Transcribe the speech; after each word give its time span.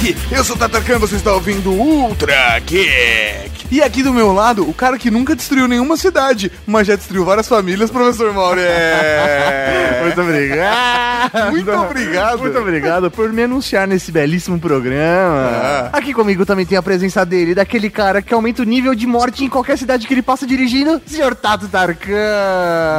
Geek! 0.00 0.16
Eu 0.30 0.44
sou 0.44 0.54
o 0.54 0.58
Tatarkan, 0.58 0.98
você 0.98 1.16
está 1.16 1.32
ouvindo 1.32 1.72
Ultra 1.72 2.58
Geek! 2.60 3.58
E 3.70 3.82
aqui 3.82 4.02
do 4.02 4.14
meu 4.14 4.32
lado, 4.32 4.68
o 4.68 4.72
cara 4.72 4.96
que 4.96 5.10
nunca 5.10 5.36
destruiu 5.36 5.68
nenhuma 5.68 5.96
cidade, 5.96 6.50
mas 6.66 6.86
já 6.86 6.96
destruiu 6.96 7.24
várias 7.24 7.46
famílias, 7.46 7.90
professor 7.90 8.32
Mauri. 8.32 8.62
Muito 10.02 10.20
obrigado. 10.22 11.50
Muito 11.50 11.70
obrigado. 11.70 12.38
Muito 12.38 12.58
obrigado 12.58 13.10
por 13.10 13.30
me 13.30 13.42
anunciar 13.42 13.86
nesse 13.86 14.10
belíssimo 14.10 14.58
programa. 14.58 15.50
Ah. 15.52 15.90
Aqui 15.92 16.14
comigo 16.14 16.46
também 16.46 16.64
tem 16.64 16.78
a 16.78 16.82
presença 16.82 17.26
dele, 17.26 17.54
daquele 17.54 17.90
cara 17.90 18.22
que 18.22 18.32
aumenta 18.32 18.62
o 18.62 18.64
nível 18.64 18.94
de 18.94 19.06
morte 19.06 19.44
em 19.44 19.48
qualquer 19.50 19.76
cidade 19.76 20.06
que 20.06 20.14
ele 20.14 20.22
passa 20.22 20.46
dirigindo, 20.46 21.02
senhor 21.06 21.34
Tato 21.34 21.68
Tarkan. 21.68 22.14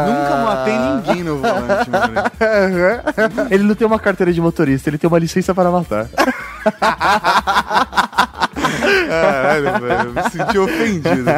Nunca 0.05 0.43
matei 0.45 0.77
ninguém 0.77 1.23
no 1.23 1.37
volante, 1.37 1.89
mano. 1.89 3.47
Ele 3.49 3.63
não 3.63 3.73
tem 3.73 3.87
uma 3.87 3.99
carteira 3.99 4.31
de 4.31 4.39
motorista, 4.39 4.89
ele 4.89 4.99
tem 4.99 5.07
uma 5.07 5.17
licença 5.17 5.55
para 5.55 5.71
matar. 5.71 6.07
Caralho, 9.07 9.79
velho, 9.81 10.13
me 10.13 10.23
senti 10.29 10.57
ofendido. 10.57 11.29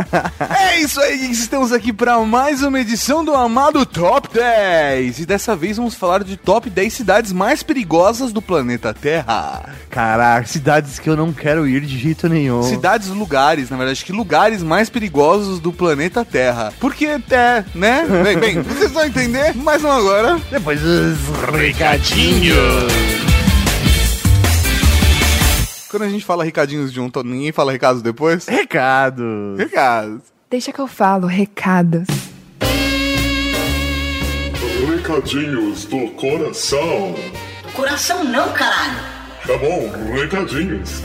É 0.49 0.79
isso 0.79 0.99
aí. 0.99 1.31
Estamos 1.31 1.71
aqui 1.71 1.93
para 1.93 2.19
mais 2.19 2.61
uma 2.61 2.79
edição 2.79 3.23
do 3.23 3.33
amado 3.33 3.85
Top 3.85 4.27
10. 4.33 5.19
E 5.19 5.25
dessa 5.25 5.55
vez 5.55 5.77
vamos 5.77 5.95
falar 5.95 6.23
de 6.23 6.37
top 6.37 6.69
10 6.69 6.93
cidades 6.93 7.31
mais 7.31 7.63
perigosas 7.63 8.31
do 8.31 8.41
planeta 8.41 8.93
Terra. 8.93 9.69
Caraca, 9.89 10.47
cidades 10.47 10.99
que 10.99 11.09
eu 11.09 11.15
não 11.15 11.31
quero 11.33 11.67
ir 11.67 11.81
de 11.81 11.97
jeito 11.97 12.27
nenhum. 12.27 12.63
Cidades, 12.63 13.07
lugares, 13.09 13.69
na 13.69 13.77
verdade, 13.77 14.03
que 14.03 14.11
lugares 14.11 14.63
mais 14.63 14.89
perigosos 14.89 15.59
do 15.59 15.71
planeta 15.71 16.25
Terra. 16.25 16.73
Porque, 16.79 17.05
é, 17.05 17.65
né? 17.75 18.05
Bem, 18.23 18.37
bem, 18.37 18.61
vocês 18.61 18.91
vão 18.91 19.05
entender, 19.05 19.53
mas 19.55 19.81
não 19.81 19.91
agora. 19.91 20.39
Depois 20.49 20.81
os 20.83 21.17
recadinhos. 21.51 23.40
Quando 25.91 26.03
a 26.03 26.09
gente 26.09 26.23
fala 26.23 26.45
recadinhos 26.45 26.89
junto, 26.89 27.21
ninguém 27.21 27.51
fala 27.51 27.73
recados 27.73 28.01
depois? 28.01 28.47
Recado. 28.47 29.57
Recados. 29.57 30.21
Deixa 30.49 30.71
que 30.71 30.79
eu 30.79 30.87
falo, 30.87 31.27
recados. 31.27 32.07
Recadinhos 34.87 35.83
do 35.83 36.09
coração. 36.11 37.13
Coração 37.75 38.23
não, 38.23 38.53
caralho. 38.53 38.99
Tá 39.45 39.57
bom, 39.57 39.91
recadinhos. 40.13 41.01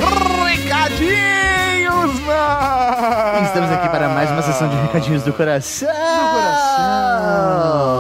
Recadinhos, 0.47 2.21
mano! 2.21 3.45
Estamos 3.45 3.73
aqui 3.73 3.89
para 3.89 4.09
mais 4.11 4.31
uma 4.31 4.43
sessão 4.43 4.69
de 4.69 4.77
recadinhos 4.77 5.25
do 5.25 5.33
coração. 5.33 5.89
Do 5.89 5.95
coração. 5.95 7.96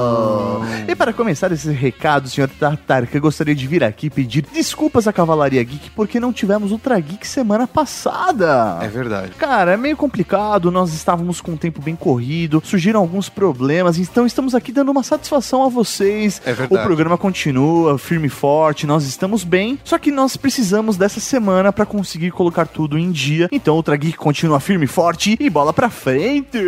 E 0.96 0.98
para 0.98 1.12
começar 1.12 1.52
esse 1.52 1.70
recado, 1.72 2.26
senhor 2.26 2.48
Tatarka, 2.48 3.14
eu 3.14 3.20
gostaria 3.20 3.54
de 3.54 3.66
vir 3.66 3.84
aqui 3.84 4.08
pedir 4.08 4.46
desculpas 4.50 5.06
à 5.06 5.12
Cavalaria 5.12 5.62
Geek 5.62 5.90
porque 5.90 6.18
não 6.18 6.32
tivemos 6.32 6.72
Ultra 6.72 6.98
Geek 6.98 7.26
semana 7.26 7.66
passada. 7.66 8.78
É 8.80 8.88
verdade. 8.88 9.32
Cara, 9.32 9.72
é 9.72 9.76
meio 9.76 9.94
complicado, 9.94 10.70
nós 10.70 10.94
estávamos 10.94 11.42
com 11.42 11.50
um 11.50 11.56
tempo 11.58 11.82
bem 11.82 11.94
corrido, 11.94 12.62
surgiram 12.64 13.00
alguns 13.00 13.28
problemas, 13.28 13.98
então 13.98 14.24
estamos 14.24 14.54
aqui 14.54 14.72
dando 14.72 14.90
uma 14.90 15.02
satisfação 15.02 15.64
a 15.64 15.68
vocês. 15.68 16.40
É 16.46 16.54
verdade. 16.54 16.80
O 16.80 16.86
programa 16.86 17.18
continua 17.18 17.98
firme 17.98 18.28
e 18.28 18.30
forte, 18.30 18.86
nós 18.86 19.04
estamos 19.04 19.44
bem, 19.44 19.78
só 19.84 19.98
que 19.98 20.10
nós 20.10 20.38
precisamos 20.38 20.96
dessa 20.96 21.20
semana 21.20 21.74
para 21.74 21.84
conseguir 21.84 22.30
colocar 22.30 22.66
tudo 22.66 22.96
em 22.96 23.10
dia. 23.10 23.48
Então 23.52 23.74
o 23.74 23.76
Ultra 23.76 23.96
Geek 23.96 24.16
continua 24.16 24.60
firme 24.60 24.86
e 24.86 24.88
forte 24.88 25.36
e 25.38 25.50
bola 25.50 25.74
pra 25.74 25.90
frente. 25.90 26.58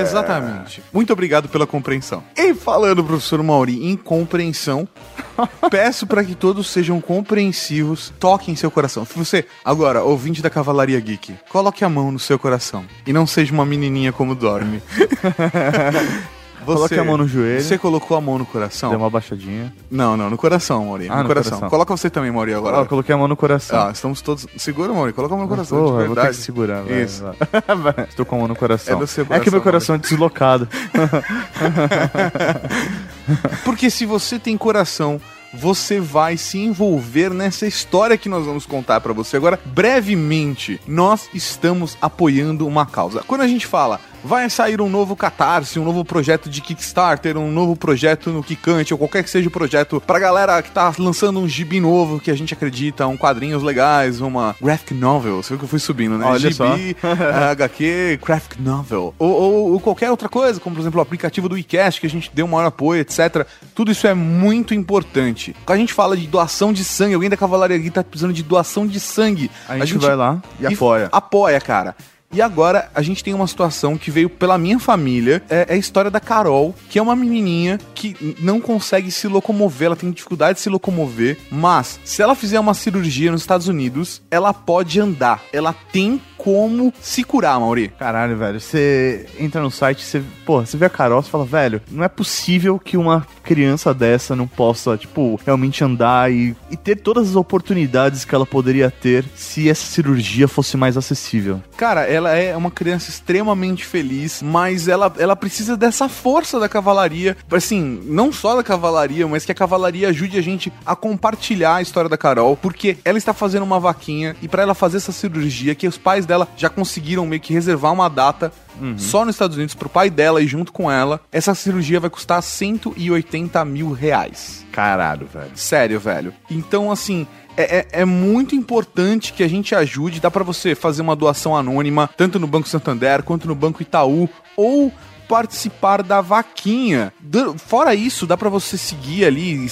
Exatamente. 0.00 0.80
Muito 0.92 1.12
obrigado 1.12 1.48
pela 1.48 1.66
compreensão. 1.66 2.22
E 2.36 2.54
falando, 2.54 2.99
professor 3.04 3.42
Mauri, 3.42 3.86
em 3.86 3.96
compreensão, 3.96 4.88
peço 5.70 6.06
para 6.06 6.24
que 6.24 6.34
todos 6.34 6.68
sejam 6.68 7.00
compreensivos, 7.00 8.12
toquem 8.18 8.56
seu 8.56 8.70
coração. 8.70 9.04
Se 9.04 9.16
você, 9.16 9.44
agora, 9.64 10.02
ouvinte 10.02 10.42
da 10.42 10.50
Cavalaria 10.50 10.98
Geek, 11.00 11.34
coloque 11.48 11.84
a 11.84 11.88
mão 11.88 12.10
no 12.10 12.18
seu 12.18 12.38
coração 12.38 12.84
e 13.06 13.12
não 13.12 13.26
seja 13.26 13.52
uma 13.52 13.66
menininha 13.66 14.12
como 14.12 14.34
dorme. 14.34 14.82
Você, 16.74 16.76
Coloque 16.76 16.98
a 16.98 17.04
mão 17.04 17.16
no 17.16 17.28
joelho. 17.28 17.62
Você 17.62 17.78
colocou 17.78 18.16
a 18.16 18.20
mão 18.20 18.38
no 18.38 18.46
coração? 18.46 18.90
Deu 18.90 18.98
uma 18.98 19.10
baixadinha. 19.10 19.72
Não, 19.90 20.16
não, 20.16 20.30
no 20.30 20.36
coração, 20.36 20.86
Mauri. 20.86 21.06
Ah, 21.08 21.16
no, 21.16 21.22
no 21.22 21.28
coração. 21.28 21.50
coração. 21.52 21.70
Coloca 21.70 21.96
você 21.96 22.10
também, 22.10 22.30
Mauri, 22.30 22.54
agora. 22.54 22.78
Ó, 22.78 22.80
eu 22.82 22.86
coloquei 22.86 23.14
a 23.14 23.18
mão 23.18 23.28
no 23.28 23.36
coração. 23.36 23.88
Ah, 23.88 23.90
estamos 23.90 24.20
todos. 24.20 24.46
Segura, 24.56 24.92
Mauri. 24.92 25.12
Coloca 25.12 25.34
a 25.34 25.36
mão 25.36 25.46
no 25.46 25.50
coração. 25.50 25.78
Porra, 25.78 25.98
de 25.98 26.02
eu 26.02 26.06
vou 26.06 26.14
ter 26.14 26.20
verdade. 26.20 26.38
que 26.38 26.44
segurar, 26.44 26.82
vai, 26.82 27.02
Isso. 27.02 27.24
vai. 27.24 28.06
Estou 28.08 28.24
com 28.24 28.36
a 28.36 28.38
mão 28.38 28.48
no 28.48 28.56
coração. 28.56 28.96
É 28.96 29.00
do 29.00 29.06
seu 29.06 29.26
É 29.30 29.40
que 29.40 29.50
meu 29.50 29.60
coração, 29.60 29.62
coração 29.62 29.94
é 29.96 29.98
deslocado. 29.98 30.68
Porque 33.64 33.90
se 33.90 34.06
você 34.06 34.38
tem 34.38 34.56
coração, 34.56 35.20
você 35.52 36.00
vai 36.00 36.36
se 36.36 36.58
envolver 36.58 37.30
nessa 37.30 37.66
história 37.66 38.16
que 38.16 38.28
nós 38.28 38.44
vamos 38.44 38.66
contar 38.66 39.00
pra 39.00 39.12
você. 39.12 39.36
Agora, 39.36 39.58
brevemente, 39.64 40.80
nós 40.86 41.28
estamos 41.34 41.96
apoiando 42.00 42.66
uma 42.66 42.86
causa. 42.86 43.22
Quando 43.26 43.42
a 43.42 43.48
gente 43.48 43.66
fala 43.66 44.00
vai 44.24 44.48
sair 44.50 44.80
um 44.80 44.88
novo 44.88 45.16
Catarse, 45.16 45.78
um 45.78 45.84
novo 45.84 46.04
projeto 46.04 46.48
de 46.50 46.60
Kickstarter, 46.60 47.36
um 47.38 47.50
novo 47.50 47.74
projeto 47.76 48.30
no 48.30 48.42
Kikante, 48.42 48.92
ou 48.92 48.98
qualquer 48.98 49.22
que 49.24 49.30
seja 49.30 49.48
o 49.48 49.50
projeto 49.50 50.00
pra 50.06 50.18
galera 50.18 50.60
que 50.62 50.70
tá 50.70 50.92
lançando 50.98 51.40
um 51.40 51.48
gibi 51.48 51.80
novo 51.80 52.20
que 52.20 52.30
a 52.30 52.34
gente 52.36 52.52
acredita, 52.54 53.06
um 53.06 53.16
quadrinhos 53.16 53.62
legais, 53.62 54.20
uma 54.20 54.54
graphic 54.60 54.94
novel. 54.94 55.42
Você 55.42 55.50
viu 55.50 55.58
que 55.58 55.64
eu 55.64 55.68
fui 55.68 55.78
subindo, 55.78 56.16
né? 56.18 56.26
Olha 56.26 56.38
gibi, 56.72 56.96
HQ, 57.44 58.18
graphic 58.24 58.60
novel. 58.60 59.14
Ou, 59.18 59.30
ou- 59.30 59.72
ou 59.72 59.80
qualquer 59.80 60.10
outra 60.10 60.28
coisa, 60.28 60.60
como 60.60 60.74
por 60.76 60.82
exemplo 60.82 60.98
o 60.98 61.02
aplicativo 61.02 61.48
do 61.48 61.56
iCast, 61.58 62.00
que 62.00 62.06
a 62.06 62.10
gente 62.10 62.30
deu 62.34 62.46
maior 62.46 62.66
apoio, 62.66 63.00
etc. 63.00 63.46
Tudo 63.74 63.90
isso 63.90 64.06
é 64.06 64.14
muito 64.14 64.74
importante. 64.74 65.54
Quando 65.64 65.76
a 65.76 65.80
gente 65.80 65.92
fala 65.92 66.16
de 66.16 66.26
doação 66.26 66.72
de 66.72 66.84
sangue, 66.84 67.14
alguém 67.14 67.30
da 67.30 67.36
Cavalaria 67.36 67.78
Geek 67.78 67.90
tá 67.90 68.04
precisando 68.04 68.32
de 68.32 68.42
doação 68.42 68.86
de 68.86 69.00
sangue. 69.00 69.50
A 69.68 69.84
gente 69.86 69.98
vai 70.06 70.16
lá 70.16 70.42
e 70.58 70.66
apoia. 70.66 71.08
Apoia, 71.12 71.60
cara. 71.60 71.94
E 72.32 72.40
agora 72.40 72.88
a 72.94 73.02
gente 73.02 73.24
tem 73.24 73.34
uma 73.34 73.46
situação 73.48 73.98
que 73.98 74.08
veio 74.08 74.30
pela 74.30 74.56
minha 74.56 74.78
família. 74.78 75.42
É, 75.50 75.66
é 75.68 75.74
a 75.74 75.76
história 75.76 76.12
da 76.12 76.20
Carol, 76.20 76.72
que 76.88 76.96
é 76.96 77.02
uma 77.02 77.16
menininha 77.16 77.76
que 77.92 78.36
não 78.38 78.60
consegue 78.60 79.10
se 79.10 79.26
locomover, 79.26 79.86
ela 79.86 79.96
tem 79.96 80.12
dificuldade 80.12 80.54
de 80.58 80.60
se 80.60 80.68
locomover. 80.68 81.38
Mas 81.50 81.98
se 82.04 82.22
ela 82.22 82.36
fizer 82.36 82.60
uma 82.60 82.72
cirurgia 82.72 83.32
nos 83.32 83.40
Estados 83.40 83.66
Unidos, 83.66 84.22
ela 84.30 84.54
pode 84.54 85.00
andar. 85.00 85.42
Ela 85.52 85.74
tem 85.92 86.20
como 86.42 86.92
se 87.02 87.22
curar, 87.22 87.60
Mauri. 87.60 87.88
Caralho, 87.98 88.36
velho. 88.36 88.58
Você 88.58 89.26
entra 89.38 89.60
no 89.60 89.70
site, 89.70 90.02
você, 90.02 90.22
porra, 90.46 90.64
você 90.64 90.76
vê 90.76 90.86
a 90.86 90.90
Carol, 90.90 91.22
você 91.22 91.28
fala, 91.28 91.44
velho, 91.44 91.82
não 91.90 92.02
é 92.02 92.08
possível 92.08 92.78
que 92.78 92.96
uma 92.96 93.26
criança 93.42 93.92
dessa 93.92 94.34
não 94.34 94.46
possa, 94.46 94.96
tipo, 94.96 95.38
realmente 95.44 95.84
andar 95.84 96.32
e, 96.32 96.56
e 96.70 96.76
ter 96.76 96.96
todas 96.96 97.30
as 97.30 97.36
oportunidades 97.36 98.24
que 98.24 98.34
ela 98.34 98.46
poderia 98.46 98.90
ter 98.90 99.24
se 99.34 99.68
essa 99.68 99.84
cirurgia 99.84 100.48
fosse 100.48 100.78
mais 100.78 100.96
acessível. 100.96 101.60
Cara, 101.76 102.02
ela 102.04 102.19
é 102.28 102.56
uma 102.56 102.70
criança 102.70 103.10
extremamente 103.10 103.84
feliz, 103.84 104.42
mas 104.42 104.88
ela, 104.88 105.12
ela 105.18 105.34
precisa 105.34 105.76
dessa 105.76 106.08
força 106.08 106.60
da 106.60 106.68
cavalaria. 106.68 107.36
Assim, 107.50 108.02
não 108.04 108.32
só 108.32 108.56
da 108.56 108.62
cavalaria, 108.62 109.26
mas 109.26 109.44
que 109.44 109.52
a 109.52 109.54
cavalaria 109.54 110.08
ajude 110.08 110.38
a 110.38 110.42
gente 110.42 110.72
a 110.84 110.94
compartilhar 110.94 111.76
a 111.76 111.82
história 111.82 112.10
da 112.10 112.18
Carol, 112.18 112.56
porque 112.56 112.98
ela 113.04 113.18
está 113.18 113.32
fazendo 113.32 113.62
uma 113.62 113.80
vaquinha 113.80 114.36
e 114.42 114.48
pra 114.48 114.62
ela 114.62 114.74
fazer 114.74 114.98
essa 114.98 115.12
cirurgia, 115.12 115.74
que 115.74 115.88
os 115.88 115.98
pais 115.98 116.26
dela 116.26 116.46
já 116.56 116.68
conseguiram 116.68 117.26
meio 117.26 117.40
que 117.40 117.52
reservar 117.52 117.92
uma 117.92 118.08
data 118.08 118.52
só 118.96 119.24
nos 119.24 119.34
Estados 119.34 119.56
Unidos 119.56 119.74
pro 119.74 119.88
pai 119.88 120.08
dela 120.08 120.40
e 120.40 120.46
junto 120.46 120.72
com 120.72 120.90
ela, 120.90 121.20
essa 121.30 121.54
cirurgia 121.54 122.00
vai 122.00 122.10
custar 122.10 122.42
180 122.42 123.64
mil 123.64 123.92
reais. 123.92 124.64
Caralho, 124.72 125.26
velho. 125.26 125.50
Sério, 125.54 126.00
velho. 126.00 126.32
Então, 126.50 126.90
assim. 126.90 127.26
É, 127.56 127.78
é- 127.78 127.86
é 128.00 128.04
muito 128.04 128.54
importante 128.54 129.32
que 129.32 129.42
a 129.42 129.48
gente 129.48 129.74
ajude. 129.74 130.20
Dá 130.20 130.30
pra 130.30 130.44
você 130.44 130.74
fazer 130.74 131.02
uma 131.02 131.16
doação 131.16 131.56
anônima, 131.56 132.08
tanto 132.16 132.38
no 132.38 132.46
Banco 132.46 132.68
Santander 132.68 133.22
quanto 133.22 133.46
no 133.48 133.54
Banco 133.54 133.82
Itaú, 133.82 134.28
ou 134.56 134.92
participar 135.28 136.02
da 136.02 136.20
vaquinha. 136.20 137.12
Fora 137.58 137.94
isso, 137.94 138.26
dá 138.26 138.36
pra 138.36 138.48
você 138.48 138.76
seguir 138.76 139.24
ali, 139.24 139.70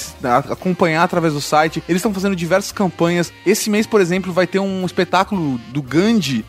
acompanhar 0.50 1.02
através 1.02 1.34
do 1.34 1.40
site. 1.40 1.82
Eles 1.88 1.98
estão 2.00 2.14
fazendo 2.14 2.36
diversas 2.36 2.70
campanhas. 2.70 3.32
Esse 3.44 3.69
mês, 3.69 3.84
por 3.86 4.00
exemplo, 4.00 4.32
vai 4.32 4.46
ter 4.46 4.60
um 4.60 4.86
espetáculo 4.86 5.58
do 5.72 5.82
Gandhi. 5.82 6.44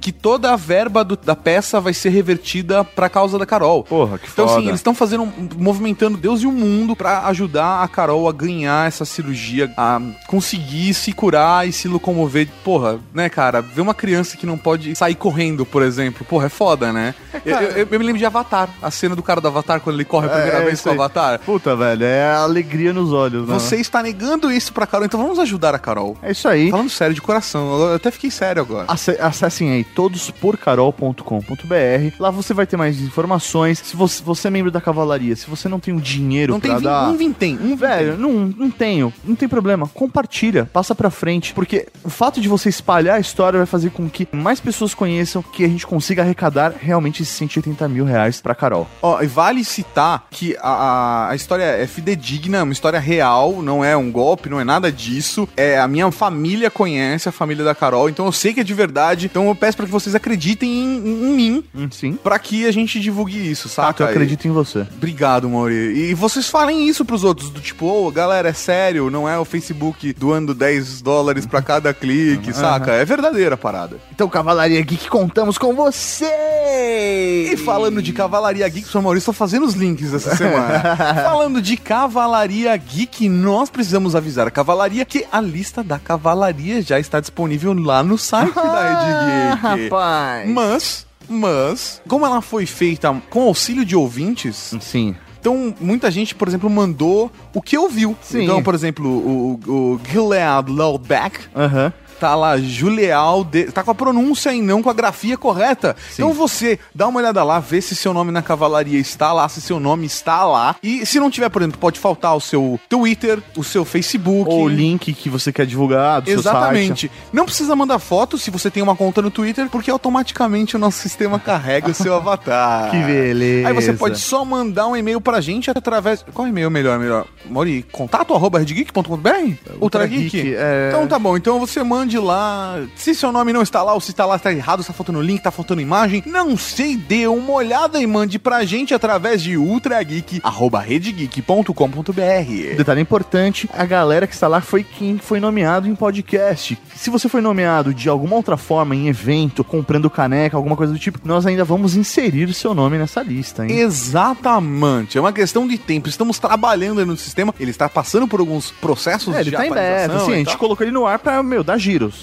Que 0.00 0.12
toda 0.12 0.52
a 0.52 0.56
verba 0.56 1.04
do- 1.04 1.16
da 1.16 1.36
peça 1.36 1.80
vai 1.80 1.92
ser 1.94 2.08
revertida 2.10 2.82
pra 2.84 3.08
causa 3.08 3.38
da 3.38 3.46
Carol. 3.46 3.84
Porra, 3.84 4.18
que 4.18 4.28
Então, 4.32 4.46
foda. 4.46 4.58
assim, 4.58 4.68
eles 4.68 4.80
estão 4.80 4.94
fazendo, 4.94 5.24
um- 5.24 5.48
movimentando 5.56 6.16
Deus 6.16 6.42
e 6.42 6.46
o 6.46 6.52
mundo 6.52 6.94
pra 6.96 7.26
ajudar 7.26 7.82
a 7.82 7.88
Carol 7.88 8.28
a 8.28 8.32
ganhar 8.32 8.86
essa 8.88 9.04
cirurgia, 9.04 9.72
a 9.76 10.00
conseguir 10.26 10.94
se 10.94 11.12
curar 11.12 11.66
e 11.68 11.72
se 11.72 11.88
locomover. 11.88 12.48
Porra, 12.64 12.98
né, 13.12 13.28
cara? 13.28 13.60
Ver 13.60 13.80
uma 13.80 13.94
criança 13.94 14.36
que 14.36 14.46
não 14.46 14.56
pode 14.56 14.94
sair 14.94 15.14
correndo, 15.14 15.66
por 15.66 15.82
exemplo. 15.82 16.24
Porra, 16.24 16.46
é 16.46 16.48
foda, 16.48 16.92
né? 16.92 17.14
eu, 17.44 17.56
eu- 17.56 17.88
eu 17.90 17.98
me 17.98 18.04
lembro 18.06 18.18
de 18.18 18.24
Avatar, 18.26 18.68
a 18.82 18.90
cena 18.90 19.14
do 19.16 19.22
cara 19.22 19.40
do 19.40 19.48
Avatar 19.48 19.80
quando 19.80 19.96
ele 19.96 20.04
corre 20.04 20.26
a 20.26 20.30
primeira 20.30 20.58
É, 20.58 20.64
vez 20.64 20.80
com 20.80 20.90
o. 20.90 20.92
Avatar. 20.92 21.38
Puta, 21.40 21.74
velho, 21.76 22.04
é 22.04 22.32
alegria 22.34 22.92
nos 22.92 23.12
olhos, 23.12 23.46
né? 23.48 23.54
Você 23.54 23.76
está 23.76 24.02
negando 24.02 24.50
isso 24.50 24.72
pra 24.72 24.86
Carol, 24.86 25.06
então 25.06 25.20
vamos 25.20 25.38
ajudar 25.38 25.74
a 25.74 25.78
Carol. 25.78 26.16
É 26.22 26.30
isso 26.32 26.48
aí. 26.48 26.70
Falando 26.70 26.90
sério, 26.90 27.14
de 27.14 27.20
coração, 27.22 27.80
eu 27.90 27.94
até 27.94 28.10
fiquei 28.10 28.30
sério 28.30 28.62
agora. 28.62 28.86
Ace- 28.92 29.18
acessem 29.50 29.70
aí 29.72 29.82
todosporcarol.com.br. 29.84 32.14
Lá 32.18 32.30
você 32.30 32.54
vai 32.54 32.66
ter 32.66 32.76
mais 32.76 33.00
informações. 33.00 33.78
Se 33.80 33.96
você, 33.96 34.22
você 34.22 34.46
é 34.48 34.50
membro 34.50 34.70
da 34.70 34.80
cavalaria, 34.80 35.34
se 35.36 35.48
você 35.50 35.68
não 35.68 35.78
tem 35.80 35.92
o 35.94 36.00
dinheiro 36.00 36.52
Não 36.54 36.60
tem 36.60 36.70
pra 36.70 36.78
vin- 36.78 36.84
dar... 36.84 37.08
um 37.10 37.16
vintém, 37.16 37.58
um 37.60 37.76
Velho, 37.76 38.16
não, 38.18 38.32
não 38.56 38.70
tenho. 38.70 39.12
Não 39.24 39.34
tem 39.34 39.48
problema. 39.48 39.88
Compartilha, 39.88 40.68
passa 40.72 40.94
pra 40.94 41.10
frente. 41.10 41.52
Porque 41.54 41.88
o 42.04 42.10
fato 42.10 42.40
de 42.40 42.48
você 42.48 42.68
espalhar 42.68 43.16
a 43.16 43.20
história 43.20 43.58
vai 43.58 43.66
fazer 43.66 43.90
com 43.90 44.08
que 44.08 44.28
mais 44.32 44.60
pessoas 44.60 44.94
conheçam 44.94 45.42
que 45.42 45.64
a 45.64 45.68
gente 45.68 45.84
consiga 45.86 46.22
arrecadar 46.22 46.72
realmente 46.78 47.22
esses 47.22 47.34
180 47.34 47.88
mil 47.88 48.04
reais 48.04 48.40
pra 48.40 48.54
Carol. 48.54 48.86
Ó, 49.02 49.20
e 49.22 49.26
vale 49.26 49.64
citar 49.64 50.26
que 50.30 50.56
a, 50.60 50.68
a, 50.70 51.30
a 51.30 51.34
história 51.34 51.64
é 51.64 51.86
fidedigna, 51.86 52.58
é 52.58 52.62
uma 52.62 52.72
história 52.72 52.98
real, 53.00 53.60
não 53.62 53.84
é 53.84 53.96
um 53.96 54.10
golpe, 54.12 54.48
não 54.48 54.60
é 54.60 54.64
nada 54.64 54.92
disso. 54.92 55.48
É 55.56 55.78
a 55.80 55.88
minha 55.88 56.10
família 56.12 56.70
conhece 56.70 57.28
a 57.28 57.32
família 57.32 57.64
da 57.64 57.74
Carol, 57.74 58.08
então 58.10 58.26
eu 58.26 58.32
sei 58.32 58.52
que 58.52 58.60
é 58.60 58.64
de 58.64 58.74
verdade. 58.74 59.26
Então 59.26 59.39
eu 59.48 59.54
peço 59.54 59.76
pra 59.76 59.86
que 59.86 59.92
vocês 59.92 60.14
acreditem 60.14 60.68
em, 60.70 60.96
em 60.98 61.34
mim, 61.34 61.64
Sim. 61.90 62.18
pra 62.22 62.38
que 62.38 62.66
a 62.66 62.72
gente 62.72 62.98
divulgue 63.00 63.50
isso, 63.50 63.68
Ah, 63.68 63.86
saca? 63.86 64.04
eu 64.04 64.08
acredito 64.08 64.46
em 64.46 64.50
você. 64.50 64.86
Obrigado, 64.96 65.48
Mauri. 65.48 66.10
E 66.10 66.14
vocês 66.14 66.48
falem 66.48 66.88
isso 66.88 67.04
pros 67.04 67.24
outros, 67.24 67.50
do 67.50 67.60
tipo, 67.60 67.86
ô, 67.86 68.10
galera, 68.10 68.48
é 68.48 68.52
sério, 68.52 69.10
não 69.10 69.28
é 69.28 69.38
o 69.38 69.44
Facebook 69.44 70.12
doando 70.14 70.54
10 70.54 71.00
dólares 71.02 71.46
pra 71.46 71.62
cada 71.62 71.92
clique, 71.94 72.52
saca? 72.52 72.92
É 72.92 73.04
verdadeira 73.04 73.54
a 73.54 73.58
parada. 73.58 73.96
Então, 74.12 74.28
Cavalaria 74.28 74.80
Geek, 74.82 75.08
contamos 75.08 75.56
com 75.58 75.74
você! 75.74 77.48
E 77.52 77.56
falando 77.56 78.02
de 78.02 78.12
Cavalaria 78.12 78.66
Geek, 78.68 78.80
professor 78.82 79.02
Maurício, 79.02 79.30
estou 79.30 79.34
fazendo 79.34 79.66
os 79.66 79.74
links 79.74 80.12
essa 80.12 80.34
semana. 80.36 80.96
falando 81.24 81.60
de 81.60 81.76
Cavalaria 81.76 82.76
Geek, 82.76 83.28
nós 83.28 83.70
precisamos 83.70 84.14
avisar 84.16 84.46
a 84.46 84.50
Cavalaria 84.50 85.04
que 85.04 85.26
a 85.30 85.40
lista 85.40 85.82
da 85.82 85.98
Cavalaria 85.98 86.82
já 86.82 86.98
está 86.98 87.20
disponível 87.20 87.72
lá 87.74 88.02
no 88.02 88.16
site 88.18 88.54
da 88.54 88.82
Rede 88.82 89.29
Geek. 89.30 89.88
rapaz! 89.88 90.48
Mas, 90.50 91.06
mas, 91.28 92.02
como 92.08 92.26
ela 92.26 92.40
foi 92.40 92.66
feita 92.66 93.14
com 93.30 93.42
auxílio 93.42 93.84
de 93.84 93.94
ouvintes, 93.94 94.74
Sim. 94.80 95.14
então 95.40 95.74
muita 95.80 96.10
gente, 96.10 96.34
por 96.34 96.48
exemplo, 96.48 96.68
mandou 96.68 97.30
o 97.54 97.62
que 97.62 97.76
ouviu. 97.78 98.16
Sim. 98.22 98.44
Então, 98.44 98.62
por 98.62 98.74
exemplo, 98.74 99.08
o, 99.08 99.60
o 99.66 100.00
Gilead 100.08 100.70
Lowback 100.70 101.40
Aham. 101.54 101.92
Tá 102.20 102.34
lá, 102.34 102.58
Juleal, 102.58 103.42
de... 103.42 103.64
tá 103.72 103.82
com 103.82 103.90
a 103.90 103.94
pronúncia 103.94 104.52
e 104.52 104.60
não 104.60 104.82
com 104.82 104.90
a 104.90 104.92
grafia 104.92 105.38
correta. 105.38 105.96
Então 106.12 106.34
você 106.34 106.78
dá 106.94 107.08
uma 107.08 107.18
olhada 107.18 107.42
lá, 107.42 107.58
vê 107.58 107.80
se 107.80 107.96
seu 107.96 108.12
nome 108.12 108.30
na 108.30 108.42
cavalaria 108.42 108.98
está 108.98 109.32
lá, 109.32 109.48
se 109.48 109.60
seu 109.62 109.80
nome 109.80 110.04
está 110.04 110.44
lá. 110.44 110.76
E 110.82 111.06
se 111.06 111.18
não 111.18 111.30
tiver, 111.30 111.48
por 111.48 111.62
exemplo, 111.62 111.80
pode 111.80 111.98
faltar 111.98 112.36
o 112.36 112.40
seu 112.40 112.78
Twitter, 112.88 113.42
o 113.56 113.64
seu 113.64 113.86
Facebook. 113.86 114.50
Ou 114.50 114.64
o 114.64 114.68
link 114.68 115.14
que 115.14 115.30
você 115.30 115.50
quer 115.50 115.64
divulgar 115.64 116.20
do 116.20 116.30
seu 116.30 116.42
site. 116.42 116.54
Exatamente. 116.54 117.10
Não 117.32 117.46
precisa 117.46 117.74
mandar 117.74 117.98
foto 117.98 118.36
se 118.36 118.50
você 118.50 118.70
tem 118.70 118.82
uma 118.82 118.94
conta 118.94 119.22
no 119.22 119.30
Twitter, 119.30 119.70
porque 119.70 119.90
automaticamente 119.90 120.76
o 120.76 120.78
nosso 120.78 120.98
sistema 120.98 121.38
carrega 121.38 121.88
o 121.88 121.94
seu 121.94 122.12
avatar. 122.14 122.90
Que 122.90 122.98
beleza. 123.02 123.68
Aí 123.68 123.74
você 123.74 123.94
pode 123.94 124.18
só 124.18 124.44
mandar 124.44 124.88
um 124.88 124.96
e-mail 124.96 125.20
pra 125.20 125.40
gente 125.40 125.70
através. 125.70 126.22
Qual 126.34 126.46
e-mail 126.46 126.70
melhor? 126.70 126.98
Melhor? 126.98 127.26
Mori, 127.48 127.82
contato 127.90 128.34
arroba 128.34 128.58
redgeek.com.br? 128.58 129.54
Ultra 129.80 130.06
Geek? 130.06 130.54
É. 130.54 130.88
Então 130.88 131.06
tá 131.06 131.18
bom. 131.18 131.36
Então 131.36 131.58
você 131.58 131.82
mande 132.10 132.18
lá. 132.18 132.82
Se 132.96 133.14
seu 133.14 133.30
nome 133.30 133.52
não 133.52 133.62
está 133.62 133.82
lá, 133.82 133.94
ou 133.94 134.00
se 134.00 134.10
está 134.10 134.26
lá, 134.26 134.36
está 134.36 134.52
errado, 134.52 134.80
está 134.80 134.92
faltando 134.92 135.20
link, 135.20 135.38
está 135.38 135.50
faltando 135.50 135.80
imagem, 135.80 136.22
não 136.26 136.56
sei, 136.56 136.96
dê 136.96 137.26
uma 137.26 137.52
olhada 137.52 138.00
e 138.00 138.06
mande 138.06 138.38
pra 138.38 138.64
gente 138.64 138.92
através 138.92 139.42
de 139.42 139.56
ultrageek, 139.56 140.40
arroba 140.42 140.80
redgeek.com.br. 140.80 142.76
Detalhe 142.76 143.00
importante, 143.00 143.68
a 143.72 143.84
galera 143.84 144.26
que 144.26 144.34
está 144.34 144.48
lá 144.48 144.60
foi 144.60 144.82
quem 144.82 145.18
foi 145.18 145.38
nomeado 145.38 145.86
em 145.86 145.94
podcast. 145.94 146.76
Se 146.96 147.10
você 147.10 147.28
foi 147.28 147.40
nomeado 147.40 147.94
de 147.94 148.08
alguma 148.08 148.36
outra 148.36 148.56
forma, 148.56 148.96
em 148.96 149.08
evento, 149.08 149.62
comprando 149.62 150.10
caneca, 150.10 150.56
alguma 150.56 150.76
coisa 150.76 150.92
do 150.92 150.98
tipo, 150.98 151.20
nós 151.24 151.46
ainda 151.46 151.64
vamos 151.64 151.94
inserir 151.94 152.48
o 152.48 152.54
seu 152.54 152.74
nome 152.74 152.98
nessa 152.98 153.22
lista, 153.22 153.64
hein? 153.64 153.78
Exatamente, 153.78 155.16
é 155.16 155.20
uma 155.20 155.32
questão 155.32 155.68
de 155.68 155.78
tempo. 155.78 156.08
Estamos 156.08 156.38
trabalhando 156.38 157.04
no 157.06 157.16
sistema, 157.16 157.54
ele 157.60 157.70
está 157.70 157.88
passando 157.88 158.26
por 158.26 158.40
alguns 158.40 158.70
processos 158.70 159.34
É, 159.34 159.40
ele 159.40 159.50
de 159.50 159.56
tá 159.56 159.66
em 159.66 159.70
beta, 159.70 160.16
assim, 160.16 160.32
a 160.32 160.36
gente 160.36 160.56
colocou 160.56 160.84
ele 160.84 160.92
no 160.92 161.06
ar 161.06 161.18
pra, 161.18 161.42
meu, 161.42 161.62
dar 161.62 161.78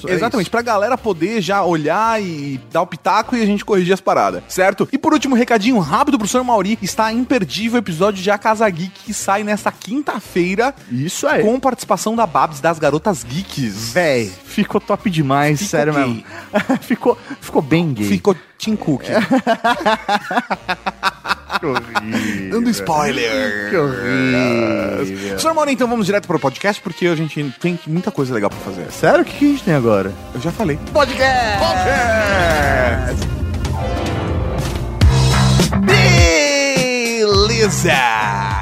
É 0.07 0.13
Exatamente, 0.13 0.45
isso. 0.45 0.51
pra 0.51 0.62
galera 0.62 0.97
poder 0.97 1.41
já 1.41 1.63
olhar 1.63 2.21
e 2.21 2.59
dar 2.71 2.81
o 2.81 2.88
pitaco 2.88 3.35
e 3.35 3.41
a 3.41 3.45
gente 3.45 3.63
corrigir 3.65 3.94
as 3.94 4.01
paradas, 4.01 4.44
certo? 4.47 4.88
E 4.91 4.97
por 4.97 5.13
último, 5.13 5.35
recadinho 5.35 5.77
rápido 5.79 6.18
pro 6.18 6.27
Sr. 6.27 6.44
Mauri, 6.44 6.77
está 6.81 7.12
imperdível 7.13 7.75
o 7.77 7.83
episódio 7.83 8.21
de 8.24 8.31
A 8.31 8.38
Casa 8.38 8.69
Geek 8.69 8.91
que 9.06 9.13
sai 9.13 9.44
nesta 9.44 9.71
quinta-feira 9.71 10.74
Isso 10.91 11.27
aí. 11.27 11.44
com 11.44 11.59
participação 11.59 12.15
da 12.15 12.25
Babs 12.25 12.59
das 12.59 12.79
Garotas 12.79 13.24
Geeks. 13.24 13.94
Véi, 13.94 14.31
ficou 14.45 14.79
top 14.81 15.09
demais, 15.09 15.59
sério 15.59 15.94
gay. 15.94 16.03
mesmo. 16.06 16.23
ficou, 16.81 17.18
ficou 17.41 17.62
bem 17.62 17.94
gay. 17.94 18.07
Ficou 18.07 18.35
Tim 18.57 18.75
Cook. 18.75 19.03
Horrível. 21.65 22.49
Dando 22.51 22.69
spoiler. 22.69 23.69
Que 23.69 23.77
horrível. 23.77 25.39
Sr. 25.39 25.53
Mauri, 25.53 25.73
então 25.73 25.88
vamos 25.88 26.05
direto 26.05 26.27
pro 26.27 26.39
podcast, 26.39 26.81
porque 26.81 27.07
a 27.07 27.15
gente 27.15 27.44
tem 27.59 27.79
muita 27.88 28.11
coisa 28.11 28.33
legal 28.33 28.49
pra 28.49 28.59
fazer. 28.59 28.91
Sério? 28.91 29.21
O 29.21 29.25
que, 29.25 29.38
que 29.38 29.45
a 29.45 29.49
gente 29.49 29.63
tem 29.63 29.73
agora? 29.73 30.11
Eu 30.33 30.41
já 30.41 30.51
falei. 30.51 30.77
Podcast! 30.94 31.88
Beleza! 37.57 37.92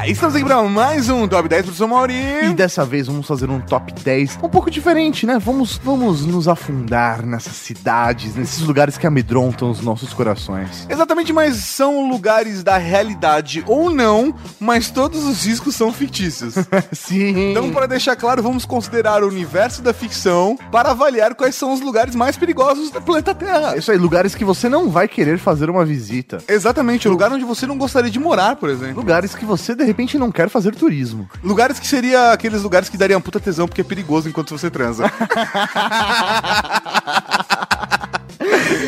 Estamos 0.08 0.36
aqui 0.36 0.46
para 0.46 0.62
mais 0.64 1.10
um 1.10 1.28
Top 1.28 1.50
10 1.50 1.66
pro 1.66 1.76
Sr. 1.76 1.88
Mauri. 1.88 2.14
E 2.44 2.54
dessa 2.54 2.86
vez 2.86 3.08
vamos 3.08 3.28
fazer 3.28 3.50
um 3.50 3.60
top 3.60 3.92
10 3.92 4.40
um 4.42 4.48
pouco 4.48 4.72
diferente, 4.72 5.26
né? 5.26 5.38
Vamos, 5.38 5.78
vamos 5.84 6.26
nos 6.26 6.48
afundar 6.48 7.26
nessas 7.26 7.54
cidades, 7.54 8.36
nesses 8.36 8.62
lugares 8.62 8.98
que 8.98 9.06
amedrontam 9.06 9.70
os 9.70 9.82
nossos 9.82 10.14
corações. 10.14 10.88
Exatamente, 10.90 11.34
mas 11.34 11.56
são 11.58 12.08
lugares 12.08 12.64
da 12.64 12.78
realidade 12.78 13.64
ou 13.68 13.90
não, 13.90 14.34
mas 14.60 14.90
todos 14.90 15.26
os 15.26 15.44
riscos 15.44 15.76
são 15.76 15.92
fictícios. 15.92 16.54
Sim. 16.94 17.52
Então, 17.52 17.72
para 17.72 17.88
deixar 17.88 18.16
claro, 18.16 18.42
vamos 18.42 18.64
considerar 18.64 19.24
o 19.24 19.28
universo 19.28 19.82
da 19.82 19.94
ficção 19.94 20.58
para 20.72 20.92
avaliar 20.92 21.36
quais 21.36 21.56
são 21.56 21.74
os 21.74 21.82
lugares 21.82 22.16
mais 22.16 22.38
perigosos 22.38 22.92
do 22.92 23.02
planeta 23.02 23.36
Terra. 23.36 23.76
Isso 23.76 23.92
aí, 23.92 23.98
lugares 23.98 24.36
que 24.36 24.46
você 24.46 24.70
não 24.70 24.90
vai 24.90 25.08
querer 25.08 25.38
fazer 25.38 25.70
uma 25.70 25.84
visita. 25.84 26.38
Exatamente, 26.48 27.08
o 27.08 27.12
lugar 27.12 27.32
onde 27.34 27.44
você 27.44 27.66
não 27.66 27.78
gostaria 27.78 28.12
de 28.12 28.20
morar, 28.20 28.56
por 28.56 28.70
exemplo. 28.70 28.85
Lugares 28.94 29.36
que 29.36 29.46
você 29.46 29.76
de 29.76 29.84
repente 29.84 30.18
não 30.18 30.32
quer 30.32 30.50
fazer 30.50 30.76
turismo. 30.76 31.30
Lugares 31.44 31.80
que 31.80 31.88
seria 31.88 32.32
aqueles 32.32 32.62
lugares 32.62 32.90
que 32.90 32.98
dariam 32.98 33.22
puta 33.22 33.40
tesão 33.40 33.68
porque 33.68 33.82
é 33.82 33.84
perigoso 33.84 34.30
enquanto 34.30 34.58
você 34.58 34.70
transa. 34.70 35.06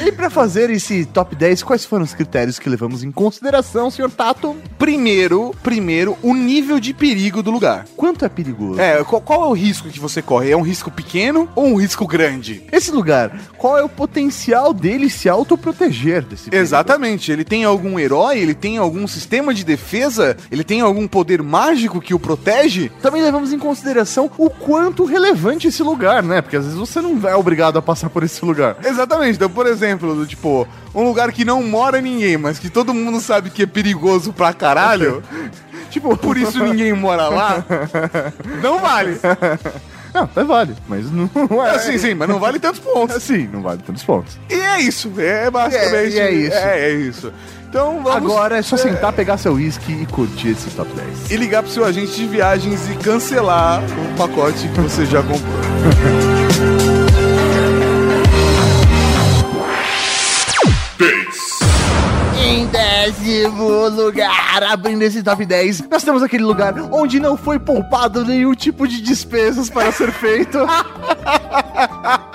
E 0.05 0.11
pra 0.11 0.29
fazer 0.29 0.69
esse 0.69 1.05
top 1.05 1.35
10, 1.35 1.63
quais 1.63 1.85
foram 1.85 2.03
os 2.03 2.13
critérios 2.13 2.59
que 2.59 2.69
levamos 2.69 3.03
em 3.03 3.11
consideração, 3.11 3.89
senhor 3.89 4.11
Tato? 4.11 4.55
primeiro, 4.77 5.53
primeiro, 5.63 6.17
o 6.21 6.33
nível 6.33 6.79
de 6.79 6.93
perigo 6.93 7.43
do 7.43 7.51
lugar. 7.51 7.85
Quanto 7.95 8.23
é 8.23 8.29
perigoso? 8.29 8.79
É, 8.79 9.03
qual, 9.03 9.21
qual 9.21 9.43
é 9.43 9.47
o 9.47 9.53
risco 9.53 9.89
que 9.89 9.99
você 9.99 10.21
corre? 10.21 10.51
É 10.51 10.57
um 10.57 10.61
risco 10.61 10.89
pequeno 10.89 11.49
ou 11.55 11.65
um 11.67 11.75
risco 11.75 12.05
grande? 12.07 12.63
Esse 12.71 12.91
lugar, 12.91 13.37
qual 13.57 13.77
é 13.77 13.83
o 13.83 13.89
potencial 13.89 14.73
dele 14.73 15.09
se 15.09 15.27
autoproteger 15.27 16.23
desse 16.23 16.49
perigo? 16.49 16.63
Exatamente. 16.63 17.31
Ele 17.31 17.43
tem 17.43 17.63
algum 17.63 17.99
herói? 17.99 18.39
Ele 18.39 18.53
tem 18.53 18.77
algum 18.77 19.07
sistema 19.07 19.53
de 19.53 19.65
defesa? 19.65 20.37
Ele 20.51 20.63
tem 20.63 20.81
algum 20.81 21.07
poder 21.07 21.41
mágico 21.41 21.99
que 21.99 22.13
o 22.13 22.19
protege? 22.19 22.89
Também 23.01 23.21
levamos 23.21 23.51
em 23.51 23.59
consideração 23.59 24.29
o 24.37 24.49
quanto 24.49 25.05
relevante 25.05 25.67
esse 25.67 25.83
lugar, 25.83 26.23
né? 26.23 26.41
Porque 26.41 26.55
às 26.55 26.63
vezes 26.63 26.79
você 26.79 27.01
não 27.01 27.27
é 27.27 27.35
obrigado 27.35 27.77
a 27.77 27.81
passar 27.81 28.09
por 28.09 28.23
esse 28.23 28.43
lugar. 28.45 28.77
Exatamente. 28.83 29.35
Então, 29.35 29.49
por 29.49 29.65
exemplo, 29.65 29.76
do 29.77 30.25
tipo, 30.25 30.67
um 30.93 31.03
lugar 31.03 31.31
que 31.31 31.45
não 31.45 31.63
mora 31.63 32.01
ninguém, 32.01 32.37
mas 32.37 32.59
que 32.59 32.69
todo 32.69 32.93
mundo 32.93 33.19
sabe 33.19 33.49
que 33.49 33.63
é 33.63 33.65
perigoso 33.65 34.33
pra 34.33 34.53
caralho. 34.53 35.23
tipo, 35.89 36.15
por 36.17 36.37
isso 36.37 36.63
ninguém 36.63 36.93
mora 36.93 37.27
lá. 37.29 37.63
Não 38.61 38.79
vale. 38.79 39.19
Não, 40.13 40.23
até 40.23 40.43
vale, 40.43 40.75
mas 40.87 41.05
não 41.11 41.29
é. 41.63 41.75
É, 41.75 41.79
sim, 41.79 41.97
sim, 41.97 42.13
mas 42.15 42.27
não 42.27 42.39
vale 42.39 42.57
tantos 42.57 42.79
pontos. 42.79 43.21
Sim, 43.21 43.47
não 43.53 43.61
vale 43.61 43.81
tantos 43.85 44.03
pontos. 44.03 44.39
E 44.49 44.53
é 44.55 44.81
isso. 44.81 45.11
É 45.17 45.51
basicamente. 45.51 46.15
E 46.15 46.19
é- 46.19 46.23
é 46.23 46.31
isso. 46.31 46.55
É, 46.57 46.79
é 46.79 46.93
isso. 46.93 47.33
Então 47.69 48.01
vamos. 48.01 48.31
Agora 48.31 48.57
é 48.57 48.61
só 48.63 48.77
sentar, 48.77 49.13
pegar 49.13 49.37
seu 49.37 49.53
uísque 49.53 49.91
e 49.91 50.05
curtir 50.07 50.49
esse 50.49 50.69
top 50.71 50.89
10. 50.93 51.29
E 51.29 51.35
ligar 51.35 51.61
pro 51.61 51.71
seu 51.71 51.85
agente 51.85 52.15
de 52.15 52.25
viagens 52.25 52.89
e 52.89 52.95
cancelar 52.95 53.83
o 53.83 54.17
pacote 54.17 54.67
que 54.69 54.81
você 54.81 55.05
já 55.05 55.21
comprou. 55.21 56.36
Décimo 63.11 63.87
lugar, 63.89 64.63
abrindo 64.63 65.01
esse 65.01 65.23
top 65.23 65.45
10, 65.45 65.87
nós 65.89 66.03
temos 66.03 66.21
aquele 66.21 66.43
lugar 66.43 66.73
onde 66.91 67.19
não 67.19 67.37
foi 67.37 67.57
poupado 67.57 68.25
nenhum 68.25 68.53
tipo 68.53 68.87
de 68.87 69.01
despesas 69.01 69.69
para 69.69 69.91
ser 69.91 70.11
feito. 70.11 70.57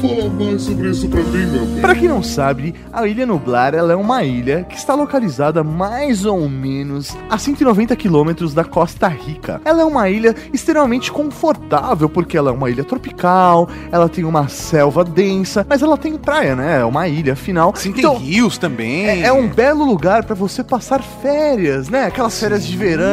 Fala 0.00 0.30
mais 0.30 0.62
sobre 0.62 0.88
isso 0.90 1.08
pra 1.08 1.20
mim, 1.22 1.46
meu 1.46 1.66
bem. 1.66 1.80
Pra 1.80 1.94
quem 1.94 2.08
não 2.08 2.22
sabe, 2.22 2.74
a 2.92 3.06
Ilha 3.06 3.26
Nublar 3.26 3.74
ela 3.74 3.92
é 3.92 3.96
uma 3.96 4.22
ilha 4.22 4.64
que 4.68 4.76
está 4.76 4.94
localizada 4.94 5.62
mais 5.64 6.24
ou 6.24 6.48
menos 6.48 7.16
a 7.28 7.36
190 7.38 7.94
quilômetros 7.96 8.54
da 8.54 8.64
Costa 8.64 9.08
Rica. 9.08 9.60
Ela 9.64 9.82
é 9.82 9.84
uma 9.84 10.08
ilha 10.08 10.34
extremamente 10.52 11.10
confortável 11.12 12.08
porque 12.08 12.36
ela 12.36 12.50
é 12.50 12.52
uma 12.52 12.70
ilha 12.70 12.84
tropical, 12.84 13.68
ela 13.90 14.08
tem 14.08 14.24
uma 14.24 14.48
selva 14.48 15.04
densa, 15.04 15.66
mas 15.68 15.82
ela 15.82 15.96
tem 15.98 16.16
praia, 16.16 16.54
né? 16.54 16.80
É 16.80 16.84
uma 16.84 17.08
ilha, 17.08 17.32
afinal. 17.34 17.72
Sim, 17.76 17.92
tem 17.92 18.00
Então, 18.00 18.16
rios 18.16 18.56
também. 18.58 19.06
é, 19.06 19.20
é 19.22 19.32
um 19.32 19.48
belo 19.48 19.84
lugar 19.84 20.24
pra 20.24 20.34
você 20.34 20.62
passar 20.62 21.02
férias, 21.02 21.88
né? 21.88 22.04
Aquelas 22.06 22.38
férias 22.38 22.64
de 22.66 22.76
verão 22.76 23.04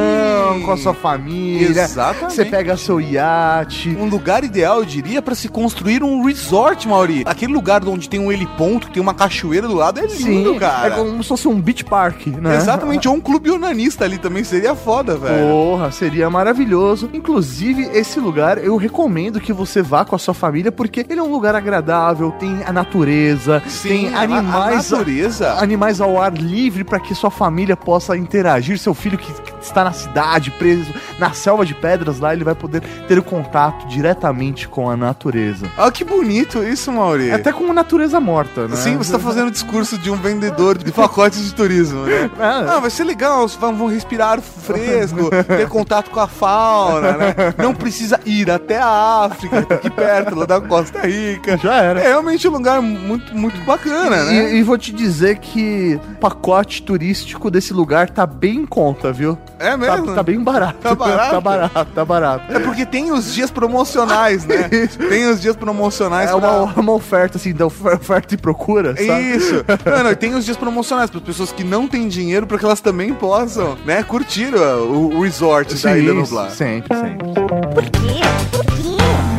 com 0.66 0.72
a 0.72 0.78
sua 0.78 0.94
família. 0.94 1.68
Exatamente. 1.82 2.34
Você 2.36 2.46
pega 2.46 2.78
seu 2.78 3.00
iate. 3.02 3.90
Um 4.00 4.08
lugar 4.08 4.44
ideal, 4.44 4.80
eu 4.80 4.86
diria, 4.86 5.22
pra 5.22 5.36
se 5.36 5.48
construir 5.50 6.04
um 6.04 6.24
resort, 6.26 6.88
Mauri. 6.88 7.24
Aquele 7.26 7.54
lugar 7.54 7.86
onde 7.88 8.10
tem 8.10 8.20
um 8.20 8.32
heliponto, 8.32 8.90
tem 8.90 9.02
uma 9.02 9.14
cachoeira 9.14 9.68
do 9.68 9.76
lado, 9.76 10.00
é 10.00 10.06
lindo, 10.06 10.56
cara. 10.60 10.88
é 10.88 10.98
como 10.98 11.22
se 11.24 11.30
fosse 11.30 11.48
um 11.48 11.60
beach 11.60 11.84
park, 11.86 12.28
né? 12.28 12.56
Exatamente, 12.56 13.08
ou 13.08 13.16
um 13.16 13.20
clube 13.22 13.50
onanista 13.52 14.06
ali 14.06 14.18
também 14.18 14.44
seria 14.44 14.76
foda, 14.76 15.18
velho. 15.18 15.48
Porra, 15.50 15.92
seria 15.92 16.30
maravilhoso. 16.30 17.10
Inclusive, 17.14 17.84
esse 17.94 18.20
lugar 18.20 18.58
eu 18.64 18.76
recomendo 18.78 19.40
que 19.40 19.54
você 19.54 19.82
vá 19.82 20.04
com 20.06 20.16
a 20.16 20.20
sua 20.20 20.34
família, 20.34 20.72
porque 20.72 21.06
ele 21.10 21.20
é 21.20 21.24
um 21.24 21.32
lugar 21.32 21.56
agradável, 21.56 22.32
tem 22.32 22.62
a 22.66 22.72
natureza, 22.74 23.62
tem 23.84 24.14
a- 24.14 24.20
a 24.20 24.22
animais. 24.24 24.92
natureza. 24.92 25.54
Animais 25.60 26.00
ao 26.02 26.22
ar 26.22 26.34
livre 26.34 26.84
para 26.84 27.00
que 27.00 27.14
sua 27.16 27.32
família 27.32 27.76
possa 27.76 28.16
interagir. 28.18 28.78
Seu 28.78 28.94
filho 28.94 29.18
que 29.18 29.32
está 29.66 29.84
na 29.84 29.92
cidade, 29.92 30.52
preso 30.52 30.94
na 31.20 31.32
selva 31.34 31.66
de 31.66 31.76
pedras 31.76 32.20
lá, 32.20 32.34
ele 32.34 32.44
vai 32.44 32.56
poder 32.56 32.82
ter 33.08 33.18
o 33.18 33.24
contato 33.24 33.88
diretamente 33.88 34.68
com 34.68 34.90
a 34.90 34.98
natureza. 34.98 35.68
Olha 35.78 35.92
que 35.92 36.04
bonito 36.04 36.64
isso, 36.64 36.92
Mauri. 36.92 37.32
Até 37.32 37.52
com 37.52 37.70
a 37.70 37.74
natureza 37.74 38.20
morta, 38.20 38.68
né? 38.68 38.76
Sim, 38.76 38.98
você 38.98 39.12
tá 39.12 39.20
fazendo 39.20 39.48
o 39.48 39.52
discurso 39.52 39.98
de 39.98 40.10
um 40.10 40.16
vendedor 40.16 40.78
de 40.78 40.92
pacotes 40.92 41.46
de 41.46 41.54
turismo, 41.54 42.06
né? 42.06 42.30
É. 42.42 42.44
Ah, 42.44 42.80
vai 42.80 42.90
ser 42.90 43.04
legal, 43.04 43.48
vão 43.48 43.88
respirar 43.88 44.32
ar 44.32 44.42
fresco, 44.42 45.30
ter 45.46 45.68
contato 45.68 46.10
com 46.10 46.20
a 46.20 46.28
fauna, 46.28 47.12
né? 47.14 47.36
Não 47.58 47.74
precisa 47.74 48.20
ir 48.26 48.50
até 48.50 48.78
a 48.78 49.26
África, 49.26 49.60
aqui 49.60 49.90
perto, 49.90 50.36
lá 50.36 50.46
da 50.46 50.60
Costa 50.60 51.02
Rica. 51.02 51.58
Já 51.58 51.76
era. 51.76 52.00
É 52.00 52.08
realmente 52.08 52.48
um 52.48 52.52
lugar 52.52 52.82
muito, 52.82 53.36
muito 53.36 53.60
bacana, 53.62 54.24
né? 54.26 54.54
E, 54.54 54.56
e 54.58 54.64
vou 54.64 54.78
te 54.78 54.92
dizer 54.92 55.38
que 55.40 56.00
o 56.14 56.18
pacote 56.18 56.82
turístico 56.82 57.52
desse 57.52 57.74
lugar 57.74 58.10
tá 58.10 58.26
bem 58.26 58.58
em 58.58 58.66
conta, 58.66 59.12
viu? 59.12 59.38
É 59.62 59.72
Tá, 59.72 59.78
mesmo? 59.78 60.14
tá 60.16 60.24
bem 60.24 60.40
barato. 60.44 60.80
Tá 60.82 60.96
barato? 60.96 61.32
tá 61.32 61.42
barato, 61.42 61.88
tá 61.94 62.06
barato. 62.06 62.52
É 62.54 62.60
porque 62.60 62.86
tem 62.86 63.12
os 63.12 63.34
dias 63.34 63.52
promocionais, 63.52 64.46
né? 64.46 64.68
tem 65.10 65.28
os 65.30 65.40
dias 65.42 65.56
promocionais 65.56 66.30
É 66.30 66.38
pra- 66.38 66.62
uma, 66.64 66.74
uma 66.80 66.92
oferta, 66.94 67.38
assim, 67.38 67.54
da 67.54 67.66
ofer- 67.68 67.96
oferta 67.96 68.34
e 68.34 68.38
procura, 68.38 68.96
sabe? 68.96 69.22
Isso. 69.36 69.64
Não, 69.86 70.04
não, 70.04 70.12
e 70.12 70.16
tem 70.16 70.34
os 70.36 70.46
dias 70.46 70.58
promocionais 70.58 71.10
para 71.10 71.20
as 71.20 71.26
pessoas 71.26 71.52
que 71.52 71.64
não 71.64 71.88
têm 71.88 72.08
dinheiro 72.08 72.46
para 72.48 72.58
que 72.58 72.66
elas 72.66 72.82
também 72.82 73.14
possam, 73.14 73.78
né, 73.86 74.04
curtir 74.04 74.54
o, 74.56 75.16
o 75.16 75.22
resort 75.22 75.74
da 75.82 75.98
Ilha 75.98 76.14
Nublar. 76.14 76.50
Sempre, 76.52 76.98
sempre. 76.98 77.28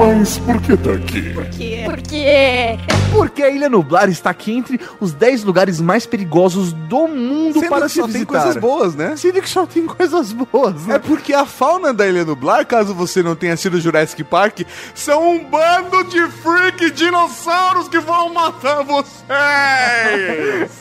Mas 0.04 0.36
por 0.38 0.60
que 0.60 0.76
tá 0.76 0.90
aqui? 0.94 1.32
Porque 1.32 1.86
Porque 3.12 3.40
a 3.40 3.50
Ilha 3.50 3.68
Nublar 3.68 4.08
está 4.08 4.30
aqui 4.30 4.52
entre 4.52 4.80
os 4.98 5.12
10 5.12 5.44
lugares 5.44 5.80
mais 5.80 6.06
perigosos 6.06 6.72
do 6.72 7.06
mundo 7.06 7.60
Sendo 7.60 7.68
para 7.68 7.86
que 7.86 7.92
se 7.92 8.00
só 8.00 8.06
tem 8.06 8.12
visitar. 8.14 8.42
coisas 8.42 8.56
boas, 8.56 8.96
né? 8.96 9.14
Sendo 9.16 9.40
que 9.40 9.48
só 9.48 9.64
tem 9.64 9.86
coisas 9.86 10.32
boas, 10.32 10.86
né? 10.86 10.96
É 10.96 10.98
porque 10.98 11.32
a 11.32 11.46
fauna 11.46 11.94
da 11.94 12.04
Ilha 12.04 12.24
Nublar, 12.24 12.66
caso 12.66 12.92
você 12.92 13.22
não 13.22 13.36
tenha 13.36 13.56
sido 13.56 13.80
Jurassic 13.80 14.24
Park, 14.24 14.62
são 14.92 15.36
um 15.36 15.44
bando 15.44 16.02
de 16.04 16.26
freak 16.28 16.90
dinossauros 16.90 17.86
que 17.88 18.00
vão 18.00 18.34
matar 18.34 18.82
vocês! 18.82 19.22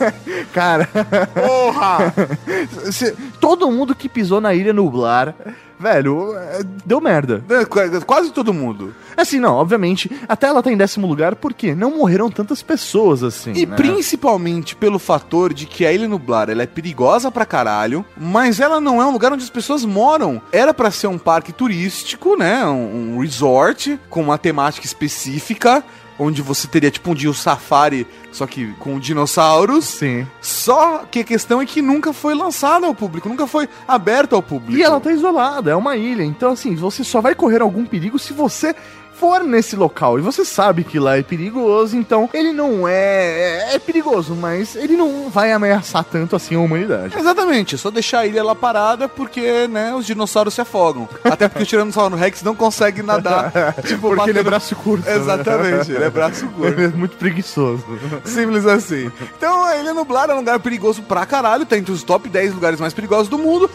Cara, 0.51 0.89
Porra! 1.33 2.11
todo 3.39 3.69
mundo 3.69 3.93
que 3.93 4.09
pisou 4.09 4.41
na 4.41 4.51
Ilha 4.55 4.73
Nublar, 4.73 5.35
velho, 5.81 6.35
é, 6.37 6.61
deu 6.85 7.01
merda. 7.01 7.43
É, 7.49 7.65
qu- 7.65 8.05
Quase 8.05 8.31
todo 8.31 8.53
mundo. 8.53 8.93
Assim, 9.17 9.39
não, 9.39 9.55
obviamente, 9.55 10.09
até 10.27 10.47
ela 10.47 10.63
tá 10.63 10.71
em 10.71 10.77
décimo 10.77 11.05
lugar 11.07 11.35
porque 11.35 11.75
não 11.75 11.97
morreram 11.97 12.29
tantas 12.31 12.61
pessoas 12.61 13.23
assim. 13.23 13.51
E 13.53 13.65
né? 13.65 13.75
principalmente 13.75 14.75
pelo 14.75 14.97
fator 14.99 15.53
de 15.53 15.65
que 15.65 15.85
a 15.85 15.91
Ilha 15.91 16.07
Nublar 16.07 16.49
ela 16.49 16.63
é 16.63 16.67
perigosa 16.67 17.29
pra 17.31 17.45
caralho, 17.45 18.05
mas 18.17 18.59
ela 18.59 18.79
não 18.79 19.01
é 19.01 19.05
um 19.05 19.11
lugar 19.11 19.33
onde 19.33 19.43
as 19.43 19.49
pessoas 19.49 19.83
moram. 19.83 20.41
Era 20.51 20.73
pra 20.73 20.91
ser 20.91 21.07
um 21.07 21.17
parque 21.17 21.51
turístico, 21.51 22.37
né? 22.37 22.65
Um, 22.65 23.15
um 23.15 23.19
resort 23.19 23.99
com 24.09 24.21
uma 24.21 24.37
temática 24.37 24.85
específica, 24.85 25.83
onde 26.21 26.41
você 26.41 26.67
teria 26.67 26.91
tipo 26.91 27.09
um 27.09 27.15
dia 27.15 27.29
o 27.29 27.33
safari, 27.33 28.05
só 28.31 28.45
que 28.45 28.71
com 28.73 28.99
dinossauros. 28.99 29.85
Sim. 29.85 30.27
Só 30.39 30.99
que 31.09 31.19
a 31.19 31.23
questão 31.23 31.59
é 31.59 31.65
que 31.65 31.81
nunca 31.81 32.13
foi 32.13 32.35
lançada 32.35 32.85
ao 32.85 32.93
público, 32.93 33.27
nunca 33.27 33.47
foi 33.47 33.67
aberta 33.87 34.35
ao 34.35 34.43
público. 34.43 34.77
E 34.77 34.83
ela 34.83 34.99
tá 34.99 35.11
isolada, 35.11 35.71
é 35.71 35.75
uma 35.75 35.97
ilha. 35.97 36.23
Então, 36.23 36.51
assim, 36.51 36.75
você 36.75 37.03
só 37.03 37.21
vai 37.21 37.33
correr 37.33 37.61
algum 37.61 37.85
perigo 37.85 38.19
se 38.19 38.33
você 38.33 38.75
for 39.21 39.43
nesse 39.43 39.75
local. 39.75 40.17
E 40.17 40.21
você 40.23 40.43
sabe 40.43 40.83
que 40.83 40.97
lá 40.99 41.15
é 41.15 41.21
perigoso, 41.21 41.95
então 41.95 42.27
ele 42.33 42.51
não 42.51 42.87
é. 42.87 43.69
É, 43.71 43.75
é 43.75 43.79
perigoso, 43.79 44.33
mas 44.35 44.75
ele 44.75 44.97
não 44.97 45.29
vai 45.29 45.51
ameaçar 45.51 46.03
tanto 46.03 46.35
assim 46.35 46.55
a 46.55 46.59
humanidade. 46.59 47.15
Exatamente, 47.17 47.75
é 47.75 47.77
só 47.77 47.91
deixar 47.91 48.21
a 48.21 48.25
ilha 48.25 48.43
lá 48.43 48.55
parada 48.55 49.07
porque, 49.07 49.67
né, 49.67 49.93
os 49.93 50.07
dinossauros 50.07 50.55
se 50.55 50.61
afogam. 50.61 51.07
Até 51.23 51.47
porque 51.47 51.61
o 51.63 51.65
Tiranossauro 51.67 52.15
Rex 52.15 52.41
não 52.41 52.55
consegue 52.55 53.03
nadar. 53.03 53.51
tipo, 53.85 54.09
Porque 54.09 54.31
ele 54.31 54.39
é 54.39 54.43
batendo- 54.43 54.43
braço 54.45 54.75
curto. 54.75 55.05
né? 55.05 55.15
Exatamente, 55.15 55.91
ele 55.91 56.03
é 56.03 56.09
braço 56.09 56.47
curto. 56.57 56.67
Ele 56.79 56.85
é 56.85 56.87
muito 56.89 57.15
preguiçoso. 57.17 57.85
Simples 58.25 58.65
assim. 58.65 59.11
Então 59.37 59.63
a 59.63 59.77
Ilha 59.77 59.93
Nublar 59.93 60.29
é 60.29 60.33
um 60.33 60.37
lugar 60.37 60.59
perigoso 60.59 61.03
pra 61.03 61.25
caralho, 61.27 61.63
tá 61.65 61.77
entre 61.77 61.91
os 61.91 62.01
top 62.01 62.27
10 62.27 62.55
lugares 62.55 62.79
mais 62.79 62.93
perigosos 62.93 63.27
do 63.29 63.37
mundo, 63.37 63.69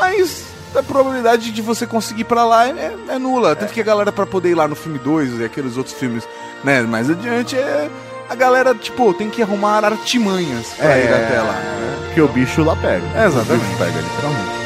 mas 0.00 0.44
a 0.74 0.82
probabilidade 0.82 1.50
de 1.50 1.62
você 1.62 1.86
conseguir 1.86 2.24
para 2.24 2.44
lá 2.44 2.68
é, 2.68 2.70
é, 2.70 3.14
é 3.14 3.18
nula. 3.18 3.52
É. 3.52 3.66
Que 3.66 3.80
a 3.80 3.84
galera 3.84 4.12
para 4.12 4.26
poder 4.26 4.50
ir 4.50 4.54
lá 4.54 4.68
no 4.68 4.74
filme 4.74 4.98
2 4.98 5.40
e 5.40 5.44
aqueles 5.44 5.76
outros 5.76 5.94
filmes, 5.96 6.26
né, 6.64 6.82
mais 6.82 7.10
adiante 7.10 7.56
é 7.56 7.90
a 8.28 8.34
galera, 8.34 8.74
tipo, 8.74 9.14
tem 9.14 9.30
que 9.30 9.42
arrumar 9.42 9.84
artimanhas 9.84 10.66
pra 10.76 10.98
é, 10.98 11.04
ir 11.04 11.14
até 11.14 11.40
lá. 11.40 11.52
Né? 11.52 11.96
Porque 12.06 12.20
o 12.20 12.28
bicho 12.28 12.62
lá 12.62 12.76
pega. 12.76 13.06
É, 13.14 13.26
exatamente. 13.26 13.64
O 13.64 13.68
bicho 13.68 13.78
pega, 13.78 14.00
literalmente. 14.00 14.58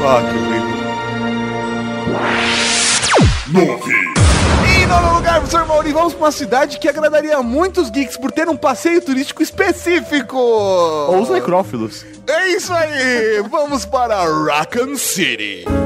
Ah, 0.00 0.22
que 0.30 0.38
horrível 3.58 4.17
nono 4.88 5.14
lugar, 5.16 5.40
professor 5.40 5.66
Mauri, 5.66 5.92
vamos 5.92 6.14
pra 6.14 6.24
uma 6.24 6.32
cidade 6.32 6.78
que 6.78 6.88
agradaria 6.88 7.42
muitos 7.42 7.90
geeks 7.90 8.16
por 8.16 8.32
ter 8.32 8.48
um 8.48 8.56
passeio 8.56 9.02
turístico 9.02 9.42
específico. 9.42 10.36
Ou 10.38 11.20
os 11.20 11.28
necrófilos. 11.28 12.06
É 12.26 12.48
isso 12.48 12.72
aí! 12.72 13.42
Vamos 13.50 13.84
para 13.84 14.16
Raccoon 14.24 14.96
City. 14.96 15.64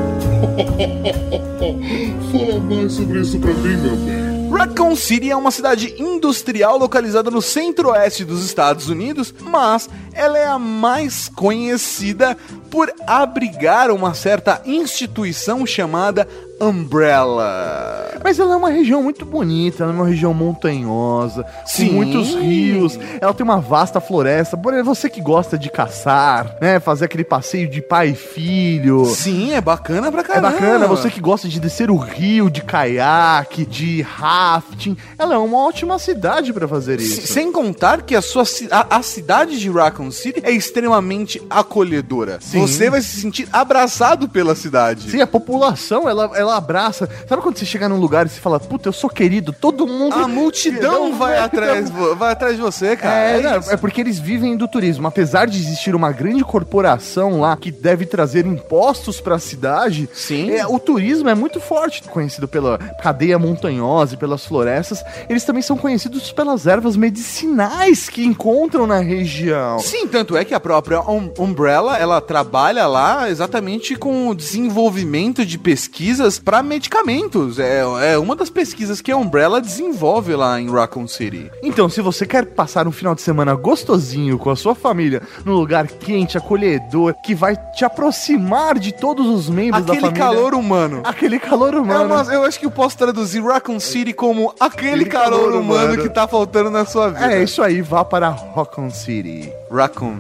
Fala 2.33 2.61
mais 2.61 2.93
sobre 2.93 3.21
isso 3.21 3.39
pra 3.41 3.53
mim, 3.53 3.77
meu 3.77 3.97
bem. 3.97 4.33
Raccoon 4.53 4.95
City 4.95 5.31
é 5.31 5.37
uma 5.37 5.51
cidade 5.51 5.95
industrial 5.99 6.77
localizada 6.77 7.31
no 7.31 7.41
centro-oeste 7.41 8.23
dos 8.23 8.45
Estados 8.45 8.89
Unidos, 8.89 9.35
mas 9.41 9.89
ela 10.13 10.39
é 10.39 10.47
a 10.47 10.59
mais 10.59 11.29
conhecida 11.29 12.37
por 12.71 12.93
abrigar 13.07 13.91
uma 13.91 14.13
certa 14.13 14.61
instituição 14.67 15.65
chamada 15.67 16.29
Umbrella. 16.61 18.11
Mas 18.23 18.39
ela 18.39 18.55
é 18.55 18.57
uma 18.57 18.71
região 18.71 19.03
muito 19.03 19.25
bonita, 19.25 19.83
ela 19.83 19.93
é 19.93 19.97
uma 19.97 20.07
região 20.07 20.33
montanhosa, 20.33 21.45
Sim. 21.67 21.89
com 21.89 21.93
muitos 21.95 22.35
rios, 22.35 22.99
ela 23.21 23.35
tem 23.35 23.43
uma 23.45 23.61
vasta 23.61 24.01
floresta. 24.01 24.57
Por 24.57 24.73
exemplo, 24.73 24.95
você 24.95 25.09
que 25.09 25.21
gosta 25.21 25.59
de 25.59 25.71
caçar, 25.71 26.57
né? 26.61 26.79
Fazer 26.79 27.07
aquele 27.07 27.25
passeio 27.25 27.69
de 27.69 27.83
pai 27.83 28.11
e 28.11 28.15
filho. 28.15 29.05
Sim, 29.07 29.53
é 29.55 29.61
bacana 29.61 30.11
pra 30.13 30.21
É 30.21 30.25
caramba. 30.25 30.51
bacana, 30.51 30.87
você 30.87 31.11
que 31.11 31.21
gosta 31.21 31.49
de 31.49 31.59
descer 31.59 31.91
o 31.91 31.97
rio 31.97 32.49
de 32.51 32.63
caiaque, 32.63 33.67
de 33.67 34.03
rafting, 34.03 34.97
ela 35.19 35.35
é 35.35 35.39
uma 35.39 35.59
ótima 35.67 35.99
cidade 35.99 36.53
pra 36.53 36.69
fazer 36.69 37.01
isso. 37.01 37.27
Sem 37.27 37.51
contar 37.51 38.03
que 38.03 38.15
a, 38.15 38.23
sua, 38.23 38.45
a, 38.71 38.97
a 38.97 39.03
cidade 39.03 39.59
de 39.59 39.69
Raccoon 39.71 40.11
City 40.11 40.41
é 40.45 40.51
extremamente 40.53 41.43
acolhedora. 41.51 42.39
Sim. 42.41 42.61
Você 42.61 42.89
vai 42.89 43.01
se 43.03 43.21
sentir 43.21 43.49
abraçado 43.53 44.29
pela 44.29 44.55
cidade. 44.55 45.11
Sim, 45.11 45.21
a 45.21 45.27
população, 45.27 46.09
ela, 46.09 46.31
ela 46.43 46.57
abraça. 46.57 47.09
Sabe 47.29 47.41
quando 47.43 47.57
você 47.59 47.65
chega 47.65 47.89
num 47.89 47.97
lugar 47.97 48.27
e 48.27 48.29
você 48.29 48.41
fala, 48.41 48.59
puta, 48.61 48.89
eu 48.89 48.93
sou 48.93 49.09
querido, 49.09 49.53
todo 49.53 49.87
mundo. 49.87 50.15
A 50.15 50.29
multidão 50.29 51.11
Não, 51.11 51.19
vai 51.19 51.37
não, 51.39 51.45
atrás, 51.45 51.91
vai 51.91 52.33
atrás 52.33 52.57
de 52.57 52.63
você, 52.63 52.97
cara. 52.97 53.15
É, 53.15 53.41
não, 53.41 53.59
isso. 53.61 53.71
é 53.73 53.77
porque 53.77 54.01
eles 54.01 54.19
vivem 54.19 54.57
do 54.57 54.69
turismo. 54.69 55.07
Apesar 55.07 55.47
de 55.47 55.59
existir 55.59 55.95
uma 55.95 56.13
grande 56.13 56.45
corporação 56.45 57.41
lá 57.41 57.57
que 57.57 57.71
deve 57.71 58.05
trazer 58.07 58.45
impostos 58.47 59.21
pra 59.21 59.39
cidade, 59.39 60.09
Sim. 60.13 60.51
é, 60.51 60.67
o 60.67 60.79
turismo 60.79 61.29
é 61.29 61.35
muito 61.35 61.61
forte, 61.61 62.03
conhecido 62.05 62.47
pela 62.49 62.79
cadeia 62.79 63.39
montanhosa 63.39 64.15
e 64.15 64.17
pelas 64.19 64.45
florestas. 64.45 65.03
Eles 65.29 65.45
também 65.45 65.63
são 65.63 65.77
conhecidos 65.77 66.33
pelas 66.33 66.67
ervas 66.67 66.97
medicinais 66.97 68.09
que 68.09 68.25
encontram 68.25 68.87
na 68.87 68.99
região. 68.99 69.79
Sim, 69.79 70.07
tanto 70.09 70.37
é 70.37 70.45
que 70.45 70.55
a 70.55 70.61
própria 70.61 71.01
Um- 71.03 71.31
Umbrella, 71.39 71.97
ela 71.97 72.21
trabalha 72.21 72.87
lá 72.87 73.29
exatamente 73.31 73.97
com 73.97 74.29
o 74.29 74.35
desenvolvimento 74.35 75.45
de 75.45 75.59
pesquisas 75.59 76.32
pesquisas 76.33 76.39
para 76.39 76.63
medicamentos. 76.63 77.59
É, 77.59 77.83
é 78.13 78.19
uma 78.19 78.35
das 78.37 78.51
pesquisas 78.51 79.01
que 79.01 79.11
a 79.11 79.17
Umbrella 79.17 79.61
desenvolve 79.61 80.35
lá 80.35 80.61
em 80.61 80.71
Raccoon 80.71 81.07
City. 81.07 81.51
Então, 81.63 81.89
se 81.89 82.01
você 82.01 82.25
quer 82.27 82.47
passar 82.47 82.87
um 82.87 82.93
final 82.93 83.15
de 83.15 83.23
semana 83.23 83.55
gostosinho 83.55 84.39
com 84.39 84.51
a 84.51 84.57
sua 84.57 84.75
família, 84.75 85.23
num 85.45 85.55
lugar 85.55 85.87
quente, 85.87 86.37
acolhedor, 86.39 87.15
que 87.25 87.35
vai 87.35 87.57
te 87.75 87.85
aproximar 87.85 88.79
de 88.79 88.93
todos 88.93 89.27
os 89.27 89.49
membros 89.49 89.85
da 89.85 89.93
Aquele 89.93 90.07
família. 90.07 90.25
calor 90.27 90.55
humano. 90.55 91.01
Aquele 91.05 91.39
calor 91.39 91.75
É 91.75 91.79
humano. 91.79 92.15
uma- 92.15 92.33
eu 92.35 92.45
acho 92.45 92.59
que 92.59 92.67
eu 92.67 92.71
posso 92.71 92.97
traduzir 92.97 93.43
Raccoon 93.43 93.81
City 93.81 94.13
como 94.13 94.55
aquele 94.61 94.93
Aquele 94.93 95.05
calor, 95.07 95.31
calor 95.31 95.53
humano, 95.55 95.85
humano. 95.85 96.03
que 96.03 96.09
tá 96.09 96.27
faltando 96.29 96.71
na 96.71 96.85
sua 96.85 97.09
vida. 97.11 97.33
É 97.33 97.43
isso 97.43 97.63
aí, 97.63 97.81
vá 97.83 98.05
para 98.05 98.29
Raccoon 98.31 98.91
City. 98.91 99.51
Raccoon. 99.71 100.19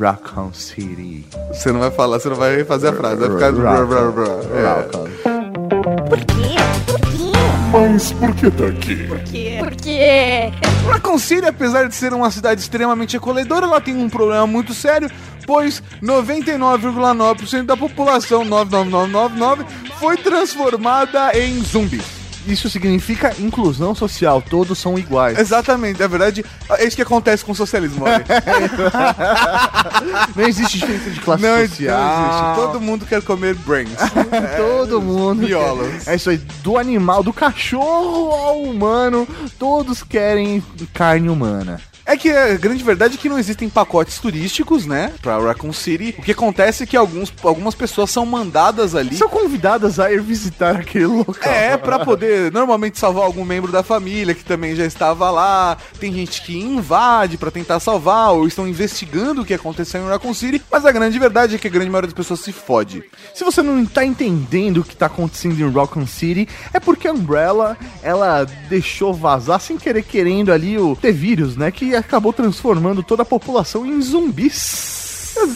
Raccoon 0.00 0.52
City. 0.52 1.24
Você 1.52 1.70
não 1.70 1.80
vai 1.80 1.90
falar, 1.90 2.18
você 2.18 2.28
não 2.28 2.36
vai 2.36 2.64
fazer 2.64 2.88
a 2.88 2.92
frase, 2.92 3.16
vai 3.16 3.30
ficar. 3.30 3.52
Raccoon. 3.52 5.06
É. 5.24 5.53
Por 5.84 6.18
quê? 6.18 6.56
Por 6.86 6.98
quê? 6.98 7.32
Mas 7.70 8.10
por 8.12 8.34
que 8.34 8.50
tá 8.50 8.66
aqui? 8.68 9.06
Por 9.06 9.18
quê? 9.20 9.56
Por 9.58 9.76
quê? 9.76 10.50
Raccoon 10.88 11.18
City, 11.18 11.46
apesar 11.46 11.86
de 11.88 11.94
ser 11.94 12.14
uma 12.14 12.30
cidade 12.30 12.62
extremamente 12.62 13.18
acolhedora, 13.18 13.66
ela 13.66 13.82
tem 13.82 13.94
um 13.94 14.08
problema 14.08 14.46
muito 14.46 14.72
sério, 14.72 15.10
pois 15.46 15.82
99,9% 16.02 17.64
da 17.64 17.76
população 17.76 18.46
99999 18.46 19.64
foi 19.98 20.16
transformada 20.16 21.38
em 21.38 21.62
zumbi. 21.62 22.00
Isso 22.46 22.68
significa 22.68 23.34
inclusão 23.38 23.94
social, 23.94 24.42
todos 24.42 24.78
são 24.78 24.98
iguais. 24.98 25.38
Exatamente, 25.38 26.00
na 26.00 26.06
verdade, 26.06 26.44
é 26.70 26.86
isso 26.86 26.96
que 26.96 27.02
acontece 27.02 27.44
com 27.44 27.52
o 27.52 27.54
socialismo. 27.54 28.04
olha. 28.04 28.24
Não 30.36 30.46
existe 30.46 30.78
diferença 30.78 31.10
de 31.10 31.20
classe 31.20 31.42
Não, 31.42 31.66
social. 31.68 32.00
não 32.00 32.26
existe. 32.26 32.54
Todo 32.66 32.80
mundo 32.80 33.06
quer 33.06 33.22
comer 33.22 33.54
brains. 33.54 33.90
Todo 34.56 35.00
mundo. 35.00 35.42
Miolos. 35.42 36.04
quer. 36.04 36.12
É 36.12 36.16
isso 36.16 36.30
aí, 36.30 36.38
do 36.62 36.78
animal, 36.78 37.22
do 37.22 37.32
cachorro 37.32 38.30
ao 38.32 38.62
humano, 38.62 39.26
todos 39.58 40.02
querem 40.02 40.62
carne 40.92 41.28
humana. 41.28 41.80
É 42.06 42.16
que 42.16 42.30
a 42.30 42.54
grande 42.56 42.84
verdade 42.84 43.14
é 43.14 43.16
que 43.16 43.28
não 43.28 43.38
existem 43.38 43.68
pacotes 43.68 44.18
turísticos, 44.18 44.84
né, 44.84 45.12
pra 45.22 45.38
Raccoon 45.38 45.72
City. 45.72 46.14
O 46.18 46.22
que 46.22 46.32
acontece 46.32 46.82
é 46.82 46.86
que 46.86 46.96
alguns, 46.96 47.32
algumas 47.42 47.74
pessoas 47.74 48.10
são 48.10 48.26
mandadas 48.26 48.94
ali. 48.94 49.16
São 49.16 49.28
convidadas 49.28 49.98
a 49.98 50.12
ir 50.12 50.20
visitar 50.20 50.76
aquele 50.76 51.06
local. 51.06 51.50
É, 51.50 51.76
pra 51.76 52.04
poder 52.04 52.52
normalmente 52.52 52.98
salvar 52.98 53.24
algum 53.24 53.44
membro 53.44 53.72
da 53.72 53.82
família 53.82 54.34
que 54.34 54.44
também 54.44 54.76
já 54.76 54.84
estava 54.84 55.30
lá. 55.30 55.78
Tem 55.98 56.12
gente 56.12 56.42
que 56.42 56.58
invade 56.58 57.38
pra 57.38 57.50
tentar 57.50 57.80
salvar 57.80 58.32
ou 58.32 58.46
estão 58.46 58.68
investigando 58.68 59.42
o 59.42 59.44
que 59.44 59.54
aconteceu 59.54 60.02
em 60.02 60.08
Raccoon 60.08 60.34
City. 60.34 60.62
Mas 60.70 60.84
a 60.84 60.92
grande 60.92 61.18
verdade 61.18 61.54
é 61.54 61.58
que 61.58 61.68
a 61.68 61.70
grande 61.70 61.90
maioria 61.90 62.08
das 62.08 62.16
pessoas 62.16 62.40
se 62.40 62.52
fode. 62.52 63.02
Se 63.32 63.44
você 63.44 63.62
não 63.62 63.84
tá 63.86 64.04
entendendo 64.04 64.78
o 64.78 64.84
que 64.84 64.94
tá 64.94 65.06
acontecendo 65.06 65.58
em 65.58 65.72
Raccoon 65.72 66.06
City, 66.06 66.48
é 66.72 66.78
porque 66.78 67.08
a 67.08 67.12
Umbrella, 67.12 67.78
ela 68.02 68.44
deixou 68.68 69.14
vazar 69.14 69.58
sem 69.58 69.78
querer 69.78 70.02
querendo 70.02 70.52
ali 70.52 70.78
o 70.78 70.94
T-Vírus, 70.96 71.56
né? 71.56 71.70
Que 71.70 71.93
acabou 71.94 72.32
transformando 72.32 73.02
toda 73.02 73.22
a 73.22 73.26
população 73.26 73.86
em 73.86 74.00
zumbis. 74.00 74.92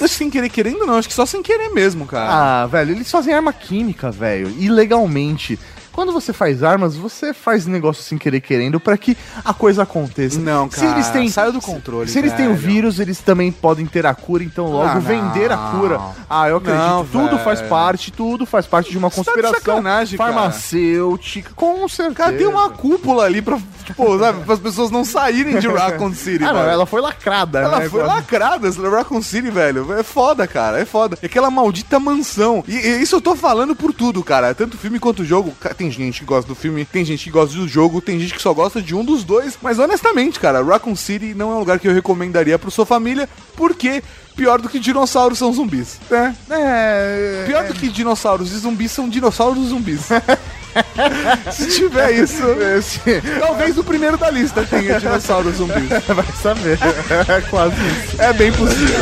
Sem 0.08 0.28
querer 0.28 0.48
querendo 0.48 0.84
não, 0.84 0.94
acho 0.94 1.08
que 1.08 1.14
só 1.14 1.24
sem 1.24 1.42
querer 1.42 1.68
mesmo, 1.68 2.04
cara. 2.04 2.62
Ah, 2.62 2.66
velho, 2.66 2.92
eles 2.92 3.10
fazem 3.10 3.32
arma 3.32 3.52
química, 3.52 4.10
velho, 4.10 4.50
ilegalmente. 4.58 5.58
Quando 5.98 6.12
você 6.12 6.32
faz 6.32 6.62
armas, 6.62 6.94
você 6.96 7.34
faz 7.34 7.66
negócio 7.66 8.04
sem 8.04 8.16
querer 8.16 8.40
querendo 8.40 8.78
pra 8.78 8.96
que 8.96 9.16
a 9.44 9.52
coisa 9.52 9.82
aconteça. 9.82 10.38
Não, 10.38 10.70
Se 10.70 10.84
eles 10.84 11.06
cara, 11.08 11.12
têm, 11.18 11.28
saiu 11.28 11.52
do 11.52 11.60
controle, 11.60 12.08
Se 12.08 12.16
eles 12.20 12.32
têm 12.34 12.46
o 12.46 12.54
vírus, 12.54 13.00
eles 13.00 13.18
também 13.18 13.50
podem 13.50 13.84
ter 13.84 14.06
a 14.06 14.14
cura, 14.14 14.44
então 14.44 14.66
logo 14.70 14.84
Ah, 14.88 14.98
vender 15.00 15.50
a 15.50 15.56
cura. 15.56 16.00
Ah, 16.30 16.48
eu 16.48 16.58
acredito. 16.58 16.80
Não, 16.80 17.04
tudo 17.04 17.30
velho. 17.30 17.38
faz 17.42 17.60
parte, 17.62 18.12
tudo 18.12 18.46
faz 18.46 18.64
parte 18.64 18.92
de 18.92 18.96
uma 18.98 19.08
Você 19.10 19.16
tá 19.16 19.22
de 19.22 19.26
conspiração 19.42 19.82
cara. 19.82 20.06
farmacêutica. 20.16 21.50
Com 21.56 21.88
certeza. 21.88 22.14
Cara, 22.14 22.36
tem 22.36 22.46
uma 22.46 22.70
cúpula 22.70 23.24
ali 23.24 23.42
pra, 23.42 23.58
tipo, 23.84 24.18
sabe, 24.20 24.38
as 24.52 24.58
pessoas 24.60 24.90
não 24.92 25.04
saírem 25.04 25.58
de 25.58 25.66
Raccoon 25.66 26.14
City, 26.14 26.44
Ah, 26.44 26.52
não, 26.52 26.60
ela 26.60 26.86
foi 26.86 27.00
lacrada, 27.00 27.58
Ela 27.60 27.80
né? 27.80 27.88
foi 27.88 28.02
lacrada, 28.04 28.68
essa 28.68 28.88
Raccoon 28.88 29.20
City, 29.22 29.50
velho. 29.50 29.92
É 29.94 30.02
foda, 30.02 30.46
cara. 30.46 30.78
É 30.80 30.84
foda. 30.84 31.18
É 31.20 31.26
aquela 31.26 31.50
maldita 31.50 31.98
mansão. 31.98 32.62
E, 32.68 32.72
e 32.76 33.02
isso 33.02 33.16
eu 33.16 33.20
tô 33.20 33.34
falando 33.34 33.74
por 33.74 33.92
tudo, 33.92 34.22
cara. 34.22 34.54
Tanto 34.54 34.76
filme 34.78 34.98
quanto 35.00 35.24
jogo. 35.24 35.52
Ca- 35.60 35.74
Tem 35.88 36.04
gente 36.04 36.20
que 36.20 36.26
gosta 36.26 36.46
do 36.46 36.54
filme, 36.54 36.84
tem 36.84 37.02
gente 37.02 37.24
que 37.24 37.30
gosta 37.30 37.56
do 37.56 37.66
jogo, 37.66 38.02
tem 38.02 38.20
gente 38.20 38.34
que 38.34 38.42
só 38.42 38.52
gosta 38.52 38.82
de 38.82 38.94
um 38.94 39.02
dos 39.02 39.24
dois. 39.24 39.58
Mas 39.62 39.78
honestamente, 39.78 40.38
cara, 40.38 40.62
Raccoon 40.62 40.94
City 40.94 41.32
não 41.32 41.50
é 41.50 41.54
um 41.54 41.60
lugar 41.60 41.78
que 41.78 41.88
eu 41.88 41.94
recomendaria 41.94 42.58
pra 42.58 42.70
sua 42.70 42.84
família, 42.84 43.26
porque 43.56 44.02
pior 44.36 44.60
do 44.60 44.68
que 44.68 44.78
dinossauros 44.78 45.38
são 45.38 45.50
zumbis, 45.50 45.98
né? 46.10 46.36
É. 46.50 47.44
Pior 47.46 47.66
do 47.66 47.72
que 47.72 47.88
dinossauros 47.88 48.52
e 48.52 48.58
zumbis 48.58 48.92
são 48.92 49.08
dinossauros 49.08 49.64
e 49.64 49.68
zumbis. 49.68 50.00
Se 51.50 51.68
tiver 51.74 52.12
isso, 52.12 52.44
talvez 53.40 53.78
o 53.78 53.82
primeiro 53.82 54.18
da 54.18 54.30
lista 54.30 54.62
tenha 54.64 55.00
dinossauros 55.00 55.56
zumbis. 55.56 55.88
Vai 56.06 56.26
saber. 56.42 56.78
É 57.26 57.40
quase 57.48 57.76
isso. 57.76 58.20
É 58.20 58.32
bem 58.34 58.52
possível. 58.52 59.00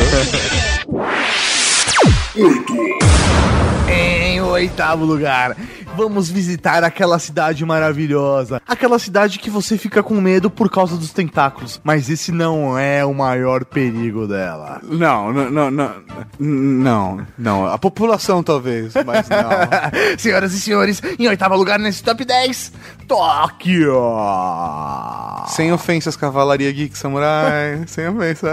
Em 3.89 4.41
oitavo 4.41 5.05
lugar, 5.05 5.57
vamos 5.97 6.29
visitar 6.29 6.85
aquela 6.85 7.19
cidade 7.19 7.65
maravilhosa. 7.65 8.61
Aquela 8.69 8.99
cidade 8.99 9.39
que 9.39 9.49
você 9.49 9.79
fica 9.79 10.03
com 10.03 10.21
medo 10.21 10.51
por 10.51 10.71
causa 10.71 10.97
dos 10.97 11.11
tentáculos. 11.11 11.81
Mas 11.83 12.11
esse 12.11 12.31
não 12.31 12.79
é 12.79 13.05
o 13.05 13.15
maior 13.15 13.65
perigo 13.65 14.27
dela. 14.27 14.81
Não, 14.83 15.33
não, 15.33 15.51
não, 15.51 15.71
não, 15.71 15.93
não, 16.39 17.27
não. 17.39 17.67
A 17.67 17.79
população 17.79 18.43
talvez, 18.43 18.93
mas 19.07 19.29
não. 19.29 19.47
Senhoras 20.19 20.53
e 20.53 20.61
senhores, 20.61 21.01
em 21.19 21.27
oitavo 21.27 21.57
lugar 21.57 21.79
nesse 21.79 22.03
top 22.03 22.25
10, 22.25 22.73
Tóquio. 23.09 23.95
Sem 25.47 25.73
ofensas, 25.73 26.17
Cavalaria 26.17 26.71
Geek 26.73 26.97
Samurai. 26.99 27.83
Sem 27.87 28.09
ofensas. 28.09 28.51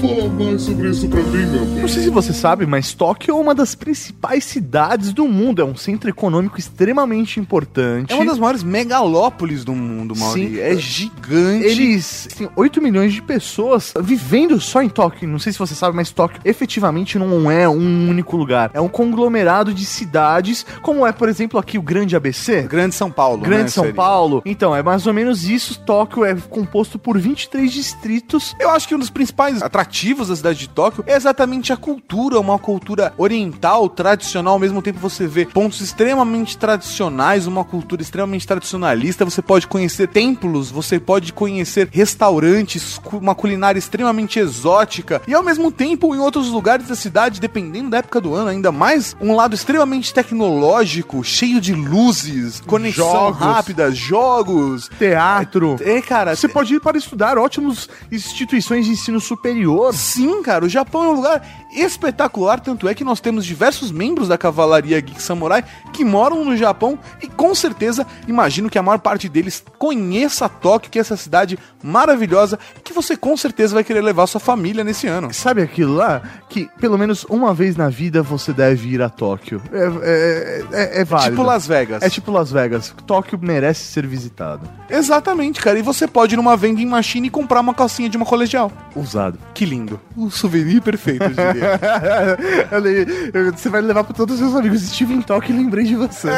Fala 0.00 0.28
mais 0.28 0.62
sobre 0.62 0.90
isso 0.90 1.08
pra 1.08 1.22
mim, 1.22 1.46
meu. 1.46 1.64
Não 1.64 1.88
sei 1.88 2.02
se 2.02 2.10
você 2.10 2.32
sabe, 2.32 2.66
mas 2.66 2.92
Tóquio 2.92 3.36
é 3.36 3.40
uma 3.40 3.54
das 3.54 3.74
principais 3.74 4.44
cidades 4.50 5.12
do 5.12 5.26
mundo. 5.26 5.62
É 5.62 5.64
um 5.64 5.76
centro 5.76 6.10
econômico 6.10 6.58
extremamente 6.58 7.40
importante. 7.40 8.12
É 8.12 8.16
uma 8.16 8.26
das 8.26 8.38
maiores 8.38 8.62
megalópolis 8.62 9.64
do 9.64 9.74
mundo, 9.74 10.14
Mauri. 10.16 10.48
Sim. 10.48 10.60
É 10.60 10.76
gigante. 10.76 11.66
Eles 11.66 12.28
têm 12.36 12.48
8 12.54 12.82
milhões 12.82 13.12
de 13.12 13.22
pessoas 13.22 13.94
vivendo 14.00 14.60
só 14.60 14.82
em 14.82 14.88
Tóquio. 14.88 15.28
Não 15.28 15.38
sei 15.38 15.52
se 15.52 15.58
você 15.58 15.74
sabe, 15.74 15.96
mas 15.96 16.10
Tóquio 16.10 16.40
efetivamente 16.44 17.18
não 17.18 17.50
é 17.50 17.68
um 17.68 18.08
único 18.08 18.36
lugar. 18.36 18.70
É 18.74 18.80
um 18.80 18.88
conglomerado 18.88 19.72
de 19.72 19.84
cidades, 19.84 20.66
como 20.82 21.06
é, 21.06 21.12
por 21.12 21.28
exemplo, 21.28 21.58
aqui 21.58 21.78
o 21.78 21.82
Grande 21.82 22.16
ABC. 22.16 22.62
Grande 22.62 22.94
São 22.94 23.10
Paulo, 23.10 23.42
Grande 23.42 23.62
né, 23.64 23.68
São 23.68 23.84
seria. 23.84 23.96
Paulo. 23.96 24.42
Então, 24.44 24.74
é 24.74 24.82
mais 24.82 25.06
ou 25.06 25.14
menos 25.14 25.48
isso. 25.48 25.78
Tóquio 25.80 26.24
é 26.24 26.34
composto 26.34 26.98
por 26.98 27.18
23 27.18 27.72
distritos. 27.72 28.54
Eu 28.58 28.70
acho 28.70 28.88
que 28.88 28.94
um 28.94 28.98
dos 28.98 29.10
principais 29.10 29.62
atrativos 29.62 30.28
da 30.28 30.36
cidade 30.36 30.58
de 30.58 30.68
Tóquio 30.68 31.04
é 31.06 31.14
exatamente 31.14 31.72
a 31.72 31.76
cultura, 31.76 32.38
uma 32.40 32.58
cultura 32.58 33.12
oriental, 33.16 33.88
tradicional, 33.88 34.39
ao 34.48 34.58
mesmo 34.58 34.80
tempo 34.80 34.98
você 34.98 35.26
vê 35.26 35.44
pontos 35.44 35.80
extremamente 35.80 36.56
tradicionais, 36.56 37.46
uma 37.46 37.64
cultura 37.64 38.00
extremamente 38.00 38.46
tradicionalista, 38.46 39.24
você 39.24 39.42
pode 39.42 39.66
conhecer 39.66 40.08
templos, 40.08 40.70
você 40.70 40.98
pode 40.98 41.32
conhecer 41.32 41.88
restaurantes, 41.92 43.00
uma 43.12 43.34
culinária 43.34 43.78
extremamente 43.78 44.38
exótica, 44.38 45.20
e 45.26 45.34
ao 45.34 45.42
mesmo 45.42 45.70
tempo 45.70 46.14
em 46.14 46.18
outros 46.18 46.48
lugares 46.48 46.88
da 46.88 46.94
cidade, 46.94 47.40
dependendo 47.40 47.90
da 47.90 47.98
época 47.98 48.20
do 48.20 48.34
ano, 48.34 48.48
ainda 48.48 48.70
mais 48.72 49.16
um 49.20 49.34
lado 49.34 49.54
extremamente 49.54 50.12
tecnológico, 50.14 51.22
cheio 51.24 51.60
de 51.60 51.74
luzes, 51.74 52.60
conexão 52.60 53.04
Jogos. 53.10 53.38
rápida, 53.38 53.90
jogos. 53.90 54.90
Teatro. 54.98 55.76
É, 55.80 56.00
cara, 56.00 56.34
Você 56.36 56.48
pode 56.48 56.74
ir 56.74 56.80
para 56.80 56.96
estudar 56.98 57.38
ótimas 57.38 57.88
instituições 58.10 58.86
de 58.86 58.92
ensino 58.92 59.20
superior. 59.20 59.94
Sim, 59.94 60.42
cara, 60.42 60.64
o 60.64 60.68
Japão 60.68 61.04
é 61.04 61.08
um 61.08 61.12
lugar 61.12 61.42
espetacular, 61.72 62.60
tanto 62.60 62.88
é 62.88 62.94
que 62.94 63.04
nós 63.04 63.20
temos 63.20 63.44
diversos 63.44 63.90
membros 63.90 64.28
da 64.28 64.38
Cavalaria 64.38 65.00
Geek 65.00 65.22
Samurai 65.22 65.64
que 65.92 66.04
moram 66.04 66.44
no 66.44 66.56
Japão 66.56 66.98
e 67.22 67.26
com 67.26 67.54
certeza 67.54 68.06
imagino 68.26 68.68
que 68.68 68.78
a 68.78 68.82
maior 68.82 68.98
parte 68.98 69.28
deles 69.28 69.62
conheça 69.78 70.48
Tóquio, 70.48 70.90
que 70.90 70.98
é 70.98 71.00
essa 71.00 71.16
cidade 71.16 71.58
maravilhosa 71.82 72.58
que 72.82 72.92
você 72.92 73.16
com 73.16 73.36
certeza 73.36 73.74
vai 73.74 73.84
querer 73.84 74.02
levar 74.02 74.26
sua 74.26 74.40
família 74.40 74.84
nesse 74.84 75.06
ano. 75.06 75.32
Sabe 75.32 75.62
aquilo 75.62 75.94
lá? 75.94 76.22
Que 76.48 76.68
pelo 76.80 76.98
menos 76.98 77.24
uma 77.24 77.54
vez 77.54 77.76
na 77.76 77.88
vida 77.88 78.22
você 78.22 78.52
deve 78.52 78.88
ir 78.88 79.02
a 79.02 79.08
Tóquio. 79.08 79.62
É, 79.72 79.90
é, 80.02 80.64
é, 80.72 81.00
é 81.00 81.04
válido. 81.04 81.30
Tipo 81.30 81.42
Las 81.42 81.66
Vegas. 81.66 82.02
É 82.02 82.10
tipo 82.10 82.30
Las 82.30 82.50
Vegas. 82.50 82.94
Tóquio 83.06 83.38
merece 83.40 83.84
ser 83.84 84.06
visitado. 84.06 84.68
Exatamente, 84.88 85.60
cara. 85.60 85.78
E 85.78 85.82
você 85.82 86.06
pode 86.06 86.34
ir 86.34 86.36
numa 86.36 86.56
vending 86.56 86.86
machine 86.86 87.28
e 87.28 87.30
comprar 87.30 87.60
uma 87.60 87.74
calcinha 87.74 88.08
de 88.08 88.16
uma 88.16 88.26
colegial. 88.26 88.72
Usado. 88.94 89.38
Que 89.54 89.64
lindo. 89.64 90.00
Um 90.16 90.30
souvenir 90.30 90.82
perfeito, 90.82 91.24
eu 91.24 91.30
diria. 91.30 91.59
Eu 93.32 93.44
eu- 93.46 93.52
você 93.52 93.68
vai 93.68 93.80
levar 93.80 94.04
para 94.04 94.14
todos 94.14 94.34
os 94.34 94.40
seus 94.40 94.54
amigos. 94.56 94.82
Estive 94.82 95.14
em 95.14 95.22
Tóquio 95.22 95.54
e 95.54 95.58
lembrei 95.58 95.84
de 95.84 95.96
você. 95.96 96.28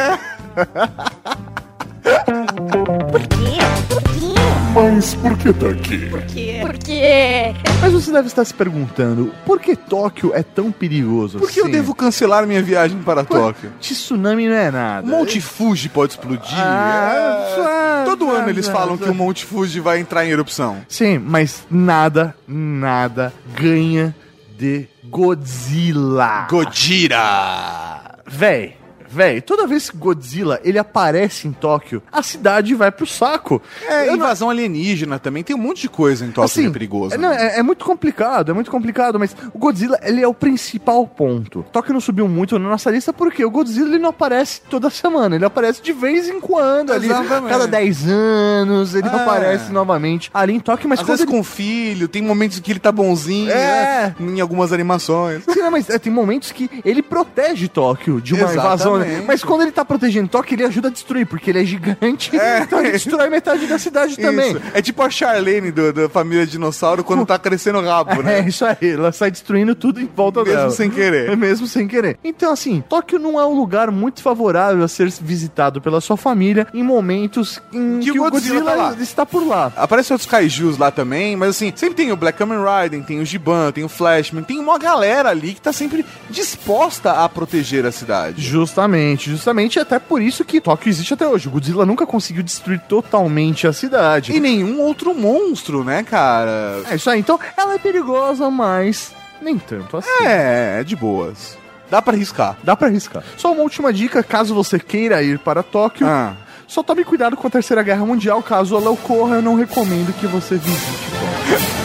Por 2.03 3.21
quê? 3.29 3.59
Por 3.89 4.03
quê? 4.03 4.43
Mas 4.75 5.15
por 5.15 5.37
que 5.37 5.53
tá 5.53 5.69
aqui? 5.69 5.99
Por 6.09 6.23
quê? 6.23 6.59
Por 6.63 6.79
quê? 6.79 7.55
Mas 7.81 7.93
você 7.93 8.11
deve 8.11 8.29
estar 8.29 8.45
se 8.45 8.55
perguntando, 8.55 9.31
por 9.45 9.61
que 9.61 9.77
Tóquio 9.77 10.33
é 10.35 10.43
tão 10.43 10.73
perigoso 10.73 11.39
Por 11.39 11.51
que 11.51 11.61
eu 11.61 11.65
assim? 11.65 11.73
devo 11.73 11.95
cancelar 11.95 12.47
minha 12.47 12.63
viagem 12.63 12.99
para 13.03 13.23
Tóquio? 13.23 13.71
Tsunami 13.81 14.49
não 14.49 14.55
é 14.55 14.71
nada. 14.71 15.07
Monte 15.07 15.41
Fuji 15.41 15.89
pode 15.91 16.13
explodir. 16.13 16.55
Ah, 16.57 18.03
É. 18.03 18.05
Todo 18.05 18.31
ah, 18.31 18.39
ano 18.39 18.49
eles 18.51 18.69
ah, 18.69 18.73
falam 18.73 18.95
ah. 18.95 18.99
que 18.99 19.11
o 19.11 19.15
Monte 19.15 19.45
Fuji 19.45 19.79
vai 19.81 19.99
entrar 19.99 20.25
em 20.25 20.31
erupção. 20.31 20.79
Sim, 20.89 21.19
mas 21.19 21.65
nada, 21.71 22.35
nada 22.49 23.33
ganha 23.55 24.15
de 24.57 24.89
Godzilla. 25.13 26.47
Gojira! 26.49 28.23
Véi, 28.25 28.77
véi, 29.13 29.41
toda 29.41 29.67
vez 29.67 29.91
que 29.91 29.97
Godzilla 29.97 30.61
ele 30.65 30.79
aparece 30.79 31.47
em 31.47 31.53
Tóquio, 31.53 32.03
a 32.11 32.23
cidade 32.23 32.75
vai 32.75 32.91
pro 32.91 33.07
saco. 33.07 33.61
É, 33.87 34.05
Eu 34.05 34.13
não- 34.13 34.17
invasão 34.17 34.49
alienígena 34.51 35.19
também. 35.19 35.43
Tem 35.43 35.55
um 35.55 35.59
monte 35.59 35.83
de 35.83 35.89
coisa 35.89 36.25
em 36.25 36.31
Tóquio 36.31 36.63
que 36.63 36.67
é 36.67 36.71
perigoso. 36.71 37.15
é, 37.15 37.19
não, 37.19 37.29
né? 37.31 37.57
é, 37.57 37.59
é 37.59 37.63
muito 37.63 37.85
complicado, 37.85 38.51
é 38.51 38.55
muito 38.55 38.71
complicado, 38.71 39.19
mas 39.19 39.37
o 39.53 39.59
Godzilla, 39.59 39.99
ele 40.03 40.23
é 40.23 40.27
o 40.29 40.35
principal 40.35 41.07
ponto. 41.07 41.65
Tóquio 41.73 41.93
não 41.93 42.01
subiu 42.01 42.27
muito 42.29 42.59
na 42.59 42.69
nossa 42.69 42.91
lista 42.91 43.13
porque 43.13 43.45
o 43.45 43.51
Godzilla, 43.51 43.89
ele 43.91 43.99
não 43.99 44.11
aparece 44.11 44.61
toda 44.71 44.89
semana, 44.91 45.37
ele 45.37 45.45
aparece 45.45 45.83
de 45.83 45.93
vez 45.93 46.29
em 46.29 46.41
quando, 46.41 46.93
ali, 46.93 47.07
Exatamente. 47.07 47.51
cada 47.51 47.67
10 47.67 48.09
anos, 48.09 48.95
ele 48.95 49.09
É. 49.09 49.11
aparece 49.11 49.73
novamente 49.73 50.31
ali 50.33 50.55
em 50.55 50.61
Tóquio, 50.61 50.89
mas 50.89 51.01
Às 51.01 51.07
vezes 51.07 51.23
ele... 51.23 51.31
com 51.31 51.43
filho, 51.43 52.09
tem 52.09 52.23
momentos 52.23 52.59
que 52.61 52.71
ele 52.73 52.81
tá 52.81 52.93
bonzinho, 52.93 53.51
É. 53.51 53.55
né? 53.55 54.15
Em 54.21 54.41
algumas 54.41 54.73
animações. 54.73 55.43
Sim, 55.49 55.61
não, 55.61 55.71
mas 55.71 55.89
é, 55.91 55.99
tem 55.99 56.13
momentos 56.13 56.53
que 56.53 56.71
ele 56.85 57.03
protege 57.03 57.69
Tóquio 57.69 58.21
de 58.21 58.35
uma 58.35 58.53
invasão. 58.53 59.02
Né? 59.05 59.25
Mas 59.27 59.43
quando 59.45 59.63
ele 59.63 59.73
tá 59.73 59.85
protegendo 59.85 60.29
Tóquio, 60.29 60.55
ele 60.55 60.65
ajuda 60.65 60.89
a 60.89 60.91
destruir, 60.91 61.27
porque 61.27 61.51
ele 61.51 61.61
é 61.61 61.65
gigante. 61.65 62.31
Então 62.63 62.81
ele 62.81 62.93
destrói 62.93 63.29
metade 63.29 63.67
da 63.67 63.79
cidade 63.79 64.17
também. 64.17 64.53
Isso. 64.53 64.61
É 64.75 64.81
tipo 64.83 65.03
a 65.03 65.11
Charlene 65.11 65.71
do- 65.71 65.93
da 65.93 66.09
família 66.09 66.47
Dinossauro 66.47 67.03
quando 67.05 67.25
tá 67.27 67.39
crescendo 67.39 67.79
o 67.79 67.83
rabo, 67.85 68.13
É 68.23 68.23
né? 68.23 68.49
isso 68.49 68.65
aí, 68.65 68.77
ela 68.93 69.11
sai 69.13 69.31
destruindo 69.31 69.75
tudo 69.75 70.01
em 70.01 70.07
volta 70.07 70.41
Mesmo 70.43 70.57
dela. 70.57 70.71
sem 70.71 70.91
querer. 70.91 71.31
É 71.31 71.37
mesmo 71.37 71.67
sem 71.67 71.87
querer. 71.89 72.19
Então, 72.23 72.53
assim, 72.53 72.83
Tóquio 72.89 73.19
não 73.19 73.39
é 73.41 73.45
um 73.47 73.55
lugar 73.55 73.91
muito 73.91 74.23
favorável 74.23 74.85
a 74.85 74.89
ser 74.89 75.09
visitado 75.21 75.81
pela 75.81 76.01
sua 76.01 76.17
família 76.17 76.67
em 76.73 76.83
momentos 76.83 77.61
em 77.73 77.99
Que 78.01 78.13
que, 78.13 78.21
o 78.21 78.31
Godzilla 78.31 78.61
Godzilla, 78.61 78.95
tá 78.97 79.03
está 79.03 79.27
por 79.27 79.47
lá. 79.47 79.73
Aparecem 79.77 80.15
outros 80.15 80.31
kaijus 80.31 80.79
lá 80.79 80.91
também, 80.91 81.35
mas 81.37 81.51
assim, 81.51 81.73
sempre 81.75 81.95
tem 81.95 82.13
o 82.13 82.17
Black 82.17 82.39
Kamen 82.39 82.59
Rider, 82.59 83.03
tem 83.05 83.21
o 83.21 83.25
Giban, 83.25 83.71
tem 83.73 83.85
o 83.85 83.89
Flashman, 83.89 84.43
tem 84.43 84.59
uma 84.59 84.79
galera 84.79 85.31
ali 85.31 85.55
que 85.55 85.61
tá 85.61 85.73
sempre 85.73 86.05
disposta 86.31 87.13
a 87.13 87.29
proteger 87.29 87.87
a 87.87 87.93
cidade. 87.93 88.43
Justamente, 88.43 88.92
justamente, 89.31 89.79
até 89.79 89.99
por 89.99 90.21
isso 90.23 90.45
que 90.45 90.61
Tóquio 90.61 90.91
existe 90.91 91.15
até 91.15 91.27
hoje. 91.27 91.49
O 91.49 91.51
Godzilla 91.51 91.87
nunca 91.87 92.07
conseguiu 92.07 92.43
destruir 92.43 92.81
totalmente 92.89 93.67
a 93.67 93.73
cidade. 93.73 94.33
E 94.33 94.41
nenhum 94.41 94.81
outro 94.81 95.15
monstro, 95.15 95.83
né, 95.85 96.03
cara? 96.03 96.83
É 96.91 96.95
isso 96.97 97.09
aí, 97.11 97.21
então 97.21 97.39
ela 97.57 97.75
é 97.75 97.79
perigosa, 97.79 98.51
mas 98.51 99.13
nem 99.41 99.59
tanto 99.59 99.97
assim. 99.97 100.09
É, 100.25 100.79
é 100.81 100.85
de 100.85 100.95
boas. 100.97 101.57
Dá 101.91 102.01
pra 102.01 102.15
arriscar. 102.15 102.57
Dá 102.63 102.75
pra 102.77 102.89
arriscar. 102.89 103.23
Só 103.37 103.53
uma 103.53 103.63
última 103.63 103.93
dica, 103.93 104.23
caso 104.23 104.55
você 104.55 104.79
queira 104.79 105.23
ir 105.23 105.39
para 105.39 105.63
Tóquio, 105.63 106.07
Ah. 106.07 106.35
só 106.67 106.83
tome 106.83 107.05
cuidado 107.05 107.37
com 107.37 107.47
a 107.47 107.51
Terceira 107.51 107.83
Guerra 107.83 108.05
Mundial, 108.07 108.43
caso 108.43 108.77
ela 108.77 108.91
ocorra, 108.91 109.37
eu 109.37 109.43
não 109.43 109.55
recomendo 109.57 110.13
que 110.19 110.27
você 110.27 110.57
visite 110.57 111.11
Tóquio. 111.11 111.83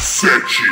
Sete. 0.00 0.62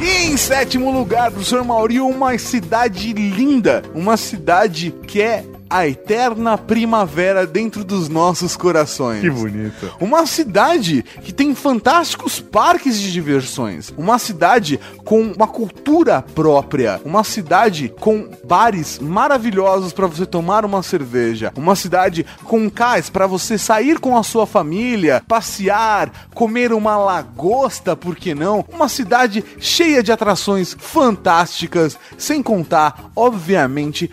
E 0.00 0.32
em 0.32 0.36
sétimo 0.36 0.90
lugar, 0.90 1.30
professor 1.30 1.62
Mauri, 1.62 2.00
uma 2.00 2.36
cidade 2.38 3.12
linda. 3.12 3.82
Uma 3.94 4.16
cidade 4.16 4.94
que 5.06 5.20
é 5.20 5.44
a 5.70 5.86
eterna 5.86 6.58
primavera 6.58 7.46
dentro 7.46 7.84
dos 7.84 8.08
nossos 8.08 8.56
corações. 8.56 9.22
bonito. 9.32 9.94
Uma 10.00 10.26
cidade 10.26 11.04
que 11.22 11.32
tem 11.32 11.54
fantásticos 11.54 12.40
parques 12.40 12.98
de 12.98 13.12
diversões. 13.12 13.94
Uma 13.96 14.18
cidade 14.18 14.80
com 15.04 15.22
uma 15.22 15.46
cultura 15.46 16.22
própria. 16.34 17.00
Uma 17.04 17.22
cidade 17.22 17.92
com 18.00 18.28
bares 18.44 18.98
maravilhosos 18.98 19.92
para 19.92 20.08
você 20.08 20.26
tomar 20.26 20.64
uma 20.64 20.82
cerveja. 20.82 21.52
Uma 21.56 21.76
cidade 21.76 22.26
com 22.44 22.68
cais 22.68 23.08
para 23.08 23.28
você 23.28 23.56
sair 23.56 24.00
com 24.00 24.18
a 24.18 24.24
sua 24.24 24.46
família, 24.46 25.22
passear, 25.28 26.10
comer 26.34 26.72
uma 26.72 26.96
lagosta, 26.96 27.94
por 27.94 28.16
que 28.16 28.34
não? 28.34 28.64
Uma 28.72 28.88
cidade 28.88 29.44
cheia 29.60 30.02
de 30.02 30.10
atrações 30.10 30.76
fantásticas, 30.76 31.96
sem 32.18 32.42
contar, 32.42 33.10
obviamente, 33.14 34.10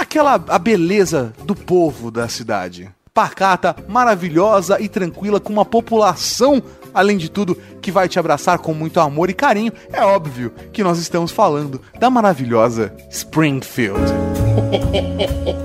aquela 0.00 0.34
a 0.48 0.58
beleza 0.58 1.32
do 1.44 1.54
povo 1.54 2.10
da 2.10 2.28
cidade. 2.28 2.90
Pacata, 3.12 3.76
maravilhosa 3.86 4.80
e 4.80 4.88
tranquila, 4.88 5.38
com 5.38 5.52
uma 5.52 5.64
população, 5.64 6.62
além 6.92 7.16
de 7.16 7.30
tudo, 7.30 7.56
que 7.84 7.92
vai 7.92 8.08
te 8.08 8.18
abraçar 8.18 8.58
com 8.58 8.72
muito 8.72 8.98
amor 8.98 9.28
e 9.28 9.34
carinho. 9.34 9.70
É 9.92 10.02
óbvio 10.02 10.50
que 10.72 10.82
nós 10.82 10.98
estamos 10.98 11.30
falando 11.30 11.82
da 12.00 12.08
maravilhosa 12.08 12.94
Springfield. 13.10 14.00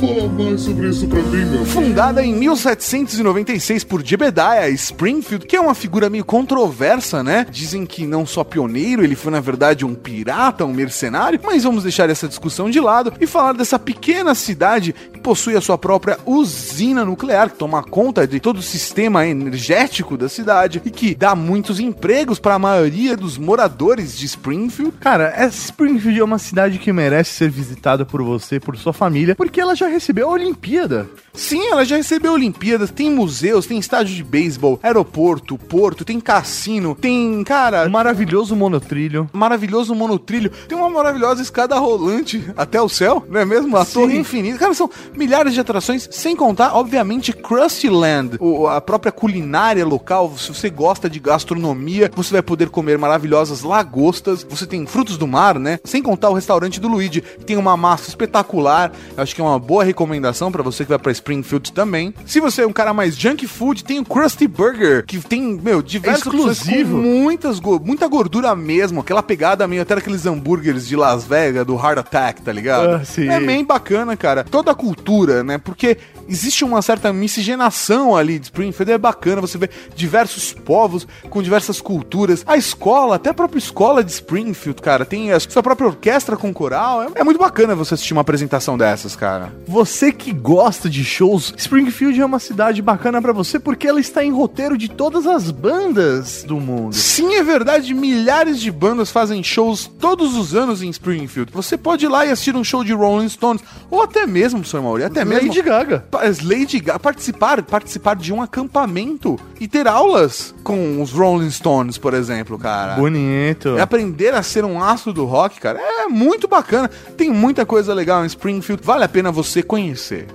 Fala 0.00 0.28
mais 0.28 0.60
sobre 0.60 0.88
isso 0.88 1.06
pra 1.06 1.20
mim, 1.20 1.44
meu. 1.44 1.64
Fundada 1.66 2.24
em 2.24 2.34
1796 2.34 3.84
por 3.84 4.04
Jebediah 4.04 4.68
Springfield, 4.70 5.46
que 5.46 5.56
é 5.56 5.60
uma 5.60 5.74
figura 5.74 6.08
meio 6.08 6.24
controversa, 6.24 7.22
né? 7.22 7.46
Dizem 7.50 7.84
que 7.84 8.06
não 8.06 8.24
só 8.24 8.42
pioneiro, 8.42 9.04
ele 9.04 9.14
foi 9.14 9.32
na 9.32 9.40
verdade 9.40 9.84
um 9.84 9.94
pirata, 9.94 10.64
um 10.64 10.72
mercenário, 10.72 11.40
mas 11.42 11.64
vamos 11.64 11.82
deixar 11.82 12.08
essa 12.08 12.28
discussão 12.28 12.70
de 12.70 12.80
lado 12.80 13.12
e 13.20 13.26
falar 13.26 13.52
dessa 13.52 13.78
pequena 13.78 14.34
cidade 14.34 14.94
que 15.12 15.20
possui 15.20 15.56
a 15.56 15.60
sua 15.60 15.76
própria 15.76 16.18
usina 16.24 17.04
nuclear, 17.04 17.50
que 17.50 17.58
toma 17.58 17.82
conta 17.82 18.26
de 18.26 18.40
todo 18.40 18.58
o 18.58 18.62
sistema 18.62 19.26
energético 19.26 20.16
da 20.16 20.28
cidade 20.28 20.80
e 20.84 20.90
que 20.90 21.14
dá 21.14 21.27
muitos 21.34 21.80
empregos 21.80 22.38
para 22.38 22.54
a 22.54 22.58
maioria 22.58 23.16
dos 23.16 23.36
moradores 23.38 24.16
de 24.16 24.26
Springfield. 24.26 24.92
Cara, 25.00 25.32
essa 25.36 25.56
Springfield 25.66 26.20
é 26.20 26.24
uma 26.24 26.38
cidade 26.38 26.78
que 26.78 26.92
merece 26.92 27.32
ser 27.32 27.50
visitada 27.50 28.04
por 28.04 28.22
você, 28.22 28.58
por 28.60 28.76
sua 28.76 28.92
família, 28.92 29.34
porque 29.34 29.60
ela 29.60 29.74
já 29.74 29.88
recebeu 29.88 30.28
a 30.28 30.32
Olimpíada. 30.32 31.08
Sim, 31.34 31.68
ela 31.68 31.84
já 31.84 31.96
recebeu 31.96 32.32
Olimpíadas, 32.32 32.90
tem 32.90 33.10
museus, 33.10 33.64
tem 33.66 33.78
estádio 33.78 34.14
de 34.14 34.24
beisebol, 34.24 34.80
aeroporto, 34.82 35.56
porto, 35.56 36.04
tem 36.04 36.18
cassino, 36.18 36.96
tem, 36.96 37.44
cara, 37.44 37.86
Um 37.86 37.90
maravilhoso 37.90 38.56
monotrilho. 38.56 39.30
maravilhoso 39.32 39.94
monotrilho, 39.94 40.50
tem 40.68 40.76
uma 40.76 40.90
maravilhosa 40.90 41.40
escada 41.40 41.78
rolante 41.78 42.44
até 42.56 42.80
o 42.80 42.88
céu, 42.88 43.24
não 43.30 43.40
é 43.40 43.44
mesmo? 43.44 43.76
A 43.76 43.84
Sim. 43.84 44.00
torre 44.00 44.18
infinita. 44.18 44.58
Cara, 44.58 44.74
são 44.74 44.90
milhares 45.14 45.54
de 45.54 45.60
atrações, 45.60 46.08
sem 46.10 46.34
contar, 46.34 46.74
obviamente, 46.74 47.32
Krusty 47.32 47.88
Land, 47.88 48.38
a 48.70 48.80
própria 48.80 49.12
culinária 49.12 49.86
local. 49.86 50.32
Se 50.36 50.52
você 50.52 50.68
gosta 50.68 51.08
de 51.08 51.17
gastronomia, 51.18 52.10
você 52.14 52.32
vai 52.32 52.42
poder 52.42 52.68
comer 52.68 52.98
maravilhosas 52.98 53.62
lagostas. 53.62 54.46
Você 54.48 54.66
tem 54.66 54.86
frutos 54.86 55.16
do 55.16 55.26
mar, 55.26 55.58
né? 55.58 55.78
Sem 55.84 56.02
contar 56.02 56.30
o 56.30 56.34
restaurante 56.34 56.80
do 56.80 56.88
Luigi, 56.88 57.20
que 57.20 57.44
tem 57.44 57.56
uma 57.56 57.76
massa 57.76 58.08
espetacular. 58.08 58.92
Eu 59.16 59.22
acho 59.22 59.34
que 59.34 59.40
é 59.40 59.44
uma 59.44 59.58
boa 59.58 59.84
recomendação 59.84 60.52
pra 60.52 60.62
você 60.62 60.84
que 60.84 60.90
vai 60.90 60.98
pra 60.98 61.12
Springfield 61.12 61.72
também. 61.72 62.14
Se 62.26 62.40
você 62.40 62.62
é 62.62 62.66
um 62.66 62.72
cara 62.72 62.92
mais 62.92 63.16
junk 63.16 63.46
food, 63.46 63.84
tem 63.84 63.98
o 63.98 64.04
Krusty 64.04 64.46
Burger, 64.46 65.04
que 65.04 65.18
tem, 65.18 65.58
meu, 65.62 65.82
diversas 65.82 66.26
opções 66.26 66.58
exclusivo. 66.58 66.96
muitas, 66.96 67.60
muita 67.60 68.06
gordura 68.06 68.54
mesmo, 68.54 69.00
aquela 69.00 69.22
pegada 69.22 69.66
meio 69.66 69.82
até 69.82 69.94
aqueles 69.94 70.26
hambúrgueres 70.26 70.86
de 70.86 70.96
Las 70.96 71.24
Vegas, 71.24 71.66
do 71.66 71.74
Heart 71.74 71.98
Attack, 71.98 72.42
tá 72.42 72.52
ligado? 72.52 72.96
Ah. 72.96 73.02
É 73.22 73.40
bem 73.40 73.64
bacana, 73.64 74.16
cara. 74.16 74.44
Toda 74.44 74.70
a 74.70 74.74
cultura, 74.74 75.42
né? 75.42 75.58
Porque 75.58 75.96
existe 76.28 76.64
uma 76.64 76.82
certa 76.82 77.12
miscigenação 77.12 78.14
ali 78.14 78.38
de 78.38 78.46
Springfield, 78.46 78.92
é 78.92 78.98
bacana 78.98 79.40
você 79.40 79.56
ver 79.56 79.70
diversos 79.96 80.52
povos 80.52 81.07
com 81.28 81.42
diversas 81.42 81.80
culturas. 81.80 82.44
A 82.46 82.56
escola, 82.56 83.16
até 83.16 83.30
a 83.30 83.34
própria 83.34 83.58
escola 83.58 84.02
de 84.02 84.10
Springfield, 84.10 84.80
cara, 84.80 85.04
tem 85.04 85.32
a 85.32 85.40
sua 85.40 85.62
própria 85.62 85.88
orquestra 85.88 86.36
com 86.36 86.52
coral. 86.52 87.02
É, 87.02 87.08
é 87.16 87.24
muito 87.24 87.38
bacana 87.38 87.74
você 87.74 87.94
assistir 87.94 88.12
uma 88.12 88.22
apresentação 88.22 88.76
dessas, 88.76 89.16
cara. 89.16 89.52
Você 89.66 90.12
que 90.12 90.32
gosta 90.32 90.88
de 90.88 91.04
shows, 91.04 91.54
Springfield 91.56 92.20
é 92.20 92.24
uma 92.24 92.38
cidade 92.38 92.82
bacana 92.82 93.20
pra 93.20 93.32
você 93.32 93.58
porque 93.58 93.86
ela 93.86 94.00
está 94.00 94.24
em 94.24 94.30
roteiro 94.30 94.76
de 94.76 94.88
todas 94.88 95.26
as 95.26 95.50
bandas 95.50 96.44
do 96.44 96.58
mundo. 96.60 96.94
Sim, 96.94 97.34
é 97.34 97.42
verdade, 97.42 97.94
milhares 97.94 98.60
de 98.60 98.70
bandas 98.70 99.10
fazem 99.10 99.42
shows 99.42 99.90
todos 99.98 100.36
os 100.36 100.54
anos 100.54 100.82
em 100.82 100.90
Springfield. 100.90 101.52
Você 101.52 101.76
pode 101.76 102.04
ir 102.04 102.08
lá 102.08 102.26
e 102.26 102.30
assistir 102.30 102.56
um 102.56 102.64
show 102.64 102.84
de 102.84 102.92
Rolling 102.92 103.28
Stones, 103.28 103.62
ou 103.90 104.02
até 104.02 104.26
mesmo, 104.26 104.64
Sr. 104.64 104.82
Mauri, 104.82 105.04
até 105.04 105.24
mesmo... 105.24 105.48
Lady 105.48 105.62
Gaga. 105.62 106.04
Lady 106.42 106.80
Gaga, 106.80 106.98
participar, 106.98 107.62
participar 107.62 108.16
de 108.16 108.32
um 108.32 108.42
acampamento 108.42 109.38
e 109.60 109.66
ter 109.66 109.86
aulas 109.86 110.54
com 110.62 110.87
os 111.00 111.12
Rolling 111.12 111.50
Stones, 111.50 111.98
por 111.98 112.14
exemplo, 112.14 112.58
cara. 112.58 112.94
Bonito. 112.94 113.76
É 113.76 113.80
aprender 113.80 114.34
a 114.34 114.42
ser 114.42 114.64
um 114.64 114.82
astro 114.82 115.12
do 115.12 115.24
rock, 115.24 115.60
cara, 115.60 115.78
é 115.80 116.06
muito 116.06 116.48
bacana. 116.48 116.88
Tem 117.16 117.30
muita 117.30 117.66
coisa 117.66 117.92
legal 117.92 118.24
em 118.24 118.26
Springfield, 118.26 118.82
vale 118.82 119.04
a 119.04 119.08
pena 119.08 119.30
você 119.30 119.62
conhecer. 119.62 120.26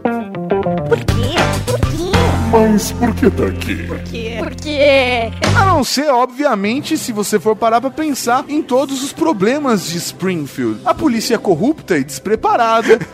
Por 0.88 1.00
quê? 1.00 1.43
Por 2.74 2.80
quê? 2.80 2.84
Mas 2.84 2.92
por 2.92 3.14
que 3.16 3.30
tá 3.30 3.46
aqui? 3.46 3.76
Por 3.84 4.00
quê? 4.00 4.36
Porque. 4.40 5.32
A 5.56 5.66
não 5.66 5.84
ser, 5.84 6.10
obviamente, 6.10 6.98
se 6.98 7.12
você 7.12 7.40
for 7.40 7.56
parar 7.56 7.80
pra 7.80 7.92
pensar 7.92 8.46
em 8.50 8.62
todos 8.64 9.04
os 9.04 9.14
problemas 9.14 9.88
de 9.90 9.98
Springfield. 9.98 10.80
A 10.84 10.94
polícia 10.94 11.36
é 11.36 11.38
corrupta 11.38 11.98
e 11.98 12.04
despreparada, 12.04 13.00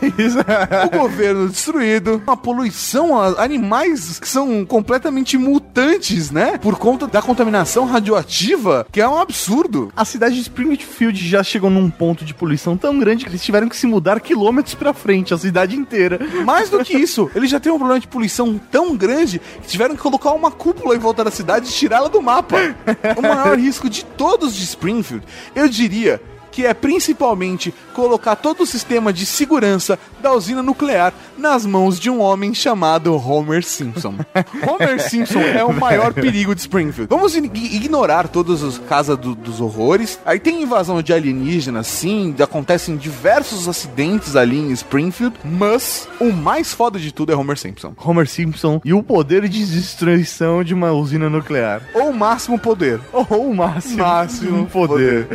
o 0.92 0.98
governo 0.98 1.48
destruído, 1.48 2.22
a 2.26 2.36
poluição, 2.36 3.18
a- 3.20 3.42
animais 3.42 4.18
que 4.18 4.28
são 4.28 4.64
completamente 4.64 5.36
mutantes, 5.36 6.30
né? 6.30 6.56
Por 6.58 6.76
conta 6.78 7.06
da 7.06 7.20
contaminação 7.20 7.84
radioativa, 7.84 8.86
que 8.90 9.00
é 9.00 9.08
um 9.08 9.18
absurdo. 9.18 9.92
A 9.94 10.04
cidade 10.04 10.36
de 10.36 10.40
Springfield 10.42 11.28
já 11.28 11.42
chegou 11.42 11.68
num 11.70 11.90
ponto 11.90 12.24
de 12.24 12.32
poluição 12.32 12.76
tão 12.76 12.98
grande 12.98 13.24
que 13.24 13.30
eles 13.30 13.44
tiveram 13.44 13.68
que 13.68 13.76
se 13.76 13.86
mudar 13.86 14.20
quilômetros 14.20 14.74
pra 14.74 14.94
frente, 14.94 15.34
a 15.34 15.38
cidade 15.38 15.76
inteira. 15.76 16.18
Mais 16.44 16.70
do 16.70 16.82
que 16.84 16.96
isso, 16.96 17.30
eles 17.34 17.50
já 17.50 17.60
têm 17.60 17.70
um 17.72 17.78
problema 17.78 18.00
de 18.00 18.08
poluição 18.08 18.58
tão 18.70 18.96
grande 18.96 19.40
tiveram 19.66 19.94
que 19.96 20.02
colocar 20.02 20.32
uma 20.32 20.50
cúpula 20.50 20.94
em 20.94 20.98
volta 20.98 21.24
da 21.24 21.30
cidade 21.30 21.68
e 21.68 21.72
tirá-la 21.72 22.08
do 22.08 22.20
mapa. 22.20 22.56
O 23.16 23.22
maior 23.22 23.58
risco 23.58 23.88
de 23.88 24.04
todos 24.04 24.54
de 24.54 24.64
Springfield, 24.64 25.24
eu 25.54 25.68
diria 25.68 26.20
que 26.60 26.66
é 26.66 26.74
principalmente 26.74 27.72
colocar 27.94 28.36
todo 28.36 28.62
o 28.64 28.66
sistema 28.66 29.12
de 29.14 29.24
segurança 29.24 29.98
da 30.22 30.32
usina 30.34 30.62
nuclear 30.62 31.12
nas 31.38 31.64
mãos 31.64 31.98
de 31.98 32.10
um 32.10 32.20
homem 32.20 32.52
chamado 32.52 33.14
Homer 33.16 33.64
Simpson. 33.64 34.14
Homer 34.68 35.00
Simpson 35.00 35.40
é 35.40 35.64
o 35.64 35.72
maior 35.72 36.12
perigo 36.12 36.54
de 36.54 36.60
Springfield. 36.60 37.08
Vamos 37.08 37.34
ig- 37.34 37.74
ignorar 37.74 38.28
todas 38.28 38.62
as 38.62 38.76
casas 38.76 39.16
do- 39.16 39.34
dos 39.34 39.58
horrores. 39.58 40.18
Aí 40.26 40.38
tem 40.38 40.62
invasão 40.62 41.00
de 41.00 41.14
alienígenas, 41.14 41.86
sim, 41.86 42.34
acontecem 42.42 42.94
diversos 42.98 43.66
acidentes 43.66 44.36
ali 44.36 44.58
em 44.58 44.70
Springfield, 44.72 45.34
mas 45.42 46.06
o 46.20 46.30
mais 46.30 46.74
foda 46.74 46.98
de 46.98 47.10
tudo 47.10 47.32
é 47.32 47.36
Homer 47.36 47.56
Simpson. 47.58 47.94
Homer 47.96 48.28
Simpson 48.28 48.82
e 48.84 48.92
o 48.92 49.02
poder 49.02 49.48
de 49.48 49.64
destruição 49.64 50.62
de 50.62 50.74
uma 50.74 50.92
usina 50.92 51.30
nuclear. 51.30 51.80
Ou 51.94 52.10
o 52.10 52.14
máximo 52.14 52.58
poder. 52.58 53.00
Ou 53.12 53.48
o 53.50 53.56
máximo, 53.56 53.96
Máximo 54.02 54.66
poder. 54.66 55.26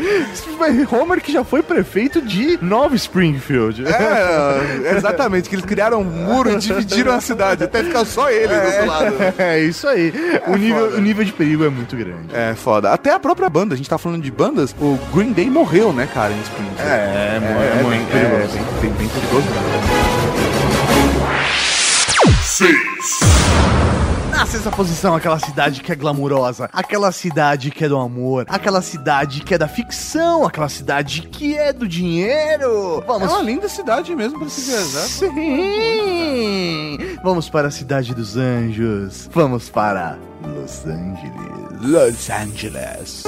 Homer 0.91 1.14
que 1.21 1.31
já 1.31 1.43
foi 1.43 1.61
prefeito 1.63 2.21
de 2.21 2.57
Nova 2.61 2.95
Springfield. 2.95 3.85
É, 3.85 4.93
exatamente, 4.97 5.49
que 5.49 5.55
eles 5.55 5.65
criaram 5.65 6.01
um 6.01 6.03
muro 6.03 6.51
e 6.51 6.57
dividiram 6.57 7.13
a 7.13 7.21
cidade, 7.21 7.63
até 7.63 7.83
ficar 7.83 8.05
só 8.05 8.29
ele 8.29 8.47
do 8.47 8.65
outro 8.65 8.85
lado. 8.85 9.15
É 9.37 9.59
isso 9.59 9.87
aí. 9.87 10.13
o, 10.47 10.55
nível, 10.55 10.85
foda. 10.85 10.97
o 10.97 11.01
nível 11.01 11.23
de 11.25 11.31
perigo 11.33 11.63
é 11.65 11.69
muito 11.69 11.95
grande. 11.95 12.33
É 12.33 12.53
foda. 12.55 12.91
Até 12.91 13.11
a 13.11 13.19
própria 13.19 13.49
banda, 13.49 13.73
a 13.73 13.77
gente 13.77 13.89
tá 13.89 13.97
falando 13.97 14.21
de 14.23 14.31
bandas, 14.31 14.75
o 14.79 14.97
Green 15.13 15.31
Day 15.31 15.49
morreu, 15.49 15.91
né, 15.93 16.07
cara, 16.13 16.31
em 16.33 16.41
Springfield. 16.41 16.81
É, 16.81 17.39
é, 17.79 17.83
muito 17.83 17.89
bem- 17.89 18.05
perigoso. 18.05 18.57
é, 18.57 18.81
bem, 18.81 18.91
bem, 18.91 18.91
bem 18.93 19.07
perigoso 19.09 19.47
mesmo. 19.49 19.75
6. 24.35 24.37
Na 24.37 24.45
sexta 24.45 24.69
posição, 24.69 25.15
aquela 25.15 25.39
cidade 25.39 25.81
que 25.81 25.91
é 25.91 25.95
glamurosa, 25.95 26.69
aquela 26.73 27.11
cidade 27.11 27.71
que 27.71 27.85
é 27.85 27.89
do 27.89 27.97
amor, 27.97 28.45
aquela 28.49 28.81
cidade 28.81 29.41
que 29.41 29.53
é 29.53 29.57
da 29.57 29.67
ficção, 29.67 30.45
aquela 30.45 30.67
cidade 30.67 31.21
que 31.21 31.57
é 31.57 31.71
do 31.71 31.87
dinheiro. 31.87 33.01
É 33.01 33.05
Vamos 33.07 33.31
uma 33.31 33.41
linda 33.41 33.69
cidade 33.69 34.13
mesmo 34.13 34.37
pra 34.39 34.49
se 34.49 34.61
viajar. 34.61 35.07
Sim! 35.07 36.97
Vamos 37.23 37.49
para 37.49 37.69
a 37.69 37.71
cidade 37.71 38.13
dos 38.13 38.35
anjos. 38.35 39.29
Vamos 39.31 39.69
para 39.69 40.17
Los 40.43 40.85
Angeles. 40.85 41.81
Los 41.81 42.29
Angeles. 42.29 43.23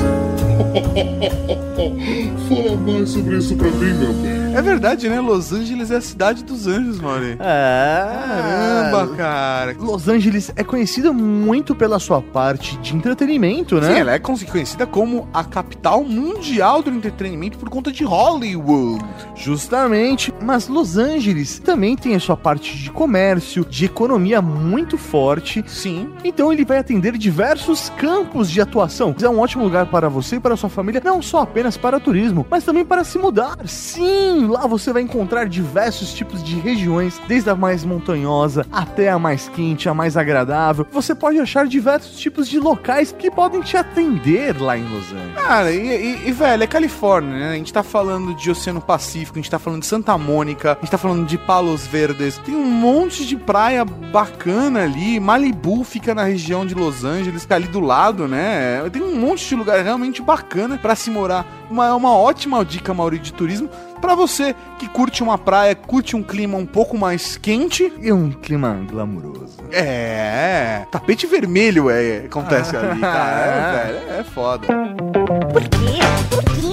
Fala 2.48 2.78
mais 2.78 3.10
sobre 3.10 3.38
isso 3.38 3.56
pra 3.56 3.70
mim, 3.70 3.94
meu 3.94 4.14
bem. 4.14 4.38
É 4.56 4.62
verdade, 4.62 5.08
né? 5.08 5.20
Los 5.20 5.54
Angeles 5.54 5.92
é 5.92 5.98
a 5.98 6.02
cidade 6.02 6.44
dos 6.44 6.66
anjos, 6.66 7.00
Mauri. 7.00 7.38
Ah, 7.40 8.90
Caramba, 8.92 9.16
cara. 9.16 9.76
Los 9.80 10.08
Angeles 10.08 10.52
é 10.56 10.64
conhecida 10.64 11.14
muito 11.14 11.76
pela 11.76 12.00
sua 12.00 12.22
parte 12.24 12.76
de 12.78 12.96
entretenimento, 12.96 13.80
né? 13.80 13.94
Sim, 13.94 14.00
ela 14.00 14.14
é 14.14 14.20
conhecida 14.20 14.88
como 14.88 15.28
a 15.32 15.44
capital 15.44 16.04
mundial 16.04 16.82
do 16.82 16.90
entretenimento 16.90 17.58
por 17.58 17.70
conta 17.70 17.92
de 17.92 18.04
Hollywood. 18.04 19.06
Justamente, 19.36 20.34
mas 20.42 20.68
Los 20.68 20.98
Angeles 20.98 21.60
também 21.60 21.96
tem 21.96 22.16
a 22.16 22.20
sua 22.20 22.36
parte 22.36 22.76
de 22.76 22.90
comércio, 22.90 23.64
de 23.64 23.86
economia 23.86 24.42
muito 24.42 24.98
forte. 24.98 25.64
Sim. 25.68 26.10
Então 26.24 26.52
ele 26.52 26.66
vai 26.66 26.80
atender 26.80 27.16
diversos 27.18 27.92
campos 27.98 28.50
de 28.50 28.60
atuação. 28.60 29.16
É 29.22 29.30
um 29.30 29.40
ótimo 29.40 29.64
lugar 29.64 29.86
para 29.86 30.10
você 30.10 30.38
e 30.38 30.40
para 30.48 30.56
sua 30.56 30.70
família, 30.70 31.02
não 31.04 31.22
só 31.22 31.42
apenas 31.42 31.76
para 31.76 32.00
turismo, 32.00 32.46
mas 32.50 32.64
também 32.64 32.86
para 32.86 33.04
se 33.04 33.18
mudar. 33.18 33.58
Sim, 33.66 34.48
lá 34.48 34.66
você 34.66 34.94
vai 34.94 35.02
encontrar 35.02 35.46
diversos 35.46 36.14
tipos 36.14 36.42
de 36.42 36.56
regiões, 36.58 37.20
desde 37.28 37.50
a 37.50 37.56
mais 37.56 37.84
montanhosa 37.84 38.66
até 38.72 39.10
a 39.10 39.20
mais 39.20 39.50
quente, 39.50 39.90
a 39.90 39.94
mais 39.94 40.16
agradável. 40.16 40.88
Você 40.94 41.14
pode 41.14 41.38
achar 41.38 41.68
diversos 41.68 42.18
tipos 42.18 42.48
de 42.48 42.60
locais 42.60 43.12
que 43.12 43.30
podem 43.30 43.60
te 43.60 43.76
atender 43.76 44.58
lá 44.62 44.78
em 44.78 44.84
Los 44.84 45.12
Angeles. 45.12 45.36
Cara, 45.36 45.72
e, 45.72 45.80
e- 46.24 46.30
e, 46.30 46.32
velho, 46.32 46.64
é 46.64 46.68
Califórnia, 46.68 47.38
né? 47.38 47.50
A 47.52 47.56
gente 47.56 47.74
tá 47.74 47.84
falando 47.84 48.34
de 48.34 48.50
Oceano 48.50 48.80
Pacífico, 48.80 49.38
a 49.38 49.42
gente 49.42 49.52
tá 49.52 49.60
falando 49.60 49.82
de 49.82 49.88
Santa 49.88 50.18
Mônica, 50.18 50.72
a 50.72 50.80
gente 50.80 50.92
tá 50.92 50.98
falando 50.98 51.26
de 51.28 51.38
Palos 51.38 51.86
Verdes. 51.86 52.38
Tem 52.38 52.56
um 52.56 52.66
monte 52.72 53.26
de 53.26 53.36
praia 53.36 53.84
bacana 53.84 54.84
ali. 54.84 55.20
Malibu 55.20 55.84
fica 55.84 56.16
na 56.16 56.24
região 56.24 56.66
de 56.66 56.74
Los 56.74 57.04
Angeles, 57.04 57.42
fica 57.42 57.56
ali 57.56 57.68
do 57.68 57.82
lado, 57.82 58.30
né? 58.30 58.82
Tem 58.94 59.02
um 59.02 59.16
monte 59.16 59.46
de 59.50 59.56
lugar 59.56 59.84
realmente 59.84 60.22
bacana 60.22 60.37
pra 60.82 60.96
se 60.96 61.10
morar. 61.10 61.46
Uma, 61.70 61.94
uma 61.96 62.16
ótima 62.16 62.64
dica, 62.64 62.94
Maurício, 62.94 63.26
de 63.26 63.34
turismo 63.34 63.70
pra 64.00 64.16
você 64.16 64.56
que 64.78 64.88
curte 64.88 65.24
uma 65.24 65.38
praia, 65.38 65.76
curte 65.76 66.16
um 66.16 66.24
clima 66.24 66.58
um 66.58 66.66
pouco 66.66 66.98
mais 66.98 67.38
quente. 67.38 67.92
E 68.00 68.12
um 68.12 68.32
clima 68.32 68.80
glamuroso. 68.90 69.58
É, 69.72 70.86
tapete 70.92 71.26
vermelho 71.26 71.90
é, 71.90 72.26
acontece 72.26 72.76
ali, 72.78 73.00
cara. 73.00 73.42
É, 73.42 73.86
velho, 73.86 74.20
é 74.20 74.24
foda. 74.24 74.68
Por 74.68 75.64
quê? 75.64 76.00
Por 76.30 76.44
quê? 76.44 76.67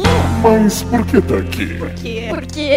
Mas 0.45 0.83
por 0.83 1.07
que 1.07 1.23
tá 1.23 1.39
aqui? 1.39 1.75
Porque. 1.79 2.27
Porque. 2.29 2.71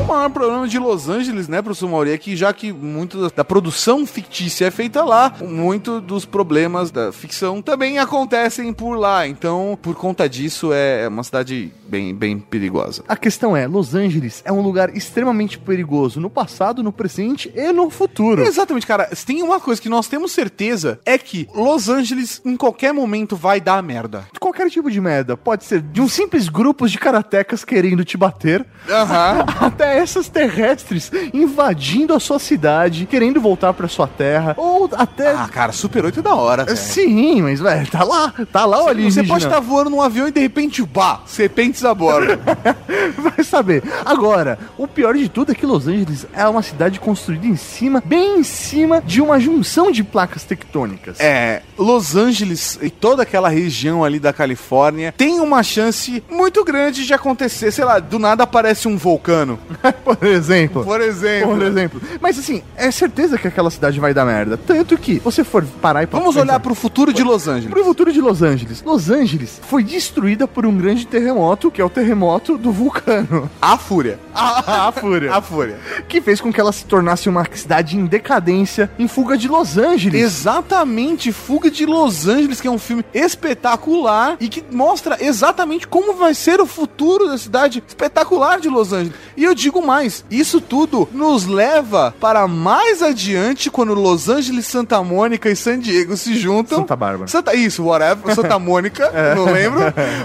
O 0.00 0.04
maior 0.04 0.28
problema 0.30 0.66
de 0.66 0.80
Los 0.80 1.08
Angeles, 1.08 1.46
né, 1.46 1.62
professor 1.62 1.88
Mauri, 1.88 2.10
é 2.10 2.18
que 2.18 2.34
já 2.34 2.52
que 2.52 2.72
muito 2.72 3.30
da- 3.30 3.44
produção 3.44 4.04
fictícia 4.04 4.64
é 4.66 4.70
feita 4.70 5.04
lá, 5.04 5.32
muito 5.40 6.00
dos 6.00 6.24
problemas 6.24 6.90
da 6.90 7.12
ficção 7.12 7.62
também 7.62 7.98
acontecem 8.00 8.72
por 8.72 8.96
lá. 8.96 9.28
Então, 9.28 9.78
por 9.80 9.94
conta 9.94 10.28
disso, 10.28 10.72
é 10.72 11.02
é 11.04 11.08
uma 11.08 11.22
cidade 11.22 11.72
bem, 11.88 12.12
bem 12.14 12.38
perigosa. 12.38 13.04
A 13.08 13.16
questão 13.16 13.56
é, 13.56 13.66
Los 13.66 13.94
Angeles 13.94 14.42
é 14.44 14.52
um 14.52 14.60
lugar 14.60 14.94
extremamente 14.96 15.58
perigoso 15.58 16.20
no 16.20 16.28
passado, 16.28 16.82
no 16.82 16.92
presente 16.92 17.52
e 17.54 17.72
no 17.72 17.88
futuro. 17.88 18.42
Exatamente, 18.42 18.86
cara. 18.86 19.08
Se 19.14 19.24
tem 19.24 19.42
uma 19.42 19.60
coisa 19.60 19.80
que 19.80 19.88
nós 19.88 20.08
temos 20.08 20.32
certeza, 20.32 20.98
é 21.06 21.16
que 21.16 21.48
Los 21.54 21.88
Angeles, 21.88 22.42
em 22.44 22.56
qualquer 22.56 22.92
momento, 22.92 23.36
vai 23.36 23.60
dar 23.60 23.80
merda. 23.82 24.26
Qualquer 24.40 24.68
tipo 24.68 24.90
de 24.90 25.00
merda, 25.00 25.36
pode 25.36 25.64
ser 25.64 25.80
de 25.80 26.00
um 26.00 26.08
simples 26.08 26.48
grupos 26.72 26.90
de 26.90 26.98
karatecas 26.98 27.66
querendo 27.66 28.02
te 28.02 28.16
bater, 28.16 28.64
Aham. 28.88 29.44
até 29.60 29.98
essas 29.98 30.30
terrestres 30.30 31.12
invadindo 31.34 32.14
a 32.14 32.20
sua 32.20 32.38
cidade, 32.38 33.04
querendo 33.04 33.42
voltar 33.42 33.74
pra 33.74 33.86
sua 33.88 34.08
terra, 34.08 34.54
ou 34.56 34.88
até... 34.96 35.32
Ah, 35.32 35.48
cara, 35.52 35.70
Super 35.70 36.06
8 36.06 36.20
é 36.20 36.22
da 36.22 36.34
hora, 36.34 36.64
velho. 36.64 36.76
Sim, 36.78 37.42
mas, 37.42 37.60
velho, 37.60 37.86
tá 37.90 38.02
lá, 38.02 38.32
tá 38.50 38.64
lá 38.64 38.84
o 38.84 38.94
Você 38.94 39.22
pode 39.22 39.44
estar 39.44 39.60
voando 39.60 39.90
num 39.90 40.00
avião 40.00 40.26
e 40.26 40.30
de 40.30 40.40
repente, 40.40 40.82
bah, 40.82 41.20
serpentes 41.26 41.84
a 41.84 41.92
bordo. 41.92 42.40
Vai 43.18 43.44
saber. 43.44 43.82
Agora, 44.06 44.58
o 44.78 44.88
pior 44.88 45.14
de 45.14 45.28
tudo 45.28 45.52
é 45.52 45.54
que 45.54 45.66
Los 45.66 45.86
Angeles 45.86 46.26
é 46.32 46.48
uma 46.48 46.62
cidade 46.62 46.98
construída 46.98 47.46
em 47.46 47.56
cima, 47.56 48.02
bem 48.02 48.38
em 48.38 48.42
cima 48.42 49.02
de 49.02 49.20
uma 49.20 49.38
junção 49.38 49.92
de 49.92 50.02
placas 50.02 50.44
tectônicas. 50.44 51.20
É, 51.20 51.60
Los 51.76 52.16
Angeles 52.16 52.78
e 52.80 52.88
toda 52.88 53.24
aquela 53.24 53.50
região 53.50 54.02
ali 54.02 54.18
da 54.18 54.32
Califórnia 54.32 55.12
tem 55.12 55.38
uma 55.38 55.62
chance 55.62 56.22
muito 56.30 56.61
grande 56.64 57.04
de 57.04 57.14
acontecer, 57.14 57.70
sei 57.70 57.84
lá, 57.84 57.98
do 57.98 58.18
nada 58.18 58.44
aparece 58.44 58.88
um 58.88 58.96
vulcano. 58.96 59.58
Por 60.04 60.26
exemplo. 60.26 60.84
Por 60.84 61.00
exemplo. 61.00 61.50
Por 61.50 61.62
exemplo. 61.62 62.00
Mas 62.20 62.38
assim, 62.38 62.62
é 62.76 62.90
certeza 62.90 63.38
que 63.38 63.48
aquela 63.48 63.70
cidade 63.70 63.98
vai 64.00 64.12
dar 64.12 64.24
merda. 64.24 64.56
Tanto 64.56 64.96
que, 64.96 65.18
você 65.18 65.44
for 65.44 65.64
parar 65.80 66.02
e 66.02 66.06
Vamos 66.06 66.36
olhar 66.36 66.60
pro 66.60 66.74
futuro 66.74 67.12
de 67.12 67.22
Los 67.22 67.48
Angeles. 67.48 67.70
Pro 67.70 67.84
futuro 67.84 68.12
de 68.12 68.20
Los 68.20 68.42
Angeles. 68.42 68.82
Los 68.82 69.10
Angeles 69.10 69.60
foi 69.62 69.82
destruída 69.82 70.46
por 70.46 70.66
um 70.66 70.76
grande 70.76 71.06
terremoto, 71.06 71.70
que 71.70 71.80
é 71.80 71.84
o 71.84 71.90
terremoto 71.90 72.58
do 72.58 72.70
vulcano. 72.72 73.50
A 73.60 73.76
Fúria. 73.76 74.18
A, 74.34 74.88
a 74.88 74.92
fúria. 74.92 75.34
A 75.34 75.40
Fúria. 75.40 75.78
que 76.08 76.20
fez 76.20 76.40
com 76.40 76.52
que 76.52 76.60
ela 76.60 76.72
se 76.72 76.84
tornasse 76.84 77.28
uma 77.28 77.46
cidade 77.52 77.96
em 77.96 78.06
decadência, 78.06 78.90
em 78.98 79.06
fuga 79.06 79.36
de 79.36 79.48
Los 79.48 79.76
Angeles. 79.78 80.20
Exatamente, 80.22 81.32
Fuga 81.32 81.70
de 81.70 81.86
Los 81.86 82.26
Angeles, 82.26 82.60
que 82.60 82.68
é 82.68 82.70
um 82.70 82.78
filme 82.78 83.04
espetacular 83.12 84.36
e 84.40 84.48
que 84.48 84.64
mostra 84.70 85.16
exatamente 85.20 85.86
como 85.86 86.14
vai 86.14 86.34
ser 86.34 86.41
o 86.60 86.66
futuro 86.66 87.28
da 87.28 87.38
cidade 87.38 87.82
espetacular 87.86 88.60
de 88.60 88.68
Los 88.68 88.92
Angeles. 88.92 89.12
E 89.36 89.44
eu 89.44 89.54
digo 89.54 89.84
mais, 89.84 90.24
isso 90.30 90.60
tudo 90.60 91.08
nos 91.12 91.46
leva 91.46 92.14
para 92.20 92.46
mais 92.48 93.02
adiante 93.02 93.70
quando 93.70 93.94
Los 93.94 94.28
Angeles, 94.28 94.66
Santa 94.66 95.02
Mônica 95.02 95.48
e 95.50 95.56
San 95.56 95.78
Diego 95.78 96.16
se 96.16 96.34
juntam. 96.36 96.78
Santa 96.78 96.96
Bárbara. 96.96 97.28
Santa, 97.28 97.54
isso, 97.54 97.84
whatever, 97.84 98.32
Santa 98.34 98.58
Mônica, 98.58 99.10
não 99.36 99.44
lembro, 99.44 99.80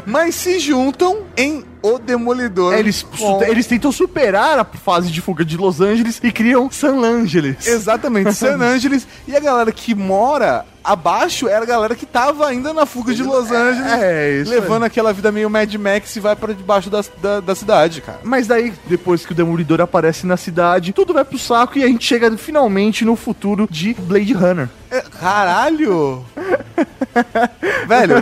mas 0.06 0.36
se 0.36 0.60
juntam 0.60 1.20
em 1.36 1.64
O 1.82 2.00
Demolidor. 2.00 2.74
Eles, 2.74 3.04
com- 3.04 3.44
eles 3.44 3.66
tentam 3.68 3.92
superar 3.92 4.60
a 4.60 4.66
fase 4.66 5.10
de 5.12 5.22
fuga 5.22 5.46
de 5.46 5.56
Los 5.58 5.80
Angeles 5.82 6.20
e 6.24 6.32
criam 6.32 6.70
San 6.72 7.00
Angeles. 7.04 7.68
Exatamente, 7.68 8.34
San 8.34 8.58
Angeles. 8.64 9.08
E 9.28 9.36
a 9.36 9.40
galera 9.40 9.72
que 9.72 9.94
mora 9.96 10.66
abaixo 10.88 11.48
era 11.48 11.64
a 11.64 11.68
galera 11.68 11.96
que 11.96 12.06
tava 12.06 12.48
ainda 12.48 12.74
na 12.74 12.86
fuga 12.86 13.14
de 13.14 13.22
Los 13.24 13.52
Angeles, 13.52 13.92
É, 13.92 14.40
isso 14.42 14.50
levando 14.50 14.84
aquela 14.84 15.12
vida 15.12 15.32
meio 15.32 15.50
Mad 15.50 15.74
Max 15.76 16.16
e 16.16 16.20
vai 16.20 16.36
pra 16.36 16.54
debaixo 16.54 16.90
da, 16.90 17.04
da, 17.22 17.40
da 17.42 17.54
cidade, 17.56 18.02
cara. 18.02 18.20
Mas 18.24 18.48
daí, 18.48 18.74
depois 18.86 19.26
que 19.26 19.34
o 19.34 19.36
Demolidor 19.36 19.82
aparece 19.82 20.26
na 20.26 20.38
cidade, 20.38 20.94
tudo 20.94 21.14
vai 21.14 21.26
pro 21.26 21.38
saco 21.38 21.78
e 21.78 21.84
a 21.84 21.88
gente 21.88 22.06
chega 22.06 22.36
finalmente 22.38 23.04
no 23.04 23.16
futuro 23.16 23.68
de 23.70 23.94
Blade 23.94 24.34
Runner. 24.34 24.70
É, 24.90 25.02
caralho! 25.20 26.24
Velho, 27.88 28.16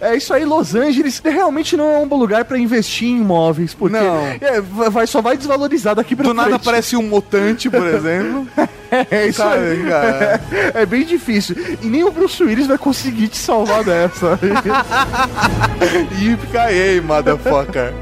É 0.00 0.14
isso 0.16 0.32
aí, 0.34 0.44
Los 0.44 0.74
Angeles 0.74 1.20
realmente 1.24 1.76
não 1.76 1.88
é 1.90 1.98
um 1.98 2.06
bom 2.06 2.16
lugar 2.18 2.44
pra 2.44 2.58
investir 2.58 3.08
em 3.08 3.18
imóveis, 3.20 3.72
porque 3.74 3.96
Não. 3.98 4.26
é, 4.40 4.60
vai, 4.60 5.06
só 5.06 5.20
vai 5.22 5.36
desvalorizar 5.36 5.94
daqui 5.94 6.14
pra 6.14 6.24
do 6.24 6.34
nada 6.34 6.50
frente. 6.50 6.60
aparece 6.62 6.96
um 6.96 7.02
mutante, 7.02 7.68
por 7.70 7.86
exemplo. 7.86 8.46
É 9.10 9.26
isso 9.28 9.38
Sabe, 9.38 9.56
aí. 9.70 9.84
cara? 9.88 10.40
É 10.74 10.84
bem 10.84 11.02
difícil. 11.06 11.56
E 11.80 11.86
nem 11.86 12.04
o 12.04 12.10
Bruce 12.10 12.42
Willis 12.44 12.66
vai 12.66 12.76
conseguir 12.76 13.28
te 13.28 13.38
salvar 13.38 13.82
dessa. 13.82 14.38
Yippee 16.20 17.00
motherfucker. 17.00 17.94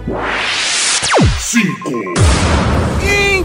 5, 1.38 1.90
Em 1.90 2.14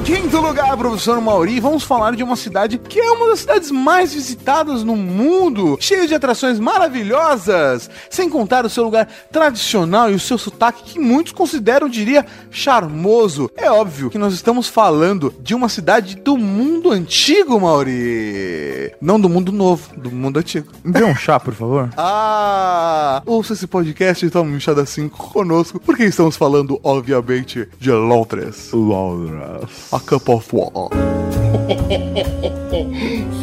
quinto 0.06 0.40
lugar, 0.40 0.78
professor 0.78 1.20
Mauri, 1.20 1.60
vamos 1.60 1.84
falar 1.84 2.16
de 2.16 2.22
uma 2.22 2.36
cidade 2.36 2.78
que 2.78 3.00
é 3.00 3.10
uma 3.10 3.30
das 3.30 3.40
cidades 3.40 3.72
mais 3.72 4.14
visitadas 4.14 4.84
no 4.84 4.96
mundo, 4.96 5.78
cheia 5.82 6.08
de 6.08 6.14
atrações 6.14 6.60
maravilhosas, 6.60 7.90
sem 8.08 8.30
contar 8.30 8.68
o 8.68 8.70
seu 8.70 8.84
lugar 8.84 9.08
tradicional 9.32 10.12
e 10.12 10.14
o 10.14 10.20
seu 10.20 10.38
sotaque 10.38 10.84
que 10.84 11.00
muitos 11.00 11.34
consideram, 11.34 11.90
diria, 11.90 12.24
charmoso. 12.52 13.50
É 13.58 13.72
óbvio 13.72 14.12
que 14.12 14.20
nós 14.20 14.36
estamos 14.36 14.68
falando 14.68 15.34
de 15.42 15.56
uma 15.56 15.68
cidade 15.68 16.16
do 16.18 16.38
mundo 16.38 16.92
antigo, 16.92 17.60
Mauri. 17.60 18.94
Não 19.02 19.20
do 19.20 19.28
mundo 19.28 19.52
novo, 19.52 19.90
do 19.98 20.12
mundo 20.12 20.38
antigo. 20.38 20.68
Me 20.84 20.92
dê 20.92 21.04
um 21.04 21.16
chá, 21.16 21.40
por 21.40 21.54
favor. 21.56 21.90
Ah, 21.98 23.22
ouça 23.26 23.54
esse 23.54 23.66
podcast 23.66 24.26
e 24.26 24.30
tome 24.30 24.56
um 24.56 24.60
chá 24.60 24.74
da 24.74 24.86
5 24.86 25.32
conosco, 25.32 25.80
porque 25.80 26.04
estamos 26.04 26.38
falando, 26.38 26.80
obviamente, 26.84 27.68
de 27.80 27.92
Londres. 27.92 28.70
A 29.96 30.00
Cup 30.02 30.28
of 30.28 30.54
War. 30.54 30.90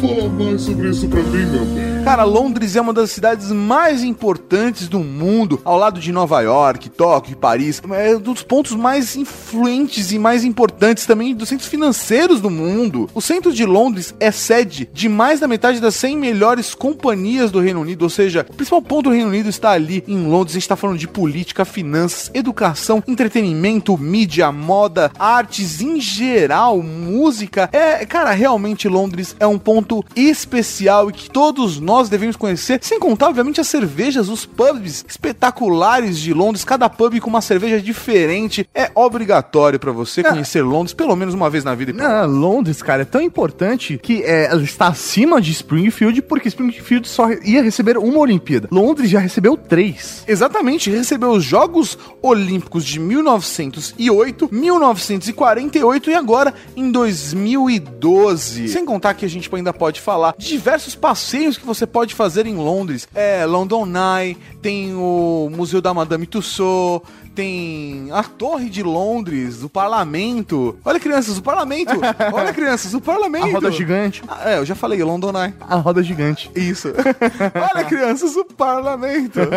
fala 0.07 0.29
mais 0.29 0.61
sobre 0.61 0.89
isso 0.89 1.07
pra 1.07 1.23
mim, 1.23 1.45
meu 1.45 1.65
bem. 1.65 2.03
Cara, 2.03 2.25
Londres 2.25 2.75
é 2.75 2.81
uma 2.81 2.91
das 2.91 3.11
cidades 3.11 3.49
mais 3.49 4.03
importantes 4.03 4.89
do 4.89 4.99
mundo, 4.99 5.61
ao 5.63 5.77
lado 5.77 6.01
de 6.01 6.11
Nova 6.11 6.41
York, 6.41 6.89
Tóquio 6.89 7.31
e 7.31 7.35
Paris. 7.35 7.81
É 7.91 8.15
um 8.17 8.19
dos 8.19 8.43
pontos 8.43 8.73
mais 8.73 9.15
influentes 9.15 10.11
e 10.11 10.19
mais 10.19 10.43
importantes 10.43 11.05
também 11.05 11.33
dos 11.33 11.47
centros 11.47 11.69
financeiros 11.69 12.41
do 12.41 12.49
mundo. 12.49 13.09
O 13.13 13.21
centro 13.21 13.53
de 13.53 13.65
Londres 13.65 14.13
é 14.19 14.31
sede 14.31 14.89
de 14.91 15.07
mais 15.07 15.39
da 15.39 15.47
metade 15.47 15.79
das 15.79 15.95
100 15.95 16.17
melhores 16.17 16.75
companhias 16.75 17.51
do 17.51 17.61
Reino 17.61 17.79
Unido, 17.79 18.03
ou 18.03 18.09
seja, 18.09 18.45
o 18.49 18.53
principal 18.53 18.81
ponto 18.81 19.03
do 19.03 19.11
Reino 19.15 19.29
Unido 19.29 19.47
está 19.47 19.71
ali 19.71 20.03
em 20.05 20.27
Londres. 20.27 20.53
A 20.53 20.59
gente 20.59 20.63
está 20.63 20.75
falando 20.75 20.99
de 20.99 21.07
política, 21.07 21.63
finanças, 21.63 22.29
educação, 22.33 23.01
entretenimento, 23.07 23.97
mídia, 23.97 24.51
moda, 24.51 25.09
artes 25.17 25.79
em 25.79 26.01
geral, 26.01 26.42
música. 26.51 27.69
É, 27.71 28.05
cara, 28.05 28.31
realmente 28.31 28.87
Londres 28.87 29.35
é 29.39 29.47
um 29.47 29.57
ponto 29.57 30.03
especial 30.15 31.09
e 31.09 31.13
que 31.13 31.29
todos 31.29 31.79
nós 31.79 32.09
devemos 32.09 32.35
conhecer, 32.35 32.79
sem 32.81 32.99
contar, 32.99 33.29
obviamente, 33.29 33.61
as 33.61 33.67
cervejas, 33.67 34.29
os 34.29 34.45
pubs 34.45 35.05
espetaculares 35.07 36.19
de 36.19 36.33
Londres, 36.33 36.65
cada 36.65 36.89
pub 36.89 37.19
com 37.19 37.29
uma 37.29 37.41
cerveja 37.41 37.81
diferente. 37.81 38.67
É 38.73 38.91
obrigatório 38.95 39.79
para 39.79 39.91
você 39.91 40.23
conhecer 40.23 40.61
Londres 40.61 40.93
pelo 40.93 41.15
menos 41.15 41.33
uma 41.33 41.49
vez 41.49 41.63
na 41.63 41.75
vida. 41.75 41.93
Não, 41.93 42.27
Londres, 42.27 42.81
cara, 42.81 43.03
é 43.03 43.05
tão 43.05 43.21
importante 43.21 43.99
que 44.01 44.23
é, 44.23 44.45
ela 44.45 44.63
está 44.63 44.87
acima 44.87 45.41
de 45.41 45.51
Springfield, 45.51 46.21
porque 46.23 46.47
Springfield 46.47 47.07
só 47.07 47.31
ia 47.43 47.61
receber 47.61 47.97
uma 47.97 48.19
Olimpíada. 48.19 48.67
Londres 48.71 49.09
já 49.09 49.19
recebeu 49.19 49.55
três. 49.57 50.23
Exatamente, 50.27 50.89
recebeu 50.89 51.31
os 51.31 51.43
Jogos 51.43 51.97
Olímpicos 52.21 52.85
de 52.85 52.99
1908, 52.99 54.49
1948 54.51 56.09
e 56.09 56.15
agora 56.15 56.32
em 56.75 56.91
2012. 56.91 58.67
Sem 58.69 58.85
contar 58.85 59.13
que 59.13 59.25
a 59.25 59.29
gente 59.29 59.53
ainda 59.53 59.73
pode 59.73 60.01
falar 60.01 60.33
de 60.37 60.47
diversos 60.47 60.95
passeios 60.95 61.57
que 61.57 61.65
você 61.65 61.85
pode 61.85 62.15
fazer 62.15 62.45
em 62.45 62.55
Londres. 62.55 63.07
É, 63.13 63.45
London 63.45 63.87
Eye, 63.87 64.37
tem 64.61 64.93
o 64.95 65.49
Museu 65.51 65.81
da 65.81 65.93
Madame 65.93 66.25
Tussauds, 66.25 67.07
tem 67.35 68.09
a 68.11 68.23
Torre 68.23 68.69
de 68.69 68.83
Londres, 68.83 69.63
o 69.63 69.69
Parlamento. 69.69 70.77
Olha, 70.85 70.99
crianças, 70.99 71.37
o 71.37 71.41
Parlamento. 71.41 71.93
Olha, 72.31 72.53
crianças, 72.53 72.93
o 72.93 73.01
Parlamento. 73.01 73.47
A 73.47 73.51
roda 73.51 73.71
gigante. 73.71 74.23
Ah, 74.27 74.51
é, 74.51 74.57
eu 74.59 74.65
já 74.65 74.75
falei, 74.75 75.03
London 75.03 75.31
Eye. 75.31 75.53
A 75.59 75.75
roda 75.77 76.03
gigante. 76.03 76.49
Isso. 76.55 76.89
Olha, 77.73 77.85
crianças, 77.85 78.35
o 78.35 78.45
Parlamento. 78.45 79.39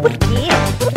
Por 0.00 0.12
quê? 0.12 0.48
Por 0.78 0.92
quê? 0.92 0.95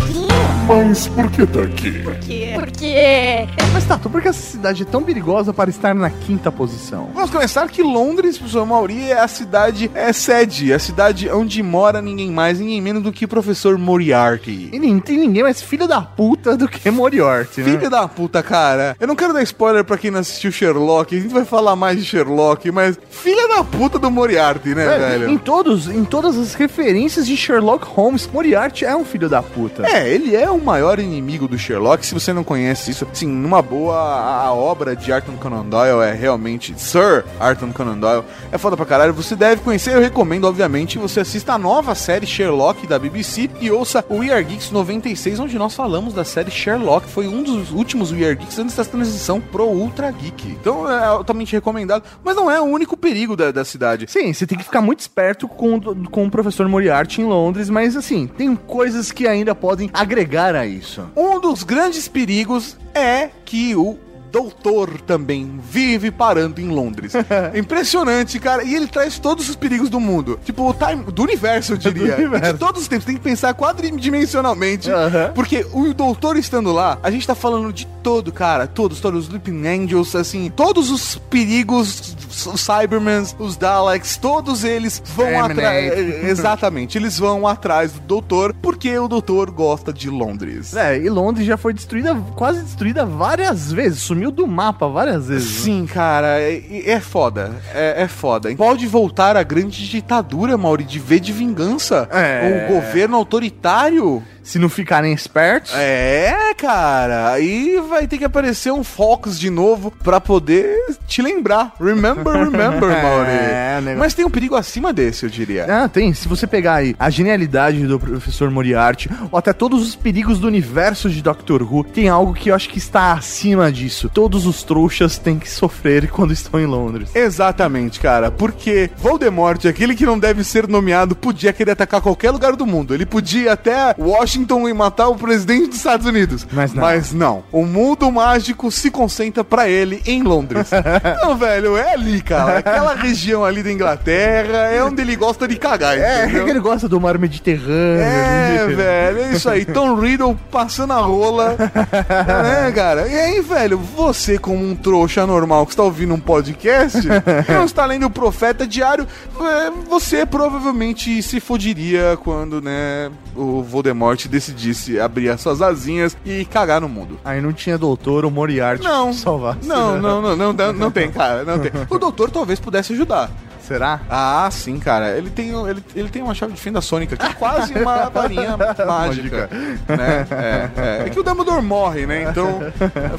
Mas 0.70 1.08
por 1.08 1.32
que 1.32 1.48
tá 1.48 1.62
aqui? 1.64 2.04
Por 2.04 2.68
quê? 2.70 3.48
Mas 3.74 3.86
tá, 3.86 3.98
por 3.98 4.22
que 4.22 4.28
essa 4.28 4.52
cidade 4.52 4.84
é 4.84 4.86
tão 4.86 5.02
perigosa 5.02 5.52
para 5.52 5.68
estar 5.68 5.96
na 5.96 6.12
quinta 6.12 6.52
posição? 6.52 7.10
Vamos 7.16 7.32
começar 7.32 7.68
que 7.68 7.82
Londres, 7.82 8.38
professor 8.38 8.68
Mauri, 8.68 9.10
é 9.10 9.20
a 9.20 9.28
cidade, 9.28 9.90
é 9.96 10.14
sede, 10.14 10.72
é 10.72 10.76
a 10.76 10.80
cidade 10.80 11.28
onde 11.32 11.64
mora 11.64 12.04
ninguém 12.04 12.30
mais, 12.30 12.60
ninguém 12.60 12.80
menos 12.82 13.02
do 13.02 13.12
que 13.12 13.26
o 13.26 13.28
professor 13.28 13.80
Moriarty. 13.80 14.70
E 14.72 14.78
nem 14.78 15.00
tem 15.00 15.18
ninguém 15.18 15.42
mais 15.42 15.60
filho 15.60 15.88
da 15.88 16.02
puta 16.02 16.56
do 16.56 16.68
que 16.68 16.92
Moriarty, 16.92 17.62
né? 17.62 17.72
Filho 17.72 17.90
da 17.90 18.08
puta, 18.08 18.44
cara. 18.44 18.96
Eu 19.00 19.08
não 19.08 19.16
quero 19.16 19.34
dar 19.34 19.42
spoiler 19.42 19.84
pra 19.84 19.98
quem 19.98 20.12
não 20.12 20.20
assistiu 20.20 20.52
Sherlock, 20.52 21.16
a 21.18 21.20
gente 21.20 21.34
vai 21.34 21.46
falar 21.46 21.76
mais 21.76 21.98
de 21.98 22.06
Sherlock, 22.06 22.72
mas 22.72 22.96
filha 23.10 23.48
da 23.48 23.64
puta 23.64 23.98
do 23.98 24.12
Moriarty, 24.12 24.76
né, 24.76 24.86
É, 24.86 25.00
velho? 25.00 25.30
Em 25.32 25.38
todos, 25.40 25.88
em 25.88 26.06
todas 26.06 26.38
as 26.38 26.54
referências 26.54 27.26
de 27.26 27.36
Sherlock 27.36 27.88
Holmes, 27.88 28.30
Moriarty 28.32 28.86
é 28.86 28.96
um 28.96 29.04
filho 29.04 29.28
da 29.28 29.42
puta. 29.42 29.88
É, 29.88 30.08
ele 30.08 30.36
é 30.36 30.59
o 30.60 30.66
maior 30.66 31.00
inimigo 31.00 31.48
do 31.48 31.58
Sherlock. 31.58 32.06
Se 32.06 32.14
você 32.14 32.34
não 32.34 32.44
conhece 32.44 32.92
isso, 32.92 33.08
assim, 33.12 33.28
numa 33.28 33.62
boa, 33.62 33.96
a 33.98 34.54
obra 34.54 34.96
de 34.96 35.12
Arthur 35.12 35.34
Conan 35.34 35.66
Doyle 35.66 36.02
é 36.02 36.14
realmente 36.14 36.74
Sir 36.78 37.26
Arthur 37.40 37.74
Conan 37.74 37.98
Doyle. 37.98 38.24
É 38.52 38.58
foda 38.58 38.76
pra 38.76 38.86
caralho. 38.86 39.14
Você 39.14 39.36
deve 39.36 39.62
conhecer. 39.62 39.96
Eu 39.96 40.02
recomendo, 40.02 40.46
obviamente, 40.46 40.98
você 40.98 41.22
assista 41.22 41.54
a 41.54 41.58
nova 41.58 41.96
série 41.96 42.28
Sherlock 42.28 42.86
da 42.86 43.00
BBC 43.00 43.50
e 43.62 43.72
ouça 43.72 44.04
o 44.10 44.18
We 44.18 44.32
Are 44.32 44.44
Geeks 44.44 44.72
96, 44.72 45.40
onde 45.40 45.58
nós 45.58 45.74
falamos 45.74 46.14
da 46.14 46.24
série 46.24 46.52
Sherlock. 46.52 47.08
Foi 47.08 47.28
um 47.28 47.42
dos 47.42 47.72
últimos 47.72 48.12
We 48.12 48.26
Are 48.26 48.36
Geeks 48.36 48.60
antes 48.60 48.76
da 48.76 48.84
transição 48.84 49.40
pro 49.40 49.66
Ultra 49.66 50.12
Geek. 50.12 50.48
Então 50.50 50.90
é 50.90 51.06
altamente 51.06 51.54
recomendado, 51.54 52.04
mas 52.24 52.36
não 52.36 52.52
é 52.52 52.60
o 52.60 52.66
único 52.66 52.98
perigo 52.98 53.36
da, 53.36 53.52
da 53.52 53.64
cidade. 53.64 54.06
Sim, 54.10 54.34
você 54.34 54.46
tem 54.46 54.58
que 54.58 54.64
ficar 54.64 54.82
muito 54.82 55.00
esperto 55.00 55.48
com, 55.48 55.80
com 56.06 56.26
o 56.26 56.32
professor 56.32 56.68
Moriarty 56.68 57.22
em 57.22 57.26
Londres, 57.26 57.70
mas 57.70 57.96
assim, 57.96 58.28
tem 58.28 58.56
coisas 58.56 59.12
que 59.12 59.28
ainda 59.28 59.56
podem 59.56 59.90
agregar 59.94 60.49
a 60.56 60.66
isso. 60.66 61.10
Um 61.16 61.40
dos 61.40 61.64
grandes 61.64 62.08
perigos 62.08 62.78
é 62.94 63.30
que 63.46 63.76
o 63.76 63.98
doutor 64.32 65.02
também 65.02 65.60
vive 65.70 66.12
parando 66.12 66.62
em 66.62 66.70
Londres. 66.70 67.14
Impressionante, 67.56 68.40
cara. 68.40 68.64
E 68.64 68.76
ele 68.76 68.88
traz 68.88 69.20
todos 69.20 69.50
os 69.50 69.56
perigos 69.56 69.90
do 69.90 70.00
mundo. 70.00 70.40
Tipo, 70.44 70.70
o 70.70 70.74
time, 70.74 71.04
do 71.12 71.24
universo, 71.24 71.74
eu 71.74 71.78
diria. 71.78 72.16
Do 72.16 72.22
universo. 72.22 72.54
De 72.54 72.60
todos 72.60 72.82
os 72.82 72.88
tempos. 72.88 73.06
Tem 73.06 73.16
que 73.16 73.22
pensar 73.22 73.54
quadridimensionalmente. 73.54 74.90
Porque 75.34 75.66
o 75.74 75.94
doutor 75.94 76.38
estando 76.38 76.72
lá, 76.72 76.98
a 77.02 77.10
gente 77.10 77.26
tá 77.26 77.36
falando 77.36 77.72
de 77.74 77.86
todo, 78.04 78.32
cara. 78.32 78.68
Todos, 78.68 79.00
todos. 79.00 79.20
Os 79.20 79.26
Sleeping 79.26 79.68
Angels, 79.68 80.16
assim. 80.16 80.52
Todos 80.56 80.90
os 80.90 81.16
perigos, 81.30 82.16
os 82.46 82.62
Cybermans, 82.62 83.36
os 83.38 83.58
Daleks, 83.58 84.18
todos 84.18 84.64
eles 84.64 85.02
vão 85.16 85.44
atrás. 85.44 85.86
Exterminate. 85.86 86.26
Exatamente. 86.26 86.98
Eles 86.98 87.18
vão 87.18 87.48
atrás 87.48 87.92
do 87.92 88.00
doutor 88.02 88.54
porque 88.62 88.98
o 88.98 89.08
doutor 89.08 89.52
gosta 89.52 89.92
de 89.92 90.10
Londres. 90.10 90.76
É, 90.76 90.98
e 90.98 91.10
Londres 91.10 91.46
já 91.46 91.58
foi 91.58 91.74
destruída, 91.74 92.16
quase 92.36 92.62
destruída 92.62 93.06
várias 93.06 93.72
vezes, 93.72 94.00
sumiu 94.00 94.19
do 94.32 94.46
mapa 94.46 94.88
várias 94.88 95.28
vezes. 95.28 95.50
né? 95.60 95.64
Sim, 95.64 95.86
cara, 95.86 96.40
é, 96.42 96.92
é 96.92 97.00
foda. 97.00 97.52
É, 97.74 98.04
é 98.04 98.08
foda. 98.08 98.54
Pode 98.56 98.86
voltar 98.86 99.38
a 99.38 99.44
grande 99.44 99.88
ditadura, 99.88 100.58
Mauri, 100.58 100.84
de 100.84 101.00
V 101.00 101.20
de 101.20 101.32
vingança. 101.32 102.08
É. 102.12 102.68
O 102.70 102.74
governo 102.74 103.16
autoritário. 103.16 104.22
Se 104.50 104.58
não 104.58 104.68
ficarem 104.68 105.14
espertos. 105.14 105.72
É, 105.76 106.54
cara. 106.58 107.30
Aí 107.34 107.80
vai 107.88 108.08
ter 108.08 108.18
que 108.18 108.26
aparecer 108.26 108.72
um 108.72 108.84
Fox 108.84 109.40
de 109.40 109.48
novo 109.52 109.92
pra 110.04 110.20
poder 110.20 110.76
te 111.08 111.22
lembrar. 111.22 111.72
Remember, 111.80 112.34
remember, 112.34 112.90
Mauri. 113.04 113.30
É, 113.30 113.76
negócio- 113.80 114.00
Mas 114.00 114.14
tem 114.16 114.26
um 114.26 114.30
perigo 114.32 114.56
acima 114.56 114.92
desse, 114.92 115.24
eu 115.24 115.30
diria. 115.30 115.68
Ah, 115.70 115.88
tem. 115.88 116.16
Se 116.16 116.28
você 116.28 116.48
pegar 116.48 116.76
aí 116.76 116.96
a 116.98 117.12
genialidade 117.12 117.86
do 117.86 118.00
professor 118.00 118.50
Moriarty, 118.50 119.08
ou 119.32 119.38
até 119.38 119.54
todos 119.54 119.88
os 119.88 119.96
perigos 119.96 120.40
do 120.40 120.48
universo 120.48 121.12
de 121.12 121.22
Doctor 121.22 121.62
Who, 121.62 121.84
tem 121.84 122.10
algo 122.10 122.34
que 122.34 122.50
eu 122.50 122.56
acho 122.56 122.70
que 122.70 122.80
está 122.80 123.12
acima 123.14 123.72
disso. 123.72 124.10
Todos 124.12 124.48
os 124.48 124.64
trouxas 124.64 125.20
têm 125.20 125.38
que 125.38 125.48
sofrer 125.48 126.10
quando 126.12 126.34
estão 126.34 126.60
em 126.60 126.66
Londres. 126.66 127.12
Exatamente, 127.14 128.00
cara. 128.00 128.32
Porque 128.32 128.90
Voldemort, 128.98 129.64
aquele 129.68 129.96
que 129.96 130.08
não 130.08 130.18
deve 130.18 130.44
ser 130.44 130.68
nomeado, 130.68 131.16
podia 131.16 131.54
querer 131.54 131.74
atacar 131.74 132.02
qualquer 132.02 132.32
lugar 132.32 132.56
do 132.56 132.66
mundo. 132.66 132.96
Ele 132.96 133.06
podia 133.06 133.54
até 133.54 133.94
Washington 133.96 134.39
Washington 134.40 134.70
e 134.70 134.74
matar 134.74 135.10
o 135.10 135.16
presidente 135.16 135.68
dos 135.68 135.78
Estados 135.78 136.06
Unidos. 136.06 136.48
Mas 136.52 136.74
não. 136.74 136.82
Mas 136.82 137.14
não. 137.14 137.44
O 137.52 137.66
mundo 137.66 138.10
mágico 138.12 138.72
se 138.72 138.90
concentra 138.90 139.44
pra 139.44 139.68
ele 139.68 140.02
em 140.06 140.24
Londres. 140.24 140.70
não, 141.22 141.36
velho, 141.38 141.76
é 141.78 141.94
ali, 141.94 142.22
cara. 142.22 142.60
Aquela 142.60 142.94
região 142.96 143.44
ali 143.44 143.62
da 143.62 143.72
Inglaterra 143.72 144.70
é 144.72 144.84
onde 144.84 145.02
ele 145.02 145.16
gosta 145.16 145.48
de 145.48 145.56
cagar, 145.58 145.98
É, 145.98 146.24
entendeu? 146.26 146.46
que 146.46 146.52
ele 146.52 146.60
gosta 146.60 146.88
do 146.88 147.00
mar 147.00 147.18
Mediterrâneo. 147.18 148.02
É, 148.02 148.60
ali. 148.64 148.76
velho, 148.76 149.20
é 149.20 149.32
isso 149.34 149.50
aí. 149.50 149.66
Tom 149.66 149.96
Riddle 149.96 150.38
passando 150.52 150.94
a 150.94 150.98
rola. 151.00 151.56
né, 151.58 152.72
cara? 152.74 153.08
E 153.08 153.16
aí, 153.16 153.42
velho, 153.42 153.78
você, 153.78 154.38
como 154.38 154.64
um 154.64 154.76
trouxa 154.76 155.26
normal 155.28 155.66
que 155.66 155.74
está 155.74 155.84
ouvindo 155.84 156.14
um 156.14 156.20
podcast, 156.20 157.02
que 157.02 157.52
não 157.52 157.66
está 157.66 157.86
lendo 157.86 158.06
o 158.06 158.10
Profeta 158.10 158.66
Diário, 158.66 159.08
é, 159.42 159.72
você 159.90 160.26
provavelmente 160.26 161.22
se 161.22 161.40
fodiria 161.40 162.18
quando, 162.24 162.62
né, 162.62 163.12
o 163.36 163.62
Voldemort 163.64 164.19
decidisse 164.28 165.00
abrir 165.00 165.30
as 165.30 165.40
suas 165.42 165.62
asinhas 165.62 166.18
e 166.26 166.46
cagar 166.46 166.82
no 166.82 166.90
mundo. 166.90 167.20
Aí 167.24 167.40
não 167.42 167.54
tinha 167.54 167.78
doutor 167.78 168.26
ou 168.26 168.32
Moriarty 168.32 168.84
Não, 168.84 169.14
salvar. 169.14 169.58
não, 169.64 170.00
não, 170.00 170.22
não, 170.22 170.36
não, 170.36 170.54
não, 170.54 170.74
não 170.74 170.92
tem, 170.92 171.12
cara, 171.12 171.44
não 171.44 171.60
tem. 171.60 171.72
O 171.90 171.98
doutor 171.98 172.30
talvez 172.32 172.60
pudesse 172.60 172.94
ajudar. 172.94 173.30
Será? 173.62 174.00
Ah, 174.10 174.50
sim, 174.52 174.80
cara. 174.80 175.16
Ele 175.16 175.30
tem, 175.30 175.50
ele, 175.70 175.84
ele 175.96 176.10
tem 176.10 176.24
uma 176.24 176.34
chave 176.34 176.54
de 176.54 176.60
fenda 176.60 176.82
sônica, 176.82 177.16
que 177.16 177.24
é 177.24 177.34
quase 177.34 177.72
uma 177.76 178.10
varinha 178.10 178.58
mágica. 178.88 179.48
né? 179.88 180.26
É, 180.32 180.70
é. 180.76 181.04
É 181.06 181.10
que 181.12 181.20
o 181.20 181.22
Dumbledore 181.24 181.62
morre, 181.62 182.08
né? 182.08 182.24
Então 182.32 182.62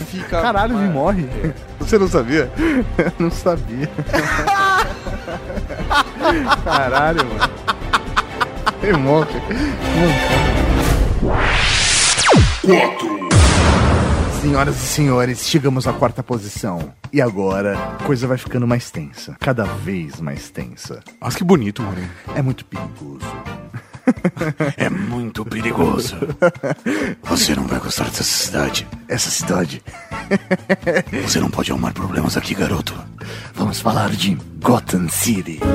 fica. 0.00 0.40
Caralho, 0.42 0.76
ele 0.76 0.88
morre? 0.88 1.28
Você 1.78 1.96
não 1.98 2.08
sabia? 2.08 2.50
não 3.16 3.30
sabia. 3.30 3.88
Caralho, 6.64 7.24
mano. 7.26 7.50
Ele 8.82 8.96
morre. 8.96 9.40
4. 12.62 13.28
Senhoras 14.40 14.76
e 14.76 14.86
senhores, 14.86 15.46
chegamos 15.46 15.86
à 15.86 15.92
quarta 15.92 16.22
posição. 16.22 16.92
E 17.12 17.20
agora, 17.20 17.76
a 17.78 18.04
coisa 18.04 18.26
vai 18.26 18.38
ficando 18.38 18.66
mais 18.66 18.90
tensa. 18.90 19.36
Cada 19.38 19.64
vez 19.64 20.20
mais 20.20 20.50
tensa. 20.50 21.02
Nossa, 21.20 21.36
que 21.36 21.44
bonito, 21.44 21.82
mano. 21.82 22.08
É 22.34 22.42
muito 22.42 22.64
perigoso. 22.64 23.26
É 24.76 24.90
muito 24.90 25.44
perigoso. 25.44 26.16
Você 27.22 27.54
não 27.54 27.66
vai 27.66 27.78
gostar 27.78 28.04
dessa 28.04 28.24
cidade. 28.24 28.88
Essa 29.06 29.30
cidade. 29.30 29.82
Você 31.22 31.38
não 31.38 31.50
pode 31.50 31.70
arrumar 31.70 31.92
problemas 31.92 32.36
aqui, 32.36 32.54
garoto. 32.54 32.94
Vamos 33.54 33.78
falar 33.80 34.10
de 34.10 34.36
Gotham 34.60 35.08
City. 35.08 35.60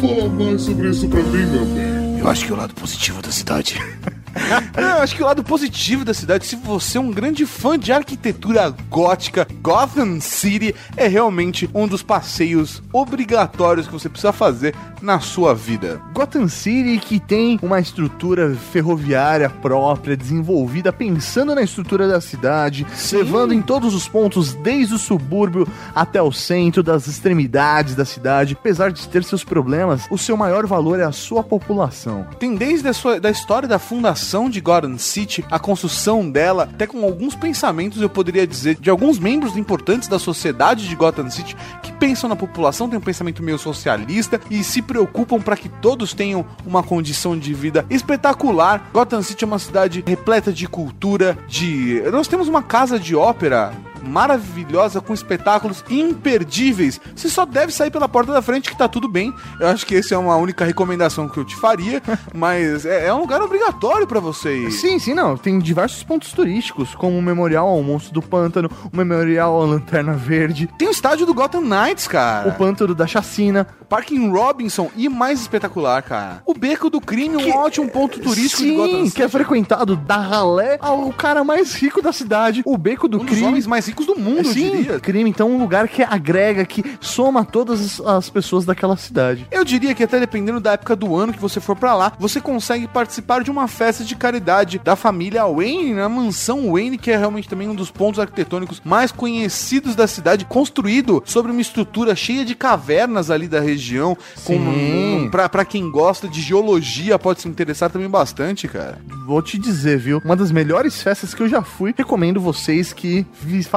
Fala 0.00 0.28
mais 0.28 0.62
sobre 0.62 0.90
isso 0.90 1.08
pra 1.08 1.22
mim, 1.22 1.46
meu 1.46 1.64
bem. 1.66 1.97
Eu 2.18 2.28
acho 2.28 2.44
que 2.44 2.50
é 2.50 2.54
o 2.54 2.58
lado 2.58 2.74
positivo 2.74 3.22
da 3.22 3.30
cidade. 3.30 3.76
Não, 4.76 4.96
eu 4.96 5.02
acho 5.02 5.14
que 5.14 5.22
o 5.22 5.26
lado 5.26 5.42
positivo 5.42 6.04
da 6.04 6.14
cidade, 6.14 6.46
se 6.46 6.56
você 6.56 6.98
é 6.98 7.00
um 7.00 7.10
grande 7.10 7.46
fã 7.46 7.78
de 7.78 7.92
arquitetura 7.92 8.74
gótica, 8.88 9.46
Gotham 9.62 10.20
City 10.20 10.74
é 10.96 11.06
realmente 11.06 11.68
um 11.74 11.86
dos 11.86 12.02
passeios 12.02 12.82
obrigatórios 12.92 13.86
que 13.86 13.92
você 13.92 14.08
precisa 14.08 14.32
fazer 14.32 14.74
na 15.00 15.20
sua 15.20 15.54
vida. 15.54 16.00
Gotham 16.12 16.48
City 16.48 16.98
que 16.98 17.20
tem 17.20 17.58
uma 17.62 17.80
estrutura 17.80 18.54
ferroviária 18.72 19.48
própria, 19.48 20.16
desenvolvida 20.16 20.92
pensando 20.92 21.54
na 21.54 21.62
estrutura 21.62 22.08
da 22.08 22.20
cidade, 22.20 22.86
levando 23.12 23.54
em 23.54 23.62
todos 23.62 23.94
os 23.94 24.08
pontos, 24.08 24.54
desde 24.54 24.94
o 24.94 24.98
subúrbio 24.98 25.66
até 25.94 26.20
o 26.20 26.32
centro, 26.32 26.82
das 26.82 27.06
extremidades 27.06 27.94
da 27.94 28.04
cidade. 28.04 28.56
Apesar 28.58 28.90
de 28.90 29.06
ter 29.08 29.24
seus 29.24 29.44
problemas, 29.44 30.06
o 30.10 30.18
seu 30.18 30.36
maior 30.36 30.66
valor 30.66 30.98
é 31.00 31.04
a 31.04 31.12
sua 31.12 31.42
população. 31.42 32.26
Tem 32.38 32.54
desde 32.54 32.88
a 32.88 32.92
sua, 32.92 33.20
da 33.20 33.30
história 33.30 33.68
da 33.68 33.78
fundação 33.78 34.17
de 34.50 34.60
Gotham 34.60 34.98
City, 34.98 35.44
a 35.50 35.58
construção 35.58 36.28
dela, 36.28 36.64
até 36.64 36.86
com 36.86 37.04
alguns 37.04 37.34
pensamentos, 37.34 38.02
eu 38.02 38.08
poderia 38.08 38.46
dizer, 38.46 38.76
de 38.76 38.90
alguns 38.90 39.18
membros 39.18 39.56
importantes 39.56 40.08
da 40.08 40.18
sociedade 40.18 40.88
de 40.88 40.94
Gotham 40.94 41.30
City 41.30 41.56
que 41.82 41.92
pensam 41.92 42.28
na 42.28 42.36
população, 42.36 42.88
tem 42.88 42.98
um 42.98 43.02
pensamento 43.02 43.42
meio 43.42 43.58
socialista 43.58 44.40
e 44.50 44.62
se 44.64 44.82
preocupam 44.82 45.40
para 45.40 45.56
que 45.56 45.68
todos 45.68 46.12
tenham 46.12 46.44
uma 46.66 46.82
condição 46.82 47.38
de 47.38 47.54
vida 47.54 47.86
espetacular. 47.88 48.90
Gotham 48.92 49.22
City 49.22 49.44
é 49.44 49.46
uma 49.46 49.58
cidade 49.58 50.04
repleta 50.06 50.52
de 50.52 50.66
cultura, 50.66 51.38
de. 51.48 52.02
Nós 52.12 52.28
temos 52.28 52.48
uma 52.48 52.62
casa 52.62 52.98
de 52.98 53.14
ópera 53.14 53.72
maravilhosa 54.02 55.00
com 55.00 55.12
espetáculos 55.14 55.84
imperdíveis. 55.90 57.00
Você 57.14 57.28
só 57.28 57.44
deve 57.44 57.72
sair 57.72 57.90
pela 57.90 58.08
porta 58.08 58.32
da 58.32 58.42
frente 58.42 58.70
que 58.70 58.76
tá 58.76 58.88
tudo 58.88 59.08
bem. 59.08 59.32
Eu 59.60 59.68
acho 59.68 59.86
que 59.86 59.96
essa 59.96 60.14
é 60.14 60.18
uma 60.18 60.36
única 60.36 60.64
recomendação 60.64 61.28
que 61.28 61.38
eu 61.38 61.44
te 61.44 61.56
faria, 61.56 62.02
mas 62.34 62.84
é, 62.84 63.06
é 63.06 63.14
um 63.14 63.20
lugar 63.20 63.40
obrigatório 63.42 64.06
para 64.06 64.20
você 64.20 64.56
ir. 64.66 64.70
Sim, 64.72 64.98
sim, 64.98 65.14
não. 65.14 65.36
Tem 65.36 65.58
diversos 65.58 66.02
pontos 66.02 66.32
turísticos, 66.32 66.94
como 66.94 67.18
o 67.18 67.22
Memorial 67.22 67.68
ao 67.68 67.82
Monstro 67.82 68.12
do 68.12 68.22
Pântano, 68.22 68.70
o 68.92 68.96
Memorial 68.96 69.60
à 69.60 69.64
Lanterna 69.64 70.12
Verde, 70.12 70.68
Tem 70.78 70.88
o 70.88 70.90
estádio 70.90 71.26
do 71.26 71.34
Gotham 71.34 71.60
Knights, 71.62 72.06
cara. 72.08 72.48
o 72.48 72.52
Pântano 72.52 72.94
da 72.94 73.06
Chacina. 73.06 73.66
Parking 73.88 74.30
Robinson 74.30 74.90
e 74.94 75.08
mais 75.08 75.40
espetacular, 75.40 76.02
cara. 76.02 76.42
O 76.44 76.52
Beco 76.52 76.90
do 76.90 77.00
Crime, 77.00 77.38
Que- 77.42 77.50
um 77.50 77.56
ótimo 77.56 77.88
ponto 77.88 78.20
turístico 78.20 78.62
de 78.62 78.68
Sim, 78.68 78.76
Gotham 78.76 79.04
City. 79.04 79.16
que 79.16 79.22
é 79.22 79.28
frequentado 79.28 79.96
da 79.96 80.16
ralé 80.18 80.76
ao 80.80 81.10
cara 81.12 81.42
mais 81.42 81.74
rico 81.74 82.02
da 82.02 82.12
cidade, 82.12 82.62
o 82.66 82.76
Beco 82.76 83.08
do 83.08 83.18
um 83.22 83.24
Crime. 83.24 83.62
mais 83.66 83.87
ricos 83.88 84.06
do 84.06 84.16
mundo, 84.16 84.38
eu 84.38 84.44
Sim, 84.52 84.70
diria. 84.76 85.00
crime, 85.00 85.28
então 85.30 85.50
um 85.50 85.58
lugar 85.58 85.88
que 85.88 86.02
agrega, 86.02 86.64
que 86.64 86.82
soma 87.00 87.44
todas 87.44 87.80
as- 87.80 88.00
as 88.06 88.30
pessoas 88.30 88.64
daquela 88.64 88.96
cidade. 88.96 89.46
Eu 89.50 89.64
diria 89.64 89.94
que 89.94 90.02
até 90.04 90.18
dependendo 90.20 90.60
da 90.60 90.72
época 90.72 90.94
do 90.94 91.16
ano 91.16 91.32
que 91.32 91.40
você 91.40 91.60
for 91.60 91.74
pra 91.76 91.94
lá, 91.94 92.12
você 92.18 92.40
consegue 92.40 92.86
participar 92.86 93.42
de 93.42 93.50
uma 93.50 93.66
festa 93.68 94.04
de 94.04 94.14
caridade 94.14 94.80
da 94.84 94.94
família 94.96 95.44
Wayne, 95.46 95.94
na 95.94 96.08
mansão 96.08 96.72
Wayne, 96.72 96.98
que 96.98 97.10
é 97.10 97.16
realmente 97.16 97.48
também 97.48 97.68
um 97.68 97.74
dos 97.74 97.90
pontos 97.90 98.20
arquitetônicos 98.20 98.80
mais 98.84 99.10
conhecidos 99.10 99.94
da 99.96 100.06
cidade, 100.06 100.44
construído 100.44 101.22
sobre 101.26 101.50
uma 101.52 101.60
estrutura 101.60 102.14
cheia 102.14 102.44
de 102.44 102.54
cavernas 102.54 103.30
ali 103.30 103.48
da 103.48 103.60
região. 103.60 104.16
Com, 104.44 104.54
Sim. 104.54 105.28
pra, 105.30 105.48
pra 105.48 105.64
quem 105.64 105.90
gosta 105.90 106.28
de 106.28 106.40
geologia, 106.40 107.18
pode 107.18 107.40
se 107.42 107.48
interessar 107.48 107.90
também 107.90 108.08
bastante, 108.08 108.68
cara. 108.68 108.98
Vou 109.26 109.40
te 109.42 109.58
dizer, 109.58 109.98
viu? 109.98 110.20
Uma 110.24 110.36
das 110.36 110.50
melhores 110.50 111.02
festas 111.02 111.34
que 111.34 111.42
eu 111.42 111.48
já 111.48 111.62
fui. 111.62 111.94
Recomendo 111.96 112.40
vocês 112.40 112.92
que 112.92 113.26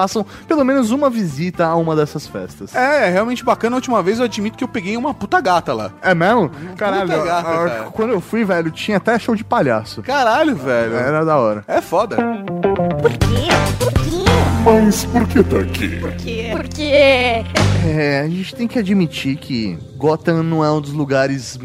façam 0.02 0.26
pelo 0.47 0.64
menos 0.66 0.89
uma 0.91 1.10
visita 1.10 1.66
a 1.66 1.76
uma 1.76 1.95
dessas 1.95 2.26
festas. 2.28 2.74
É, 2.76 3.08
é 3.08 3.10
realmente 3.12 3.43
bacana. 3.45 3.76
A 3.76 3.78
última 3.78 4.02
vez 4.02 4.18
eu 4.20 4.26
admito 4.26 4.58
que 4.58 4.64
eu 4.64 4.68
peguei 4.68 4.97
uma 4.97 5.14
puta 5.14 5.39
gata 5.39 5.74
lá. 5.74 5.91
É 6.02 6.16
mesmo? 6.16 6.49
Caralho, 6.76 7.08
Puta 7.10 7.24
gata, 7.24 7.32
a- 7.32 7.39
a- 7.66 7.70
cara. 7.70 7.84
quando 7.91 8.10
eu 8.12 8.20
fui, 8.22 8.43
velho, 8.43 8.72
tinha 8.72 8.97
até 8.97 9.18
show 9.20 9.36
de 9.36 9.43
palhaço. 9.43 10.02
Caralho, 10.02 10.56
velho. 10.56 10.95
Era 10.95 11.24
da 11.24 11.38
hora. 11.38 11.64
É 11.68 11.82
foda. 11.82 12.16
Por 12.18 13.12
quê? 13.12 13.47
Por 13.80 13.93
quê? 13.93 14.26
Mas 14.66 15.06
por 15.06 15.28
que 15.28 15.43
tá 15.43 15.58
aqui? 15.60 15.99
Por 16.52 16.64
quê? 16.68 17.43
É, 17.86 18.22
a 18.24 18.30
gente 18.30 18.54
tem 18.56 18.68
que 18.68 18.78
admitir 18.78 19.36
que 19.38 19.78
Gotham 19.97 20.43
não 20.43 20.64
é 20.64 20.72
um 20.72 20.80
dos 20.82 20.93
lugares 20.93 21.58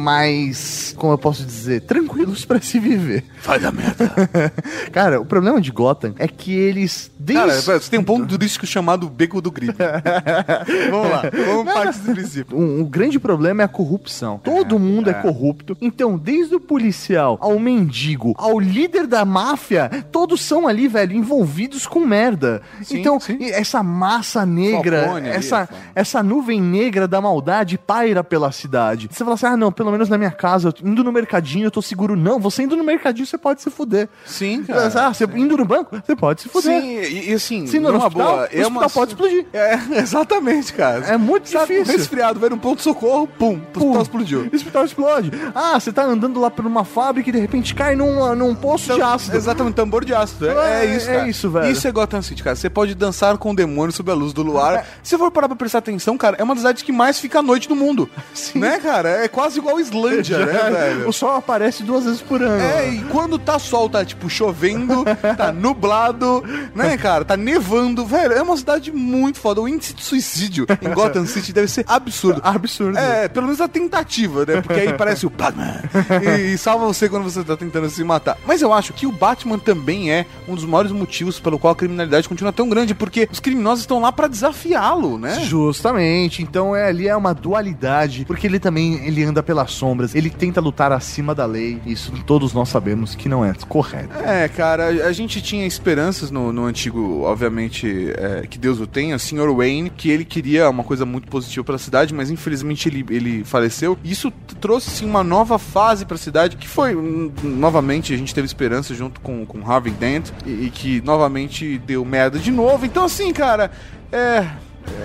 mais, 0.00 0.94
como 0.96 1.12
eu 1.12 1.18
posso 1.18 1.44
dizer, 1.44 1.82
tranquilos 1.82 2.44
pra 2.44 2.60
se 2.60 2.78
viver. 2.78 3.24
Vai 3.42 3.60
dar 3.60 3.72
merda. 3.72 4.12
Cara, 4.90 5.20
o 5.20 5.24
problema 5.24 5.60
de 5.60 5.70
Gotham 5.70 6.14
é 6.18 6.26
que 6.26 6.52
eles 6.52 7.10
Cara, 7.32 7.60
você 7.60 7.90
tem 7.90 8.00
um 8.00 8.04
ponto 8.04 8.26
turístico 8.26 8.66
chamado 8.66 9.08
Beco 9.08 9.40
do 9.40 9.50
Grito. 9.50 9.76
vamos 10.90 11.10
lá, 11.10 11.22
vamos 11.46 11.72
partir 11.72 11.98
desse 11.98 12.12
princípio. 12.12 12.58
Um, 12.58 12.80
o 12.80 12.86
grande 12.86 13.18
problema 13.18 13.62
é 13.62 13.64
a 13.64 13.68
corrupção. 13.68 14.40
Todo 14.42 14.78
mundo 14.78 15.10
é. 15.10 15.14
corrupto. 15.14 15.76
Então, 15.80 16.16
desde 16.16 16.54
o 16.54 16.60
policial 16.60 17.38
ao 17.40 17.58
mendigo, 17.58 18.34
ao 18.36 18.58
líder 18.58 19.06
da 19.06 19.24
máfia, 19.24 19.90
todos 20.10 20.40
são 20.42 20.66
ali, 20.66 20.88
velho, 20.88 21.14
envolvidos 21.14 21.86
com 21.86 22.00
merda. 22.00 22.62
Sim, 22.82 22.98
então, 22.98 23.20
sim. 23.20 23.38
essa 23.40 23.82
massa 23.82 24.46
negra, 24.46 25.12
ali, 25.12 25.28
essa, 25.28 25.68
essa 25.94 26.22
nuvem 26.22 26.60
negra 26.60 27.06
da 27.06 27.20
maldade 27.20 27.76
paira 27.76 28.24
pela 28.24 28.50
cidade. 28.50 29.08
Você 29.10 29.24
fala 29.24 29.34
assim: 29.34 29.46
ah, 29.46 29.56
não, 29.56 29.70
pelo 29.70 29.89
menos 29.92 30.08
na 30.08 30.16
minha 30.18 30.30
casa, 30.30 30.72
indo 30.82 31.02
no 31.04 31.12
mercadinho, 31.12 31.66
eu 31.66 31.70
tô 31.70 31.80
seguro. 31.82 32.16
Não, 32.16 32.38
você 32.38 32.62
indo 32.62 32.76
no 32.76 32.84
mercadinho, 32.84 33.26
você 33.26 33.38
pode 33.38 33.62
se 33.62 33.70
fuder. 33.70 34.08
Sim, 34.24 34.62
cara. 34.64 34.90
Ah, 35.06 35.12
você 35.14 35.24
indo 35.34 35.56
no 35.56 35.64
banco, 35.64 36.00
você 36.04 36.14
pode 36.16 36.42
se 36.42 36.48
fuder. 36.48 36.80
Sim, 36.82 36.88
e, 37.00 37.30
e 37.30 37.34
assim, 37.34 37.66
Se 37.66 37.78
no 37.78 37.88
hospital, 37.88 38.10
boa, 38.10 38.42
o 38.42 38.44
é 38.52 38.66
uma... 38.66 38.80
hospital 38.86 38.90
pode 38.90 39.12
explodir. 39.12 39.46
É, 39.52 39.78
exatamente, 40.00 40.72
cara. 40.72 41.06
É 41.06 41.16
muito 41.16 41.48
Sabe, 41.48 41.74
difícil. 41.74 41.96
resfriado, 41.98 42.40
vai 42.40 42.48
num 42.50 42.58
ponto 42.58 42.78
de 42.78 42.84
socorro, 42.84 43.26
pum, 43.26 43.60
o 43.76 43.78
hospital 43.78 44.02
explodiu. 44.02 44.48
O 44.52 44.56
hospital 44.56 44.84
explode. 44.84 45.32
Ah, 45.54 45.78
você 45.78 45.92
tá 45.92 46.04
andando 46.04 46.40
lá 46.40 46.50
por 46.50 46.66
uma 46.66 46.84
fábrica 46.84 47.28
e 47.28 47.32
de 47.32 47.38
repente 47.38 47.74
cai 47.74 47.94
num, 47.96 48.34
num 48.34 48.54
poço 48.54 48.94
de 48.94 49.02
ácido. 49.02 49.36
Exatamente, 49.36 49.74
tambor 49.74 50.04
de 50.04 50.14
ácido. 50.14 50.48
É, 50.48 50.84
É, 50.84 50.86
é 50.86 50.96
isso, 50.96 51.10
é 51.10 51.14
cara. 51.16 51.28
isso, 51.28 51.50
velho. 51.50 51.70
Isso 51.72 51.86
é 51.88 51.92
Gotham 51.92 52.22
City, 52.22 52.42
cara. 52.42 52.56
Você 52.56 52.70
pode 52.70 52.94
dançar 52.94 53.36
com 53.38 53.50
o 53.50 53.54
demônio 53.54 53.92
sob 53.92 54.10
a 54.10 54.14
luz 54.14 54.32
do 54.32 54.42
luar. 54.42 54.86
Se 55.02 55.16
for 55.18 55.30
parar 55.30 55.48
pra 55.48 55.56
prestar 55.56 55.78
atenção, 55.78 56.16
cara, 56.16 56.36
é 56.38 56.42
uma 56.44 56.54
das 56.54 56.62
cidades 56.62 56.82
que 56.82 56.92
mais 56.92 57.18
fica 57.18 57.38
à 57.40 57.42
noite 57.42 57.68
no 57.68 57.76
mundo. 57.76 58.08
Né, 58.54 58.78
cara? 58.78 59.08
É 59.24 59.28
quase 59.28 59.58
igual 59.58 59.79
Islândia, 59.80 60.38
né, 60.46 60.70
velho? 60.70 61.08
O 61.08 61.12
sol 61.12 61.36
aparece 61.36 61.82
duas 61.82 62.04
vezes 62.04 62.20
por 62.20 62.42
ano. 62.42 62.60
É, 62.60 62.88
e 62.90 63.02
quando 63.04 63.38
tá 63.38 63.58
sol, 63.58 63.88
tá 63.88 64.04
tipo 64.04 64.28
chovendo, 64.28 65.04
tá 65.36 65.52
nublado, 65.52 66.44
né, 66.74 66.96
cara? 66.96 67.24
Tá 67.24 67.36
nevando, 67.36 68.04
velho. 68.04 68.32
É 68.32 68.42
uma 68.42 68.56
cidade 68.56 68.92
muito 68.92 69.38
foda. 69.38 69.60
O 69.60 69.68
índice 69.68 69.94
de 69.94 70.02
suicídio 70.02 70.66
em 70.80 70.94
Gotham 70.94 71.26
City 71.26 71.52
deve 71.52 71.68
ser 71.68 71.84
absurdo. 71.88 72.40
Absurdo. 72.44 72.98
É, 72.98 73.28
pelo 73.28 73.46
menos 73.46 73.60
a 73.60 73.68
tentativa, 73.68 74.44
né? 74.46 74.60
Porque 74.60 74.80
aí 74.80 74.92
parece 74.92 75.26
o 75.26 75.30
Batman 75.30 75.82
e, 76.22 76.54
e 76.54 76.58
salva 76.58 76.86
você 76.86 77.08
quando 77.08 77.24
você 77.24 77.42
tá 77.42 77.56
tentando 77.56 77.88
se 77.90 78.02
matar. 78.04 78.36
Mas 78.46 78.62
eu 78.62 78.72
acho 78.72 78.92
que 78.92 79.06
o 79.06 79.12
Batman 79.12 79.58
também 79.58 80.10
é 80.12 80.26
um 80.48 80.54
dos 80.54 80.64
maiores 80.64 80.92
motivos 80.92 81.40
pelo 81.40 81.58
qual 81.58 81.72
a 81.72 81.76
criminalidade 81.76 82.28
continua 82.28 82.52
tão 82.52 82.68
grande, 82.68 82.94
porque 82.94 83.28
os 83.30 83.40
criminosos 83.40 83.80
estão 83.80 84.00
lá 84.00 84.12
pra 84.12 84.26
desafiá-lo, 84.26 85.18
né? 85.18 85.40
Justamente, 85.40 86.42
então 86.42 86.74
é 86.74 86.88
ali 86.88 87.08
é 87.08 87.16
uma 87.16 87.34
dualidade, 87.34 88.24
porque 88.24 88.46
ele 88.46 88.58
também 88.58 89.06
ele 89.06 89.22
anda 89.24 89.42
pelas 89.70 89.72
sombras, 89.72 90.14
ele 90.14 90.28
tenta 90.28 90.60
lutar 90.60 90.92
acima 90.92 91.34
da 91.34 91.46
lei. 91.46 91.80
Isso 91.86 92.12
todos 92.26 92.52
nós 92.52 92.68
sabemos 92.68 93.14
que 93.14 93.28
não 93.28 93.44
é 93.44 93.54
correto. 93.68 94.18
É, 94.18 94.48
cara, 94.48 94.88
a 95.06 95.12
gente 95.12 95.40
tinha 95.40 95.66
esperanças 95.66 96.30
no, 96.30 96.52
no 96.52 96.64
antigo, 96.64 97.22
obviamente, 97.22 98.12
é, 98.16 98.46
que 98.48 98.58
Deus 98.58 98.80
o 98.80 98.86
tenha, 98.86 99.18
Sr. 99.18 99.54
Wayne, 99.54 99.90
que 99.90 100.10
ele 100.10 100.24
queria 100.24 100.68
uma 100.68 100.82
coisa 100.84 101.06
muito 101.06 101.28
positiva 101.28 101.64
pra 101.64 101.78
cidade, 101.78 102.12
mas 102.12 102.30
infelizmente 102.30 102.88
ele, 102.88 103.04
ele 103.10 103.44
faleceu. 103.44 103.96
Isso 104.04 104.32
trouxe, 104.60 104.90
sim, 104.90 105.06
uma 105.06 105.22
nova 105.22 105.58
fase 105.58 106.04
pra 106.04 106.16
cidade, 106.16 106.56
que 106.56 106.68
foi, 106.68 106.94
hum, 106.94 107.30
novamente, 107.42 108.12
a 108.12 108.16
gente 108.16 108.34
teve 108.34 108.46
esperança 108.46 108.94
junto 108.94 109.20
com, 109.20 109.46
com 109.46 109.70
Harvey 109.70 109.92
Dent, 109.92 110.30
e, 110.44 110.66
e 110.66 110.70
que 110.70 111.00
novamente 111.02 111.78
deu 111.78 112.04
merda 112.04 112.38
de 112.38 112.50
novo. 112.50 112.84
Então, 112.84 113.04
assim, 113.04 113.32
cara, 113.32 113.70
é. 114.10 114.46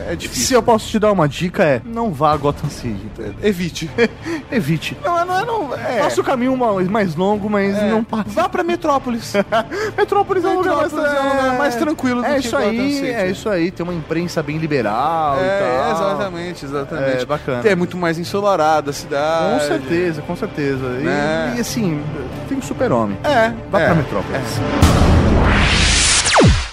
É 0.08 0.16
difícil. 0.16 0.46
Se 0.48 0.54
eu 0.54 0.62
posso 0.64 0.88
te 0.88 1.00
dar 1.00 1.12
uma 1.12 1.28
dica 1.28 1.64
é, 1.64 1.82
não 1.84 2.12
vá 2.12 2.32
a 2.34 2.38
Gotham 2.38 2.70
City. 2.70 3.10
Evite. 3.42 3.90
Evite. 4.52 4.98
Não, 5.04 5.26
não, 5.26 5.46
não. 5.46 5.74
É. 5.76 6.00
Faça 6.00 6.22
o 6.22 6.24
caminho 6.24 6.56
mais, 6.56 6.88
mais 6.88 7.16
longo, 7.16 7.50
mas 7.50 7.76
É. 7.76 7.90
não 7.90 8.04
passe. 8.04 8.30
Vá 8.30 8.48
pra 8.48 8.64
Metrópolis. 8.64 9.34
Metrópolis 9.98 10.44
é 10.46 10.48
um 10.50 10.58
lugar 10.58 10.76
mais, 10.76 10.94
é 10.94 11.58
mais 11.58 11.76
tranquilo 11.76 12.22
do 12.22 12.28
é 12.28 12.34
que 12.36 12.40
isso 12.40 12.52
Gotham 12.52 12.70
aí, 12.70 12.92
City. 12.94 13.08
É 13.08 13.30
isso 13.30 13.50
aí, 13.50 13.72
tem 13.72 13.84
uma 13.84 13.94
imprensa 13.94 14.42
bem 14.44 14.58
liberal 14.58 15.38
e 15.38 15.44
É, 15.44 15.60
tal. 15.60 15.92
exatamente, 15.96 16.66
exatamente. 16.66 17.22
É, 17.22 17.26
bacana. 17.26 17.62
É 17.68 17.76
muito 17.76 17.98
mais 17.98 18.18
ensolarada 18.20 18.92
a 18.92 18.94
cidade. 18.94 19.60
Com 19.62 19.68
certeza, 19.68 20.22
com 20.22 20.36
certeza. 20.36 20.86
E, 21.00 21.04
Né? 21.04 21.54
e, 21.58 21.60
assim, 21.62 22.02
tem 22.48 22.58
um 22.58 22.62
super-homem. 22.62 23.18
É. 23.24 23.52
Vá 23.72 23.80
é. 23.82 23.86
pra 23.86 23.96
Metrópolis. 23.96 24.42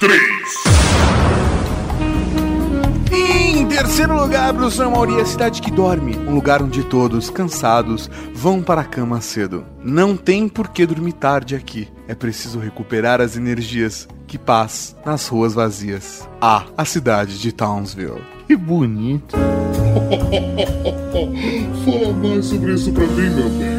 Em 0.03 0.62
terceiro 3.73 4.21
lugar, 4.21 4.53
Bruce 4.53 4.79
Mauri, 4.79 5.19
a 5.19 5.25
cidade 5.25 5.63
que 5.63 5.71
dorme. 5.71 6.15
Um 6.17 6.35
lugar 6.35 6.63
onde 6.63 6.85
todos, 6.85 7.31
cansados, 7.31 8.11
vão 8.35 8.63
para 8.63 8.83
a 8.83 8.85
cama 8.85 9.23
cedo. 9.23 9.65
Não 9.83 10.15
tem 10.15 10.47
por 10.47 10.69
que 10.69 10.85
dormir 10.85 11.13
tarde 11.13 11.57
aqui. 11.57 11.89
É 12.07 12.15
preciso 12.15 12.59
recuperar 12.59 13.21
as 13.21 13.37
energias. 13.37 14.07
Que 14.27 14.39
paz 14.39 14.95
nas 15.05 15.27
ruas 15.29 15.55
vazias. 15.55 16.29
Ah, 16.41 16.65
a 16.77 16.85
cidade 16.85 17.39
de 17.39 17.51
Townsville. 17.53 18.23
Que 18.47 18.57
bonito. 18.57 19.37
Fala 21.85 22.13
mais 22.13 22.45
sobre 22.47 22.75
isso 22.75 22.93
pra 22.93 23.07
mim, 23.07 23.31
meu 23.31 23.49
bem. 23.51 23.72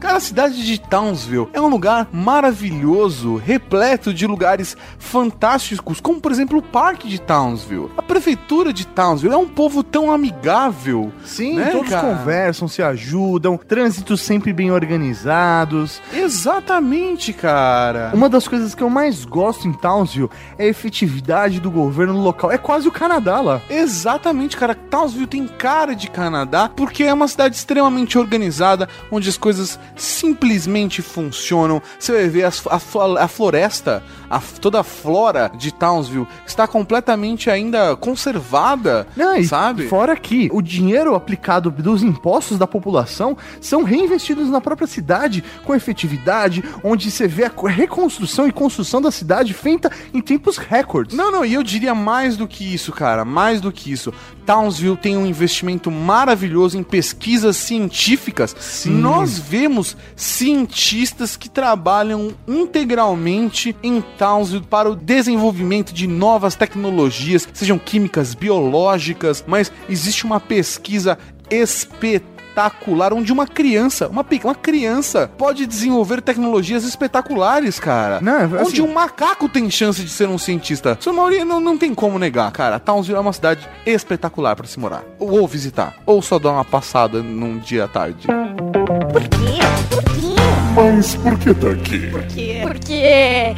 Cara, 0.00 0.18
a 0.18 0.20
cidade 0.20 0.64
de 0.64 0.80
Townsville 0.80 1.48
é 1.52 1.60
um 1.60 1.66
lugar 1.66 2.08
maravilhoso, 2.12 3.34
repleto 3.34 4.14
de 4.14 4.28
lugares 4.28 4.76
fantásticos, 4.96 6.00
como 6.00 6.20
por 6.20 6.30
exemplo 6.30 6.58
o 6.58 6.62
Parque 6.62 7.08
de 7.08 7.20
Townsville. 7.20 7.90
A 7.96 8.02
prefeitura 8.02 8.72
de 8.72 8.86
Townsville 8.86 9.34
é 9.34 9.36
um 9.36 9.48
povo 9.48 9.82
tão 9.82 10.12
amigável. 10.12 11.12
Sim, 11.24 11.56
né, 11.56 11.70
todos 11.70 11.90
cara? 11.90 12.06
conversam, 12.06 12.68
se 12.68 12.80
ajudam, 12.80 13.56
trânsitos 13.56 14.20
sempre 14.20 14.52
bem 14.52 14.70
organizados. 14.70 16.00
Exatamente, 16.12 17.32
cara. 17.32 18.12
Uma 18.14 18.28
das 18.28 18.46
coisas 18.46 18.76
que 18.76 18.82
eu 18.82 18.90
mais 18.90 19.24
gosto 19.24 19.66
em 19.66 19.72
Townsville 19.72 20.30
é 20.56 20.64
a 20.64 20.68
efetividade 20.68 21.58
do 21.58 21.72
governo 21.72 22.20
local. 22.20 22.52
É 22.52 22.58
quase 22.58 22.86
o 22.86 22.92
Canadá 22.92 23.40
lá. 23.40 23.60
Exatamente, 23.68 24.56
cara. 24.56 24.76
Townsville 24.76 25.26
tem 25.26 25.48
cara 25.48 25.94
de 25.96 26.08
Canadá 26.08 26.70
porque 26.74 27.02
é 27.02 27.12
uma 27.12 27.26
cidade 27.26 27.56
extremamente 27.56 28.16
organizada, 28.16 28.88
onde 29.10 29.28
as 29.28 29.36
coisas 29.36 29.78
simplesmente 29.98 31.02
funcionam. 31.02 31.82
Você 31.98 32.12
vai 32.12 32.28
ver 32.28 32.44
as- 32.44 32.62
a, 32.66 32.76
a 33.24 33.28
floresta, 33.28 34.02
a- 34.30 34.40
toda 34.60 34.80
a 34.80 34.84
flora 34.84 35.50
de 35.56 35.72
Townsville 35.72 36.26
está 36.46 36.66
completamente 36.66 37.50
ainda 37.50 37.96
conservada, 37.96 39.06
Não, 39.16 39.42
sabe? 39.44 39.88
Fora 39.88 40.16
que 40.16 40.48
o 40.52 40.60
dinheiro 40.62 41.14
aplicado 41.14 41.70
dos 41.70 42.02
impostos 42.02 42.58
da 42.58 42.66
população 42.66 43.36
são 43.60 43.82
reinvestidos 43.82 44.48
na 44.48 44.60
própria 44.60 44.86
cidade 44.86 45.42
com 45.64 45.74
efetividade, 45.74 46.62
onde 46.82 47.10
você 47.10 47.26
vê 47.26 47.44
a 47.44 47.50
co- 47.50 47.66
reconstrução 47.66 48.46
e 48.46 48.52
construção 48.52 49.00
da 49.00 49.10
cidade 49.10 49.54
feita 49.54 49.90
em 50.12 50.20
tempos 50.20 50.56
recordes. 50.56 51.16
Não, 51.16 51.30
não, 51.32 51.44
e 51.44 51.54
eu 51.54 51.62
diria 51.62 51.94
mais 51.94 52.36
do 52.36 52.46
que 52.46 52.64
isso, 52.74 52.92
cara, 52.92 53.24
mais 53.24 53.60
do 53.60 53.72
que 53.72 53.90
isso. 53.90 54.12
Townsville 54.46 54.96
tem 54.96 55.16
um 55.16 55.26
investimento 55.26 55.90
maravilhoso 55.90 56.78
em 56.78 56.82
pesquisas 56.82 57.56
científicas. 57.56 58.54
Sim. 58.58 58.90
Nós 58.90 59.38
vemos 59.38 59.87
cientistas 60.16 61.36
que 61.36 61.48
trabalham 61.48 62.32
integralmente 62.46 63.76
em 63.82 64.00
Townsville 64.00 64.66
para 64.66 64.90
o 64.90 64.96
desenvolvimento 64.96 65.92
de 65.92 66.06
novas 66.06 66.54
tecnologias, 66.54 67.48
sejam 67.52 67.78
químicas, 67.78 68.34
biológicas, 68.34 69.44
mas 69.46 69.72
existe 69.88 70.24
uma 70.24 70.40
pesquisa 70.40 71.18
espetacular 71.50 72.37
onde 73.14 73.32
uma 73.32 73.46
criança, 73.46 74.08
uma, 74.08 74.24
uma 74.44 74.54
criança 74.54 75.30
pode 75.38 75.66
desenvolver 75.66 76.20
tecnologias 76.20 76.84
espetaculares, 76.84 77.78
cara. 77.78 78.20
Não, 78.20 78.32
é 78.32 78.44
assim- 78.44 78.56
onde 78.56 78.82
um 78.82 78.92
macaco 78.92 79.48
tem 79.48 79.70
chance 79.70 80.02
de 80.02 80.10
ser 80.10 80.28
um 80.28 80.38
cientista. 80.38 80.96
Sua 81.00 81.12
maioria 81.12 81.44
não, 81.44 81.60
não 81.60 81.76
tem 81.78 81.94
como 81.94 82.18
negar, 82.18 82.50
cara. 82.52 82.78
Townsville 82.78 83.16
é 83.16 83.20
uma 83.20 83.32
cidade 83.32 83.68
espetacular 83.86 84.56
pra 84.56 84.66
se 84.66 84.78
morar. 84.78 85.02
Ou, 85.18 85.40
ou 85.40 85.46
visitar. 85.48 85.94
Ou 86.06 86.20
só 86.22 86.38
dar 86.38 86.52
uma 86.52 86.64
passada 86.64 87.22
num 87.22 87.58
dia 87.58 87.84
à 87.84 87.88
tarde. 87.88 88.26
Por 88.26 89.22
quê? 89.22 89.58
Por 89.90 90.04
quê? 90.04 90.18
Mas 90.74 91.14
por 91.16 91.38
que 91.38 91.54
tá 91.54 91.68
aqui? 91.70 92.10
Por 92.62 92.74
quê? 92.78 93.56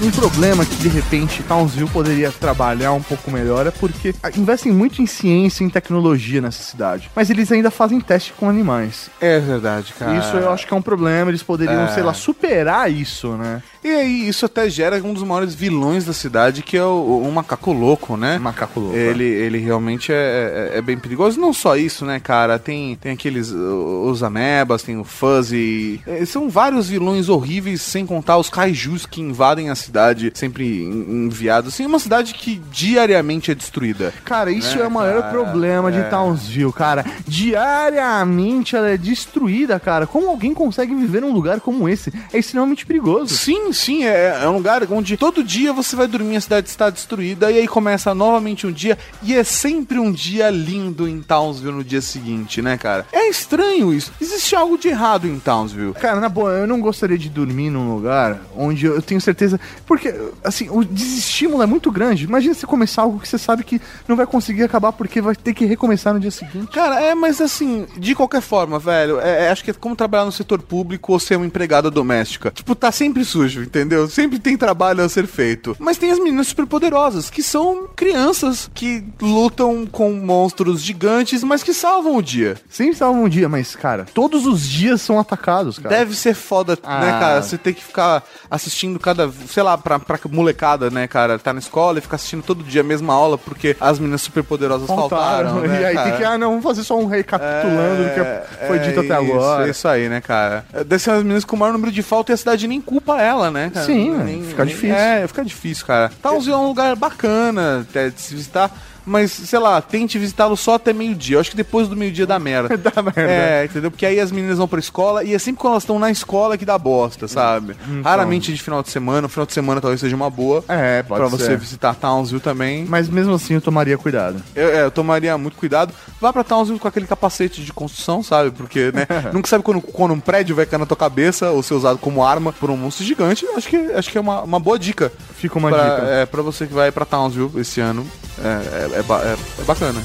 Um 0.00 0.12
problema 0.12 0.64
que 0.64 0.76
de 0.76 0.86
repente 0.88 1.42
Townsville 1.42 1.90
poderia 1.90 2.30
trabalhar 2.30 2.92
um 2.92 3.02
pouco 3.02 3.32
melhor 3.32 3.66
é 3.66 3.70
porque 3.72 4.14
ah, 4.22 4.30
investem 4.36 4.70
muito 4.70 5.02
em 5.02 5.06
ciência 5.06 5.64
e 5.64 5.66
em 5.66 5.70
tecnologia 5.70 6.40
nessa 6.40 6.62
cidade. 6.62 7.10
Mas 7.16 7.30
eles 7.30 7.50
ainda 7.50 7.68
fazem 7.68 8.00
teste 8.00 8.32
com 8.32 8.48
animais. 8.48 9.10
É 9.20 9.40
verdade, 9.40 9.92
cara. 9.98 10.16
Isso 10.16 10.36
eu 10.36 10.52
acho 10.52 10.68
que 10.68 10.72
é 10.72 10.76
um 10.76 10.82
problema, 10.82 11.32
eles 11.32 11.42
poderiam, 11.42 11.82
É. 11.82 11.88
sei 11.88 12.04
lá, 12.04 12.14
superar 12.14 12.88
isso, 12.90 13.32
né? 13.32 13.60
E 13.88 13.94
aí, 13.94 14.28
isso 14.28 14.44
até 14.44 14.68
gera 14.68 15.02
um 15.02 15.12
dos 15.14 15.22
maiores 15.22 15.54
vilões 15.54 16.04
da 16.04 16.12
cidade, 16.12 16.62
que 16.62 16.76
é 16.76 16.84
o, 16.84 17.22
o 17.26 17.32
macaco 17.32 17.72
louco, 17.72 18.16
né? 18.16 18.38
Macaco 18.38 18.80
louco. 18.80 18.96
Ele, 18.96 19.24
ele 19.24 19.58
realmente 19.58 20.12
é, 20.12 20.70
é- 20.74 20.78
é 20.78 20.82
bem 20.82 20.98
perigoso. 20.98 21.40
Não 21.40 21.52
só 21.52 21.76
isso, 21.76 22.04
né, 22.04 22.20
cara? 22.20 22.58
Tem, 22.58 22.96
tem 22.96 23.12
aqueles. 23.12 23.50
Os 23.50 24.22
amebas, 24.22 24.82
tem 24.82 24.96
o 24.98 25.04
Fuzzy. 25.04 26.00
É, 26.06 26.24
São 26.26 26.48
vários 26.50 26.88
vilões 26.88 27.28
horríveis, 27.28 27.80
sem 27.82 28.04
contar 28.04 28.36
os 28.38 28.50
kaijus 28.50 29.06
que 29.06 29.20
invadem 29.20 29.70
a 29.70 29.74
cidade, 29.74 30.30
sempre 30.34 30.82
en- 30.84 31.24
enviados. 31.26 31.72
Assim, 31.72 31.84
é 31.84 31.86
uma 31.86 31.98
cidade 31.98 32.34
que 32.34 32.60
diariamente 32.70 33.50
é 33.50 33.54
destruída. 33.54 34.12
Cara, 34.24 34.50
isso 34.50 34.76
Né, 34.76 34.84
é 34.84 34.86
o 34.86 34.90
maior 34.90 35.22
cara? 35.22 35.32
problema 35.32 35.90
de 35.90 35.98
É. 35.98 36.02
Townsville, 36.04 36.72
cara. 36.72 37.04
Diariamente 37.26 38.76
ela 38.76 38.90
é 38.90 38.96
destruída, 38.96 39.78
cara. 39.80 40.06
Como 40.06 40.28
alguém 40.28 40.52
consegue 40.54 40.94
viver 40.94 41.20
num 41.22 41.32
lugar 41.32 41.60
como 41.60 41.88
esse? 41.88 42.12
É 42.32 42.38
extremamente 42.38 42.84
perigoso. 42.84 43.34
Sim, 43.34 43.72
sim, 43.78 44.04
é, 44.04 44.40
é 44.42 44.48
um 44.48 44.54
lugar 44.54 44.82
onde 44.90 45.16
todo 45.16 45.42
dia 45.44 45.72
você 45.72 45.94
vai 45.96 46.06
dormir, 46.06 46.36
a 46.36 46.40
cidade 46.40 46.68
está 46.68 46.90
destruída, 46.90 47.50
e 47.50 47.58
aí 47.58 47.68
começa 47.68 48.14
novamente 48.14 48.66
um 48.66 48.72
dia, 48.72 48.98
e 49.22 49.34
é 49.34 49.44
sempre 49.44 49.98
um 49.98 50.10
dia 50.12 50.50
lindo 50.50 51.08
em 51.08 51.20
Townsville 51.20 51.74
no 51.74 51.84
dia 51.84 52.00
seguinte, 52.00 52.60
né, 52.60 52.76
cara? 52.76 53.06
É 53.12 53.28
estranho 53.28 53.92
isso. 53.92 54.12
Existe 54.20 54.54
algo 54.56 54.76
de 54.78 54.88
errado 54.88 55.26
em 55.26 55.38
Townsville. 55.38 55.94
Cara, 55.94 56.20
na 56.20 56.28
boa, 56.28 56.50
eu 56.50 56.66
não 56.66 56.80
gostaria 56.80 57.18
de 57.18 57.28
dormir 57.28 57.70
num 57.70 57.94
lugar 57.94 58.40
onde 58.56 58.86
eu 58.86 59.00
tenho 59.00 59.20
certeza. 59.20 59.58
Porque, 59.86 60.14
assim, 60.42 60.68
o 60.70 60.84
desestímulo 60.84 61.62
é 61.62 61.66
muito 61.66 61.90
grande. 61.90 62.24
Imagina 62.24 62.54
você 62.54 62.66
começar 62.66 63.02
algo 63.02 63.18
que 63.20 63.28
você 63.28 63.38
sabe 63.38 63.64
que 63.64 63.80
não 64.06 64.16
vai 64.16 64.26
conseguir 64.26 64.62
acabar 64.64 64.92
porque 64.92 65.20
vai 65.20 65.34
ter 65.34 65.54
que 65.54 65.64
recomeçar 65.64 66.12
no 66.14 66.20
dia 66.20 66.30
seguinte. 66.30 66.72
Cara, 66.72 67.00
é, 67.00 67.14
mas 67.14 67.40
assim, 67.40 67.86
de 67.96 68.14
qualquer 68.14 68.40
forma, 68.40 68.78
velho, 68.78 69.20
é, 69.20 69.46
é- 69.46 69.50
acho 69.50 69.64
que 69.64 69.70
é 69.70 69.74
como 69.74 69.94
trabalhar 69.96 70.24
no 70.24 70.32
setor 70.32 70.60
público 70.60 71.12
ou 71.12 71.18
ser 71.18 71.36
uma 71.36 71.46
empregada 71.46 71.90
doméstica. 71.90 72.50
Tipo, 72.50 72.74
tá 72.74 72.90
sempre 72.90 73.24
sujo, 73.24 73.57
entendeu? 73.62 74.08
Sempre 74.08 74.38
tem 74.38 74.56
trabalho 74.56 75.02
a 75.04 75.08
ser 75.08 75.26
feito. 75.26 75.76
Mas 75.78 75.96
tem 75.98 76.10
as 76.10 76.18
meninas 76.18 76.48
superpoderosas, 76.48 77.30
que 77.30 77.42
são 77.42 77.88
crianças 77.94 78.70
que 78.74 79.04
lutam 79.20 79.86
com 79.86 80.12
monstros 80.12 80.82
gigantes, 80.82 81.42
mas 81.44 81.62
que 81.62 81.72
salvam 81.72 82.16
o 82.16 82.22
dia. 82.22 82.56
Sempre 82.68 82.92
estava 82.94 83.12
um 83.12 83.28
dia, 83.28 83.48
mas, 83.48 83.74
cara, 83.76 84.06
todos 84.14 84.46
os 84.46 84.66
dias 84.68 85.00
são 85.02 85.18
atacados, 85.18 85.78
cara. 85.78 85.94
Deve 85.96 86.14
ser 86.14 86.34
foda, 86.34 86.78
Ah. 86.82 87.00
né, 87.00 87.10
cara? 87.18 87.42
Você 87.42 87.58
ter 87.58 87.72
que 87.74 87.82
ficar 87.84 88.22
assistindo 88.50 88.98
cada, 88.98 89.30
sei 89.48 89.62
lá, 89.62 89.76
pra, 89.76 89.98
pra 89.98 90.18
molecada, 90.30 90.90
né, 90.90 91.06
cara, 91.06 91.38
tá 91.38 91.52
na 91.52 91.58
escola 91.58 91.98
e 91.98 92.02
fica 92.02 92.16
assistindo 92.16 92.42
todo 92.42 92.62
dia 92.62 92.80
a 92.80 92.84
mesma 92.84 93.14
aula 93.14 93.38
porque 93.38 93.76
as 93.80 93.98
meninas 93.98 94.22
superpoderosas 94.22 94.86
faltaram, 94.86 95.60
né, 95.62 95.80
e 95.80 95.84
aí 95.84 95.94
cara? 95.94 96.08
tem 96.10 96.18
que, 96.18 96.24
ah, 96.24 96.38
não, 96.38 96.50
vamos 96.50 96.64
fazer 96.64 96.82
só 96.84 96.98
um 96.98 97.06
recapitulando 97.06 98.04
do 98.04 98.10
que 98.14 98.66
foi 98.66 98.76
É, 98.76 98.80
dito 98.80 99.00
até 99.00 99.22
isso, 99.22 99.32
agora. 99.34 99.68
Isso 99.68 99.88
aí, 99.88 100.08
né, 100.08 100.20
cara? 100.20 100.64
Deve 100.86 100.98
ser 100.98 101.10
as 101.12 101.22
meninas 101.22 101.44
com 101.44 101.56
o 101.56 101.58
maior 101.58 101.72
número 101.72 101.92
de 101.92 102.02
falta 102.02 102.32
e 102.32 102.34
a 102.34 102.36
cidade 102.36 102.66
nem 102.66 102.80
culpa 102.80 103.20
ela, 103.20 103.47
né, 103.50 103.70
cara? 103.72 103.86
Sim, 103.86 104.10
nem, 104.18 104.42
fica 104.44 104.64
nem- 104.64 104.74
difícil. 104.74 104.96
É, 104.96 105.26
fica 105.26 105.44
difícil, 105.44 105.86
cara. 105.86 106.10
Townsville 106.22 106.54
é 106.54 106.58
um 106.58 106.66
lugar 106.68 106.94
bacana 106.96 107.80
até 107.88 108.10
de 108.10 108.20
se 108.20 108.34
visitar. 108.34 108.70
Mas, 109.08 109.32
sei 109.32 109.58
lá, 109.58 109.80
tente 109.80 110.18
visitá-lo 110.18 110.56
só 110.56 110.74
até 110.74 110.92
meio-dia. 110.92 111.36
Eu 111.36 111.40
acho 111.40 111.50
que 111.50 111.56
depois 111.56 111.88
do 111.88 111.96
meio-dia 111.96 112.26
dá 112.26 112.38
merda. 112.38 112.76
Dá 112.78 113.02
merda. 113.02 113.20
É, 113.20 113.64
entendeu? 113.64 113.90
Porque 113.90 114.06
aí 114.06 114.20
as 114.20 114.30
meninas 114.30 114.58
vão 114.58 114.68
pra 114.68 114.78
escola 114.78 115.24
e 115.24 115.34
é 115.34 115.38
sempre 115.38 115.60
quando 115.60 115.72
elas 115.72 115.82
estão 115.82 115.98
na 115.98 116.10
escola 116.10 116.56
que 116.56 116.64
dá 116.64 116.78
bosta, 116.78 117.26
sabe? 117.26 117.74
Raramente 118.04 118.52
de 118.52 118.62
final 118.62 118.82
de 118.82 118.90
semana. 118.90 119.26
O 119.26 119.30
final 119.30 119.46
de 119.46 119.52
semana 119.52 119.80
talvez 119.80 120.00
seja 120.00 120.14
uma 120.14 120.30
boa. 120.30 120.62
Então. 120.64 120.76
É, 120.76 121.02
pode 121.02 121.20
pra 121.20 121.30
ser. 121.30 121.44
você 121.44 121.56
visitar 121.56 121.94
Townsville 121.94 122.40
também. 122.40 122.84
Mas 122.84 123.08
mesmo 123.08 123.34
assim 123.34 123.54
eu 123.54 123.60
tomaria 123.60 123.96
cuidado. 123.98 124.42
Eu, 124.54 124.68
é, 124.68 124.84
eu 124.84 124.90
tomaria 124.90 125.36
muito 125.38 125.56
cuidado. 125.56 125.92
Vá 126.20 126.32
pra 126.32 126.44
Townsville 126.44 126.78
com 126.78 126.88
aquele 126.88 127.06
capacete 127.06 127.62
de 127.62 127.72
construção, 127.72 128.22
sabe? 128.22 128.50
Porque, 128.50 128.92
né? 128.92 129.06
nunca 129.32 129.48
sabe 129.48 129.64
quando, 129.64 129.80
quando 129.80 130.14
um 130.14 130.20
prédio 130.20 130.54
vai 130.54 130.66
cair 130.66 130.78
na 130.80 130.86
tua 130.86 130.96
cabeça 130.96 131.50
ou 131.50 131.62
ser 131.62 131.74
usado 131.74 131.98
como 131.98 132.22
arma 132.24 132.52
por 132.52 132.70
um 132.70 132.76
monstro 132.76 133.04
gigante. 133.04 133.46
Acho 133.56 133.68
que, 133.68 133.76
acho 133.76 134.10
que 134.10 134.18
é 134.18 134.20
uma, 134.20 134.42
uma 134.42 134.60
boa 134.60 134.78
dica. 134.78 135.12
Fica 135.36 135.58
uma 135.58 135.70
pra, 135.70 135.82
dica. 135.82 136.06
É, 136.08 136.26
pra 136.26 136.42
você 136.42 136.66
que 136.66 136.74
vai 136.74 136.92
pra 136.92 137.04
Townsville 137.04 137.50
esse 137.60 137.80
ano. 137.80 138.06
É, 138.42 138.48
é, 138.48 138.90
é, 138.98 139.02
ba- 139.02 139.22
é- 139.24 139.36
é 139.60 139.64
bacana. 139.64 140.02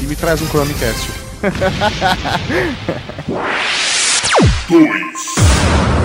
E 0.00 0.04
me 0.04 0.16
traz 0.16 0.40
um 0.42 0.46
Chromecast. 0.48 1.08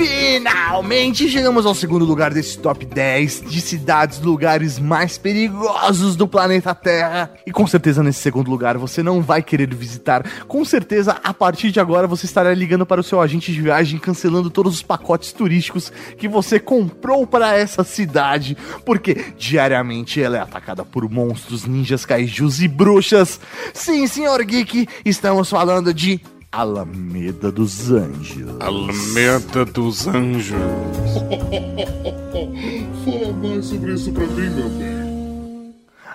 Finalmente 0.00 1.28
chegamos 1.28 1.66
ao 1.66 1.74
segundo 1.74 2.06
lugar 2.06 2.32
desse 2.32 2.56
top 2.56 2.86
10 2.86 3.42
de 3.42 3.60
cidades, 3.60 4.18
lugares 4.18 4.78
mais 4.78 5.18
perigosos 5.18 6.16
do 6.16 6.26
planeta 6.26 6.74
Terra. 6.74 7.30
E 7.46 7.52
com 7.52 7.66
certeza 7.66 8.02
nesse 8.02 8.20
segundo 8.20 8.50
lugar 8.50 8.78
você 8.78 9.02
não 9.02 9.20
vai 9.20 9.42
querer 9.42 9.74
visitar. 9.74 10.24
Com 10.48 10.64
certeza 10.64 11.20
a 11.22 11.34
partir 11.34 11.70
de 11.70 11.80
agora 11.80 12.06
você 12.06 12.24
estará 12.24 12.54
ligando 12.54 12.86
para 12.86 13.02
o 13.02 13.04
seu 13.04 13.20
agente 13.20 13.52
de 13.52 13.60
viagem, 13.60 13.98
cancelando 13.98 14.48
todos 14.48 14.76
os 14.76 14.82
pacotes 14.82 15.32
turísticos 15.32 15.92
que 16.16 16.26
você 16.26 16.58
comprou 16.58 17.26
para 17.26 17.54
essa 17.54 17.84
cidade, 17.84 18.56
porque 18.86 19.34
diariamente 19.36 20.22
ela 20.22 20.38
é 20.38 20.40
atacada 20.40 20.82
por 20.82 21.06
monstros, 21.10 21.66
ninjas, 21.66 22.06
kaijus 22.06 22.62
e 22.62 22.68
bruxas. 22.68 23.38
Sim, 23.74 24.06
senhor 24.06 24.42
Geek, 24.44 24.88
estamos 25.04 25.50
falando 25.50 25.92
de 25.92 26.22
Alameda 26.52 27.52
dos 27.52 27.92
Anjos. 27.92 28.56
Alameda 28.58 29.64
dos 29.64 30.08
Anjos. 30.08 30.56
Fala 33.04 33.32
mais 33.34 33.66
sobre 33.66 33.94
isso 33.94 34.10
pra 34.10 34.26
mim, 34.26 34.50
meu 34.50 34.68
bem. 34.70 34.99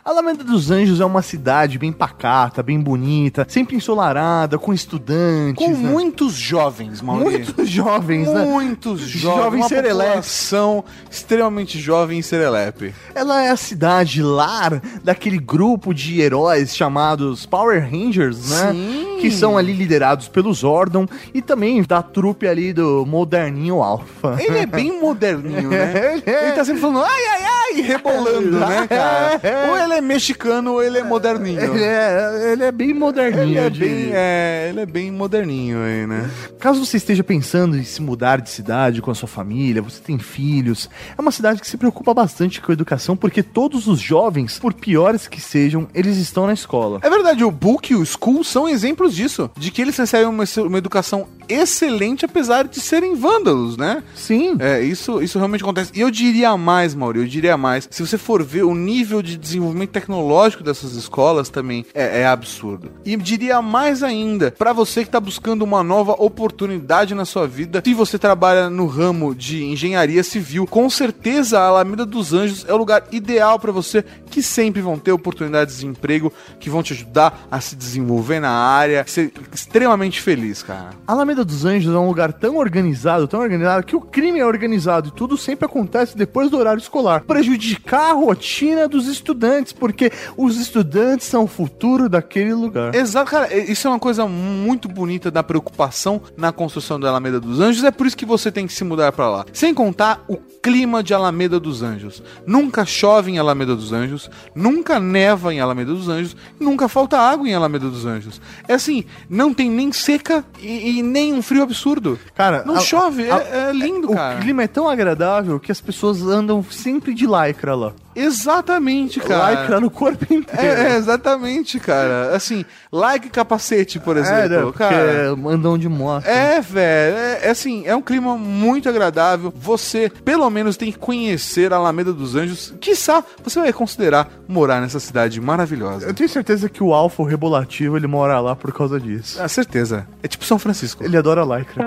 Alameda 0.06 0.43
dos 0.43 0.70
Anjos 0.70 1.01
é 1.01 1.06
uma 1.06 1.24
cidade 1.24 1.80
bem 1.80 1.91
pacata, 1.91 2.62
bem 2.62 2.80
bonita, 2.80 3.43
sempre 3.49 3.76
ensolarada, 3.76 4.60
com 4.60 4.72
estudantes. 4.72 5.56
Com 5.56 5.72
né? 5.72 5.89
muitos 5.89 6.34
jovens, 6.34 7.01
Maurício. 7.01 7.39
muitos 7.39 7.68
jovens, 7.68 8.28
né? 8.28 8.45
Muitos 8.45 9.01
jovens. 9.01 9.43
Jovem 9.43 9.62
uma 9.62 9.68
serelepe. 9.68 10.06
população 10.06 10.86
extremamente 11.10 11.80
jovem 11.80 12.20
e 12.20 12.24
serelepe. 12.24 12.93
Ela 13.16 13.41
é 13.41 13.49
a 13.49 13.58
cidade 13.58 14.22
lar 14.22 14.80
daquele 15.03 15.39
grupo 15.39 15.91
de 15.91 16.22
heróis 16.22 16.76
chamados 16.76 17.47
Power 17.47 17.82
Rangers, 17.82 18.51
né? 18.51 18.74
Sim. 18.74 19.18
Que 19.20 19.32
são 19.32 19.58
ali 19.58 19.74
liderados 19.74 20.28
pelo 20.28 20.53
Zordon 20.53 21.08
e 21.34 21.41
também 21.41 21.82
da 21.82 22.03
trupe 22.03 22.47
ali 22.47 22.74
do 22.74 23.08
Moderninho 23.08 23.82
Alpha. 23.82 24.38
Ele 24.39 24.60
é 24.60 24.66
bem 24.70 25.01
moderninho, 25.01 25.72
né? 25.72 26.14
Ele 26.24 26.24
é. 26.28 26.43
Ele 26.43 26.51
tá 26.51 26.64
sempre 26.64 26.80
falando 26.80 27.03
ai, 27.03 27.26
ai, 27.32 27.43
ai, 27.43 27.64
rebolando, 27.82 28.59
né, 28.59 28.88
cara? 28.89 29.39
É. 29.41 29.69
Ou 29.69 29.78
ele 29.78 29.93
é 29.93 30.01
mexicano 30.01 30.73
ou 30.73 30.84
ele 30.84 30.99
é 30.99 31.03
moderninho. 31.03 31.59
Ele 31.59 31.84
é, 31.84 32.51
ele 32.51 32.63
é 32.63 32.71
bem 32.71 32.93
moderninho, 32.93 33.43
Ele 33.43 33.57
é 33.57 33.69
bem, 33.69 34.09
é, 34.13 34.67
ele 34.69 34.80
é 34.80 34.86
bem 34.86 35.11
moderninho 35.11 35.84
aí, 35.84 36.07
né? 36.07 36.30
Caso 36.59 36.86
você 36.86 36.97
esteja 36.97 37.23
pensando 37.23 37.78
em 37.78 37.84
se 37.84 38.01
mudar 38.01 38.41
de 38.41 38.49
cidade 38.49 39.01
com 39.01 39.11
a 39.11 39.15
sua 39.15 39.28
família, 39.28 39.82
você 39.82 40.01
tem 40.01 40.17
filhos, 40.17 40.89
é 41.17 41.21
uma 41.21 41.32
cidade 41.32 41.61
que 41.61 41.67
se 41.67 41.78
preocupa 41.78 42.13
bastante 42.13 42.61
com 42.61 42.71
a 42.71 42.73
educação, 42.73 43.15
porque 43.15 43.43
todos 43.43 43.88
os 43.88 43.99
jovens, 43.99 44.59
por 44.59 44.73
piores 44.73 45.28
que 45.28 45.41
sejam, 45.41 45.88
eles 45.93 46.17
estão 46.17 46.47
na 46.47 46.53
escola. 46.53 46.99
É 47.01 47.09
verdade, 47.09 47.43
o 47.43 47.51
Book 47.51 47.91
e 47.91 47.95
o 47.95 48.05
School 48.05 48.43
são 48.43 48.67
exemplos 48.67 49.15
disso, 49.15 49.49
de 49.57 49.71
que 49.71 49.82
eles 49.82 49.97
recebem 49.97 50.28
uma, 50.28 50.43
uma 50.57 50.78
educação 50.78 51.28
excelente, 51.48 52.26
apesar 52.26 52.68
de 52.68 52.80
serem 52.80 53.16
vândalos, 53.16 53.78
né? 53.78 54.04
Sim. 54.16 54.56
É, 54.60 54.82
isso, 54.82 55.22
isso 55.22 55.38
realmente 55.38 55.64
acontece. 55.64 55.91
E 55.93 56.02
eu 56.02 56.12
diria 56.12 56.56
mais, 56.58 56.93
Mauro, 56.93 57.20
eu 57.20 57.26
diria 57.26 57.58
mais. 57.58 57.88
Se 57.91 58.06
você 58.06 58.18
for 58.18 58.43
ver 58.43 58.64
o 58.64 58.76
nível 58.76 59.22
de 59.22 59.38
desenvolvimento 59.38 59.91
tecnológico 59.91 60.64
dessas 60.64 60.93
escolas 60.93 61.50
também 61.50 61.86
é, 61.93 62.22
é 62.22 62.28
absurdo. 62.28 62.91
E 63.06 63.16
diria 63.18 63.62
mais 63.62 64.04
ainda, 64.04 64.52
pra 64.52 64.74
você 64.74 65.04
que 65.04 65.10
tá 65.10 65.20
buscando 65.20 65.64
uma 65.64 65.84
nova 65.84 66.14
oportunidade 66.14 67.16
na 67.16 67.26
sua 67.26 67.48
vida, 67.48 67.82
se 67.86 67.93
você 67.93 68.18
trabalha 68.18 68.70
no 68.70 68.88
ramo 68.88 69.34
de 69.34 69.64
engenharia 69.64 70.24
civil, 70.24 70.66
com 70.68 70.89
certeza 70.89 71.60
a 71.60 71.68
Alameda 71.68 72.06
dos 72.06 72.34
Anjos 72.34 72.66
é 72.68 72.74
o 72.74 72.78
lugar 72.78 73.06
ideal 73.12 73.60
pra 73.60 73.72
você, 73.72 74.04
que 74.30 74.41
sempre 74.41 74.82
vão 74.82 74.98
ter 74.98 75.12
oportunidades 75.12 75.80
de 75.80 75.86
emprego 75.86 76.32
que 76.60 76.70
vão 76.70 76.84
te 76.84 76.93
ajudar 76.93 77.48
a 77.50 77.60
se 77.60 77.76
desenvolver 77.76 78.39
na 78.39 78.52
área, 78.52 79.06
ser 79.08 79.32
extremamente 79.54 80.22
feliz, 80.22 80.62
cara. 80.64 80.91
Alameda 81.08 81.35
dos 81.44 81.66
Anjos 81.66 81.94
é 81.94 81.98
um 81.98 82.08
lugar 82.08 82.32
tão 82.32 82.58
organizado, 82.58 83.28
tão 83.28 83.40
organizado, 83.42 83.86
que 83.86 83.96
o 83.96 84.02
crime 84.02 84.40
é 84.40 84.46
organizado 84.46 85.10
e 85.10 85.12
tudo 85.12 85.38
sempre 85.38 85.66
acontece 85.66 86.18
depois 86.18 86.50
do 86.50 86.58
horário 86.58 86.80
escolar. 86.80 87.22
Prejudicar 87.22 88.12
a 88.12 88.14
rotina 88.14 88.88
dos 88.88 89.08
estudantes, 89.08 89.74
porque 89.74 90.12
os 90.38 90.58
estudantes 90.58 91.28
são 91.28 91.44
o 91.44 91.48
futuro 91.48 92.08
daquele 92.08 92.54
lugar. 92.54 92.94
Exato, 92.96 93.32
cara, 93.32 93.54
isso 93.56 93.88
é 93.88 93.90
uma 93.90 94.00
coisa 94.00 94.28
muito 94.28 94.88
bonita 94.88 95.30
da 95.30 95.44
preocupação 95.44 96.22
na 96.38 96.52
construção 96.52 97.00
da 97.00 97.10
Alameda 97.10 97.40
dos 97.40 97.60
Anjos, 97.60 97.84
é 97.84 97.92
por 97.92 98.08
isso 98.08 98.18
que 98.18 98.26
você 98.26 98.52
tem 98.52 98.68
que 98.68 98.74
se 98.74 98.84
mudar 98.84 99.12
pra 99.12 99.30
lá. 99.30 99.46
Sem 99.52 99.74
contar 99.74 100.24
o 100.28 100.38
clima 100.38 101.04
de 101.04 101.14
Alameda 101.14 101.60
dos 101.60 101.84
Anjos. 101.84 102.24
Nunca 102.46 102.86
chove 102.86 103.32
em 103.32 103.38
Alameda 103.38 103.76
dos 103.76 103.94
Anjos, 103.94 104.30
nunca 104.56 105.00
neva 105.00 105.54
em 105.54 105.60
Alameda 105.60 105.94
dos 105.94 106.10
Anjos, 106.10 106.36
nunca 106.60 106.88
falta 106.88 107.20
água 107.20 107.48
em 107.48 107.54
Alameda 107.54 107.90
dos 107.90 108.06
Anjos. 108.06 108.42
É 108.68 108.74
assim, 108.74 109.06
não 109.30 109.54
tem 109.54 109.70
nem 109.70 109.92
seca 109.92 110.44
e, 110.60 111.00
e 111.00 111.04
nem 111.04 111.24
um 111.34 111.41
frio 111.41 111.63
absurdo. 111.63 112.19
Cara, 112.34 112.63
não 112.65 112.76
a- 112.76 112.80
chove, 112.80 113.30
a- 113.30 113.38
é, 113.41 113.69
é 113.69 113.73
lindo, 113.73 114.11
O 114.11 114.15
cara. 114.15 114.39
clima 114.39 114.63
é 114.63 114.67
tão 114.67 114.88
agradável 114.89 115.59
que 115.59 115.71
as 115.71 115.80
pessoas 115.82 116.21
andam 116.21 116.63
sempre 116.63 117.13
de 117.13 117.26
lycra 117.26 117.76
lá. 117.76 117.93
Exatamente, 118.16 119.20
cara. 119.20 119.61
Lycra 119.61 119.80
no 119.80 119.89
corpo 119.89 120.26
inteiro. 120.34 120.82
É, 120.82 120.93
é, 120.93 120.95
exatamente, 120.95 121.80
cara. 121.80 122.36
Assim, 122.36 122.63
like 122.91 123.30
capacete, 123.30 123.99
por 123.99 124.18
exemplo. 124.18 124.39
É, 124.39 124.49
né, 124.49 124.61
porque 124.61 124.80
cara. 124.80 125.32
andam 125.47 125.78
de 125.78 125.89
moto. 125.89 126.26
É, 126.26 126.61
velho, 126.61 127.18
é, 127.18 127.39
é 127.43 127.49
assim, 127.49 127.84
é 127.86 127.95
um 127.95 128.01
clima 128.01 128.38
muito 128.38 128.88
agradável. 128.88 129.53
Você, 129.55 130.09
pelo 130.24 130.49
menos, 130.49 130.78
tem 130.78 130.91
que 130.91 130.97
conhecer 130.97 131.74
a 131.74 131.78
Alameda 131.78 132.13
dos 132.13 132.36
Anjos. 132.36 132.74
Quiçá 132.80 133.24
você 133.43 133.59
vai 133.59 133.74
considerar 133.74 134.30
morar 134.47 134.82
nessa 134.82 134.99
cidade 134.99 135.39
maravilhosa. 135.41 136.07
Eu 136.07 136.13
tenho 136.13 136.30
certeza 136.30 136.70
que 136.70 136.84
o 136.84 136.93
Alfa, 136.93 137.22
o 137.22 137.26
rebolativo, 137.26 137.97
ele 137.97 138.07
mora 138.07 138.39
lá 138.39 138.55
por 138.55 138.72
causa 138.74 138.99
disso. 138.99 139.41
Ah, 139.41 139.47
certeza. 139.47 140.07
É 140.24 140.28
tipo 140.28 140.45
São 140.45 140.57
Francisco. 140.57 141.03
Ele 141.03 141.18
adora 141.18 141.43
lycra. 141.43 141.84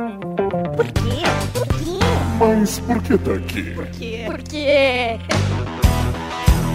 Por 0.76 0.86
quê? 0.86 1.00
Por 1.52 1.66
quê? 1.66 1.98
Mas 2.38 2.78
por 2.78 3.02
que 3.02 3.18
tá 3.18 3.32
aqui? 3.32 3.74
Por 4.26 4.38
quê? 4.42 5.18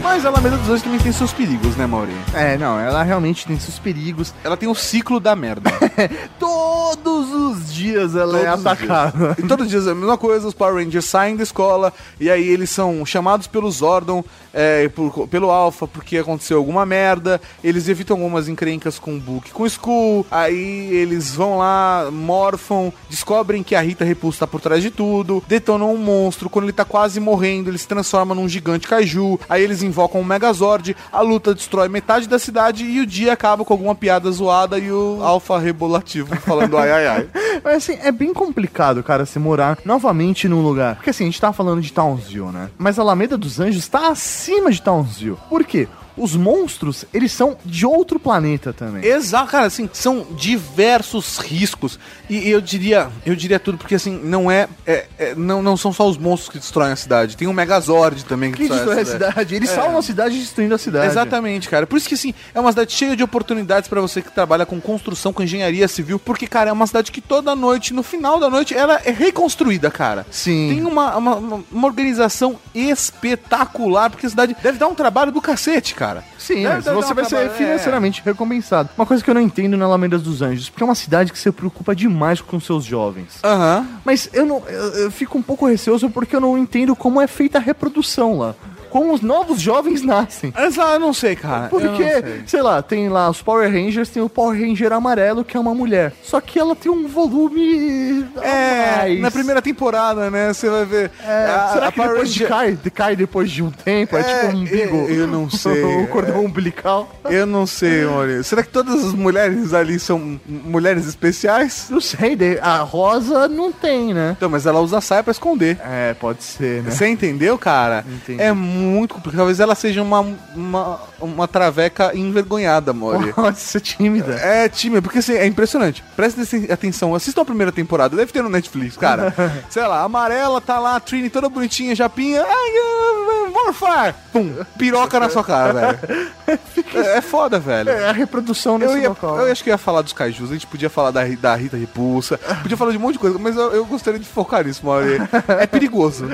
Mas 0.04 0.26
a 0.26 0.28
Alameda 0.30 0.58
dos 0.58 0.68
Anjos 0.70 0.82
também 0.84 1.00
tem 1.00 1.12
seus 1.14 1.32
perigos, 1.32 1.76
né, 1.78 1.88
Mauri? 1.88 2.12
É, 2.34 2.58
não, 2.58 2.78
ela 2.78 3.02
realmente 3.04 3.48
tem 3.48 3.58
seus 3.58 3.80
perigos. 3.80 4.34
Ela 4.44 4.58
tem 4.58 4.68
o 4.70 4.76
ciclo 4.76 5.18
da 5.20 5.34
merda. 5.36 5.72
Todos 6.38 7.32
os 7.34 7.74
dias 7.74 8.14
ela 8.16 8.38
é 8.40 8.44
Todos 8.46 8.60
os 8.60 8.66
atacada. 8.66 9.36
E 9.40 9.44
todos 9.48 9.66
os 9.66 9.72
dias 9.72 9.88
é 9.88 9.92
a 9.92 9.96
mesma 9.96 10.18
coisa, 10.18 10.48
os 10.48 10.54
Power 10.54 10.76
Rangers 10.84 11.06
saem 11.06 11.36
da 11.36 11.44
escola 11.44 11.92
e 12.20 12.30
aí 12.30 12.48
eles 12.48 12.70
são 12.70 13.04
chamados 13.06 13.48
pelo 13.48 13.72
Zordon, 13.72 14.24
é, 14.54 14.88
por- 14.90 15.28
pelo 15.28 15.50
Alpha, 15.50 15.88
porque 15.88 16.18
aconteceu 16.18 16.58
alguma 16.58 16.86
merda, 16.86 17.42
eles 17.64 17.88
evitam 17.90 18.18
algumas 18.18 18.48
encrencas 18.48 19.00
com 19.00 19.16
o 19.16 19.20
Book 19.20 19.50
e 19.50 19.52
com 19.52 19.64
o 19.64 19.68
Skull, 19.68 20.26
aí 20.30 20.90
eles 20.94 21.34
vão 21.34 21.58
lá, 21.58 22.10
morfam, 22.12 22.92
descobrem 23.10 23.64
que 23.64 23.76
a 23.76 23.82
Rita 23.82 24.06
Repulsa 24.06 24.40
tá 24.42 24.48
por 24.48 24.62
trás 24.62 24.82
de 24.84 24.92
tudo, 24.92 25.44
detonam 25.48 25.94
um 25.94 25.98
monstro, 25.98 26.50
quando 26.50 26.66
ele 26.66 26.74
tá 26.74 26.86
quase 26.86 27.20
morrendo, 27.20 27.70
ele 27.70 27.78
se 27.78 27.88
transforma 27.88 28.36
num 28.36 28.48
gigante 28.48 28.88
kaiju, 28.88 29.40
aí 29.50 29.64
eles 29.64 29.82
invocam 29.94 30.20
um 30.22 30.24
Megazord, 30.24 30.96
a 31.12 31.22
luta 31.22 31.54
destrói 31.54 31.88
metade 31.88 32.28
da 32.28 32.40
cidade 32.40 32.84
e 32.84 33.00
o 33.00 33.06
dia 33.06 33.34
acaba 33.34 33.64
com 33.64 33.74
alguma 33.74 33.94
piada 33.94 34.32
zoada 34.32 34.80
e 34.80 34.92
o 34.92 35.20
Alpha 35.22 35.60
rebolativo 35.60 36.36
falando 36.38 36.76
ai 36.78 36.92
ai 36.92 37.08
ai. 37.08 37.30
Mas 37.64 37.76
assim, 37.78 38.00
é 38.02 38.12
bem 38.12 38.34
complicado, 38.34 39.04
cara, 39.04 39.26
se 39.26 39.38
morar 39.38 39.78
novamente 39.86 40.48
num 40.48 40.62
lugar. 40.64 40.96
Porque 40.96 41.12
assim, 41.12 41.26
a 41.26 41.28
gente 41.28 41.40
tá 41.40 41.54
falando 41.54 41.82
de 41.82 41.94
Townsville, 41.94 42.52
né? 42.52 42.70
Mas 42.78 42.98
a 42.98 43.04
Alameda 43.04 43.38
dos 43.38 43.60
Anjos 43.60 43.88
tá 43.88 44.10
acima 44.10 44.72
de 44.72 44.82
Townsville. 44.82 45.38
Por 45.48 45.64
quê? 45.64 45.88
Os 46.16 46.36
monstros, 46.36 47.06
eles 47.14 47.32
são 47.32 47.58
de 47.66 47.86
outro 47.86 48.20
planeta 48.20 48.72
também. 48.74 49.04
Exato, 49.06 49.52
cara, 49.52 49.66
assim, 49.68 49.90
são 49.94 50.26
diversos 50.32 51.38
riscos. 51.40 52.00
E 52.30 52.50
eu 52.50 52.62
diria, 52.62 53.10
eu 53.26 53.36
diria 53.36 53.60
tudo, 53.60 53.78
porque 53.78 53.96
assim, 53.96 54.20
não 54.24 54.50
é. 54.50 54.68
é- 54.86 55.06
é- 55.18 55.36
não, 55.36 55.62
não 55.62 55.76
são 55.78 55.92
só 55.92 56.08
os 56.08 56.18
monstros 56.18 56.50
que 56.52 56.60
destroem 56.60 56.92
a 56.92 56.96
cidade. 56.96 57.36
Tem 57.38 57.48
um 57.48 57.54
Megazord 57.54 58.26
também 58.26 58.52
que, 58.52 58.64
Que 58.64 58.70
destrói 58.70 59.02
a 59.02 59.06
cidade. 59.06 59.32
cidade. 59.34 59.56
Eles 59.56 59.70
salvam 59.70 59.98
a 59.98 60.02
cidade 60.02 60.38
destruindo 60.40 60.76
a 60.76 60.78
cidade. 60.78 61.08
Exatamente, 61.08 61.70
cara. 61.70 61.86
Por 61.88 61.98
isso 61.98 62.08
que 62.08 62.16
assim, 62.16 62.34
é 62.54 62.60
uma 62.60 62.72
cidade 62.72 62.92
cheia 62.94 63.16
de 63.16 63.24
oportunidades 63.24 63.88
pra 63.90 64.00
você 64.02 64.22
que 64.22 64.32
trabalha 64.32 64.66
com 64.66 64.80
construção, 64.80 65.34
com 65.34 65.44
engenharia 65.44 65.88
civil, 65.88 66.20
porque, 66.20 66.48
cara, 66.48 66.70
é 66.70 66.74
uma 66.74 66.88
cidade 66.88 67.12
que 67.12 67.22
toda 67.22 67.56
noite, 67.56 67.94
no 67.94 68.04
final 68.04 68.40
da 68.40 68.50
noite, 68.50 68.74
ela 68.76 69.02
é 69.04 69.12
reconstruída, 69.12 69.90
cara. 69.92 70.26
Sim. 70.32 70.70
Tem 70.76 70.84
uma, 70.86 71.16
uma- 71.18 71.64
uma 71.72 71.88
organização 71.88 72.60
espetacular, 72.74 74.10
porque 74.10 74.26
a 74.26 74.30
cidade 74.30 74.56
deve 74.62 74.78
dar 74.78 74.88
um 74.88 74.96
trabalho 74.96 75.32
do 75.32 75.42
cacete, 75.42 75.94
cara. 75.96 76.03
Sim, 76.38 76.56
Deve- 76.64 76.68
mas 76.76 76.84
deve 76.86 76.96
dar 76.98 77.02
você 77.08 77.14
vai 77.14 77.24
ser 77.24 77.30
trabalho- 77.32 77.52
é. 77.54 77.58
financeiramente 77.58 78.22
recompensado. 78.24 78.90
Uma 78.98 79.06
coisa 79.06 79.24
que 79.24 79.30
eu 79.30 79.34
não 79.34 79.42
entendo 79.42 79.78
na 79.78 79.86
Alamedas 79.86 80.22
dos 80.22 80.42
Anjos, 80.42 80.70
porque 80.70 80.84
é 80.84 80.86
uma 80.86 80.96
cidade 80.96 81.32
que 81.32 81.40
se 81.40 81.52
preocupa 81.52 81.96
demais 81.96 82.42
com 82.42 82.60
seus 82.60 82.84
jovens. 82.84 83.40
Aham. 83.44 83.88
Mas 84.04 84.30
eu 84.34 84.46
não. 84.46 84.62
Eu, 84.68 84.84
eu 85.04 85.12
fico 85.12 85.38
um 85.38 85.42
pouco 85.42 85.66
receoso 85.68 86.10
porque 86.10 86.36
eu 86.36 86.42
não 86.42 86.58
entendo 86.58 86.96
como 86.96 87.22
é 87.22 87.28
feita 87.28 87.58
a 87.58 87.62
reprodução 87.62 88.38
lá. 88.38 88.56
Como 88.94 89.12
os 89.12 89.22
novos 89.22 89.60
jovens 89.60 90.04
nascem. 90.04 90.54
Exato, 90.56 90.92
eu 90.94 91.00
não 91.00 91.14
sei, 91.14 91.36
cara. 91.36 91.68
Porque, 91.68 92.04
sei. 92.04 92.44
sei 92.46 92.62
lá, 92.62 92.80
tem 92.84 93.10
lá 93.10 93.28
os 93.28 93.42
Power 93.42 93.68
Rangers, 93.72 94.08
tem 94.10 94.22
o 94.22 94.30
Power 94.30 94.56
Ranger 94.60 94.94
amarelo, 94.94 95.44
que 95.44 95.58
é 95.58 95.60
uma 95.60 95.74
mulher. 95.74 96.14
Só 96.22 96.40
que 96.40 96.60
ela 96.60 96.76
tem 96.76 96.92
um 96.92 97.08
volume. 97.08 98.24
É, 98.40 99.16
na 99.20 99.32
primeira 99.32 99.64
temporada, 99.64 100.30
né? 100.30 100.54
Você 100.54 100.70
vai 100.70 100.86
ver. 100.86 101.12
É, 101.26 101.46
a- 101.46 101.70
será 101.74 101.88
a 101.88 101.92
que 101.92 101.98
Power 101.98 102.12
depois 102.12 102.34
de 102.34 102.44
Ranger- 102.46 102.78
cai, 102.84 102.92
cai 102.94 103.16
depois 103.16 103.50
de 103.52 103.64
um 103.64 103.72
tempo? 103.72 104.16
É, 104.16 104.20
É, 104.22 104.24
tipo 104.46 104.56
um 104.56 104.60
umbigo. 104.62 104.96
eu- 105.10 105.10
eu 105.22 105.28
não 105.28 105.50
sei. 105.52 105.84
o 105.84 106.08
cordão 106.08 106.46
umbilical. 106.46 107.10
Eu 107.26 107.48
não 107.48 107.66
sei, 107.66 108.06
Maurício. 108.06 108.44
Será 108.44 108.62
que 108.62 108.70
todas 108.70 109.04
as 109.04 109.14
mulheres 109.14 109.74
ali 109.74 109.98
são 109.98 110.40
mulheres 110.48 111.08
especiais? 111.08 111.88
Não 111.90 112.00
sei, 112.00 112.38
a 112.62 112.78
rosa 112.78 113.48
não 113.48 113.72
tem, 113.72 114.14
né? 114.14 114.36
Então, 114.38 114.50
mas 114.50 114.68
ela 114.68 114.80
usa 114.80 115.02
saia 115.02 115.24
pra 115.24 115.32
esconder. 115.32 115.80
É, 115.84 116.14
pode 116.14 116.44
ser, 116.44 116.84
né? 116.84 116.92
Você 116.92 117.08
entendeu, 117.08 117.58
cara? 117.58 118.06
Entendi. 118.08 118.40
É 118.42 118.54
muito 118.54 118.83
complicado. 119.08 119.38
Talvez 119.38 119.60
ela 119.60 119.76
seja 119.76 120.02
uma, 120.02 120.20
uma, 120.56 121.00
uma 121.20 121.48
traveca 121.48 122.12
envergonhada, 122.16 122.94
Mori. 122.94 123.32
Pode 123.34 123.60
ser 123.60 123.82
tímida. 123.82 124.34
É, 124.36 124.68
time, 124.70 125.02
porque 125.02 125.20
assim, 125.20 125.34
é 125.34 125.46
impressionante. 125.46 126.04
Presta 126.16 126.42
atenção, 126.72 127.16
assistam 127.16 127.42
a 127.42 127.46
primeira 127.46 127.72
temporada, 127.72 128.16
deve 128.16 128.32
ter 128.32 128.42
no 128.44 128.50
Netflix, 128.50 128.98
cara. 128.98 129.34
Sei 129.70 129.86
lá, 129.86 130.02
amarela 130.04 130.60
tá 130.62 130.80
lá, 130.80 130.96
a 130.96 131.00
Trini 131.00 131.30
toda 131.30 131.50
bonitinha, 131.50 131.96
japinha. 131.96 132.44
Ai, 132.48 133.52
morfar! 133.52 134.16
Pum, 134.32 134.54
piroca 134.78 135.20
na 135.20 135.30
sua 135.30 135.44
cara, 135.44 135.74
velho. 135.74 136.34
É, 136.94 137.18
é 137.18 137.22
foda, 137.22 137.60
velho. 137.60 137.90
É 137.90 138.10
a 138.10 138.12
reprodução 138.12 138.78
nesse 138.78 138.94
Eu, 138.94 138.98
ia, 139.00 139.10
local. 139.10 139.40
eu 139.40 139.52
acho 139.52 139.64
que 139.64 139.70
ia 139.70 139.78
falar 139.78 140.02
dos 140.02 140.14
kaijus, 140.14 140.50
a 140.50 140.54
gente 140.54 140.68
podia 140.68 140.90
falar 140.90 141.10
da, 141.12 141.24
da 141.26 141.56
Rita 141.56 141.78
Repulsa, 141.78 142.38
podia 142.62 142.76
falar 142.78 142.92
de 142.92 142.98
um 142.98 143.00
monte 143.00 143.14
de 143.14 143.20
coisa, 143.20 143.40
mas 143.40 143.56
eu, 143.56 143.72
eu 143.72 143.86
gostaria 143.86 144.20
de 144.20 144.26
focar 144.28 144.66
nisso, 144.66 144.86
Mauri. 144.86 145.18
É 145.60 145.66
perigoso. 145.66 146.28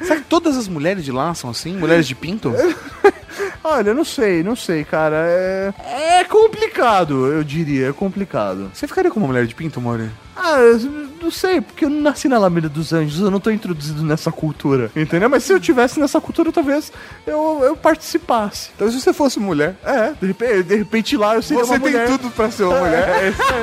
Será 0.00 0.16
que 0.16 0.26
todas 0.26 0.56
as 0.56 0.68
mulheres 0.68 1.04
de 1.04 1.12
lá 1.12 1.34
são 1.34 1.50
assim? 1.50 1.71
Mulheres 1.78 2.06
de 2.06 2.14
pinto? 2.14 2.52
Olha, 3.64 3.90
eu 3.90 3.94
não 3.94 4.04
sei, 4.04 4.42
não 4.42 4.56
sei, 4.56 4.84
cara. 4.84 5.16
É, 5.16 5.72
é 6.20 6.24
complicado, 6.24 7.26
eu 7.28 7.42
diria, 7.44 7.88
é 7.88 7.92
complicado. 7.92 8.70
Você 8.74 8.86
ficaria 8.88 9.10
com 9.10 9.20
uma 9.20 9.28
mulher 9.28 9.46
de 9.46 9.54
pinto, 9.54 9.80
Mauri? 9.80 10.10
Ah, 10.36 10.58
eu 10.58 10.78
não 11.22 11.30
sei, 11.30 11.60
porque 11.60 11.84
eu 11.84 11.90
não 11.90 12.00
nasci 12.00 12.26
na 12.28 12.36
Alameda 12.36 12.68
dos 12.68 12.92
Anjos, 12.92 13.20
eu 13.20 13.30
não 13.30 13.38
tô 13.38 13.50
introduzido 13.50 14.02
nessa 14.02 14.32
cultura, 14.32 14.90
entendeu? 14.96 15.30
Mas 15.30 15.44
se 15.44 15.52
eu 15.52 15.60
tivesse 15.60 16.00
nessa 16.00 16.20
cultura, 16.20 16.50
talvez 16.50 16.92
eu, 17.26 17.60
eu 17.62 17.76
participasse. 17.76 18.70
Então 18.74 18.90
se 18.90 19.00
você 19.00 19.12
fosse 19.12 19.38
mulher, 19.38 19.76
É, 19.84 20.12
de 20.20 20.26
repente, 20.26 20.62
de 20.64 20.74
repente 20.76 21.16
lá 21.16 21.36
eu 21.36 21.42
seria 21.42 21.64
você 21.64 21.72
uma 21.74 21.80
tem 21.80 21.92
mulher. 21.92 22.08
tudo 22.08 22.30
pra 22.30 22.50
ser 22.50 22.64
uma 22.64 22.80
mulher. 22.80 23.08
É, 23.08 23.28
isso 23.28 23.42
aí. 23.42 23.62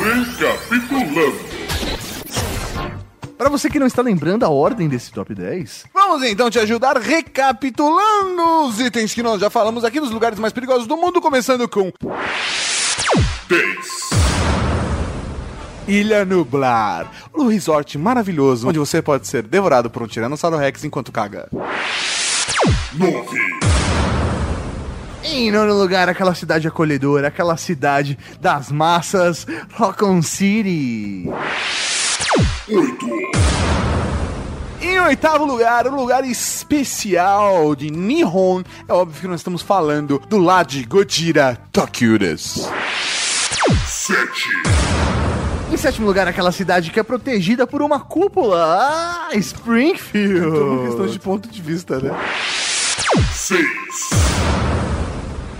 Recapitulando. 0.00 1.49
Pra 3.40 3.48
você 3.48 3.70
que 3.70 3.78
não 3.78 3.86
está 3.86 4.02
lembrando 4.02 4.44
a 4.44 4.50
ordem 4.50 4.86
desse 4.86 5.10
top 5.10 5.34
10, 5.34 5.86
Vamos 5.94 6.22
então 6.24 6.50
te 6.50 6.58
ajudar 6.58 6.98
recapitulando 6.98 8.66
os 8.66 8.78
itens 8.78 9.14
que 9.14 9.22
nós 9.22 9.40
já 9.40 9.48
falamos 9.48 9.82
aqui 9.82 9.98
nos 9.98 10.10
lugares 10.10 10.38
mais 10.38 10.52
perigosos 10.52 10.86
do 10.86 10.94
mundo, 10.94 11.22
começando 11.22 11.66
com 11.66 11.90
10. 13.48 14.10
Ilha 15.88 16.26
Nublar, 16.26 17.10
um 17.34 17.46
resort 17.46 17.96
maravilhoso 17.96 18.68
onde 18.68 18.78
você 18.78 19.00
pode 19.00 19.26
ser 19.26 19.42
devorado 19.44 19.88
por 19.88 20.02
um 20.02 20.06
Tiranossauro 20.06 20.58
Rex 20.58 20.84
enquanto 20.84 21.10
caga. 21.10 21.48
9. 22.92 23.38
em 25.24 25.50
nono 25.50 25.72
lugar, 25.72 26.10
aquela 26.10 26.34
cidade 26.34 26.68
acolhedora, 26.68 27.28
aquela 27.28 27.56
cidade 27.56 28.18
das 28.38 28.70
massas, 28.70 29.46
Rocon 29.72 30.20
City. 30.20 31.24
8. 32.68 33.06
Em 34.80 35.00
oitavo 35.00 35.44
lugar, 35.44 35.86
um 35.88 35.96
lugar 35.96 36.24
especial 36.24 37.74
de 37.74 37.90
Nihon. 37.90 38.62
É 38.88 38.92
óbvio 38.92 39.20
que 39.20 39.28
nós 39.28 39.40
estamos 39.40 39.62
falando 39.62 40.20
do 40.28 40.38
lado 40.38 40.68
de 40.68 40.84
Gojira 40.84 41.58
Tokyudas. 41.72 42.68
7. 43.86 44.20
Em 45.72 45.76
sétimo 45.76 46.06
lugar, 46.06 46.26
aquela 46.26 46.52
cidade 46.52 46.90
que 46.90 46.98
é 46.98 47.02
protegida 47.02 47.66
por 47.66 47.82
uma 47.82 48.00
cúpula, 48.00 48.58
ah, 48.64 49.28
Springfield. 49.34 50.42
Tudo 50.42 50.72
uma 50.72 50.86
questão 50.86 51.06
de 51.06 51.18
ponto 51.18 51.48
de 51.48 51.60
vista, 51.62 51.98
né? 51.98 52.10
6. 53.34 53.60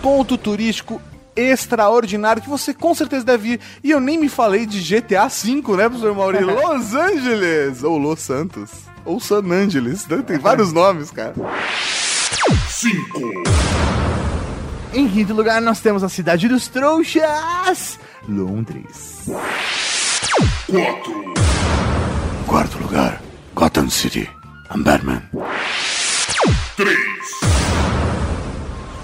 Ponto 0.03 0.39
turístico 0.39 1.01
extraordinário 1.37 2.43
que 2.43 2.49
você 2.49 2.73
com 2.75 2.95
certeza 2.95 3.25
deve 3.25 3.55
ir. 3.55 3.61
E 3.83 3.91
eu 3.91 4.01
nem 4.01 4.19
me 4.19 4.29
falei 4.29 4.67
de 4.67 4.81
GTA 4.81 5.29
V, 5.29 5.77
né, 5.77 5.89
professor 5.89 6.15
Mauri? 6.15 6.41
Los 6.45 6.95
Angeles! 6.95 7.83
Ou 7.83 7.99
Los 7.99 8.21
Santos. 8.21 8.71
Ou 9.05 9.19
San 9.21 9.51
Angeles, 9.51 10.07
né? 10.07 10.23
Tem 10.27 10.39
vários 10.39 10.73
nomes, 10.73 11.11
cara. 11.11 11.35
5. 12.69 13.21
Em 14.93 15.09
quinto 15.09 15.33
lugar, 15.33 15.61
nós 15.63 15.81
temos 15.81 16.03
a 16.03 16.09
cidade 16.09 16.49
dos 16.49 16.67
trouxas, 16.69 17.99
Londres. 18.29 19.25
4. 20.67 21.35
Quarto 22.47 22.79
lugar, 22.79 23.23
Gotham 23.55 23.89
City. 23.89 24.29
I'm 24.75 24.83
Batman. 24.83 25.23
3. 26.77 27.20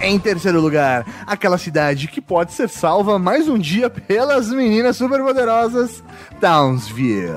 Em 0.00 0.18
terceiro 0.18 0.60
lugar, 0.60 1.06
aquela 1.26 1.58
cidade 1.58 2.06
que 2.06 2.20
pode 2.20 2.52
ser 2.52 2.68
salva 2.68 3.18
mais 3.18 3.48
um 3.48 3.58
dia 3.58 3.88
pelas 3.88 4.50
meninas 4.50 4.96
superpoderosas, 4.96 6.02
Townsville. 6.40 7.30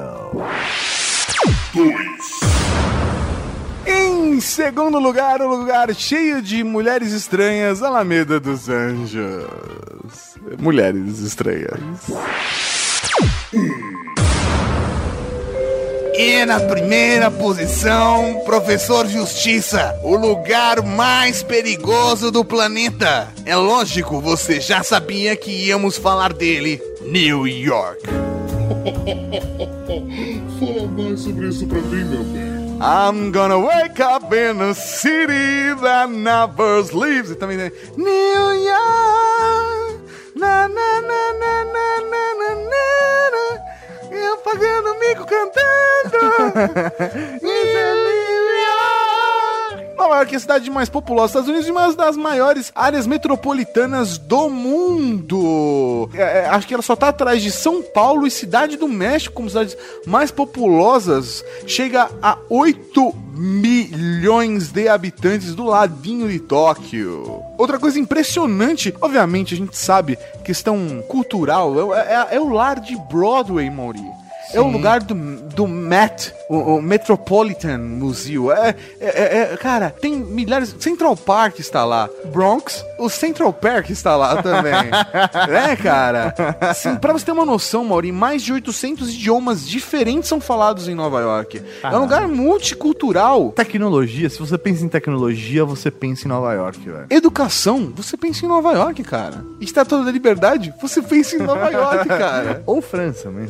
2. 1.74 1.96
Em 3.86 4.40
segundo 4.42 5.00
lugar, 5.00 5.42
um 5.42 5.48
lugar 5.48 5.94
cheio 5.96 6.42
de 6.42 6.64
mulheres 6.64 7.12
estranhas, 7.12 7.82
Alameda 7.82 8.40
dos 8.40 8.70
Anjos. 8.70 9.46
Mulheres 10.60 11.20
estranhas. 11.20 11.80
E 16.22 16.46
na 16.46 16.60
primeira 16.60 17.32
posição, 17.32 18.42
Professor 18.44 19.08
Justiça, 19.08 19.98
o 20.04 20.18
lugar 20.18 20.82
mais 20.84 21.42
perigoso 21.42 22.30
do 22.30 22.44
planeta. 22.44 23.30
É 23.46 23.56
lógico, 23.56 24.20
você 24.20 24.60
já 24.60 24.84
sabia 24.84 25.34
que 25.38 25.50
íamos 25.50 25.96
falar 25.98 26.34
dele, 26.34 26.84
New 27.04 27.48
York. 27.48 28.04
Fala 30.60 30.88
mais 30.90 31.22
sobre 31.22 31.48
isso 31.48 31.66
pra 31.66 31.80
mim, 31.80 32.04
meu 32.04 32.24
bem. 32.26 32.50
I'm 32.82 33.32
gonna 33.32 33.58
wake 33.58 34.02
up 34.02 34.36
in 34.36 34.62
a 34.62 34.74
city 34.74 35.74
that 35.82 36.12
never 36.12 36.84
sleeps. 36.84 37.32
E 37.32 37.36
também 37.36 37.58
tem 37.58 37.72
New 37.96 38.66
York. 38.66 40.00
Na, 40.36 40.68
na, 40.68 41.02
na, 41.02 41.34
na, 41.40 41.64
na, 41.64 42.02
na, 42.04 42.36
na, 42.36 42.56
na. 42.56 43.69
Eu 44.20 44.38
pagando 44.38 45.00
mico 45.00 45.26
cantando. 45.26 46.18
Isso 47.42 47.78
é 47.78 47.94
York. 47.94 48.09
Nova 50.00 50.16
York 50.16 50.34
é 50.34 50.38
a 50.38 50.40
cidade 50.40 50.70
mais 50.72 50.88
populosa 50.88 51.42
dos 51.42 51.50
Estados 51.50 51.50
Unidos 51.50 51.68
e 51.68 51.72
uma 51.72 51.94
das 51.94 52.16
maiores 52.16 52.72
áreas 52.74 53.06
metropolitanas 53.06 54.18
do 54.18 54.50
mundo. 54.50 56.10
É, 56.14 56.40
é, 56.40 56.46
acho 56.50 56.66
que 56.66 56.74
ela 56.74 56.82
só 56.82 56.96
tá 56.96 57.10
atrás 57.10 57.42
de 57.44 57.52
São 57.52 57.82
Paulo 57.84 58.26
e 58.26 58.32
Cidade 58.32 58.78
do 58.78 58.88
México 58.88 59.36
como 59.36 59.50
cidades 59.50 59.76
mais 60.08 60.32
populosas. 60.32 61.44
Chega 61.68 62.10
a 62.22 62.38
8 62.50 63.14
milhões 63.36 64.70
de 64.72 64.88
habitantes 64.88 65.54
do 65.54 65.66
ladinho 65.66 66.30
de 66.30 66.40
Tóquio. 66.40 67.44
Outra 67.58 67.78
coisa 67.78 68.00
impressionante, 68.00 68.94
obviamente 69.02 69.54
a 69.54 69.58
gente 69.58 69.78
sabe, 69.78 70.18
questão 70.46 71.04
cultural, 71.10 71.94
é, 71.94 72.00
é- 72.00 72.36
é 72.38 72.40
o 72.40 72.50
lar 72.50 72.80
de 72.80 72.96
Broadway, 73.10 73.70
Mauri. 73.70 74.00
É 74.54 74.60
o 74.60 74.68
lugar 74.68 75.02
do, 75.02 75.14
do 75.14 75.68
Met, 75.68 76.34
o, 76.50 76.76
o 76.78 76.82
Metropolitan 76.82 77.78
Museum. 77.78 78.52
É, 78.52 78.76
é- 79.00 79.08
é- 79.08 79.54
é- 79.54 79.58
cara, 79.58 79.90
tem 79.92 80.16
milhares. 80.16 80.76
Central 80.80 81.16
Park 81.16 81.60
está 81.60 81.86
lá. 81.86 82.10
Bronx, 82.32 82.84
o 82.98 83.10
Central 83.10 83.54
Park 83.54 83.90
está 83.90 84.16
lá 84.16 84.42
também. 84.42 84.74
é, 85.72 85.76
cara. 85.76 86.34
Assim, 86.62 86.96
pra 86.96 87.14
você 87.14 87.26
ter 87.26 87.32
uma 87.32 87.46
noção, 87.46 87.84
Mauri, 87.86 88.12
mais 88.12 88.42
de 88.42 88.54
800 88.54 89.10
idiomas 89.14 89.68
diferentes 89.68 90.30
são 90.30 90.40
falados 90.42 90.88
em 90.88 90.96
Nova 90.96 91.20
York. 91.22 91.62
É 91.84 91.96
um 91.96 92.02
lugar 92.02 92.28
multicultural. 92.28 93.52
Tecnologia, 93.52 94.30
se 94.30 94.40
você 94.40 94.58
pensa 94.58 94.84
em 94.86 94.90
tecnologia, 94.90 95.66
você 95.66 95.90
pensa 95.92 96.26
em 96.26 96.30
Nova 96.30 96.54
York, 96.54 96.80
velho. 96.80 97.06
Educação, 97.10 97.92
você 97.96 98.16
pensa 98.18 98.46
em 98.46 98.48
Nova 98.48 98.72
York, 98.74 99.04
cara. 99.04 99.44
Estátua 99.60 100.04
da 100.04 100.12
Liberdade, 100.12 100.74
você 100.82 101.02
pensa 101.02 101.36
em 101.36 101.40
Nova 101.40 101.70
York, 101.70 102.08
cara. 102.10 102.64
Ou 102.66 102.82
França, 102.82 103.30
mas. 103.32 103.50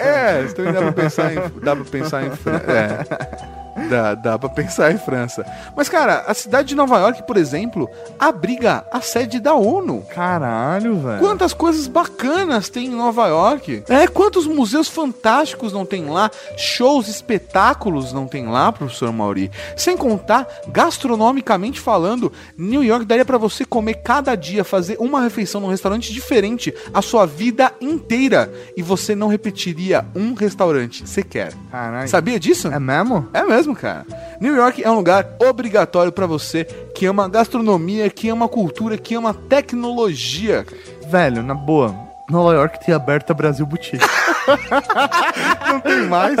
É, 0.00 0.15
isso 0.44 0.54
também 0.54 0.72
dá 0.72 0.80
pra 0.82 0.92
pensar 0.92 1.32
em. 1.32 1.36
Dá 1.62 1.76
pra 1.76 1.84
pensar 1.84 2.24
em. 2.24 2.26
É. 2.28 3.65
Dá, 3.88 4.14
dá 4.14 4.38
pra 4.38 4.48
pensar 4.48 4.90
em 4.92 4.98
França. 4.98 5.44
Mas, 5.76 5.88
cara, 5.88 6.24
a 6.26 6.34
cidade 6.34 6.68
de 6.68 6.74
Nova 6.74 6.98
York, 6.98 7.26
por 7.26 7.36
exemplo, 7.36 7.88
abriga 8.18 8.84
a 8.90 9.00
sede 9.00 9.38
da 9.38 9.54
ONU. 9.54 10.02
Caralho, 10.14 10.98
velho. 10.98 11.18
Quantas 11.18 11.52
coisas 11.52 11.86
bacanas 11.86 12.68
tem 12.68 12.86
em 12.86 12.96
Nova 12.96 13.26
York? 13.28 13.84
É, 13.88 14.06
quantos 14.06 14.46
museus 14.46 14.88
fantásticos 14.88 15.72
não 15.72 15.84
tem 15.84 16.06
lá? 16.06 16.30
Shows, 16.56 17.08
espetáculos 17.08 18.12
não 18.12 18.26
tem 18.26 18.46
lá, 18.46 18.72
professor 18.72 19.12
Mauri? 19.12 19.50
Sem 19.76 19.96
contar, 19.96 20.46
gastronomicamente 20.68 21.80
falando, 21.80 22.32
New 22.56 22.82
York 22.82 23.04
daria 23.04 23.24
pra 23.24 23.38
você 23.38 23.64
comer 23.64 23.94
cada 24.02 24.34
dia, 24.34 24.64
fazer 24.64 24.96
uma 24.98 25.20
refeição 25.20 25.60
num 25.60 25.68
restaurante 25.68 26.12
diferente 26.12 26.74
a 26.92 27.02
sua 27.02 27.26
vida 27.26 27.72
inteira. 27.80 28.52
E 28.76 28.82
você 28.82 29.14
não 29.14 29.28
repetiria 29.28 30.04
um 30.14 30.34
restaurante 30.34 31.08
sequer. 31.08 31.52
Caralho. 31.70 32.08
Sabia 32.08 32.40
disso? 32.40 32.68
É 32.68 32.78
mesmo? 32.78 33.28
É 33.32 33.42
mesmo, 33.42 33.65
cara. 33.74 34.06
New 34.40 34.54
York 34.54 34.82
é 34.82 34.90
um 34.90 34.96
lugar 34.96 35.26
obrigatório 35.40 36.12
pra 36.12 36.26
você 36.26 36.64
que 36.64 37.06
ama 37.06 37.28
gastronomia, 37.28 38.08
que 38.10 38.28
ama 38.28 38.48
cultura, 38.48 38.96
que 38.96 39.14
ama 39.14 39.34
tecnologia. 39.34 40.64
Velho, 41.08 41.42
na 41.42 41.54
boa. 41.54 41.94
Nova 42.28 42.54
York 42.54 42.84
tem 42.84 42.92
aberta 42.92 43.32
Brasil 43.32 43.64
Boutique. 43.64 44.04
Não 45.68 45.80
tem 45.80 46.02
mais. 46.08 46.36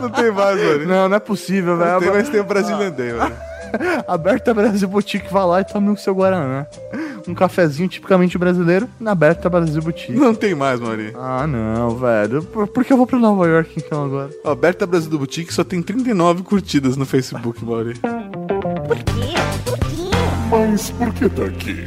Não 0.00 0.10
tem 0.10 0.30
mais, 0.30 0.62
mano. 0.62 0.86
não, 0.86 1.08
não 1.08 1.16
é 1.16 1.20
possível, 1.20 1.76
velho. 1.76 1.92
Não 1.92 2.00
tem, 2.00 2.10
mas 2.10 2.28
tem 2.28 2.40
o 2.40 2.44
Brasilian 2.44 2.90
Day, 2.90 3.12
mano. 3.12 3.36
Aberta 4.06 4.52
Brasil 4.54 4.88
Boutique, 4.88 5.32
vá 5.32 5.44
lá 5.44 5.60
e 5.60 5.64
tome 5.64 5.90
o 5.90 5.96
seu 5.96 6.14
Guaraná. 6.14 6.66
Um 7.28 7.34
cafezinho 7.34 7.88
tipicamente 7.88 8.36
brasileiro 8.38 8.88
na 8.98 9.12
Aberta 9.12 9.48
Brasil 9.48 9.82
Boutique. 9.82 10.12
Não 10.12 10.34
tem 10.34 10.54
mais, 10.54 10.80
Mari. 10.80 11.12
Ah, 11.14 11.46
não, 11.46 11.90
velho. 11.90 12.42
Por, 12.42 12.66
por 12.66 12.84
que 12.84 12.92
eu 12.92 12.96
vou 12.96 13.06
pra 13.06 13.18
Nova 13.18 13.46
York 13.46 13.74
então 13.76 14.04
agora? 14.04 14.30
Ó, 14.44 14.54
Berta 14.54 14.86
Brasil 14.86 15.10
do 15.10 15.18
Boutique 15.18 15.52
só 15.52 15.62
tem 15.62 15.82
39 15.82 16.42
curtidas 16.42 16.96
no 16.96 17.04
Facebook, 17.04 17.64
Mari. 17.64 17.94
Por 17.94 18.96
quê? 18.96 19.34
Por 19.64 19.78
quê? 19.78 20.10
Mas 20.50 20.90
por 20.90 21.12
que 21.14 21.28
tá 21.28 21.44
aqui? 21.44 21.86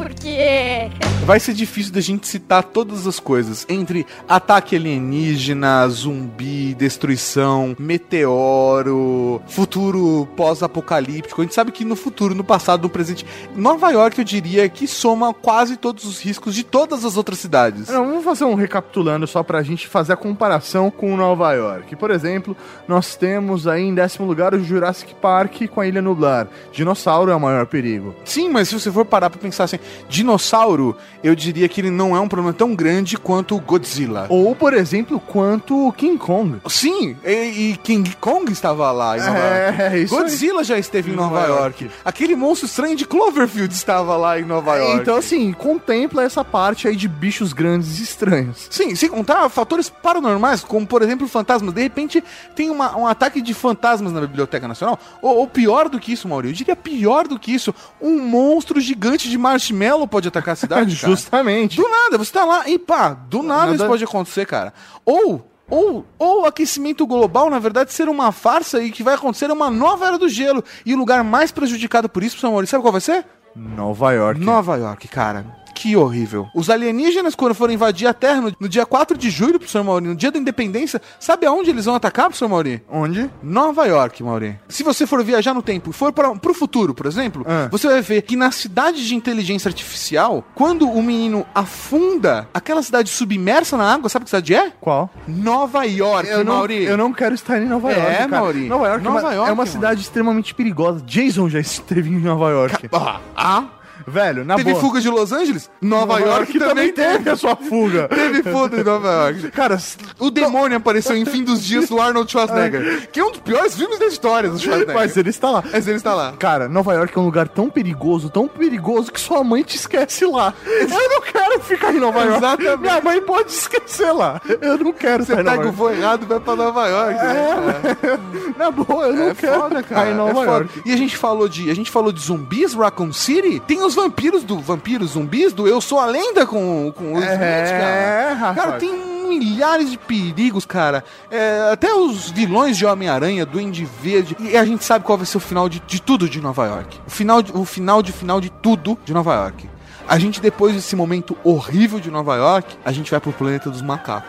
Porque. 0.00 0.90
Vai 1.26 1.38
ser 1.38 1.52
difícil 1.52 1.92
da 1.92 2.00
gente 2.00 2.26
citar 2.26 2.64
todas 2.64 3.06
as 3.06 3.20
coisas. 3.20 3.66
Entre 3.68 4.06
ataque 4.26 4.74
alienígena, 4.74 5.86
zumbi, 5.88 6.74
destruição, 6.74 7.76
meteoro, 7.78 9.42
futuro 9.46 10.26
pós-apocalíptico. 10.36 11.40
A 11.40 11.44
gente 11.44 11.54
sabe 11.54 11.70
que 11.70 11.84
no 11.84 11.94
futuro, 11.94 12.34
no 12.34 12.42
passado, 12.42 12.82
no 12.82 12.88
presente, 12.88 13.26
Nova 13.54 13.90
York, 13.90 14.18
eu 14.18 14.24
diria 14.24 14.68
que 14.68 14.86
soma 14.86 15.34
quase 15.34 15.76
todos 15.76 16.04
os 16.04 16.18
riscos 16.20 16.54
de 16.54 16.64
todas 16.64 17.04
as 17.04 17.16
outras 17.16 17.38
cidades. 17.38 17.88
Não, 17.88 18.06
vamos 18.06 18.24
fazer 18.24 18.44
um 18.44 18.54
recapitulando 18.54 19.26
só 19.26 19.42
pra 19.42 19.62
gente 19.62 19.86
fazer 19.86 20.14
a 20.14 20.16
comparação 20.16 20.90
com 20.90 21.16
Nova 21.16 21.52
York. 21.52 21.94
Por 21.96 22.10
exemplo, 22.10 22.56
nós 22.88 23.14
temos 23.14 23.66
aí 23.66 23.82
em 23.82 23.94
décimo 23.94 24.26
lugar 24.26 24.54
o 24.54 24.64
Jurassic 24.64 25.14
Park 25.16 25.68
com 25.68 25.80
a 25.80 25.86
Ilha 25.86 26.00
Nublar. 26.00 26.48
Dinossauro 26.72 27.30
é 27.30 27.36
o 27.36 27.40
maior 27.40 27.66
perigo. 27.66 28.14
Sim, 28.24 28.48
mas 28.48 28.68
se 28.68 28.74
você 28.74 28.90
for 28.90 29.04
parar 29.04 29.28
pra 29.28 29.38
pensar 29.38 29.64
assim, 29.64 29.78
dinossauro, 30.08 30.96
eu 31.22 31.34
diria 31.34 31.68
que 31.68 31.80
ele 31.80 31.90
não 31.90 32.14
é 32.16 32.20
um 32.20 32.28
problema 32.28 32.52
tão 32.52 32.74
grande 32.74 33.16
quanto 33.16 33.54
o 33.56 33.60
Godzilla. 33.60 34.26
Ou, 34.28 34.54
por 34.54 34.74
exemplo, 34.74 35.18
quanto 35.20 35.88
o 35.88 35.92
King 35.92 36.18
Kong. 36.18 36.58
Sim, 36.68 37.16
e, 37.24 37.30
e 37.72 37.76
King 37.82 38.14
Kong 38.20 38.50
estava 38.52 38.90
lá 38.92 39.16
em 39.18 39.20
Nova 39.20 39.38
É, 39.38 39.66
York. 39.66 40.02
isso 40.04 40.14
aí. 40.16 40.22
Godzilla 40.22 40.64
já 40.64 40.78
esteve 40.78 41.10
em 41.10 41.14
Nova, 41.14 41.40
Nova 41.40 41.46
York. 41.62 41.90
Aquele 42.04 42.34
monstro 42.36 42.66
estranho 42.66 42.96
de 42.96 43.06
Cloverfield 43.06 43.72
estava 43.74 44.16
lá 44.16 44.38
em 44.38 44.44
Nova 44.44 44.76
York. 44.76 45.00
Então, 45.00 45.16
assim, 45.16 45.52
contempla 45.52 46.22
essa 46.22 46.44
parte 46.44 46.86
aí 46.88 46.96
de 46.96 47.08
bichos 47.08 47.52
grandes 47.52 47.98
e 47.98 48.02
estranhos. 48.02 48.66
Sim, 48.70 48.94
sem 48.94 49.08
contar 49.08 49.48
fatores 49.48 49.88
paranormais, 49.90 50.62
como 50.62 50.86
por 50.86 51.02
exemplo 51.02 51.26
fantasmas. 51.28 51.72
De 51.74 51.82
repente 51.82 52.22
tem 52.54 52.70
uma- 52.70 52.96
um 52.96 53.06
ataque 53.06 53.40
de 53.40 53.54
fantasmas 53.54 54.12
na 54.12 54.20
Biblioteca 54.20 54.66
Nacional. 54.68 54.98
Ou, 55.22 55.38
ou 55.38 55.46
pior 55.46 55.88
do 55.88 55.98
que 55.98 56.12
isso, 56.12 56.28
Maurício. 56.28 56.52
Eu 56.52 56.56
diria 56.56 56.76
pior 56.76 57.26
do 57.28 57.38
que 57.38 57.52
isso. 57.52 57.74
Um 58.00 58.20
monstro 58.20 58.80
gigante 58.80 59.28
de 59.28 59.38
marshmallow 59.72 60.06
pode 60.06 60.28
atacar 60.28 60.52
a 60.52 60.56
cidade. 60.56 60.96
cara. 61.00 61.10
Justamente. 61.12 61.76
Do 61.76 61.88
nada, 61.88 62.18
você 62.18 62.32
tá 62.32 62.44
lá 62.44 62.68
e 62.68 62.78
pá, 62.78 63.10
do 63.14 63.42
nada, 63.42 63.66
Nada- 63.66 63.76
isso 63.76 63.86
pode 63.86 64.04
acontecer, 64.04 64.46
cara. 64.46 64.72
Ou. 65.04 65.46
Ou, 65.68 66.04
ou 66.18 66.46
aquecimento 66.46 67.06
global, 67.06 67.48
na 67.48 67.60
verdade, 67.60 67.92
ser 67.92 68.08
uma 68.08 68.32
farsa 68.32 68.82
e 68.82 68.90
que 68.90 69.04
vai 69.04 69.14
acontecer 69.14 69.48
uma 69.52 69.70
nova 69.70 70.04
era 70.04 70.18
do 70.18 70.28
gelo. 70.28 70.64
E 70.84 70.92
o 70.92 70.98
lugar 70.98 71.22
mais 71.22 71.52
prejudicado 71.52 72.08
por 72.08 72.24
isso, 72.24 72.44
Maurício, 72.50 72.72
sabe 72.72 72.82
qual 72.82 72.90
vai 72.90 73.00
ser? 73.00 73.24
Nova 73.54 74.10
York. 74.12 74.40
Nova 74.40 74.76
York, 74.76 75.06
cara. 75.06 75.46
Que 75.80 75.96
horrível. 75.96 76.46
Os 76.54 76.68
alienígenas, 76.68 77.34
quando 77.34 77.54
forem 77.54 77.74
invadir 77.74 78.06
a 78.06 78.12
Terra 78.12 78.40
no, 78.42 78.52
no 78.60 78.68
dia 78.68 78.84
4 78.84 79.16
de 79.16 79.30
julho, 79.30 79.58
professor 79.58 79.82
Mauri, 79.82 80.06
no 80.08 80.14
dia 80.14 80.30
da 80.30 80.38
independência, 80.38 81.00
sabe 81.18 81.46
aonde 81.46 81.70
eles 81.70 81.86
vão 81.86 81.94
atacar, 81.94 82.26
professor 82.26 82.48
Mauri? 82.48 82.82
Onde? 82.90 83.30
Nova 83.42 83.86
York, 83.86 84.22
Mauri. 84.22 84.58
Se 84.68 84.82
você 84.82 85.06
for 85.06 85.24
viajar 85.24 85.54
no 85.54 85.62
tempo 85.62 85.88
e 85.90 85.92
for 85.92 86.12
para 86.12 86.34
pro 86.34 86.52
futuro, 86.52 86.92
por 86.92 87.06
exemplo, 87.06 87.46
Ah. 87.48 87.68
você 87.70 87.86
vai 87.88 88.02
ver 88.02 88.20
que 88.22 88.36
na 88.36 88.50
cidade 88.50 89.06
de 89.06 89.14
inteligência 89.14 89.68
artificial, 89.68 90.44
quando 90.54 90.86
o 90.90 91.02
menino 91.02 91.46
afunda 91.54 92.46
aquela 92.52 92.82
cidade 92.82 93.08
submersa 93.08 93.76
na 93.76 93.94
água, 93.94 94.08
sabe 94.10 94.24
que 94.26 94.30
cidade 94.30 94.54
é? 94.54 94.70
Qual? 94.80 95.08
Nova 95.26 95.84
York, 95.84 96.28
Eu 96.28 96.44
não, 96.44 96.56
Mauri. 96.56 96.84
eu 96.84 96.96
não 96.98 97.10
quero 97.12 97.34
estar 97.34 97.58
em 97.60 97.64
Nova 97.66 97.90
É, 97.90 97.96
York. 97.96 98.16
cara. 98.16 98.28
Mauri. 98.28 98.68
Nova 98.68 98.86
York, 98.88 99.02
Nova 99.04 99.18
é, 99.18 99.22
uma, 99.22 99.32
York, 99.34 99.48
é 99.48 99.52
uma 99.52 99.56
mano. 99.64 99.70
cidade 99.70 100.00
extremamente 100.02 100.54
perigosa. 100.54 101.02
Jason 101.06 101.48
já 101.48 101.58
esteve 101.60 102.10
em 102.10 102.18
Nova 102.20 102.50
York. 102.50 102.88
Ah, 102.92 103.20
ah, 103.34 103.64
Velho, 104.10 104.44
na 104.44 104.56
teve 104.56 104.70
boa. 104.72 104.80
fuga 104.82 105.00
de 105.00 105.08
Los 105.08 105.32
Angeles? 105.32 105.70
Nova, 105.80 106.18
York, 106.20 106.58
também 106.58 106.92
teve. 106.92 107.30
a 107.30 107.36
sua 107.36 107.56
fuga. 107.56 108.08
Teve 108.20 108.42
fuga 108.42 108.80
em 108.80 108.84
Nova 108.84 109.08
York. 109.30 109.50
Cara, 109.52 109.78
O 110.18 110.30
demônio 110.30 110.76
apareceu 110.76 111.16
em 111.16 111.24
Fim 111.24 111.42
dos 111.44 111.62
Dias 111.64 111.88
do 111.88 112.00
Arnold 112.00 112.30
Schwarzenegger, 112.30 113.08
que 113.12 113.20
é 113.20 113.24
um 113.24 113.30
dos 113.30 113.40
piores 113.40 113.74
filmes 113.76 113.98
da 113.98 114.06
história 114.06 114.50
do 114.50 114.58
Schwarzenegger. 114.58 114.94
mas 114.94 115.16
ele 115.16 115.30
está 115.30 115.50
lá. 115.50 115.64
Mas 115.72 115.86
ele 115.86 115.96
está 115.96 116.14
lá. 116.14 116.32
Cara, 116.38 116.68
Nova 116.68 116.92
York 116.94 117.16
é 117.16 117.20
um 117.20 117.24
lugar 117.24 117.48
tão 117.48 117.70
perigoso, 117.70 118.28
tão 118.28 118.46
perigoso 118.48 119.12
que 119.12 119.20
sua 119.20 119.42
mãe 119.44 119.62
te 119.62 119.76
esquece 119.76 120.24
lá. 120.26 120.52
Eu 120.66 120.88
não 120.88 121.20
quero 121.22 121.60
ficar 121.60 121.94
em 121.94 122.00
Nova 122.00 122.20
York. 122.24 122.36
Exatamente. 122.38 122.80
Minha 122.80 123.00
mãe 123.00 123.20
pode 123.22 123.50
esquecer 123.52 124.12
lá. 124.12 124.40
Eu 124.60 124.78
não 124.78 124.92
quero 124.92 125.24
Você 125.24 125.32
em 125.32 125.36
pega 125.36 125.50
Nova 125.50 125.60
o 125.60 125.64
York. 125.64 125.76
voo 125.78 125.90
errado 125.92 126.22
e 126.22 126.26
vai 126.26 126.40
pra 126.40 126.56
Nova 126.56 126.86
York. 126.88 127.14
né? 127.14 128.54
Na 128.58 128.70
boa, 128.70 129.06
eu 129.06 129.14
não 129.14 129.28
É 129.30 129.34
quero 129.34 129.60
foda, 129.60 129.82
ficar 129.82 129.94
cara. 129.94 130.08
em 130.08 130.12
é 130.12 130.14
Nova 130.14 130.34
foda. 130.34 130.50
York. 130.50 130.82
E 130.84 130.92
a 130.92 130.96
gente 130.96 131.16
falou 131.16 131.48
de, 131.48 131.70
a 131.70 131.74
gente 131.74 131.90
falou 131.90 132.12
de 132.12 132.20
zumbis, 132.20 132.74
Raccoon 132.74 133.12
City. 133.12 133.60
Tem 133.66 133.82
os 133.82 133.94
vampiros 134.02 134.42
do 134.44 134.58
vampiros 134.58 135.10
zumbis 135.12 135.52
do 135.52 135.66
Eu 135.68 135.80
Sou 135.80 135.98
a 135.98 136.06
Lenda 136.06 136.46
com 136.46 136.92
com 136.96 137.04
o 137.04 137.14
Will 137.14 137.22
Smith, 137.22 137.40
É, 137.40 137.78
cara. 137.78 138.34
rapaz. 138.34 138.56
Cara, 138.56 138.78
tem 138.78 138.92
milhares 139.30 139.90
de 139.90 139.96
perigos, 139.96 140.66
cara. 140.66 141.04
É, 141.30 141.70
até 141.72 141.94
os 141.94 142.30
vilões 142.30 142.76
de 142.76 142.84
Homem-Aranha, 142.84 143.46
Duende 143.46 143.84
Verde. 144.02 144.36
E 144.40 144.56
a 144.56 144.64
gente 144.64 144.84
sabe 144.84 145.04
qual 145.04 145.16
vai 145.16 145.24
ser 145.26 145.36
o 145.36 145.40
final 145.40 145.68
de, 145.68 145.80
de 145.86 146.02
tudo 146.02 146.28
de 146.28 146.40
Nova 146.40 146.66
York. 146.66 146.98
O 147.06 147.10
final, 147.10 147.40
de, 147.40 147.52
o 147.52 147.64
final 147.64 148.02
de 148.02 148.10
final 148.12 148.40
de 148.40 148.50
tudo 148.50 148.98
de 149.04 149.14
Nova 149.14 149.32
York. 149.34 149.69
A 150.10 150.18
gente, 150.18 150.40
depois 150.40 150.74
desse 150.74 150.96
momento 150.96 151.36
horrível 151.44 152.00
de 152.00 152.10
Nova 152.10 152.34
York, 152.34 152.76
a 152.84 152.90
gente 152.90 153.12
vai 153.12 153.20
pro 153.20 153.32
planeta 153.32 153.70
dos 153.70 153.80
macacos. 153.80 154.28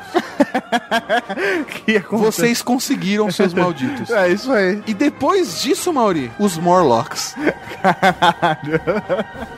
Vocês 2.12 2.62
conseguiram, 2.62 3.32
seus 3.32 3.52
malditos. 3.52 4.12
É 4.12 4.30
isso 4.30 4.52
aí. 4.52 4.80
E 4.86 4.94
depois 4.94 5.60
disso, 5.60 5.92
Mauri, 5.92 6.32
os 6.38 6.56
Morlocks. 6.56 7.36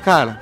Cara, 0.06 0.40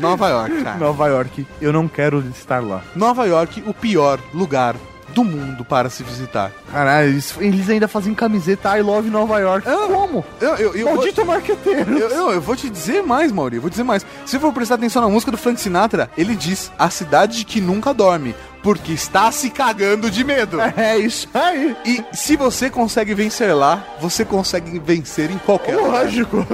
Nova 0.00 0.28
York, 0.28 0.62
cara. 0.62 0.78
Nova 0.78 1.08
York, 1.08 1.44
eu 1.60 1.72
não 1.72 1.88
quero 1.88 2.20
estar 2.28 2.62
lá. 2.62 2.84
Nova 2.94 3.26
York, 3.26 3.60
o 3.66 3.74
pior 3.74 4.20
lugar 4.32 4.76
do 5.14 5.24
mundo 5.24 5.64
para 5.64 5.88
se 5.88 6.02
visitar. 6.02 6.50
Caralho, 6.70 7.08
eles, 7.38 7.70
ainda 7.70 7.86
fazem 7.86 8.14
camiseta 8.14 8.76
I 8.76 8.82
Love 8.82 9.08
Nova 9.08 9.38
York. 9.38 9.66
Como? 9.66 10.24
Eu, 10.40 10.56
eu, 10.56 10.74
eu, 10.74 10.86
Maldito 10.86 11.24
marqueteiro. 11.24 11.96
eu, 11.96 12.08
eu, 12.08 12.32
eu 12.32 12.40
vou 12.40 12.56
te 12.56 12.68
dizer 12.68 13.02
mais, 13.02 13.30
Mauri, 13.30 13.56
eu 13.56 13.62
vou 13.62 13.70
dizer 13.70 13.84
mais. 13.84 14.04
Se 14.26 14.38
for 14.38 14.52
prestar 14.52 14.74
atenção 14.74 15.02
na 15.02 15.08
música 15.08 15.30
do 15.30 15.38
Frank 15.38 15.60
Sinatra, 15.60 16.10
ele 16.18 16.34
diz 16.34 16.72
a 16.78 16.90
cidade 16.90 17.44
que 17.44 17.60
nunca 17.60 17.94
dorme, 17.94 18.34
porque 18.62 18.92
está 18.92 19.30
se 19.30 19.50
cagando 19.50 20.10
de 20.10 20.24
medo. 20.24 20.58
É 20.76 20.98
isso 20.98 21.28
aí. 21.32 21.76
E 21.84 22.04
se 22.12 22.36
você 22.36 22.68
consegue 22.68 23.14
vencer 23.14 23.54
lá, 23.54 23.84
você 24.00 24.24
consegue 24.24 24.78
vencer 24.78 25.30
em 25.30 25.38
qualquer 25.38 25.76
lugar. 25.76 26.04
Lógico. 26.04 26.46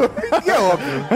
É 0.47 0.59
óbvio. 0.59 1.07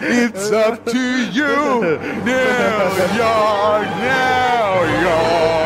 It's 0.26 0.50
up 0.50 0.78
to 0.90 0.96
you, 0.96 1.80
New 2.24 3.16
York, 3.16 3.86
New 4.00 5.02
York. 5.02 5.59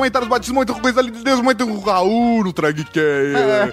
Comentários, 0.00 0.30
batismo, 0.30 0.54
muita 0.54 0.72
coisa 0.72 1.00
ali 1.00 1.10
de 1.10 1.22
Deus, 1.22 1.42
muito 1.42 1.66
Raul 1.80 2.44
no 2.44 2.52
Dragcast. 2.52 2.90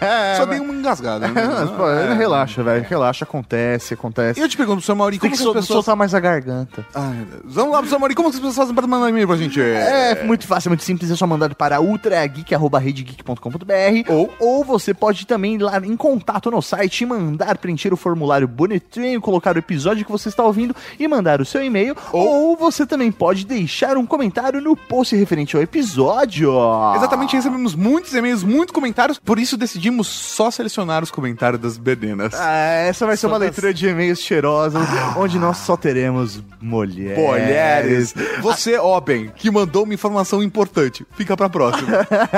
É, 0.01 0.35
Só 0.37 0.45
mas- 0.45 0.49
dei 0.49 0.59
uma 0.59 0.73
engasgada. 0.73 1.27
né? 1.27 1.33
Pô, 1.77 1.89
É. 1.89 2.13
Relaxa, 2.13 2.63
velho. 2.63 2.85
Relaxa, 2.87 3.25
acontece, 3.25 3.93
acontece. 3.93 4.39
E 4.39 4.43
eu 4.43 4.49
te 4.49 4.57
pergunto, 4.57 4.81
seu 4.81 4.95
Mauri, 4.95 5.17
Tem 5.19 5.29
como 5.29 5.31
que 5.31 5.37
que 5.37 5.41
as 5.41 5.45
sol- 5.45 5.53
pessoas... 5.53 5.85
soltar 5.85 5.95
mais 5.95 6.13
a 6.13 6.19
garganta. 6.19 6.85
Ai, 6.93 7.13
meu 7.15 7.25
Deus. 7.25 7.41
Vamos 7.45 7.71
lá, 7.73 7.85
seu 7.85 7.99
Mauri, 7.99 8.15
como 8.15 8.29
que 8.29 8.35
as 8.35 8.39
pessoas 8.39 8.55
fazem 8.55 8.75
pra 8.75 8.87
mandar 8.87 9.09
e-mail 9.09 9.27
pra 9.27 9.37
gente? 9.37 9.59
É 9.61 10.23
muito 10.23 10.45
fácil, 10.47 10.69
é 10.69 10.71
muito 10.71 10.83
simples, 10.83 11.11
é 11.11 11.15
só 11.15 11.25
mandar 11.27 11.53
para 11.55 11.79
ultrageek.com.br 11.81 14.11
Ou- 14.11 14.33
ou 14.39 14.63
você 14.63 14.93
pode 14.93 15.25
também 15.25 15.55
ir 15.55 15.61
lá 15.61 15.77
em 15.79 15.95
contato 15.95 16.49
no 16.51 16.61
site 16.61 17.01
e 17.01 17.05
mandar 17.05 17.57
preencher 17.57 17.93
o 17.93 17.97
formulário 17.97 18.47
bonitinho, 18.47 19.19
colocar 19.21 19.55
o 19.55 19.59
episódio 19.59 20.05
que 20.05 20.11
você 20.11 20.29
está 20.29 20.43
ouvindo 20.43 20.75
e 20.99 21.07
mandar 21.07 21.41
o 21.41 21.45
seu 21.45 21.63
e-mail. 21.63 21.95
Ou, 22.11 22.55
você 22.55 22.85
também 22.85 23.11
pode 23.11 23.45
deixar 23.45 23.97
um 23.97 24.05
comentário 24.05 24.61
no 24.61 24.75
post 24.75 25.15
referente 25.15 25.55
ao 25.55 25.61
episódio. 25.61 26.53
Exatamente, 26.95 27.35
recebemos 27.35 27.75
muitos 27.75 27.96
e-mails, 28.13 28.43
muitos 28.43 28.73
comentários, 28.73 29.17
por 29.19 29.39
isso 29.39 29.57
decidimos 29.57 30.07
só 30.07 30.49
selecionar 30.51 31.03
os 31.03 31.11
comentários 31.11 31.61
das 31.61 31.77
bedenas. 31.77 32.33
Ah, 32.33 32.53
essa 32.87 33.05
vai 33.05 33.15
ser 33.15 33.21
Só 33.21 33.27
uma 33.27 33.39
das- 33.39 33.47
leitura 33.49 33.73
de 33.73 33.87
e-mails 33.87 34.19
cheirosa, 34.19 34.79
onde 35.17 35.37
nós 35.39 35.57
só 35.57 35.75
teremos 35.77 36.41
mulheres. 36.61 37.17
Mulheres. 37.17 38.13
Você, 38.41 38.77
Oben, 38.77 39.31
que 39.35 39.49
mandou 39.51 39.83
uma 39.83 39.93
informação 39.93 40.41
importante. 40.43 41.05
Fica 41.15 41.35
pra 41.35 41.49
próxima. 41.49 41.87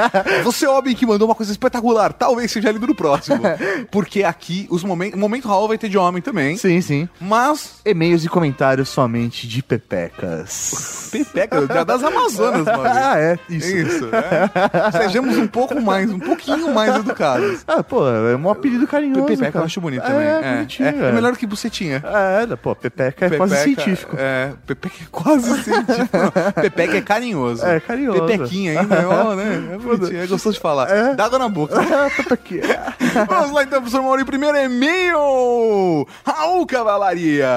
Você, 0.44 0.66
Oben, 0.68 0.96
que 0.96 1.06
mandou 1.06 1.28
uma 1.28 1.36
coisa 1.36 1.52
espetacular. 1.52 2.14
Talvez 2.14 2.52
seja 2.52 2.72
lido 2.72 2.88
no 2.88 2.96
próximo. 2.96 3.42
Porque 3.92 4.24
aqui, 4.24 4.68
os 4.70 4.84
momentos. 4.84 5.16
O 5.18 5.20
momento 5.20 5.48
Raul 5.48 5.68
vai 5.68 5.78
ter 5.78 5.90
de 5.90 5.98
homem 5.98 6.22
também. 6.22 6.58
Sim, 6.58 6.82
sim. 6.82 7.10
Mas. 7.20 7.76
E-mails 7.86 8.24
e 8.24 8.30
comentários 8.30 8.90
somente 8.90 9.48
de 9.48 9.62
pepecas. 9.64 11.10
Pepeca, 11.12 11.66
da- 11.68 11.84
das 11.84 12.04
Amazonas, 12.04 12.66
mano. 12.66 12.84
Ah, 12.86 13.18
é, 13.18 13.38
isso. 13.50 13.68
Isso, 13.76 14.10
é. 14.14 14.92
Sejamos 15.04 15.38
um 15.38 15.48
pouco 15.50 15.82
mais, 15.82 16.10
um 16.12 16.20
pouquinho 16.20 16.74
mais 16.74 16.96
educados. 16.96 17.64
Ah, 17.70 17.84
pô, 17.84 18.08
é 18.08 18.36
um 18.36 18.50
apelido 18.50 18.88
carinhoso. 18.88 19.26
Pepeca 19.26 19.48
eu 19.48 19.52
cara. 19.52 19.66
acho 19.66 19.80
bonito 19.82 20.04
É, 20.04 20.08
também. 20.08 20.28
É, 20.28 20.56
bonitinho, 20.56 20.88
é, 20.90 21.10
é 21.10 21.12
melhor 21.12 21.38
que 21.38 21.46
bucetinha. 21.46 22.04
É, 22.04 22.56
pô, 22.56 22.76
Pepeca 22.76 23.26
é 23.26 23.30
quase 23.30 23.56
Pepeca, 23.56 23.82
científico. 23.84 24.16
É, 24.18 24.54
Pepeca 24.66 24.96
é 25.02 25.08
quase 25.12 25.64
científico. 25.64 26.18
Pepeca 26.62 26.98
é 26.98 27.02
carinhoso. 27.02 27.66
É, 27.66 27.80
carinhoso. 27.80 28.26
Pepequinha 28.26 28.80
ainda, 28.82 29.08
ó, 29.08 29.36
né? 29.36 29.70
É 29.74 29.78
bonitinho, 29.78 30.22
é 30.24 30.28
gostoso 30.28 30.56
de 30.56 30.60
falar. 30.62 30.90
É. 30.90 31.16
Dá 31.16 31.26
água 31.26 31.40
na 31.40 31.50
boca. 31.50 31.76
Ah, 31.80 32.10
Pepequinha. 32.16 32.96
Vamos 33.28 33.52
lá 33.52 33.64
então, 33.64 33.80
professor 33.82 34.02
Mauri. 34.02 34.26
Primeiro 34.26 34.58
e-mail. 34.58 36.08
Raul 36.26 36.66
Cavalaria. 36.66 37.48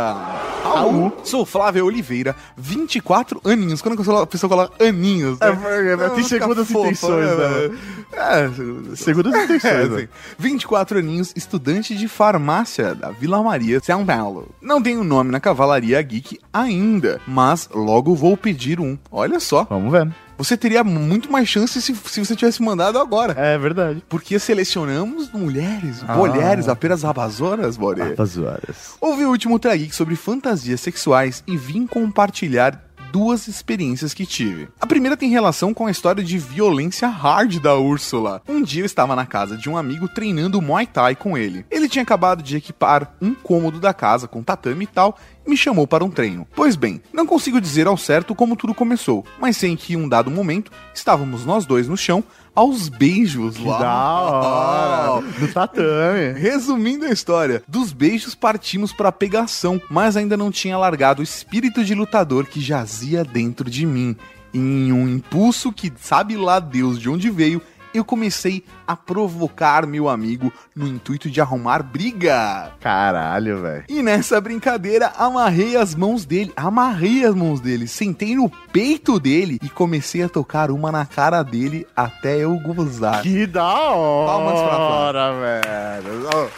Raul. 0.65 1.13
Sou 1.25 1.45
Flávia 1.47 1.85
Oliveira, 1.85 2.35
24 2.57 3.41
aninhos. 3.45 3.83
Quando 3.83 4.01
a 4.19 4.27
pessoa 4.27 4.49
coloca 4.51 4.85
aninhos, 4.85 5.39
né? 5.39 5.49
É, 5.49 5.53
porque 5.53 5.97
Não, 5.97 6.15
tem 6.15 6.25
segundas 6.25 6.71
intenções, 6.71 7.27
né, 7.27 7.71
né? 8.13 8.93
É, 8.93 8.97
Segundas 8.97 9.35
intenções, 9.35 9.65
é, 9.65 9.89
né? 9.89 9.97
assim, 9.97 10.09
24 10.39 10.99
aninhos, 10.99 11.33
estudante 11.35 11.95
de 11.97 12.09
farmácia 12.09 12.95
da 12.95 13.11
Vila 13.11 13.43
Maria, 13.43 13.81
São 13.83 14.05
Paulo. 14.05 14.49
Não 14.61 14.83
tenho 14.83 15.03
nome 15.05 15.31
na 15.31 15.41
Cavalaria 15.41 16.01
Geek 16.03 16.39
ainda, 16.53 17.21
mas 17.27 17.69
logo 17.75 18.15
vou 18.15 18.37
pedir 18.37 18.81
um. 18.81 18.97
Olha 19.11 19.41
só, 19.41 19.65
Vamos 19.65 19.91
ver. 19.91 20.09
você 20.37 20.57
teria 20.57 20.85
muito 20.85 21.31
mais 21.33 21.49
chance 21.49 21.81
se, 21.81 21.95
se 21.95 22.25
você 22.25 22.37
tivesse 22.37 22.63
mandado 22.63 22.99
agora. 22.99 23.35
É 23.39 23.57
verdade. 23.59 24.03
Porque 24.09 24.39
selecionamos 24.39 25.31
mulheres, 25.33 26.03
Ah. 26.07 26.15
mulheres 26.17 26.69
apenas 26.69 27.05
amazonas, 27.05 27.77
Bore. 27.77 28.01
Rapazoadas. 28.03 28.95
Ouvi 29.01 29.25
o 29.25 29.31
último 29.31 29.55
Ultra 29.55 29.77
Geek 29.77 29.95
sobre 29.95 30.17
fantasias 30.17 30.81
sexuais 30.81 31.43
e 31.47 31.57
vim 31.57 31.87
compartilhar 31.87 32.81
duas 33.13 33.47
experiências 33.47 34.15
que 34.15 34.25
tive. 34.25 34.71
A 34.81 34.87
primeira 34.87 35.19
tem 35.19 35.29
relação 35.29 35.75
com 35.75 35.87
a 35.87 35.91
história 35.91 36.25
de 36.25 36.39
violência 36.39 37.07
hard 37.09 37.61
da 37.61 37.77
Úrsula. 37.77 38.41
Um 38.49 38.63
dia 38.63 38.81
eu 38.81 38.87
estava 38.87 39.15
na 39.15 39.27
casa 39.27 39.55
de 39.55 39.69
um 39.69 39.77
amigo 39.77 40.09
treinando 40.09 40.63
Muay 40.63 40.87
Thai 40.87 41.15
com 41.15 41.37
ele. 41.37 41.67
Ele 41.71 41.91
tinha 41.91 42.03
acabado 42.03 42.43
de 42.43 42.57
equipar 42.57 43.15
um 43.21 43.35
cômodo 43.35 43.79
da 43.79 43.93
casa 43.93 44.27
com 44.27 44.43
tatame 44.43 44.85
e 44.85 44.87
tal 44.87 45.19
e 45.47 45.51
me 45.51 45.57
chamou 45.57 45.87
para 45.87 46.05
um 46.05 46.11
treino. 46.11 46.47
Pois 46.55 46.75
bem, 46.75 47.03
não 47.13 47.27
consigo 47.27 47.61
dizer 47.61 47.87
ao 47.87 47.97
certo 47.97 48.35
como 48.35 48.57
tudo 48.57 48.75
começou, 48.75 49.25
mas 49.39 49.57
sei 49.57 49.77
que 49.77 49.93
em 49.93 49.97
um 49.97 50.09
dado 50.09 50.31
momento 50.31 50.73
estávamos 50.95 51.45
nós 51.45 51.67
dois 51.67 51.89
no 51.89 51.97
chão 51.97 52.25
aos 52.55 52.89
beijos 52.89 53.59
lá. 53.59 53.79
Da 53.79 54.21
hora. 54.21 55.23
No 55.39 55.49
tatame. 55.49 56.39
Resumindo 56.39 57.05
a 57.05 57.11
história, 57.11 57.63
dos 57.67 57.93
beijos 57.93 58.35
partimos 58.35 58.93
pra 58.93 59.11
pegação, 59.13 59.81
mas 59.91 60.17
ainda 60.17 60.37
não 60.37 60.51
tinha 60.51 60.79
largado 60.79 61.21
o 61.21 61.25
espírito 61.25 61.85
de 61.85 61.95
lutador 61.95 62.47
que 62.47 62.61
jazia 62.61 63.25
dentro 63.25 63.71
de 63.71 63.85
mim. 63.87 64.17
Em 64.55 64.93
um 64.93 65.09
impulso 65.09 65.73
que 65.73 65.93
sabe 65.99 66.37
lá 66.37 66.61
Deus 66.61 67.01
de 67.01 67.09
onde 67.09 67.31
veio, 67.31 67.63
eu 67.95 68.05
comecei 68.05 68.65
a 68.87 68.97
provocar 68.97 69.87
meu 69.87 70.09
amigo 70.09 70.53
no 70.75 70.87
intuito 70.87 71.31
de 71.31 71.41
arrumar 71.41 71.83
briga. 71.83 72.73
Caralho, 72.81 73.61
velho. 73.61 73.85
E 73.89 74.03
nessa 74.03 74.41
brincadeira, 74.41 75.13
amarrei 75.17 75.77
as 75.77 75.95
mãos 75.95 76.25
dele, 76.25 76.53
amarrei 76.57 77.25
as 77.25 77.35
mãos 77.35 77.61
dele, 77.61 77.87
sentei 77.87 78.35
no 78.35 78.51
peito 78.73 79.19
dele 79.19 79.59
e 79.63 79.69
comecei 79.69 80.23
a 80.23 80.29
tocar 80.29 80.71
uma 80.71 80.93
na 80.93 81.07
cara 81.07 81.43
dele 81.43 81.87
até 81.97 82.39
eu 82.39 82.59
gozar. 82.61 83.23
Que 83.23 83.47
da 83.47 83.65
hora, 83.65 84.33
Palmas 84.33 84.61
pra 84.61 85.33
velho. 85.33 86.51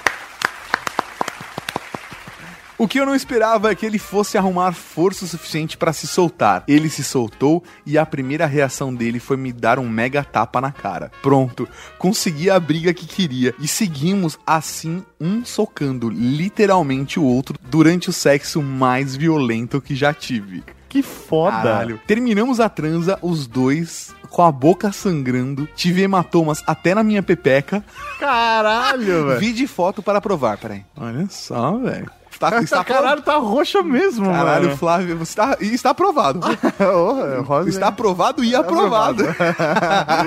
O 2.76 2.88
que 2.88 2.98
eu 2.98 3.06
não 3.06 3.14
esperava 3.14 3.70
é 3.70 3.74
que 3.74 3.86
ele 3.86 3.98
fosse 3.98 4.36
arrumar 4.36 4.72
força 4.72 5.24
o 5.24 5.28
suficiente 5.28 5.76
pra 5.76 5.92
se 5.92 6.08
soltar. 6.08 6.64
Ele 6.66 6.88
se 6.88 7.04
soltou 7.04 7.62
e 7.86 7.96
a 7.96 8.04
primeira 8.04 8.46
reação 8.46 8.92
dele 8.92 9.20
foi 9.20 9.36
me 9.36 9.52
dar 9.52 9.78
um 9.78 9.88
mega 9.88 10.24
tapa 10.24 10.60
na 10.60 10.72
cara. 10.72 11.12
Pronto, 11.22 11.68
consegui 11.98 12.50
a 12.50 12.58
briga 12.58 12.92
que 12.92 13.06
queria 13.06 13.54
e 13.60 13.68
seguimos 13.68 14.36
assim, 14.44 15.04
um 15.20 15.44
socando 15.44 16.10
literalmente 16.10 17.20
o 17.20 17.24
outro 17.24 17.56
durante 17.62 18.10
o 18.10 18.12
sexo 18.12 18.60
mais 18.60 19.14
violento 19.14 19.80
que 19.80 19.94
já 19.94 20.12
tive. 20.12 20.64
Que 20.88 21.00
foda. 21.02 21.56
Caralho. 21.56 22.00
Terminamos 22.06 22.58
a 22.58 22.68
transa, 22.68 23.18
os 23.22 23.46
dois 23.46 24.14
com 24.30 24.42
a 24.42 24.50
boca 24.50 24.90
sangrando, 24.90 25.68
tive 25.76 26.02
hematomas 26.02 26.60
até 26.66 26.92
na 26.92 27.04
minha 27.04 27.22
pepeca. 27.22 27.84
Caralho, 28.18 29.26
velho. 29.26 29.38
Vi 29.38 29.52
de 29.52 29.68
foto 29.68 30.02
para 30.02 30.20
provar, 30.20 30.58
peraí. 30.58 30.84
Olha 30.96 31.28
só, 31.30 31.78
velho. 31.78 32.10
Está, 32.34 32.60
está 32.60 32.84
Caralho, 32.84 33.22
tá 33.22 33.36
roxa 33.36 33.80
mesmo, 33.82 34.26
Caralho, 34.26 34.64
mano. 34.66 34.76
Flávio, 34.76 35.16
você 35.16 35.30
está, 35.30 35.56
e 35.60 35.72
está 35.72 35.90
aprovado. 35.90 36.40
Rosa. 37.46 37.68
Está 37.68 37.88
aprovado 37.88 38.42
e 38.42 38.54
aprovado. 38.56 39.24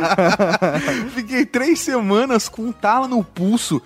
Fiquei 1.13 1.45
três 1.45 1.79
semanas 1.81 2.47
com 2.47 2.63
um 2.63 2.71
tala 2.71 3.07
no 3.07 3.23
pulso. 3.23 3.81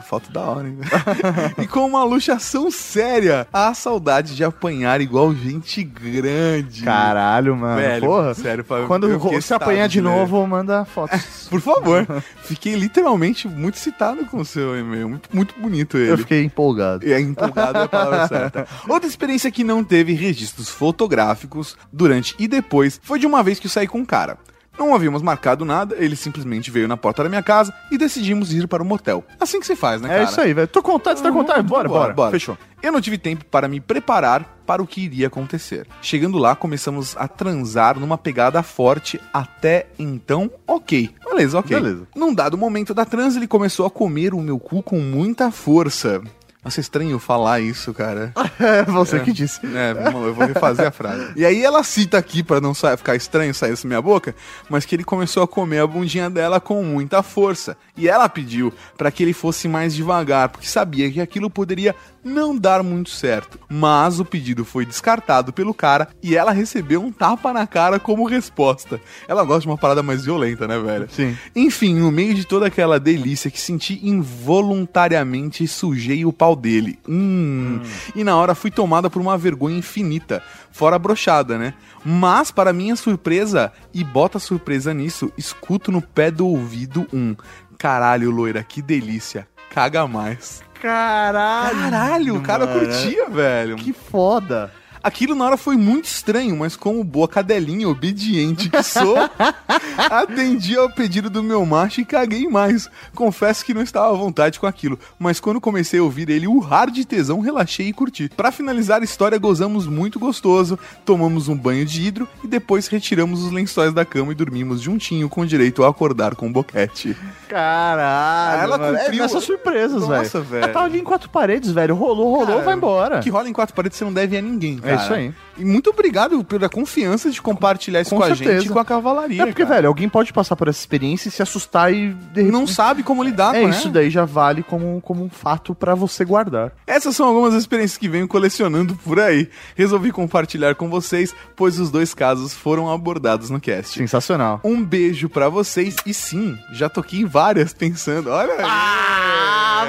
Foto 0.00 0.30
da 0.32 0.40
hora, 0.42 0.68
hein? 0.68 0.78
e 1.58 1.66
com 1.66 1.86
uma 1.86 2.04
luxação 2.04 2.70
séria. 2.70 3.46
A 3.52 3.74
saudade 3.74 4.34
de 4.34 4.44
apanhar 4.44 5.00
igual 5.00 5.34
gente 5.34 5.82
grande. 5.82 6.82
Caralho, 6.82 7.56
mano. 7.56 7.80
Velho, 7.80 8.06
Porra. 8.06 8.34
sério, 8.34 8.64
Quando 8.86 9.18
você 9.18 9.54
apanhar 9.54 9.88
de 9.88 10.00
novo, 10.00 10.46
manda 10.46 10.84
fotos. 10.84 11.46
Por 11.50 11.60
favor. 11.60 12.06
Fiquei 12.42 12.74
literalmente 12.74 13.48
muito 13.48 13.74
excitado 13.74 14.24
com 14.26 14.38
o 14.38 14.44
seu 14.44 14.78
e-mail. 14.78 15.08
Muito, 15.08 15.28
muito 15.32 15.54
bonito 15.58 15.96
ele. 15.96 16.12
Eu 16.12 16.18
fiquei 16.18 16.44
empolgado. 16.44 17.06
É 17.06 17.20
empolgado 17.20 17.78
é 17.78 17.82
a 17.82 17.88
palavra 17.88 18.28
certa. 18.28 18.66
Outra 18.88 19.08
experiência 19.08 19.50
que 19.50 19.64
não 19.64 19.84
teve 19.84 20.12
registros 20.12 20.68
fotográficos 20.68 21.76
durante 21.92 22.34
e 22.38 22.46
depois 22.48 23.00
foi 23.02 23.18
de 23.18 23.26
uma 23.26 23.42
vez 23.42 23.58
que 23.58 23.66
eu 23.66 23.70
saí 23.70 23.86
com 23.86 23.98
um 23.98 24.04
cara. 24.04 24.38
Não 24.78 24.94
havíamos 24.94 25.22
marcado 25.22 25.64
nada, 25.64 25.96
ele 25.98 26.14
simplesmente 26.14 26.70
veio 26.70 26.86
na 26.86 26.96
porta 26.96 27.22
da 27.22 27.28
minha 27.28 27.42
casa 27.42 27.74
e 27.90 27.98
decidimos 27.98 28.52
ir 28.52 28.68
para 28.68 28.82
o 28.82 28.86
motel. 28.86 29.24
Assim 29.40 29.58
que 29.58 29.66
se 29.66 29.74
faz, 29.74 30.00
né, 30.00 30.08
cara? 30.08 30.20
É 30.20 30.24
isso 30.24 30.40
aí, 30.40 30.54
velho. 30.54 30.68
Tô 30.68 30.82
com 30.82 30.92
vontade, 30.92 31.18
você 31.18 31.24
tá 31.24 31.32
com 31.32 31.38
vontade? 31.38 31.62
Bora, 31.62 31.88
bora, 31.88 32.30
Fechou. 32.30 32.56
Eu 32.80 32.92
não 32.92 33.00
tive 33.00 33.18
tempo 33.18 33.44
para 33.44 33.66
me 33.66 33.80
preparar 33.80 34.58
para 34.64 34.80
o 34.80 34.86
que 34.86 35.00
iria 35.00 35.26
acontecer. 35.26 35.86
Chegando 36.00 36.38
lá, 36.38 36.54
começamos 36.54 37.16
a 37.16 37.26
transar 37.26 37.98
numa 37.98 38.16
pegada 38.16 38.62
forte 38.62 39.20
até 39.32 39.86
então, 39.98 40.50
ok. 40.66 41.10
Beleza, 41.24 41.58
ok. 41.58 41.76
Beleza. 41.76 42.06
Num 42.14 42.32
dado 42.32 42.56
momento 42.56 42.94
da 42.94 43.04
trans, 43.04 43.34
ele 43.34 43.48
começou 43.48 43.84
a 43.84 43.90
comer 43.90 44.32
o 44.32 44.40
meu 44.40 44.58
cu 44.58 44.82
com 44.82 45.00
muita 45.00 45.50
força. 45.50 46.22
Nossa, 46.64 46.80
é 46.80 46.82
estranho 46.82 47.18
falar 47.18 47.60
isso, 47.60 47.94
cara. 47.94 48.32
É 48.60 48.82
você 48.82 49.20
que 49.20 49.32
disse. 49.32 49.60
É, 49.64 49.92
eu 50.08 50.34
vou 50.34 50.44
refazer 50.44 50.86
a 50.86 50.90
frase. 50.90 51.32
E 51.36 51.44
aí 51.44 51.62
ela 51.62 51.84
cita 51.84 52.18
aqui, 52.18 52.42
pra 52.42 52.60
não 52.60 52.74
ficar 52.74 53.14
estranho 53.14 53.54
sair 53.54 53.72
isso 53.72 53.84
da 53.84 53.88
minha 53.88 54.02
boca, 54.02 54.34
mas 54.68 54.84
que 54.84 54.96
ele 54.96 55.04
começou 55.04 55.44
a 55.44 55.48
comer 55.48 55.78
a 55.78 55.86
bundinha 55.86 56.28
dela 56.28 56.60
com 56.60 56.82
muita 56.82 57.22
força. 57.22 57.76
E 57.96 58.08
ela 58.08 58.28
pediu 58.28 58.72
pra 58.96 59.12
que 59.12 59.22
ele 59.22 59.32
fosse 59.32 59.68
mais 59.68 59.94
devagar, 59.94 60.48
porque 60.48 60.66
sabia 60.66 61.08
que 61.10 61.20
aquilo 61.20 61.48
poderia 61.48 61.94
não 62.28 62.56
dar 62.56 62.82
muito 62.82 63.10
certo. 63.10 63.58
Mas 63.68 64.20
o 64.20 64.24
pedido 64.24 64.64
foi 64.64 64.84
descartado 64.84 65.52
pelo 65.52 65.74
cara 65.74 66.08
e 66.22 66.36
ela 66.36 66.52
recebeu 66.52 67.02
um 67.02 67.10
tapa 67.10 67.52
na 67.52 67.66
cara 67.66 67.98
como 67.98 68.24
resposta. 68.26 69.00
Ela 69.26 69.44
gosta 69.44 69.62
de 69.62 69.68
uma 69.68 69.78
parada 69.78 70.02
mais 70.02 70.24
violenta, 70.24 70.68
né, 70.68 70.78
velho? 70.78 71.08
Sim. 71.10 71.36
Enfim, 71.56 71.94
no 71.96 72.12
meio 72.12 72.34
de 72.34 72.44
toda 72.44 72.66
aquela 72.66 73.00
delícia 73.00 73.50
que 73.50 73.60
senti 73.60 74.00
involuntariamente 74.06 75.66
sujei 75.66 76.24
o 76.24 76.32
pau 76.32 76.54
dele. 76.54 76.98
Hum. 77.08 77.80
E 78.14 78.22
na 78.22 78.36
hora 78.36 78.54
fui 78.54 78.70
tomada 78.70 79.08
por 79.10 79.20
uma 79.20 79.38
vergonha 79.38 79.78
infinita, 79.78 80.42
fora 80.70 80.96
a 80.96 80.98
brochada, 80.98 81.58
né? 81.58 81.74
Mas, 82.04 82.50
para 82.50 82.72
minha 82.72 82.96
surpresa, 82.96 83.72
e 83.92 84.04
bota 84.04 84.38
surpresa 84.38 84.94
nisso, 84.94 85.32
escuto 85.36 85.90
no 85.90 86.00
pé 86.00 86.30
do 86.30 86.46
ouvido 86.46 87.06
um 87.12 87.34
caralho, 87.78 88.30
loira, 88.30 88.62
que 88.62 88.82
delícia. 88.82 89.46
Caga 89.70 90.06
mais. 90.06 90.62
Caralho. 90.80 91.78
Caralho, 91.78 92.36
o 92.36 92.42
cara 92.42 92.66
mano. 92.66 92.80
curtia, 92.80 93.28
velho. 93.28 93.76
Que 93.76 93.92
foda. 93.92 94.72
Aquilo 95.08 95.34
na 95.34 95.46
hora 95.46 95.56
foi 95.56 95.74
muito 95.76 96.04
estranho, 96.04 96.54
mas 96.54 96.76
como 96.76 97.02
boa 97.02 97.26
cadelinha 97.26 97.88
obediente 97.88 98.68
que 98.68 98.82
sou, 98.82 99.16
atendi 100.10 100.76
ao 100.76 100.90
pedido 100.90 101.30
do 101.30 101.42
meu 101.42 101.64
macho 101.64 102.00
e 102.02 102.04
caguei 102.04 102.46
mais. 102.46 102.90
Confesso 103.14 103.64
que 103.64 103.72
não 103.72 103.80
estava 103.82 104.10
à 104.10 104.16
vontade 104.16 104.60
com 104.60 104.66
aquilo, 104.66 104.98
mas 105.18 105.40
quando 105.40 105.60
comecei 105.60 105.98
a 105.98 106.02
ouvir 106.02 106.28
ele 106.28 106.46
urrar 106.46 106.90
de 106.90 107.06
tesão, 107.06 107.40
relaxei 107.40 107.88
e 107.88 107.92
curti. 107.92 108.28
Pra 108.36 108.52
finalizar 108.52 109.00
a 109.00 109.04
história, 109.04 109.38
gozamos 109.38 109.86
muito 109.86 110.18
gostoso, 110.18 110.78
tomamos 111.06 111.48
um 111.48 111.56
banho 111.56 111.86
de 111.86 112.02
hidro 112.02 112.28
e 112.44 112.46
depois 112.46 112.86
retiramos 112.86 113.42
os 113.44 113.50
lençóis 113.50 113.92
da 113.94 114.04
cama 114.04 114.32
e 114.32 114.34
dormimos 114.34 114.80
juntinho 114.82 115.28
com 115.28 115.44
direito 115.46 115.82
a 115.84 115.88
acordar 115.88 116.34
com 116.36 116.48
um 116.48 116.52
boquete. 116.52 117.16
Caralho. 117.48 118.62
Ela 118.62 118.78
mano. 118.78 118.98
cumpriu- 118.98 119.18
É 119.20 119.22
nessas 119.22 119.44
surpresas, 119.44 120.06
velho. 120.06 120.22
Nossa, 120.22 120.40
velho. 120.40 120.64
Ela 120.64 120.72
tava 120.72 120.84
ali 120.84 120.98
em 121.00 121.04
quatro 121.04 121.30
paredes, 121.30 121.70
velho. 121.70 121.94
Rolou, 121.94 122.30
rolou, 122.30 122.46
Cara, 122.46 122.62
vai 122.62 122.74
embora. 122.74 123.18
O 123.18 123.20
que 123.22 123.30
rola 123.30 123.48
em 123.48 123.52
quatro 123.52 123.74
paredes 123.74 123.96
você 123.98 124.04
não 124.04 124.12
deve 124.12 124.36
a 124.36 124.42
ninguém, 124.42 124.78
cara. 124.78 124.94
É 124.94 124.97
isso 125.04 125.14
aí. 125.14 125.32
E 125.56 125.64
muito 125.64 125.90
obrigado 125.90 126.42
pela 126.44 126.68
confiança 126.68 127.30
de 127.30 127.42
compartilhar 127.42 128.00
isso 128.00 128.10
Com 128.10 128.18
com, 128.18 128.22
a 128.22 128.28
certeza. 128.28 128.60
gente 128.60 128.70
e 128.70 128.72
com 128.72 128.78
a 128.78 128.84
cavalaria. 128.84 129.42
É 129.42 129.46
porque, 129.46 129.62
cara. 129.64 129.74
velho, 129.76 129.88
alguém 129.88 130.08
pode 130.08 130.32
passar 130.32 130.54
por 130.54 130.68
essa 130.68 130.78
experiência 130.78 131.28
e 131.28 131.32
se 131.32 131.42
assustar 131.42 131.92
e... 131.92 132.12
de 132.32 132.42
não 132.44 132.60
repente- 132.60 132.74
sabe 132.74 133.02
como 133.02 133.22
lidar 133.24 133.54
É, 133.56 133.62
com 133.62 133.68
isso 133.68 133.88
daí 133.88 134.08
já 134.08 134.24
vale 134.24 134.62
como, 134.62 135.00
como 135.00 135.24
um 135.24 135.28
fato 135.30 135.74
pra 135.74 135.94
você 135.96 136.24
guardar. 136.24 136.72
Essas 136.86 137.16
são 137.16 137.26
algumas 137.26 137.54
experiências 137.54 137.98
que 137.98 138.08
venho 138.08 138.28
colecionando 138.28 138.94
por 139.04 139.18
aí. 139.18 139.48
Resolvi 139.74 140.12
compartilhar 140.12 140.74
com 140.76 140.88
vocês, 140.88 141.34
pois 141.56 141.80
os 141.80 141.90
dois 141.90 142.14
casos 142.14 142.54
foram 142.54 142.92
abordados 142.92 143.50
no 143.50 143.60
cast. 143.60 143.98
Sensacional. 143.98 144.60
Um 144.62 144.84
beijo 144.84 145.28
pra 145.28 145.48
vocês 145.48 145.96
e 146.06 146.14
sim, 146.14 146.56
já 146.72 146.88
toquei 146.88 147.20
em 147.20 147.26
várias 147.26 147.72
pensando. 147.74 148.30
Olha 148.30 148.52
aí. 148.52 148.64
Ah, 148.64 149.84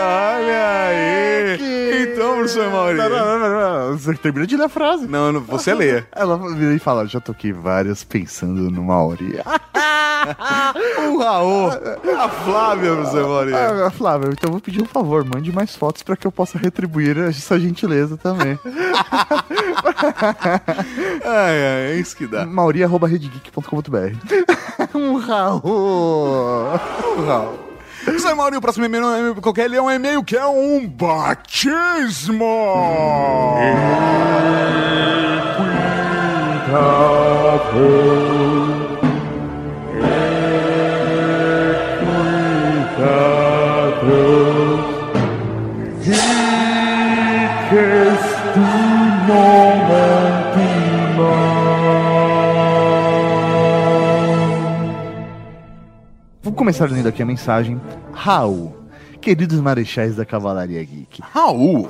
Olha 0.00 0.88
aí. 0.88 1.77
Então, 2.02 2.34
professor 2.36 2.70
Mauri. 2.70 2.96
Não, 2.98 3.08
não, 3.08 3.38
não, 3.38 3.88
não. 3.90 3.98
Você 3.98 4.14
termina 4.14 4.46
de 4.46 4.56
ler 4.56 4.64
a 4.64 4.68
frase. 4.68 5.06
Não, 5.06 5.32
não, 5.32 5.40
você 5.40 5.74
leia. 5.74 6.06
Ela 6.14 6.36
vira 6.54 6.74
e 6.74 6.78
fala, 6.78 7.06
já 7.06 7.20
toquei 7.20 7.52
várias 7.52 8.04
pensando 8.04 8.70
numa 8.70 9.02
hora. 9.02 9.18
O 11.10 11.18
Raul. 11.22 11.70
A 12.18 12.28
Flávia, 12.28 12.94
professor 12.94 13.28
Mauri. 13.28 13.52
Ah, 13.54 13.90
Flávio, 13.90 14.30
então 14.32 14.48
eu 14.48 14.52
vou 14.52 14.60
pedir 14.60 14.82
um 14.82 14.86
favor, 14.86 15.24
mande 15.24 15.50
mais 15.52 15.74
fotos 15.74 16.02
pra 16.02 16.16
que 16.16 16.26
eu 16.26 16.32
possa 16.32 16.58
retribuir 16.58 17.16
essa 17.18 17.58
gentileza 17.58 18.16
também. 18.16 18.58
Ai, 21.24 21.24
ai, 21.24 21.92
é 21.92 21.96
isso 21.96 22.16
que 22.16 22.26
dá. 22.26 22.44
mauri.redgeek.com.br 22.46 24.16
Um 24.94 25.16
Raul! 25.18 25.62
O 27.16 27.24
Raul. 27.26 27.67
Professor 28.04 28.34
Mauri, 28.34 28.56
o 28.56 28.60
próximo 28.60 28.84
e-mail 28.84 29.02
não 29.02 29.14
é 29.14 29.18
e-mail 29.20 29.34
qualquer, 29.36 29.66
ele 29.66 29.76
é 29.76 29.82
um 29.82 29.90
e-mail 29.90 30.22
que 30.22 30.36
é 30.36 30.46
um 30.46 30.86
batismo. 30.86 32.44
Vou 37.72 38.27
começar 56.58 56.90
lendo 56.90 57.06
aqui 57.06 57.22
a 57.22 57.26
mensagem. 57.26 57.80
Raul, 58.12 58.76
queridos 59.20 59.60
marechais 59.60 60.16
da 60.16 60.24
Cavalaria 60.24 60.82
Geek. 60.82 61.22
Raul. 61.22 61.88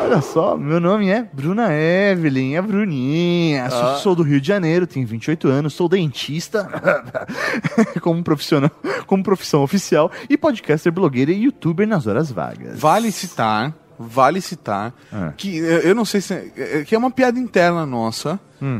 Olha 0.00 0.20
só, 0.20 0.56
meu 0.56 0.78
nome 0.78 1.08
é 1.08 1.28
Bruna 1.32 1.72
Evelyn, 1.72 2.56
a 2.56 2.62
Bruninha. 2.62 3.68
Sou, 3.68 3.96
sou 3.96 4.14
do 4.14 4.22
Rio 4.22 4.40
de 4.40 4.46
Janeiro, 4.46 4.86
tenho 4.86 5.04
28 5.04 5.48
anos, 5.48 5.74
sou 5.74 5.88
dentista 5.88 6.68
como 8.00 8.22
profissional, 8.22 8.70
como 9.08 9.24
profissão 9.24 9.64
oficial 9.64 10.08
e 10.30 10.38
podcaster, 10.38 10.92
blogueira 10.92 11.32
e 11.32 11.42
youtuber 11.42 11.88
nas 11.88 12.06
horas 12.06 12.30
vagas. 12.30 12.78
Vale 12.78 13.10
citar, 13.10 13.74
vale 13.98 14.40
citar, 14.40 14.92
Ah. 15.12 15.32
que 15.36 15.56
eu 15.56 15.80
eu 15.80 15.94
não 15.94 16.04
sei 16.04 16.20
se 16.20 16.34
é, 16.34 16.52
é- 16.56 16.84
que 16.84 16.94
é 16.94 16.98
uma 16.98 17.10
piada 17.10 17.38
interna 17.38 17.84
nossa. 17.86 18.38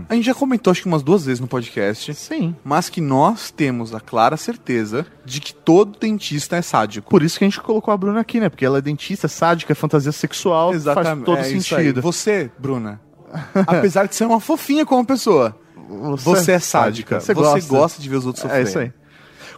A 0.09 0.15
gente 0.15 0.25
já 0.25 0.35
comentou 0.35 0.71
acho 0.71 0.81
que 0.81 0.89
umas 0.89 1.03
duas 1.03 1.27
vezes 1.27 1.39
no 1.39 1.47
podcast. 1.47 2.15
Sim. 2.15 2.57
Mas 2.65 2.89
que 2.89 3.01
nós 3.01 3.51
temos 3.51 3.95
a 3.95 4.01
clara 4.01 4.37
certeza 4.39 5.05
de 5.25 5.39
que 5.39 5.55
todo 5.55 5.99
dentista 5.99 6.57
é 6.57 6.63
sádico. 6.63 7.11
Por 7.11 7.23
isso 7.23 7.39
que 7.39 7.45
a 7.45 7.49
gente 7.49 7.61
colocou 7.61 7.93
a 7.93 7.97
Bruna 7.97 8.21
aqui, 8.21 8.41
né? 8.41 8.49
Porque 8.49 8.65
ela 8.65 8.79
é 8.79 8.81
dentista, 8.81 9.29
sádica, 9.29 9.73
é 9.73 9.75
fantasia 9.75 10.13
sexual, 10.13 10.73
faz 10.73 11.19
todo 11.25 11.39
é 11.39 11.45
sentido. 11.45 12.01
Você, 12.01 12.51
Bruna, 12.59 12.99
apesar 13.67 14.07
de 14.07 14.15
ser 14.15 14.25
uma 14.25 14.41
fofinha 14.41 14.87
como 14.87 15.05
pessoa, 15.05 15.55
você, 16.17 16.53
é 16.53 16.59
sádica. 16.59 17.21
Você, 17.21 17.35
gosta. 17.35 18.01
de 18.03 18.09
ver 18.09 18.17
os 18.17 18.25
outros 18.27 18.45
É 18.45 18.49
sofrerem. 18.49 18.69
isso 18.69 18.79
aí. 18.79 18.93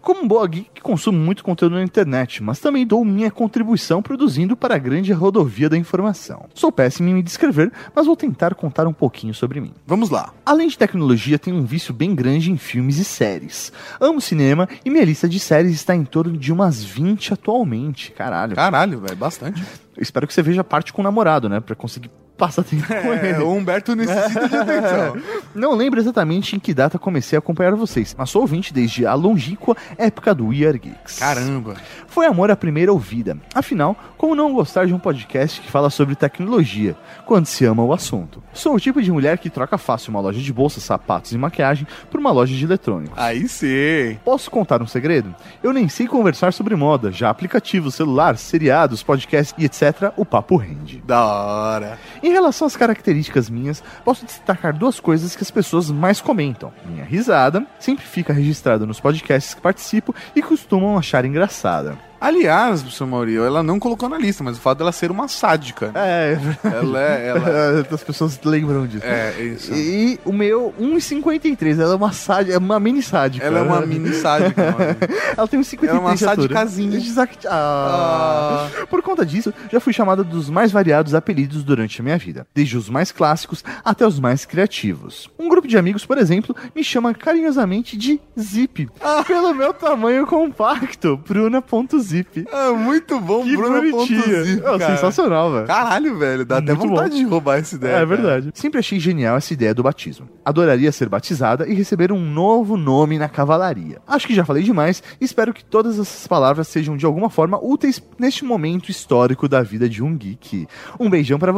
Como 0.01 0.23
um 0.23 0.29
boa 0.29 0.47
geek, 0.47 0.81
consumo 0.81 1.19
muito 1.19 1.45
conteúdo 1.45 1.75
na 1.75 1.83
internet, 1.83 2.43
mas 2.43 2.61
também 2.61 2.87
dou 2.87 3.05
minha 3.05 3.31
contribuição 3.31 4.03
produzindo 4.03 4.57
para 4.57 4.75
a 4.75 4.79
grande 4.79 5.13
rodovia 5.13 5.69
da 5.69 5.77
informação. 5.77 6.47
Sou 6.55 6.71
péssimo 6.71 7.09
em 7.09 7.15
me 7.15 7.23
descrever, 7.23 7.73
mas 7.95 8.07
vou 8.07 8.17
tentar 8.17 8.55
contar 8.55 8.87
um 8.87 8.93
pouquinho 8.93 9.35
sobre 9.35 9.61
mim. 9.61 9.73
Vamos 9.87 10.11
lá. 10.11 10.33
Além 10.45 10.69
de 10.69 10.79
tecnologia, 10.79 11.39
tenho 11.39 11.57
um 11.57 11.65
vício 11.65 11.93
bem 11.93 12.15
grande 12.15 12.51
em 12.51 12.57
filmes 12.57 12.99
e 12.99 13.05
séries. 13.05 13.73
Amo 14.01 14.21
cinema 14.21 14.69
e 14.85 14.91
minha 14.91 15.05
lista 15.05 15.29
de 15.29 15.39
séries 15.39 15.73
está 15.73 15.95
em 15.95 16.05
torno 16.05 16.37
de 16.37 16.53
umas 16.53 16.83
20 16.83 17.35
atualmente. 17.35 18.13
Caralho. 18.13 18.55
Caralho, 18.55 19.01
velho, 19.01 19.17
bastante. 19.17 19.63
Eu 19.97 20.03
espero 20.03 20.27
que 20.27 20.35
você 20.35 20.43
veja 20.43 20.63
parte 20.63 20.93
com 20.93 21.03
o 21.03 21.05
namorado, 21.05 21.49
né? 21.49 21.61
Pra 21.61 21.75
conseguir 21.75 22.11
passar 22.39 22.63
tempo 22.63 22.87
com 22.87 22.95
É, 22.95 23.31
ele. 23.31 23.43
o 23.43 23.53
Humberto 23.53 23.95
necessita 23.95 24.49
de 24.49 24.57
atenção. 24.57 25.17
Não 25.55 25.75
lembro 25.75 25.99
exatamente 26.01 26.55
em 26.57 26.59
que 26.59 26.73
data 26.73 26.99
comecei 26.99 27.37
a 27.37 27.41
acompanhar 27.41 27.75
vocês, 27.75 28.15
mas 28.17 28.31
sou 28.31 28.43
ouvinte 28.43 28.73
desde 28.73 29.05
a 29.05 29.13
longínqua 29.15 29.77
época 29.99 30.35
do 30.35 30.47
We 30.49 30.67
Are 30.67 30.79
Geeks. 30.79 31.19
Caramba. 31.19 31.75
Foi 32.07 32.27
amor 32.27 32.51
à 32.51 32.57
primeira 32.57 32.93
ouvida. 32.93 33.37
Afinal, 33.55 33.97
como 34.17 34.35
não 34.35 34.53
gostar 34.55 34.87
de 34.87 34.95
um 34.95 34.99
podcast 34.99 35.61
que 35.61 35.71
fala 35.71 35.91
sobre 35.91 36.15
tecnologia, 36.15 36.97
quando 37.27 37.47
se 37.47 37.65
ama 37.65 37.83
o 37.83 37.93
assunto? 37.93 38.43
Sou 38.53 38.75
o 38.75 38.81
tipo 38.81 39.03
de 39.03 39.11
mulher 39.13 39.39
que 39.39 39.51
troca 39.51 39.77
fácil 39.77 40.11
uma 40.11 40.21
loja 40.21 40.41
de 40.41 40.53
bolsa, 40.53 40.81
sapatos 40.81 41.33
e 41.33 41.39
maquiagem 41.39 41.87
por 42.11 42.19
uma 42.21 42.31
loja 42.31 42.55
de 42.55 42.65
eletrônicos. 42.65 43.19
Aí 43.19 43.49
sim. 43.49 44.19
Posso 44.25 44.51
contar 44.51 44.81
um 44.83 44.87
segredo? 44.87 45.35
Eu 45.63 45.73
nem 45.73 45.89
sei 45.89 46.07
conversar 46.07 46.53
sobre 46.53 46.75
moda, 46.77 47.11
já 47.13 47.29
aplicativos, 47.31 47.95
celular, 47.95 48.37
seriados, 48.39 49.03
podcasts 49.03 49.55
e 49.59 49.65
etc. 49.65 50.13
O 50.17 50.25
papo 50.25 50.57
rende. 50.57 51.03
Da 51.07 51.25
hora. 51.25 51.99
Em 52.29 52.33
relação 52.33 52.67
às 52.67 52.77
características 52.77 53.49
minhas, 53.49 53.83
posso 54.05 54.27
destacar 54.27 54.77
duas 54.77 55.01
coisas 55.01 55.35
que 55.35 55.43
as 55.43 55.51
pessoas 55.51 55.91
mais 55.91 56.21
comentam. 56.21 56.71
Minha 56.85 57.03
risada, 57.03 57.67
sempre 57.81 58.05
fica 58.05 58.35
registrada 58.35 58.85
nos 58.85 59.01
podcasts 59.01 59.55
que 59.55 59.63
participo 59.63 60.15
e 60.37 60.43
costumam 60.43 60.99
achar 60.99 61.25
engraçada. 61.25 61.97
Aliás, 62.21 62.81
professor 62.83 63.07
Maurício, 63.07 63.45
ela 63.45 63.63
não 63.63 63.79
colocou 63.79 64.09
na 64.09 64.19
lista, 64.19 64.43
mas 64.43 64.57
o 64.57 64.61
fato 64.61 64.79
dela 64.79 64.91
ser 64.91 65.11
uma 65.11 65.29
sádica. 65.29 65.93
É, 65.95 66.37
Ela 66.65 67.01
é. 67.01 67.29
Ela... 67.29 67.87
as 67.95 68.03
pessoas 68.03 68.41
lembram 68.45 68.87
disso. 68.87 69.05
É, 69.07 69.41
isso. 69.41 69.73
E 69.73 70.19
o 70.25 70.33
meu 70.33 70.75
1,53, 70.81 71.81
ela 71.81 71.93
é 71.93 71.97
uma 71.97 72.13
sádica, 72.13 72.55
é 72.57 72.59
uma 72.59 72.81
mini 72.81 73.03
sádica. 73.03 73.47
Ela 73.47 73.61
é 73.61 73.63
uma 73.63 73.81
mini 73.87 74.13
sádica. 74.15 74.63
Ela 75.37 75.47
tem 75.47 75.61
1,53 75.61 75.89
Ela 75.89 75.97
é 75.97 76.01
uma 76.01 76.17
sadicazinha. 76.17 76.97
Exact- 76.97 77.47
Ah. 77.49 78.69
Por 78.91 79.01
conta 79.03 79.25
disso, 79.25 79.55
já 79.71 79.79
fui 79.79 79.93
chamada 79.93 80.25
dos 80.25 80.51
mais 80.51 80.73
variados 80.73 81.15
apelidos 81.15 81.63
durante 81.63 82.01
a 82.01 82.05
minha 82.05 82.19
vida, 82.19 82.47
desde 82.55 82.77
os 82.77 82.89
mais 82.89 83.13
clássicos 83.13 83.65
até 83.85 84.07
os 84.07 84.19
mais 84.19 84.45
criativos. 84.45 85.31
Um 85.39 85.49
grupo 85.49 85.69
de 85.69 85.79
amigos, 85.79 86.05
por 86.05 86.19
exemplo, 86.19 86.55
me 86.75 86.83
chama 86.83 87.15
carinhosamente 87.15 87.97
de 87.97 88.21
Zip, 88.39 88.89
pelo 89.27 89.55
meu 89.55 89.73
tamanho 89.73 90.27
compacto, 90.27 91.17
Bruna.zip. 91.17 92.08
Zip. 92.09 92.47
É 92.51 92.71
muito 92.73 93.21
bom, 93.21 93.45
Que 93.45 93.57
bonitinho. 93.57 94.67
É, 94.67 94.79
sensacional, 94.87 95.53
velho. 95.53 95.67
Caralho, 95.67 96.19
velho, 96.19 96.45
dá 96.47 96.59
até 96.59 96.73
Muito 96.75 96.89
vontade 96.91 97.11
bom. 97.11 97.17
de 97.17 97.25
roubar 97.25 97.59
essa 97.59 97.75
ideia. 97.75 97.97
É 97.97 98.07
verdade. 98.07 98.51
Sempre 98.55 98.79
achei 98.81 98.99
genial 98.99 99.37
essa 99.37 99.53
ideia 99.53 99.75
do 99.75 99.83
batismo. 99.83 100.29
Adoraria 100.45 100.91
ser 100.93 101.09
batizada 101.09 101.67
e 101.69 101.75
receber 101.75 102.11
um 102.13 102.21
novo 102.21 102.77
nome 102.77 103.19
na 103.19 103.29
cavalaria. 103.29 103.99
Acho 104.07 104.27
que 104.27 104.35
já 104.35 104.45
falei 104.45 104.63
demais 104.63 105.03
e 105.21 105.25
espero 105.25 105.53
que 105.53 105.65
todas 105.65 105.99
essas 105.99 106.27
palavras 106.27 106.69
sejam 106.69 106.97
de 106.97 107.05
alguma 107.07 107.29
forma 107.31 107.59
úteis 107.63 108.03
neste 108.19 108.45
momento 108.45 108.91
histórico 108.91 109.49
da 109.49 109.63
vida 109.63 109.89
de 109.89 110.03
um 110.03 110.17
geek. 110.17 110.67
Um 110.99 111.11
beijão 111.11 111.39
pra 111.39 111.53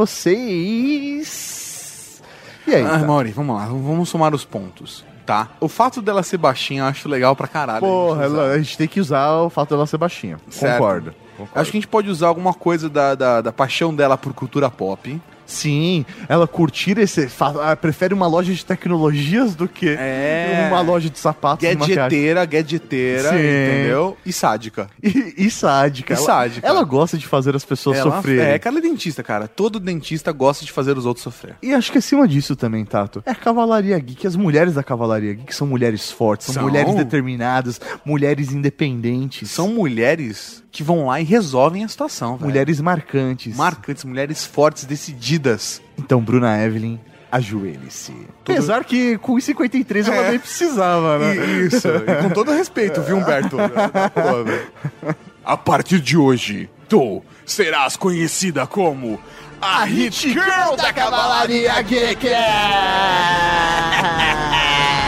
vocês. 0.90 2.22
E 2.66 2.74
aí? 2.74 2.82
Ah, 2.85 2.98
tá? 3.01 3.06
Mauri, 3.06 3.31
vamos 3.31 3.56
lá, 3.56 3.66
vamos 3.66 4.09
somar 4.09 4.35
os 4.35 4.44
pontos, 4.44 5.05
tá? 5.31 5.48
O 5.61 5.69
fato 5.69 6.02
dela 6.02 6.23
ser 6.23 6.36
baixinha 6.39 6.82
eu 6.82 6.86
acho 6.86 7.09
legal 7.09 7.35
pra 7.36 7.47
caralho. 7.47 7.81
Porra, 7.81 8.24
a 8.24 8.28
gente 8.28 8.36
ela- 8.39 8.52
a 8.52 8.59
gente 8.59 8.78
tem 8.78 8.89
que 8.89 9.01
usar 9.01 9.31
o 9.43 9.51
fato 9.51 9.70
dela 9.70 9.86
ser 9.86 9.97
baixinha. 9.98 10.39
Certo. 10.51 10.73
Concordo. 10.78 11.15
Acho 11.55 11.70
que 11.70 11.77
a 11.78 11.81
gente 11.81 11.89
pode 11.89 12.11
usar 12.11 12.27
alguma 12.28 12.52
coisa 12.52 12.89
da, 12.90 13.15
da, 13.15 13.40
da 13.40 13.52
paixão 13.52 13.94
dela 13.94 14.19
por 14.19 14.32
cultura 14.35 14.69
pop. 14.70 15.20
Sim, 15.51 16.05
ela 16.28 16.47
curtir 16.47 16.98
esse. 16.98 17.28
ah, 17.62 17.74
prefere 17.77 18.14
uma 18.14 18.27
loja 18.27 18.52
de 18.52 18.64
tecnologias 18.64 19.55
do 19.55 19.66
que 19.68 19.89
É. 19.89 20.66
uma 20.70 20.81
loja 20.81 21.10
de 21.10 21.18
sapatos. 21.18 21.66
Gadgeteira, 21.68 22.44
gadgeteira, 22.44 23.31
Sim. 23.31 23.36
entendeu? 23.36 24.16
E 24.24 24.32
sádica. 24.32 24.89
E, 25.02 25.35
e 25.47 25.51
sádica. 25.51 26.14
E 26.14 26.16
ela, 26.16 26.24
sádica. 26.27 26.66
Ela 26.66 26.85
gosta 26.85 27.18
de 27.18 27.27
fazer 27.27 27.55
as 27.56 27.64
pessoas 27.64 27.98
Ela- 27.98 28.16
sofrerem. 28.16 28.44
É, 28.52 28.59
que 28.59 28.68
ela 28.68 28.78
é 28.78 28.82
dentista, 28.82 29.22
cara. 29.22 29.48
Todo 29.48 29.81
dentista 29.81 30.31
gosta 30.32 30.64
de 30.64 30.72
fazer 30.72 30.97
os 30.97 31.06
outros 31.06 31.24
sofrer. 31.24 31.56
E 31.62 31.72
acho 31.74 31.90
que 31.90 31.98
acima 31.98 32.27
disso 32.28 32.55
também, 32.56 32.85
Tato, 32.85 33.22
é 33.27 33.31
a 33.31 33.35
Cavalaria 33.35 33.98
Geek. 33.98 34.27
As 34.27 34.36
mulheres 34.36 34.74
da 34.74 34.82
Cavalaria 34.82 35.35
Geek 35.35 35.55
são 35.55 35.66
mulheres 35.66 36.10
fortes, 36.10 36.47
são, 36.47 36.55
São. 36.55 36.62
mulheres 36.62 36.94
determinadas, 36.94 37.81
mulheres 38.05 38.52
independentes, 38.52 39.51
São 39.51 39.68
mulheres 39.68 40.62
que 40.72 40.82
vão 40.82 41.06
lá 41.06 41.20
e 41.20 41.24
resolvem 41.24 41.84
a 41.84 41.88
situação, 41.88 42.36
velho. 42.36 42.47
mulheres 42.48 42.80
marcantes. 42.80 43.56
marcantes, 43.56 44.05
mulheres 44.05 44.44
fortes, 44.47 44.84
decididas. 44.84 45.80
Então, 45.98 46.20
Bruna 46.20 46.62
Evelyn, 46.62 46.98
ajoelhe-se. 47.32 48.14
Apesar 48.42 48.84
que 48.84 49.18
com 49.18 49.34
os 49.34 49.44
53 49.44 50.09
ela 50.09 50.26
É. 50.26 50.30
nem 50.30 50.38
precisava, 50.38 51.18
né? 51.18 51.36
E- 51.36 51.66
Isso, 51.66 51.88
e 51.88 52.22
com 52.22 52.30
todo 52.30 52.52
respeito, 52.52 53.01
viu, 53.02 53.16
Humberto? 53.18 53.56
A 55.44 55.56
partir 55.56 56.01
de 56.01 56.16
hoje, 56.16 56.68
tu 56.88 57.22
serás 57.47 57.97
conhecida 57.97 58.66
como 58.66 59.18
a 59.60 59.84
Hit 59.84 60.28
Girl 60.30 60.76
da 60.76 60.92
Cavalaria 60.92 61.80
Geek! 61.82 62.26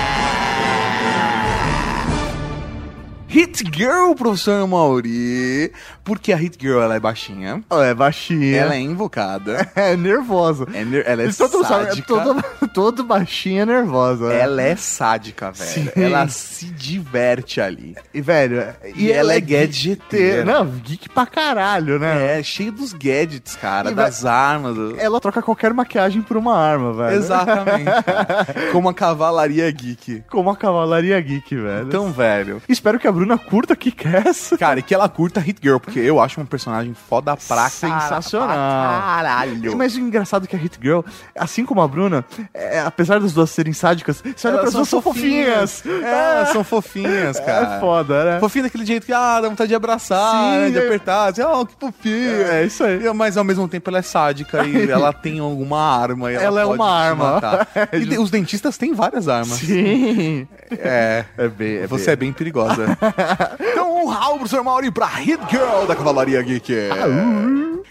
Hit 3.33 3.65
Girl, 3.75 4.13
professor 4.15 4.67
Mauri. 4.69 5.73
Porque 6.05 6.33
a 6.33 6.37
Hit 6.37 6.59
Girl 6.61 6.81
ela 6.83 6.97
é 6.97 7.01
baixinha, 7.01 7.63
Ela 7.71 7.87
é 7.87 7.95
baixinha. 7.95 8.57
ela 8.59 8.75
é 8.75 8.81
invocada, 8.81 9.71
é 9.75 9.97
nervosa. 9.97 10.67
é 10.75 10.85
ner- 10.85 11.05
ela 11.07 11.23
é 11.23 11.33
todo, 11.33 11.65
sabe, 11.65 11.85
é 11.85 11.89
sádica. 11.89 12.07
todo, 12.09 12.43
todo 12.75 13.05
baixinha 13.05 13.63
é 13.63 13.67
nervosa. 13.67 14.33
Ela 14.33 14.63
é 14.63 14.77
sádica, 14.77 15.51
velho. 15.51 15.71
Sim. 15.71 15.89
Ela 15.97 16.29
se 16.29 16.67
diverte 16.67 17.61
ali. 17.61 17.95
E, 18.13 18.21
velho, 18.21 18.65
E 18.97 19.11
ela 19.11 19.33
é 19.35 19.41
gadgeteira. 19.41 20.45
Não, 20.45 20.67
geek 20.67 21.09
pra 21.09 21.25
caralho, 21.25 21.99
né? 21.99 22.39
É, 22.39 22.43
cheio 22.43 22.73
dos 22.73 22.93
gadgets, 22.93 23.57
cara, 23.57 23.93
E 23.93 23.95
das 23.95 24.25
armas. 24.27 24.77
Ela 24.99 25.21
troca 25.21 25.41
qualquer 25.41 25.73
maquiagem 25.73 26.21
por 26.21 26.37
uma 26.37 26.55
arma, 26.59 26.93
velho. 26.93 27.17
Exatamente. 27.17 27.91
Como 28.73 28.89
a 28.91 28.95
cavalaria 28.95 29.71
geek. 29.71 30.25
Como 30.29 30.51
a 30.51 30.57
Cavalaria 30.57 31.21
Geek, 31.21 31.55
velho. 31.57 31.87
Então, 31.87 32.11
velho. 32.13 32.61
Espero 32.69 32.99
que 32.99 33.07
a 33.07 33.13
Bruna 33.13 33.22
curta 33.39 33.75
que 33.77 33.95
essa. 34.27 34.57
Cara, 34.57 34.81
e 34.81 34.83
que 34.83 34.95
ela 34.95 35.09
curta 35.09 35.41
Hit 35.41 35.59
Girl, 35.63 35.79
porque 35.79 35.99
eu 36.01 36.21
acho 36.21 36.41
um 36.41 36.47
personagem 36.47 36.95
foda 36.95 37.37
pra 37.37 37.69
Sensacional. 37.69 38.49
Pra 38.49 39.03
caralho. 39.05 39.77
Mas 39.77 39.95
o 39.97 40.01
engraçado 40.01 40.45
é 40.45 40.47
que 40.47 40.57
a 40.57 40.59
Hit 40.59 40.79
Girl, 40.81 41.01
assim 41.37 41.65
como 41.65 41.81
a 41.81 41.89
Bruna, 41.89 42.25
é, 42.53 42.81
apesar 42.81 43.21
das 43.21 43.33
duas 43.33 43.51
serem 43.51 43.73
sádicas, 43.73 44.23
você 44.23 44.47
olha 44.49 44.55
Elas 44.55 44.61
pras 44.63 44.75
duas 44.75 44.89
são 44.89 45.03
fofinhas. 45.03 45.85
É, 45.87 46.37
elas 46.39 46.49
são 46.51 46.65
fofinhas, 46.65 47.41
cara. 47.41 47.77
É 47.77 47.81
foda, 47.81 48.25
né? 48.25 48.41
Fofinha 48.41 48.65
daquele 48.65 48.85
jeito 48.87 49.07
que, 49.07 49.13
ah, 49.13 49.41
dá 49.41 49.49
vontade 49.49 49.69
de 49.69 49.75
abraçar, 49.75 50.33
Sim, 50.33 50.59
né, 50.59 50.71
de 50.71 50.79
é- 50.79 50.87
apertar. 50.87 51.31
Assim, 51.31 51.43
oh, 51.43 51.67
que 51.67 51.75
fofinho. 51.79 52.43
É 52.43 52.65
isso 52.65 52.85
aí. 52.85 53.01
Mas 53.15 53.37
ao 53.37 53.45
mesmo 53.45 53.69
tempo 53.69 53.89
ela 53.91 53.99
é 53.99 54.03
sádica 54.03 54.65
e 54.65 54.91
ela 54.91 55.13
tem 55.13 55.39
alguma 55.39 55.81
arma. 55.81 56.31
Ela, 56.31 56.43
Ela 56.43 56.61
é 56.61 56.67
uma 56.67 56.91
arma. 56.91 57.41
É 57.75 57.99
E 58.13 58.19
os 58.19 58.31
dentistas 58.31 58.77
têm 58.77 58.95
várias 58.95 59.29
armas. 59.29 59.59
Sim. 59.59 60.47
É. 60.71 61.25
É 61.37 61.49
bem. 61.49 61.77
É 61.79 61.87
Você 61.87 62.11
é 62.11 62.17
bem 62.17 62.33
perigosa. 62.33 62.97
então, 63.61 64.05
um 64.05 64.09
rau, 64.09 64.35
professor 64.35 64.63
Mauri, 64.63 64.91
pra 64.91 65.07
Hit 65.07 65.41
Girl 65.51 65.87
da 65.87 65.95
Cavalaria 65.95 66.43
Geek. 66.43 66.73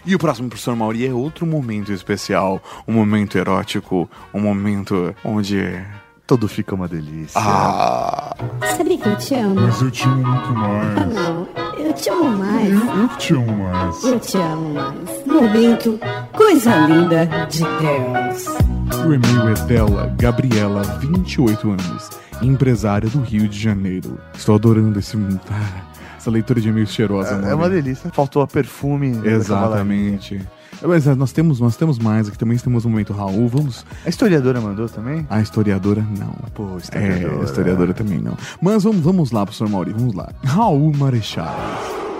E 0.04 0.14
o 0.14 0.18
próximo 0.18 0.48
professor 0.48 0.74
Mauri 0.74 1.06
é 1.06 1.12
outro 1.12 1.46
momento 1.46 1.92
especial. 1.92 2.60
Um 2.86 2.92
momento 2.92 3.38
erótico. 3.38 4.08
Um 4.34 4.40
momento 4.40 5.14
onde. 5.24 5.80
Tudo 6.26 6.48
fica 6.48 6.74
uma 6.74 6.88
delícia. 6.88 7.40
Ah. 7.40 8.34
Sabia 8.76 8.96
que 8.96 9.08
eu 9.08 9.16
te 9.16 9.34
amo? 9.34 9.54
Mas 9.60 9.82
eu 9.82 9.90
te 9.90 10.04
amo 10.04 10.26
muito 10.26 10.52
mais. 10.54 11.14
Não, 11.14 11.48
eu 11.76 11.92
te 11.92 12.08
amo 12.08 12.38
mais. 12.38 12.70
Eu 12.72 13.08
que 13.08 13.16
te 13.18 13.34
amo 13.34 13.56
mais. 13.58 14.04
Eu 14.04 14.20
te 14.20 14.36
amo 14.38 14.74
mais. 14.74 15.26
Momento, 15.26 16.00
coisa 16.32 16.86
linda 16.86 17.26
de 17.48 17.60
Deus. 17.60 18.81
O 19.00 19.12
e-mail 19.12 19.48
é 19.48 19.54
dela, 19.66 20.14
Gabriela, 20.18 20.82
28 21.00 21.70
anos, 21.70 22.10
empresária 22.40 23.08
do 23.08 23.20
Rio 23.20 23.48
de 23.48 23.58
Janeiro. 23.58 24.18
Estou 24.34 24.54
adorando 24.54 24.98
esse, 24.98 25.16
ah, 25.50 25.82
essa 26.16 26.30
leitura 26.30 26.60
de 26.60 26.68
e-mails 26.68 26.90
cheirosa, 26.90 27.40
É, 27.44 27.50
é 27.50 27.54
uma 27.54 27.68
delícia. 27.68 28.10
Faltou 28.12 28.42
a 28.42 28.46
perfume. 28.46 29.12
Cavalaria. 29.12 29.36
Exatamente. 29.36 30.40
Mas 30.82 31.06
é, 31.06 31.14
nós 31.14 31.32
temos, 31.32 31.58
nós 31.60 31.76
temos 31.76 31.98
mais 31.98 32.28
aqui 32.28 32.36
também, 32.38 32.56
temos 32.58 32.84
o 32.84 32.90
momento 32.90 33.12
Raul, 33.12 33.48
vamos... 33.48 33.84
A 34.04 34.08
historiadora 34.08 34.60
mandou 34.60 34.88
também? 34.88 35.26
A 35.30 35.40
historiadora, 35.40 36.04
não. 36.18 36.34
Pô, 36.54 36.76
É, 36.92 37.40
a 37.40 37.44
historiadora 37.44 37.94
também 37.94 38.18
não. 38.18 38.36
Mas 38.60 38.82
vamos, 38.82 39.00
vamos 39.00 39.30
lá, 39.30 39.44
professor 39.44 39.68
Mauri, 39.68 39.92
vamos 39.92 40.14
lá. 40.14 40.30
Raul 40.44 40.92
Marechal. 40.96 41.54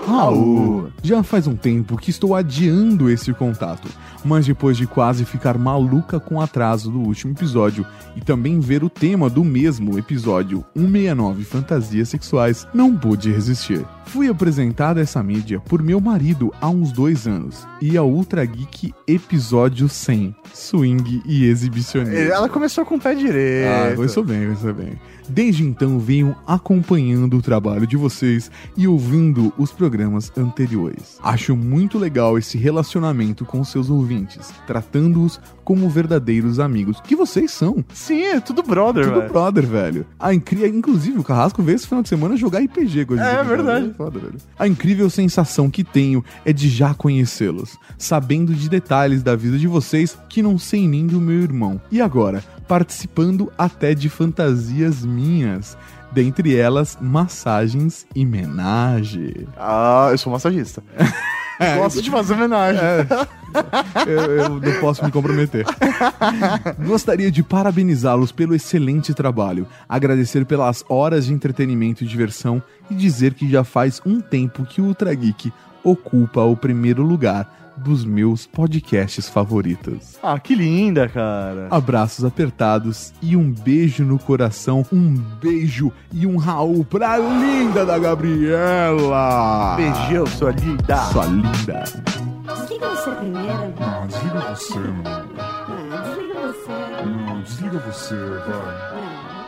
Raul, 0.05 0.89
já 1.01 1.23
faz 1.23 1.47
um 1.47 1.55
tempo 1.55 1.97
que 1.97 2.09
estou 2.09 2.35
adiando 2.35 3.09
esse 3.09 3.33
contato, 3.33 3.87
mas 4.23 4.45
depois 4.45 4.75
de 4.75 4.85
quase 4.85 5.23
ficar 5.23 5.57
maluca 5.57 6.19
com 6.19 6.35
o 6.35 6.41
atraso 6.41 6.91
do 6.91 6.99
último 6.99 7.33
episódio 7.33 7.85
e 8.15 8.21
também 8.21 8.59
ver 8.59 8.83
o 8.83 8.89
tema 8.89 9.29
do 9.29 9.43
mesmo 9.43 9.97
episódio 9.97 10.63
169 10.75 11.43
Fantasias 11.45 12.09
Sexuais, 12.09 12.67
não 12.73 12.95
pude 12.95 13.31
resistir. 13.31 13.85
Fui 14.05 14.27
apresentada 14.27 14.99
essa 14.99 15.23
mídia 15.23 15.59
por 15.61 15.81
meu 15.81 16.01
marido 16.01 16.53
há 16.59 16.69
uns 16.69 16.91
dois 16.91 17.25
anos 17.25 17.65
e 17.81 17.97
a 17.97 18.03
Ultra 18.03 18.45
Geek 18.45 18.93
episódio 19.07 19.87
100, 19.87 20.35
Swing 20.53 21.23
e 21.25 21.45
Exibicionismo. 21.45 22.15
Ela 22.15 22.49
começou 22.49 22.85
com 22.85 22.95
o 22.95 22.99
pé 22.99 23.15
direito. 23.15 23.69
Ah, 23.69 23.95
começou 23.95 24.23
bem, 24.23 24.43
começou 24.43 24.73
bem. 24.73 24.99
Desde 25.29 25.63
então 25.63 25.99
venho 25.99 26.35
acompanhando 26.45 27.37
o 27.37 27.41
trabalho 27.41 27.87
de 27.87 27.97
vocês 27.97 28.51
e 28.75 28.87
ouvindo 28.87 29.53
os 29.57 29.71
programas 29.71 30.31
anteriores. 30.37 31.17
Acho 31.23 31.55
muito 31.55 31.97
legal 31.97 32.37
esse 32.37 32.57
relacionamento 32.57 33.45
com 33.45 33.63
seus 33.63 33.89
ouvintes, 33.89 34.51
tratando-os 34.67 35.39
como 35.63 35.89
verdadeiros 35.89 36.59
amigos, 36.59 36.99
que 37.01 37.15
vocês 37.15 37.51
são. 37.51 37.83
Sim, 37.93 38.21
é 38.21 38.39
tudo 38.39 38.61
brother, 38.61 39.05
Tudo 39.05 39.19
velho. 39.21 39.31
brother, 39.31 39.65
velho. 39.65 40.05
A 40.19 40.33
incri... 40.33 40.67
Inclusive, 40.67 41.19
o 41.19 41.23
Carrasco 41.23 41.63
veio 41.63 41.75
esse 41.75 41.87
final 41.87 42.03
de 42.03 42.09
semana 42.09 42.35
jogar 42.35 42.59
RPG 42.59 43.05
com 43.05 43.13
a 43.13 43.17
gente. 43.17 43.27
É 43.27 43.39
aqui, 43.39 43.47
verdade. 43.49 43.81
velho. 43.83 43.93
Foda, 43.95 44.19
velho. 44.19 44.35
A 44.59 44.67
incrível 44.67 45.09
sensação 45.09 45.69
que 45.69 45.83
tenho 45.83 46.23
é 46.43 46.51
de 46.51 46.67
já 46.69 46.93
conhecê-los, 46.93 47.77
sabendo 47.97 48.53
de 48.53 48.67
detalhes 48.69 49.23
da 49.23 49.35
vida 49.35 49.57
de 49.57 49.67
vocês 49.67 50.17
que 50.27 50.41
não 50.41 50.57
sei 50.59 50.87
nem 50.87 51.07
do 51.07 51.21
meu 51.21 51.41
irmão. 51.41 51.79
E 51.89 52.01
agora, 52.01 52.43
participando 52.67 53.51
até 53.57 53.93
de 53.93 54.09
fantasias 54.09 55.05
minhas. 55.05 55.77
Dentre 56.11 56.55
elas, 56.55 56.97
massagens 57.01 58.05
e 58.15 58.23
menage. 58.23 59.47
Ah, 59.57 60.09
eu 60.11 60.17
sou 60.17 60.31
massagista. 60.31 60.83
Gosto 61.77 62.01
de 62.01 62.09
fazer 62.09 62.33
homenagem. 62.33 62.81
eu, 64.07 64.37
eu 64.37 64.49
não 64.49 64.79
posso 64.79 65.03
me 65.03 65.11
comprometer. 65.11 65.65
Gostaria 66.85 67.31
de 67.31 67.43
parabenizá-los 67.43 68.31
pelo 68.31 68.55
excelente 68.55 69.13
trabalho, 69.13 69.67
agradecer 69.87 70.45
pelas 70.45 70.83
horas 70.89 71.25
de 71.25 71.33
entretenimento 71.33 72.03
e 72.03 72.07
diversão 72.07 72.61
e 72.89 72.95
dizer 72.95 73.33
que 73.33 73.49
já 73.49 73.63
faz 73.63 74.01
um 74.05 74.19
tempo 74.19 74.65
que 74.65 74.81
o 74.81 74.85
Ultra 74.85 75.13
Geek 75.13 75.51
ocupa 75.83 76.41
o 76.41 76.55
primeiro 76.55 77.03
lugar 77.03 77.62
dos 77.83 78.05
meus 78.05 78.47
podcasts 78.47 79.27
favoritos. 79.29 80.17
Ah, 80.23 80.39
que 80.39 80.55
linda, 80.55 81.07
cara. 81.07 81.67
Abraços 81.69 82.23
apertados 82.23 83.13
e 83.21 83.35
um 83.35 83.51
beijo 83.51 84.03
no 84.03 84.17
coração, 84.17 84.85
um 84.91 85.15
beijo 85.41 85.91
e 86.11 86.25
um 86.25 86.37
Raul 86.37 86.85
pra 86.85 87.17
linda 87.17 87.85
da 87.85 87.99
Gabriela. 87.99 89.75
Beijão, 89.75 90.25
sua 90.25 90.51
linda. 90.51 90.97
Sua 91.11 91.25
linda. 91.25 91.83
Desliga 92.55 92.89
você 92.89 93.11
primeiro. 93.11 93.73
Ah, 93.79 94.05
desliga 94.07 94.55
você, 94.55 94.79
mano. 94.79 95.29
Ah, 95.37 96.01
desliga 96.03 96.39
você. 96.41 97.05
Não, 97.05 97.41
desliga 97.41 97.79
você, 97.79 98.15
vai. 98.15 98.93
Não. 99.01 99.42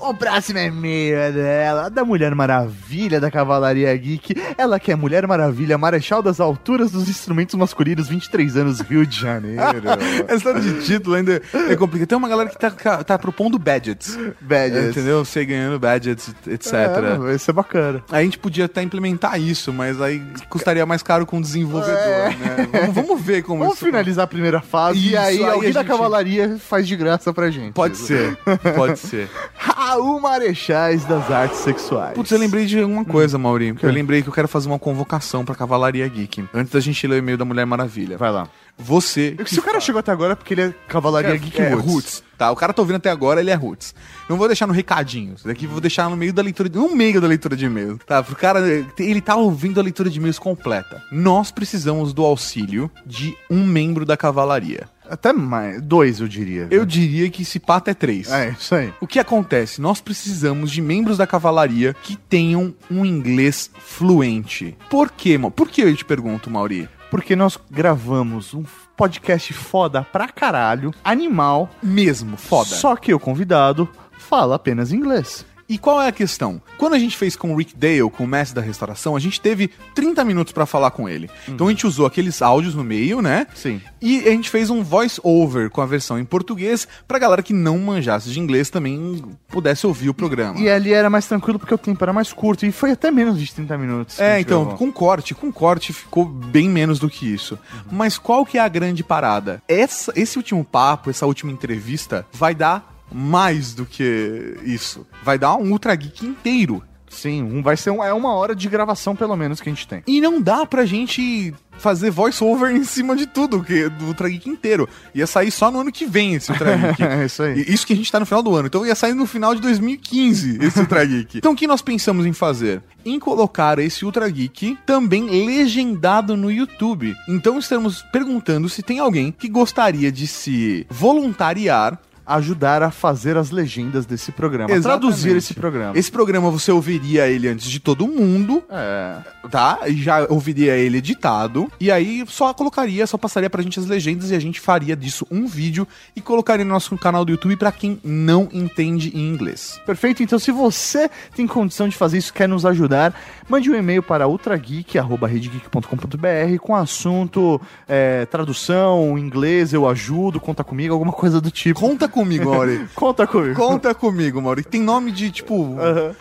O 0.00 0.14
próximo 0.14 0.58
e-mail 0.58 1.16
é 1.16 1.32
dela, 1.32 1.90
da 1.90 2.04
Mulher 2.04 2.34
Maravilha 2.34 3.20
da 3.20 3.30
Cavalaria 3.30 3.94
Geek. 3.96 4.34
Ela 4.56 4.78
que 4.78 4.92
é 4.92 4.96
Mulher 4.96 5.26
Maravilha, 5.26 5.76
Marechal 5.78 6.22
das 6.22 6.38
Alturas 6.40 6.90
dos 6.90 7.08
Instrumentos 7.08 7.54
Masculinos, 7.54 8.08
23 8.08 8.56
anos, 8.56 8.80
Rio 8.80 9.06
de 9.06 9.18
Janeiro. 9.20 9.62
Essa 10.28 10.34
história 10.36 10.60
de 10.60 10.84
título 10.84 11.16
ainda 11.16 11.40
é 11.68 11.76
complicado. 11.76 12.08
Tem 12.08 12.18
uma 12.18 12.28
galera 12.28 12.48
que 12.50 12.58
tá, 12.58 12.70
tá 13.02 13.18
propondo 13.18 13.58
badgets. 13.58 14.16
Badges. 14.40 14.90
Entendeu? 14.90 15.24
Você 15.24 15.44
ganhando 15.44 15.78
badgets, 15.78 16.34
etc. 16.46 16.72
É, 16.74 17.18
vai 17.18 17.38
ser 17.38 17.52
bacana. 17.52 18.02
A 18.10 18.22
gente 18.22 18.38
podia 18.38 18.66
até 18.66 18.82
implementar 18.82 19.40
isso, 19.40 19.72
mas 19.72 20.00
aí 20.00 20.22
custaria 20.48 20.86
mais 20.86 21.02
caro 21.02 21.26
com 21.26 21.38
o 21.38 21.40
desenvolvedor, 21.40 21.96
né? 21.96 22.68
Vamos, 22.72 22.94
vamos 22.94 23.22
ver 23.22 23.42
como 23.42 23.60
Vamos 23.60 23.76
isso... 23.76 23.84
finalizar 23.86 24.24
a 24.24 24.28
primeira 24.28 24.60
fase 24.60 24.98
e 24.98 25.06
Isso, 25.08 25.18
aí, 25.18 25.38
aí 25.38 25.44
alguém 25.44 25.70
a 25.70 25.72
da 25.72 25.80
gente- 25.80 25.88
Cavalaria 25.90 26.56
faz 26.58 26.86
de 26.86 26.96
graça 26.96 27.32
pra 27.32 27.50
gente. 27.50 27.72
Pode 27.72 27.96
ser, 27.96 28.36
pode 28.76 28.98
ser. 28.98 29.28
Raul 29.86 30.20
Marechais 30.20 31.04
das 31.04 31.30
Artes 31.30 31.58
Sexuais. 31.60 32.14
Putz, 32.14 32.32
eu 32.32 32.38
lembrei 32.38 32.66
de 32.66 32.82
uma 32.82 33.04
coisa, 33.04 33.38
Maurinho. 33.38 33.76
quê? 33.76 33.86
Eu 33.86 33.92
lembrei 33.92 34.20
que 34.20 34.28
eu 34.28 34.32
quero 34.32 34.48
fazer 34.48 34.66
uma 34.66 34.80
convocação 34.80 35.44
pra 35.44 35.54
Cavalaria 35.54 36.08
Geek. 36.08 36.44
Antes 36.52 36.72
da 36.72 36.80
gente 36.80 37.06
ler 37.06 37.14
o 37.14 37.18
e-mail 37.18 37.38
da 37.38 37.44
Mulher 37.44 37.64
Maravilha. 37.64 38.18
Vai 38.18 38.32
lá. 38.32 38.48
Você. 38.78 39.36
Se 39.46 39.58
o 39.58 39.62
cara 39.62 39.80
chegou 39.80 39.98
até 39.98 40.12
agora 40.12 40.32
é 40.32 40.36
porque 40.36 40.54
ele 40.54 40.62
é 40.62 40.74
Cavalaria 40.88 41.34
é, 41.34 41.38
Geek 41.38 41.60
é, 41.60 41.70
Roots. 41.70 41.86
Roots. 41.86 42.22
Tá, 42.36 42.50
o 42.50 42.56
cara 42.56 42.74
tá 42.74 42.82
ouvindo 42.82 42.96
até 42.96 43.10
agora, 43.10 43.40
ele 43.40 43.50
é 43.50 43.54
Roots. 43.54 43.94
Não 44.28 44.36
vou 44.36 44.46
deixar 44.46 44.66
no 44.66 44.72
recadinho. 44.72 45.34
Isso 45.34 45.46
daqui 45.46 45.64
eu 45.64 45.70
vou 45.70 45.80
deixar 45.80 46.10
no 46.10 46.16
meio 46.16 46.32
da 46.32 46.42
leitura 46.42 46.68
de. 46.68 46.76
No 46.76 46.94
meio 46.94 47.20
da 47.20 47.26
leitura 47.26 47.56
de 47.56 47.64
e-mails. 47.64 47.98
Tá, 48.06 48.22
pro 48.22 48.36
cara. 48.36 48.60
Ele 48.98 49.20
tá 49.20 49.36
ouvindo 49.36 49.80
a 49.80 49.82
leitura 49.82 50.10
de 50.10 50.18
e-mails 50.18 50.38
completa. 50.38 51.02
Nós 51.10 51.50
precisamos 51.50 52.12
do 52.12 52.22
auxílio 52.24 52.90
de 53.06 53.34
um 53.50 53.64
membro 53.64 54.04
da 54.04 54.16
cavalaria. 54.16 54.88
Até 55.08 55.32
mais. 55.32 55.80
Dois, 55.80 56.20
eu 56.20 56.28
diria. 56.28 56.66
Eu 56.70 56.84
diria 56.84 57.30
que 57.30 57.44
se 57.44 57.58
pá 57.58 57.76
até 57.76 57.94
três. 57.94 58.30
É, 58.30 58.50
isso 58.50 58.74
aí. 58.74 58.92
O 59.00 59.06
que 59.06 59.18
acontece? 59.18 59.80
Nós 59.80 60.00
precisamos 60.00 60.70
de 60.70 60.82
membros 60.82 61.16
da 61.16 61.26
cavalaria 61.26 61.94
que 62.02 62.16
tenham 62.16 62.74
um 62.90 63.06
inglês 63.06 63.70
fluente. 63.78 64.76
Por 64.90 65.10
quê, 65.10 65.38
mano? 65.38 65.50
Por 65.50 65.68
que 65.68 65.80
eu 65.80 65.96
te 65.96 66.04
pergunto, 66.04 66.50
Mauri? 66.50 66.88
Porque 67.16 67.34
nós 67.34 67.58
gravamos 67.70 68.52
um 68.52 68.62
podcast 68.94 69.50
foda 69.54 70.02
pra 70.02 70.28
caralho, 70.28 70.92
animal, 71.02 71.70
Mesmo, 71.82 72.36
foda. 72.36 72.66
só 72.68 72.94
que 72.94 73.14
o 73.14 73.18
convidado 73.18 73.88
fala 74.18 74.56
apenas 74.56 74.92
inglês. 74.92 75.46
E 75.68 75.78
qual 75.78 76.00
é 76.00 76.08
a 76.08 76.12
questão? 76.12 76.60
Quando 76.78 76.94
a 76.94 76.98
gente 76.98 77.16
fez 77.16 77.34
com 77.34 77.52
o 77.52 77.56
Rick 77.56 77.76
Dale, 77.76 78.08
com 78.10 78.24
o 78.24 78.26
mestre 78.26 78.54
da 78.54 78.60
restauração, 78.60 79.16
a 79.16 79.18
gente 79.18 79.40
teve 79.40 79.70
30 79.94 80.24
minutos 80.24 80.52
pra 80.52 80.64
falar 80.66 80.90
com 80.92 81.08
ele. 81.08 81.28
Então 81.48 81.66
a 81.66 81.70
gente 81.70 81.86
usou 81.86 82.06
aqueles 82.06 82.40
áudios 82.40 82.74
no 82.74 82.84
meio, 82.84 83.20
né? 83.20 83.46
Sim. 83.54 83.80
E 84.00 84.20
a 84.20 84.30
gente 84.30 84.48
fez 84.48 84.70
um 84.70 84.82
voice 84.82 85.20
over 85.22 85.68
com 85.70 85.80
a 85.80 85.86
versão 85.86 86.18
em 86.18 86.24
português 86.24 86.86
pra 87.08 87.18
galera 87.18 87.42
que 87.42 87.52
não 87.52 87.78
manjasse 87.78 88.30
de 88.30 88.38
inglês 88.38 88.70
também 88.70 89.22
pudesse 89.48 89.86
ouvir 89.86 90.08
o 90.08 90.14
programa. 90.14 90.58
E 90.58 90.68
ali 90.68 90.92
era 90.92 91.10
mais 91.10 91.26
tranquilo 91.26 91.58
porque 91.58 91.74
o 91.74 91.78
tempo 91.78 92.02
era 92.04 92.12
mais 92.12 92.32
curto 92.32 92.64
e 92.64 92.70
foi 92.70 92.92
até 92.92 93.10
menos 93.10 93.38
de 93.38 93.52
30 93.52 93.78
minutos. 93.78 94.20
É, 94.20 94.40
então, 94.40 94.62
gravou. 94.62 94.78
com 94.78 94.92
corte, 94.92 95.34
com 95.34 95.50
corte 95.52 95.92
ficou 95.92 96.24
bem 96.24 96.68
menos 96.68 96.98
do 96.98 97.10
que 97.10 97.26
isso. 97.26 97.58
Mas 97.90 98.18
qual 98.18 98.46
que 98.46 98.58
é 98.58 98.60
a 98.60 98.68
grande 98.68 99.02
parada? 99.02 99.62
Essa, 99.66 100.12
esse 100.14 100.36
último 100.36 100.64
papo, 100.64 101.10
essa 101.10 101.26
última 101.26 101.50
entrevista, 101.50 102.26
vai 102.32 102.54
dar 102.54 102.95
mais 103.12 103.74
do 103.74 103.84
que 103.84 104.56
isso. 104.64 105.06
Vai 105.22 105.38
dar 105.38 105.56
um 105.56 105.70
Ultra 105.72 105.94
Geek 105.94 106.26
inteiro. 106.26 106.82
Sim, 107.08 107.42
um, 107.42 107.62
vai 107.62 107.76
ser 107.76 107.90
um, 107.90 108.02
é 108.04 108.12
uma 108.12 108.34
hora 108.34 108.54
de 108.54 108.68
gravação 108.68 109.16
pelo 109.16 109.36
menos 109.36 109.60
que 109.60 109.68
a 109.68 109.72
gente 109.72 109.88
tem. 109.88 110.02
E 110.06 110.20
não 110.20 110.40
dá 110.40 110.66
pra 110.66 110.84
gente 110.84 111.54
fazer 111.78 112.10
voice 112.10 112.42
over 112.42 112.74
em 112.74 112.84
cima 112.84 113.14
de 113.16 113.26
tudo, 113.26 113.62
que, 113.62 113.88
do 113.88 114.06
Ultra 114.06 114.28
Geek 114.28 114.48
inteiro. 114.48 114.88
Ia 115.14 115.26
sair 115.26 115.50
só 115.50 115.70
no 115.70 115.80
ano 115.80 115.92
que 115.92 116.06
vem 116.06 116.34
esse 116.34 116.50
Ultra 116.50 116.76
Geek. 116.76 117.02
É 117.02 117.24
isso 117.24 117.42
aí. 117.42 117.60
E 117.60 117.72
Isso 117.72 117.86
que 117.86 117.92
a 117.92 117.96
gente 117.96 118.10
tá 118.10 118.20
no 118.20 118.26
final 118.26 118.42
do 118.42 118.54
ano. 118.54 118.66
Então 118.66 118.84
ia 118.84 118.94
sair 118.94 119.14
no 119.14 119.26
final 119.26 119.54
de 119.54 119.60
2015 119.60 120.58
esse 120.62 120.78
Ultra 120.78 121.04
Geek. 121.06 121.38
Então 121.38 121.52
o 121.52 121.56
que 121.56 121.66
nós 121.66 121.80
pensamos 121.80 122.26
em 122.26 122.32
fazer? 122.32 122.82
Em 123.04 123.18
colocar 123.18 123.78
esse 123.78 124.04
Ultra 124.04 124.28
Geek 124.28 124.78
também 124.84 125.46
legendado 125.46 126.36
no 126.36 126.50
YouTube. 126.50 127.14
Então 127.28 127.58
estamos 127.58 128.02
perguntando 128.12 128.68
se 128.68 128.82
tem 128.82 128.98
alguém 128.98 129.32
que 129.32 129.48
gostaria 129.48 130.10
de 130.10 130.26
se 130.26 130.86
voluntariar 130.90 131.98
Ajudar 132.26 132.82
a 132.82 132.90
fazer 132.90 133.36
as 133.36 133.50
legendas 133.50 134.04
desse 134.04 134.32
programa. 134.32 134.70
Exatamente. 134.72 135.00
Traduzir 135.00 135.36
esse 135.36 135.54
programa. 135.54 135.96
Esse 135.96 136.10
programa 136.10 136.50
você 136.50 136.72
ouviria 136.72 137.28
ele 137.28 137.48
antes 137.48 137.68
de 137.70 137.78
todo 137.78 138.06
mundo, 138.08 138.62
É. 138.70 139.18
tá? 139.50 139.80
E 139.86 140.02
já 140.02 140.26
ouviria 140.28 140.76
ele 140.76 140.98
editado. 140.98 141.70
E 141.78 141.90
aí 141.90 142.24
só 142.26 142.52
colocaria, 142.52 143.06
só 143.06 143.16
passaria 143.16 143.48
pra 143.48 143.62
gente 143.62 143.78
as 143.78 143.86
legendas 143.86 144.30
e 144.30 144.34
a 144.34 144.40
gente 144.40 144.60
faria 144.60 144.96
disso 144.96 145.26
um 145.30 145.46
vídeo 145.46 145.86
e 146.14 146.20
colocaria 146.20 146.64
no 146.64 146.72
nosso 146.72 146.96
canal 146.98 147.24
do 147.24 147.30
YouTube 147.30 147.56
pra 147.56 147.70
quem 147.70 148.00
não 148.02 148.48
entende 148.52 149.10
em 149.14 149.28
inglês. 149.28 149.80
Perfeito, 149.86 150.22
então 150.22 150.38
se 150.38 150.50
você 150.50 151.08
tem 151.34 151.46
condição 151.46 151.88
de 151.88 151.96
fazer 151.96 152.18
isso, 152.18 152.32
quer 152.32 152.48
nos 152.48 152.66
ajudar, 152.66 153.14
mande 153.48 153.70
um 153.70 153.74
e-mail 153.74 154.02
para 154.02 154.26
ultrageek.redgeek.com.br 154.26 156.58
com 156.60 156.74
assunto 156.74 157.60
é, 157.88 158.26
tradução, 158.26 159.16
inglês, 159.18 159.72
eu 159.72 159.88
ajudo, 159.88 160.40
conta 160.40 160.64
comigo, 160.64 160.92
alguma 160.92 161.12
coisa 161.12 161.40
do 161.40 161.50
tipo. 161.50 161.80
Conta 161.80 162.08
comigo, 162.16 162.50
Mauri. 162.50 162.88
Conta 162.96 163.26
comigo. 163.26 163.54
Conta 163.54 163.94
comigo, 163.94 164.40
Mauri. 164.40 164.64
Tem 164.64 164.80
nome 164.80 165.12
de, 165.12 165.30
tipo, 165.30 165.76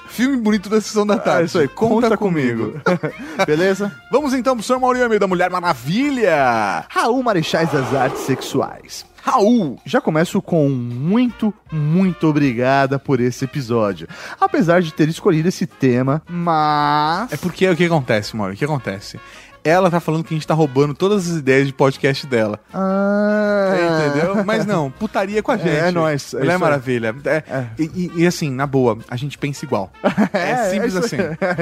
filme 0.10 0.36
bonito 0.38 0.70
da 0.70 0.82
Sessão 0.82 1.08
da 1.08 1.18
Tarde. 1.18 1.44
É 1.44 1.46
isso 1.46 1.60
aí, 1.60 1.68
conta, 1.68 2.18
comigo. 2.18 2.80
Beleza? 3.48 3.96
Vamos 4.12 4.34
então 4.34 4.56
pro 4.56 4.66
Sr. 4.66 4.80
Mauri, 4.80 5.00
e-mail 5.00 5.20
da 5.20 5.28
Mulher 5.28 5.50
Maravilha. 5.50 6.86
Raul 6.90 7.24
Marechais 7.24 7.72
das 7.72 7.94
Artes 7.94 8.22
Sexuais. 8.22 9.06
Raul. 9.26 9.80
Já 9.84 10.00
começo 10.00 10.40
com 10.40 10.70
muito, 10.70 11.52
muito 11.72 12.28
obrigada 12.28 13.00
por 13.00 13.20
esse 13.20 13.44
episódio. 13.46 14.08
Apesar 14.40 14.84
de 14.84 14.94
ter 14.94 15.10
escolhido 15.10 15.50
esse 15.50 15.66
tema, 15.66 16.22
mas. 16.30 17.34
É 17.34 17.38
porque 17.38 17.68
o 17.68 17.76
que 17.76 17.86
acontece, 17.86 18.36
Mauri? 18.36 18.54
O 18.54 18.58
que 18.58 18.66
acontece? 18.66 19.20
Ela 19.66 19.90
tá 19.90 20.00
falando 20.00 20.24
que 20.24 20.34
a 20.34 20.38
gente 20.38 20.46
tá 20.46 20.54
roubando 20.54 20.94
todas 20.94 21.28
as 21.30 21.38
ideias 21.38 21.66
de 21.66 21.74
podcast 21.74 22.28
dela. 22.28 22.60
Ah, 22.72 23.74
Entendeu? 24.06 24.46
Mas 24.46 24.66
não, 24.66 24.92
putaria 24.92 25.42
com 25.42 25.52
a 25.52 25.58
gente. 25.58 25.70
É 25.76 25.92
nóis, 25.92 26.34
é 26.36 26.42
Ela 26.42 26.52
é 26.52 26.56
aí. 26.56 26.62
maravilha. 26.62 27.16
É, 27.26 27.44
E, 27.80 28.12
e- 28.16 28.28
assim, 28.28 28.52
na 28.52 28.68
boa, 28.68 28.98
a 29.10 29.16
gente 29.16 29.38
pensa 29.38 29.66
igual. 29.66 29.92
É, 30.34 30.52
É, 30.52 30.70
simples 30.70 30.96
é 30.96 31.00
assim. 31.00 31.16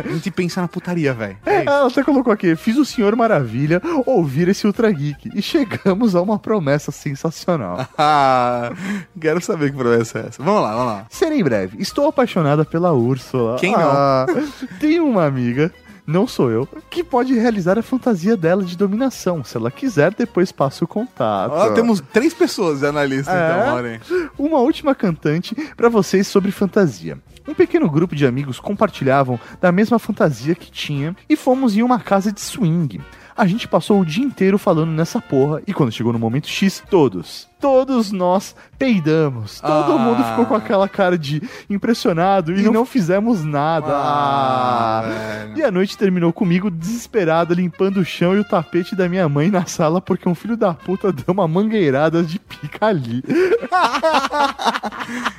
A 0.06 0.12
gente 0.14 0.30
pensa 0.32 0.60
na 0.62 0.68
putaria, 0.68 1.14
velho. 1.14 1.38
É. 1.46 1.64
Ela 1.66 1.88
até 1.88 2.04
colocou 2.04 2.34
aqui, 2.34 2.56
fiz 2.56 2.76
o 2.78 2.84
Senhor 2.86 3.16
Maravilha 3.16 3.82
ouvir 4.06 4.48
esse 4.50 4.66
Ultra 4.68 4.92
Geek 4.92 5.30
e 5.34 5.42
chegamos 5.42 6.16
a 6.16 6.22
uma 6.22 6.38
promessa 6.38 6.92
sensacional. 6.92 7.88
Ah, 7.98 8.72
quero 9.20 9.40
saber 9.42 9.72
que 9.72 9.78
promessa 9.78 10.20
é 10.20 10.26
essa. 10.28 10.44
Vamos 10.44 10.62
lá, 10.62 10.72
vamos 10.72 10.86
lá. 10.88 11.06
Serei 11.10 11.42
breve. 11.42 11.78
Estou 11.82 12.08
apaixonada 12.08 12.66
pela 12.66 12.92
Úrsula. 12.92 13.58
Quem 13.60 13.72
não? 13.72 13.80
Ah, 13.82 14.26
tenho 14.80 15.08
uma 15.08 15.26
amiga, 15.26 15.72
não 16.06 16.28
sou 16.28 16.50
eu, 16.52 16.68
que 16.90 17.04
pode 17.04 17.34
realizar 17.34 17.78
a 17.80 17.84
fantasia 17.84 18.36
dela 18.36 18.64
de 18.64 18.76
dominação. 18.78 19.44
Se 19.44 19.58
ela 19.58 19.72
quiser, 19.72 20.14
depois 20.14 20.52
passo 20.52 20.86
o 20.86 20.88
contato. 20.88 21.52
Ó, 21.54 21.72
temos 21.72 22.02
três 22.12 22.34
pessoas 22.34 22.82
na 22.82 23.04
lista, 23.06 23.32
É. 23.32 23.52
então, 23.60 23.72
Mauri. 23.72 24.02
Uma 24.38 24.60
última 24.60 24.94
cantante 24.94 25.56
para 25.76 25.90
vocês 25.90 26.28
sobre 26.28 26.52
fantasia. 26.52 27.18
Um 27.48 27.54
pequeno 27.54 27.90
grupo 27.90 28.16
de 28.16 28.26
amigos 28.26 28.60
compartilhavam 28.60 29.40
da 29.60 29.72
mesma 29.72 30.00
fantasia 30.00 30.56
que 30.56 30.72
tinha 30.72 31.16
e 31.30 31.36
fomos 31.36 31.76
em 31.76 31.82
uma 31.84 32.00
casa 32.00 32.32
de 32.32 32.40
swing. 32.40 33.02
A 33.36 33.48
gente 33.48 33.68
passou 33.68 34.00
o 34.00 34.06
dia 34.06 34.24
inteiro 34.24 34.58
falando 34.60 34.92
nessa 34.92 35.20
porra 35.20 35.62
e 35.66 35.74
quando 35.74 35.92
chegou 35.92 36.14
no 36.14 36.20
momento 36.20 36.48
X, 36.48 36.84
todos, 36.90 37.50
todos 37.64 38.12
nós 38.12 38.54
peidamos. 38.78 39.62
Todo 39.62 39.94
Ah. 39.94 39.98
mundo 39.98 40.22
ficou 40.26 40.46
com 40.46 40.54
aquela 40.54 40.90
cara 40.90 41.18
de 41.18 41.42
impressionado 41.70 42.52
e, 42.52 42.62
não, 42.70 42.86
fizemos 42.86 43.42
nada. 43.42 43.88
Ah, 43.88 45.04
Ah. 45.06 45.46
E 45.56 45.64
a 45.64 45.72
noite 45.72 45.98
terminou 45.98 46.34
comigo 46.34 46.70
desesperado 46.70 47.54
limpando 47.54 48.02
o 48.02 48.06
chão 48.06 48.36
e 48.36 48.40
o 48.40 48.44
tapete 48.44 48.98
da 48.98 49.08
minha 49.08 49.30
mãe 49.30 49.50
na 49.50 49.66
sala 49.66 50.02
porque 50.02 50.28
um 50.28 50.36
filho 50.36 50.58
da 50.58 50.74
puta 50.74 51.10
deu 51.14 51.24
uma 51.30 51.48
mangueirada 51.48 52.22
de 52.22 52.38
pica 52.38 52.88
ali. 52.88 53.24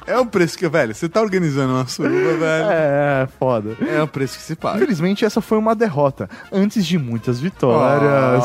É 0.07 0.19
o 0.19 0.27
preço 0.27 0.59
que, 0.59 0.69
velho, 0.69 0.95
você 0.95 1.09
tá 1.09 1.21
organizando 1.21 1.73
uma 1.75 1.87
suruba, 1.87 2.35
velho. 2.37 2.67
É, 2.71 3.27
foda. 3.39 3.77
É 3.89 4.03
o 4.03 4.07
preço 4.07 4.37
que 4.37 4.43
se 4.43 4.55
paga. 4.55 4.77
Infelizmente, 4.77 5.25
essa 5.25 5.41
foi 5.41 5.57
uma 5.57 5.75
derrota, 5.75 6.29
antes 6.53 6.85
de 6.87 6.99
muitas 6.99 7.41
vitórias. 7.41 8.45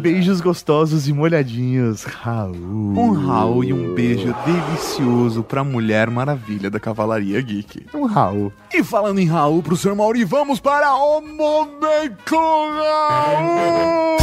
Beijos 0.00 0.40
gostosos 0.40 1.08
e 1.08 1.12
molhadinhos, 1.12 2.04
Raul. 2.04 2.65
Um 2.68 3.12
Raul 3.12 3.62
e 3.62 3.72
um 3.72 3.94
beijo 3.94 4.34
delicioso 4.44 5.42
pra 5.44 5.62
Mulher 5.62 6.10
Maravilha 6.10 6.68
da 6.68 6.80
Cavalaria 6.80 7.40
Geek. 7.40 7.86
Um 7.94 8.04
Raul. 8.04 8.52
E 8.74 8.82
falando 8.82 9.20
em 9.20 9.26
Raul 9.26 9.62
pro 9.62 9.76
Sr. 9.76 9.94
Mauri, 9.94 10.24
vamos 10.24 10.58
para 10.58 10.92
o 10.94 11.20
Momento 11.20 12.34
Raul! 12.34 14.16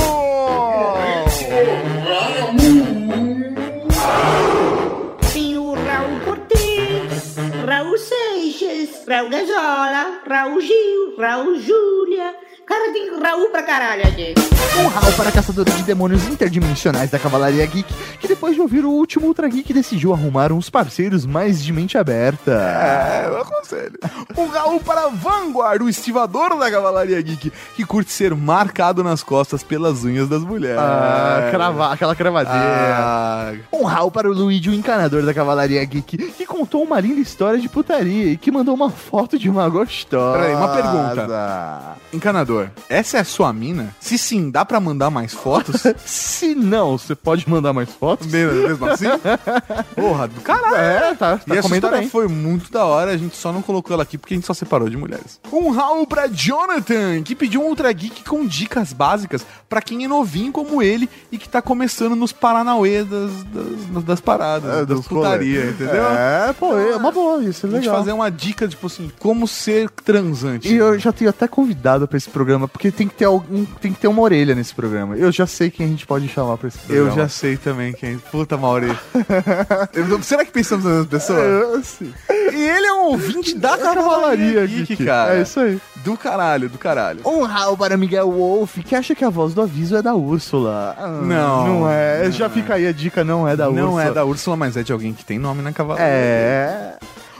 Tem 5.33 5.57
o 5.57 5.73
Raul 5.73 6.19
Cortez, 6.25 7.35
Raul 7.65 7.97
Seixas, 7.97 9.05
Raul 9.07 9.29
Gazola, 9.29 10.19
Raul 10.27 10.59
Gil, 10.59 11.15
Raul 11.17 11.59
Júlia, 11.59 12.35
Cara, 12.65 12.91
tem 12.93 13.19
Raul 13.21 13.49
pra 13.49 13.63
caralho 13.63 14.03
aqui. 14.07 14.33
Um 14.81 14.87
Raul 14.87 15.13
para 15.13 15.29
a 15.29 15.31
caçadora 15.31 15.69
de 15.69 15.83
demônios 15.83 16.27
interdimensionais 16.27 17.11
da 17.11 17.19
Cavalaria 17.19 17.65
Geek, 17.65 17.93
que 18.19 18.27
depois 18.27 18.55
de 18.55 18.61
ouvir 18.61 18.83
o 18.85 18.89
último 18.89 19.27
Ultra 19.27 19.47
Geek 19.47 19.71
decidiu 19.71 20.13
arrumar 20.13 20.51
uns 20.51 20.69
parceiros 20.69 21.25
mais 21.25 21.63
de 21.63 21.71
mente 21.71 21.97
aberta. 21.97 22.51
É, 22.51 23.27
eu 23.27 23.37
aconselho. 23.41 23.99
Um 24.37 24.47
Raul 24.47 24.79
para 24.79 25.09
Vanguard, 25.09 25.83
o 25.83 25.89
estivador 25.89 26.57
da 26.57 26.71
Cavalaria 26.71 27.21
Geek, 27.21 27.51
que 27.75 27.85
curte 27.85 28.11
ser 28.11 28.33
marcado 28.35 29.03
nas 29.03 29.21
costas 29.21 29.61
pelas 29.61 30.03
unhas 30.03 30.27
das 30.27 30.41
mulheres. 30.41 30.79
Ah, 30.79 31.49
crava, 31.51 31.93
aquela 31.93 32.15
cravadeira. 32.15 32.57
Ah, 32.97 33.53
Um 33.71 33.83
Raul 33.83 34.09
para 34.09 34.29
o 34.29 34.33
Luigi, 34.33 34.69
o 34.69 34.73
encanador 34.73 35.23
da 35.23 35.33
Cavalaria 35.33 35.83
Geek, 35.85 36.17
que 36.17 36.45
contou 36.45 36.81
uma 36.83 36.99
linda 36.99 37.19
história 37.19 37.59
de 37.59 37.69
putaria 37.69 38.31
e 38.31 38.37
que 38.37 38.49
mandou 38.51 38.73
uma 38.73 38.89
foto 38.89 39.37
de 39.37 39.49
uma 39.49 39.67
gostosa. 39.69 40.39
Peraí, 40.39 40.55
uma 40.55 40.69
pergunta. 40.69 41.97
encanador, 42.11 42.52
essa 42.89 43.17
é 43.17 43.21
a 43.21 43.23
sua 43.23 43.51
mina? 43.53 43.95
Se 43.99 44.17
sim, 44.17 44.49
dá 44.49 44.63
pra 44.65 44.79
mandar 44.79 45.09
mais 45.09 45.33
fotos? 45.33 45.83
Se 46.05 46.53
não, 46.55 46.97
você 46.97 47.15
pode 47.15 47.49
mandar 47.49 47.73
mais 47.73 47.89
fotos? 47.89 48.27
mesmo, 48.27 48.67
mesmo 48.67 48.85
assim? 48.87 49.05
Porra, 49.95 50.27
do 50.27 50.41
caralho. 50.41 50.75
É, 50.75 51.15
tá, 51.15 51.37
tá 51.37 51.55
e 51.55 51.57
essa 51.57 51.73
história 51.73 51.99
bem. 51.99 52.09
foi 52.09 52.27
muito 52.27 52.71
da 52.71 52.85
hora, 52.85 53.11
a 53.11 53.17
gente 53.17 53.35
só 53.35 53.51
não 53.51 53.61
colocou 53.61 53.93
ela 53.93 54.03
aqui 54.03 54.17
porque 54.17 54.33
a 54.33 54.37
gente 54.37 54.45
só 54.47 54.53
separou 54.53 54.89
de 54.89 54.97
mulheres. 54.97 55.39
Um 55.51 55.69
Raul 55.71 56.05
pra 56.07 56.27
Jonathan, 56.27 57.21
que 57.23 57.35
pediu 57.35 57.61
um 57.61 57.67
Ultra 57.67 57.91
Geek 57.91 58.23
com 58.23 58.45
dicas 58.45 58.93
básicas 58.93 59.45
pra 59.69 59.81
quem 59.81 60.05
é 60.05 60.07
novinho 60.07 60.51
como 60.51 60.81
ele 60.81 61.09
e 61.31 61.37
que 61.37 61.49
tá 61.49 61.61
começando 61.61 62.15
nos 62.15 62.31
Paranauê 62.31 63.03
das, 63.03 63.31
das, 63.43 64.03
das 64.03 64.21
paradas, 64.21 64.81
É, 64.81 64.85
das 64.85 65.07
putaria, 65.07 65.65
entendeu? 65.69 66.03
É, 66.05 66.53
pô, 66.53 66.77
é 66.77 66.95
uma 66.95 67.11
boa, 67.11 67.43
isso 67.43 67.65
é 67.65 67.69
A 67.69 67.71
gente 67.73 67.81
legal. 67.81 67.97
fazer 67.97 68.11
uma 68.11 68.29
dica, 68.29 68.67
tipo 68.67 68.87
assim, 68.87 69.11
como 69.19 69.47
ser 69.47 69.89
transante. 69.89 70.67
E 70.67 70.75
eu 70.75 70.97
já 70.99 71.11
tenho 71.11 71.29
até 71.29 71.47
convidado 71.47 72.07
pra 72.07 72.17
esse 72.17 72.29
programa, 72.29 72.42
porque 72.67 72.91
tem 72.91 73.07
que 73.07 73.15
ter 73.15 73.25
algum, 73.25 73.65
tem 73.65 73.91
que 73.93 73.99
ter 73.99 74.07
uma 74.07 74.21
orelha 74.21 74.53
nesse 74.55 74.73
programa. 74.73 75.15
Eu 75.17 75.31
já 75.31 75.45
sei 75.47 75.69
quem 75.71 75.85
a 75.85 75.89
gente 75.89 76.05
pode 76.05 76.27
chamar 76.27 76.57
pra 76.57 76.67
esse 76.67 76.77
Eu 76.89 77.05
programa. 77.05 77.15
já 77.21 77.29
sei 77.29 77.57
também 77.57 77.93
quem. 77.93 78.17
Puta, 78.17 78.57
Mauri. 78.57 78.87
Eu- 79.93 80.21
Será 80.23 80.45
que 80.45 80.51
pensamos 80.51 80.83
nas 80.85 80.93
mesmas 80.93 81.07
pessoas? 81.09 81.39
Eu, 81.39 81.83
sim. 81.83 82.13
E 82.53 82.55
ele 82.69 82.85
é 82.87 82.93
um 82.93 83.05
ouvinte 83.05 83.55
da 83.57 83.77
Cavalaria 83.77 83.93
Cavalaria 84.03 84.67
Geek, 84.67 84.85
Geek, 84.95 85.05
cara. 85.05 85.37
É 85.37 85.41
isso 85.41 85.59
aí. 85.59 85.79
Do 86.03 86.17
caralho, 86.17 86.69
do 86.69 86.77
caralho. 86.77 87.21
Um 87.25 87.43
Raul 87.43 87.77
para 87.77 87.95
Miguel 87.97 88.29
Wolf, 88.31 88.77
que 88.79 88.95
acha 88.95 89.15
que 89.15 89.23
a 89.23 89.29
voz 89.29 89.53
do 89.53 89.61
aviso 89.61 89.95
é 89.95 90.01
da 90.01 90.13
Úrsula. 90.13 90.95
Ah, 90.97 91.07
Não, 91.07 91.67
Não 91.81 91.89
é. 91.89 92.23
não 92.25 92.31
Já 92.31 92.49
fica 92.49 92.75
aí 92.75 92.85
a 92.87 92.91
dica, 92.91 93.23
não 93.23 93.47
é 93.47 93.55
da 93.55 93.69
Úrsula. 93.69 93.85
Não 93.87 93.99
é 93.99 94.11
da 94.11 94.25
Úrsula, 94.25 94.55
mas 94.55 94.75
é 94.77 94.83
de 94.83 94.91
alguém 94.91 95.13
que 95.13 95.23
tem 95.25 95.39
nome 95.39 95.61
na 95.61 95.71
Cavalaria. 95.71 96.05
É. 96.07 96.95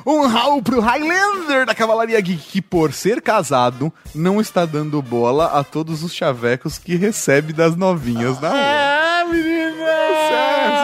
Um 0.06 0.28
Raul 0.28 0.62
pro 0.62 0.82
Highlander 0.82 1.66
da 1.66 1.74
Cavalaria 1.74 2.20
Geek, 2.20 2.44
que 2.44 2.62
por 2.62 2.92
ser 2.94 3.22
casado, 3.22 3.92
não 4.14 4.42
está 4.42 4.66
dando 4.66 5.02
bola 5.02 5.46
a 5.48 5.64
todos 5.64 6.04
os 6.04 6.14
chavecos 6.14 6.78
que 6.78 6.96
recebe 6.96 7.54
das 7.54 7.76
novinhas 7.76 8.40
na 8.40 8.50
rua. 8.50 8.60
É, 8.60 9.24
menina! 9.26 9.64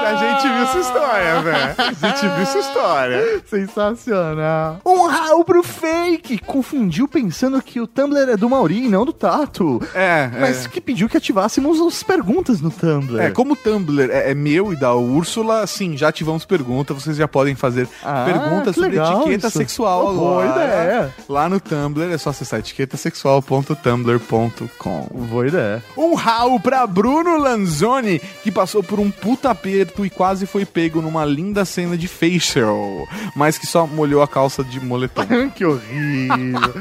A 0.10 0.16
gente 0.16 0.42
viu 0.42 0.64
essa 0.64 0.80
história, 0.80 1.42
velho. 1.42 1.76
A 1.78 2.08
gente 2.08 2.22
viu 2.22 2.42
essa 2.42 2.60
história. 2.60 3.42
Sensacional. 3.46 4.80
Um 4.84 4.99
Raul 5.10 5.44
pro 5.44 5.62
fake. 5.64 6.38
Confundiu 6.40 7.08
pensando 7.08 7.62
que 7.62 7.80
o 7.82 7.88
Tumblr 7.88 8.30
é 8.32 8.38
do 8.38 8.50
Mauri 8.50 8.86
e 8.86 8.90
não 8.90 9.06
do 9.06 9.12
Tato. 9.14 9.82
É, 9.94 10.30
Mas 10.40 10.66
que 10.68 10.80
pediu 10.80 11.10
que 11.10 11.18
ativássemos 11.18 11.80
as 11.82 12.02
perguntas 12.04 12.62
no 12.62 12.70
Tumblr. 12.72 13.20
É, 13.22 13.32
como 13.32 13.54
o 13.54 13.56
Tumblr 13.56 14.10
é, 14.12 14.32
é 14.32 14.36
meu 14.36 14.72
e 14.72 14.76
da 14.76 14.94
Úrsula, 14.96 15.66
sim, 15.68 15.98
já 15.98 16.10
ativamos 16.10 16.46
pergunta, 16.46 16.94
vocês 16.94 17.18
já 17.18 17.28
podem 17.28 17.56
fazer 17.56 17.88
Ah, 18.04 18.24
perguntas 18.26 18.76
sobre 18.76 18.98
etiqueta 18.98 19.48
isso. 19.48 19.58
sexual 19.58 20.08
Oh, 20.10 20.14
boa 20.14 20.44
agora. 20.46 20.66
ideia. 20.66 21.14
Lá 21.28 21.50
no 21.50 21.60
Tumblr 21.60 22.12
é 22.14 22.18
só 22.18 22.30
acessar 22.30 22.60
etiquetasexual.tumblr.com. 22.60 25.08
Boa 25.30 25.48
ideia. 25.48 25.84
Um 25.98 26.14
Raul 26.16 26.60
pra 26.60 26.86
Bruno 26.88 27.38
Lanzoni, 27.38 28.20
que 28.44 28.52
passou 28.52 28.84
por 28.84 29.00
um 29.00 29.10
puta 29.12 29.50
aperto 29.50 30.06
e 30.06 30.10
quase 30.10 30.46
foi 30.46 30.66
pego 30.66 31.02
numa 31.02 31.26
linda 31.26 31.66
cena 31.66 31.98
de 31.98 32.08
facial, 32.08 33.08
mas 33.36 33.58
que 33.58 33.66
só 33.68 33.86
molhou 33.88 34.22
a 34.22 34.28
calça 34.28 34.64
de 34.64 34.80
moletom. 34.80 34.99
que 35.56 35.66
horrível. 35.66 36.74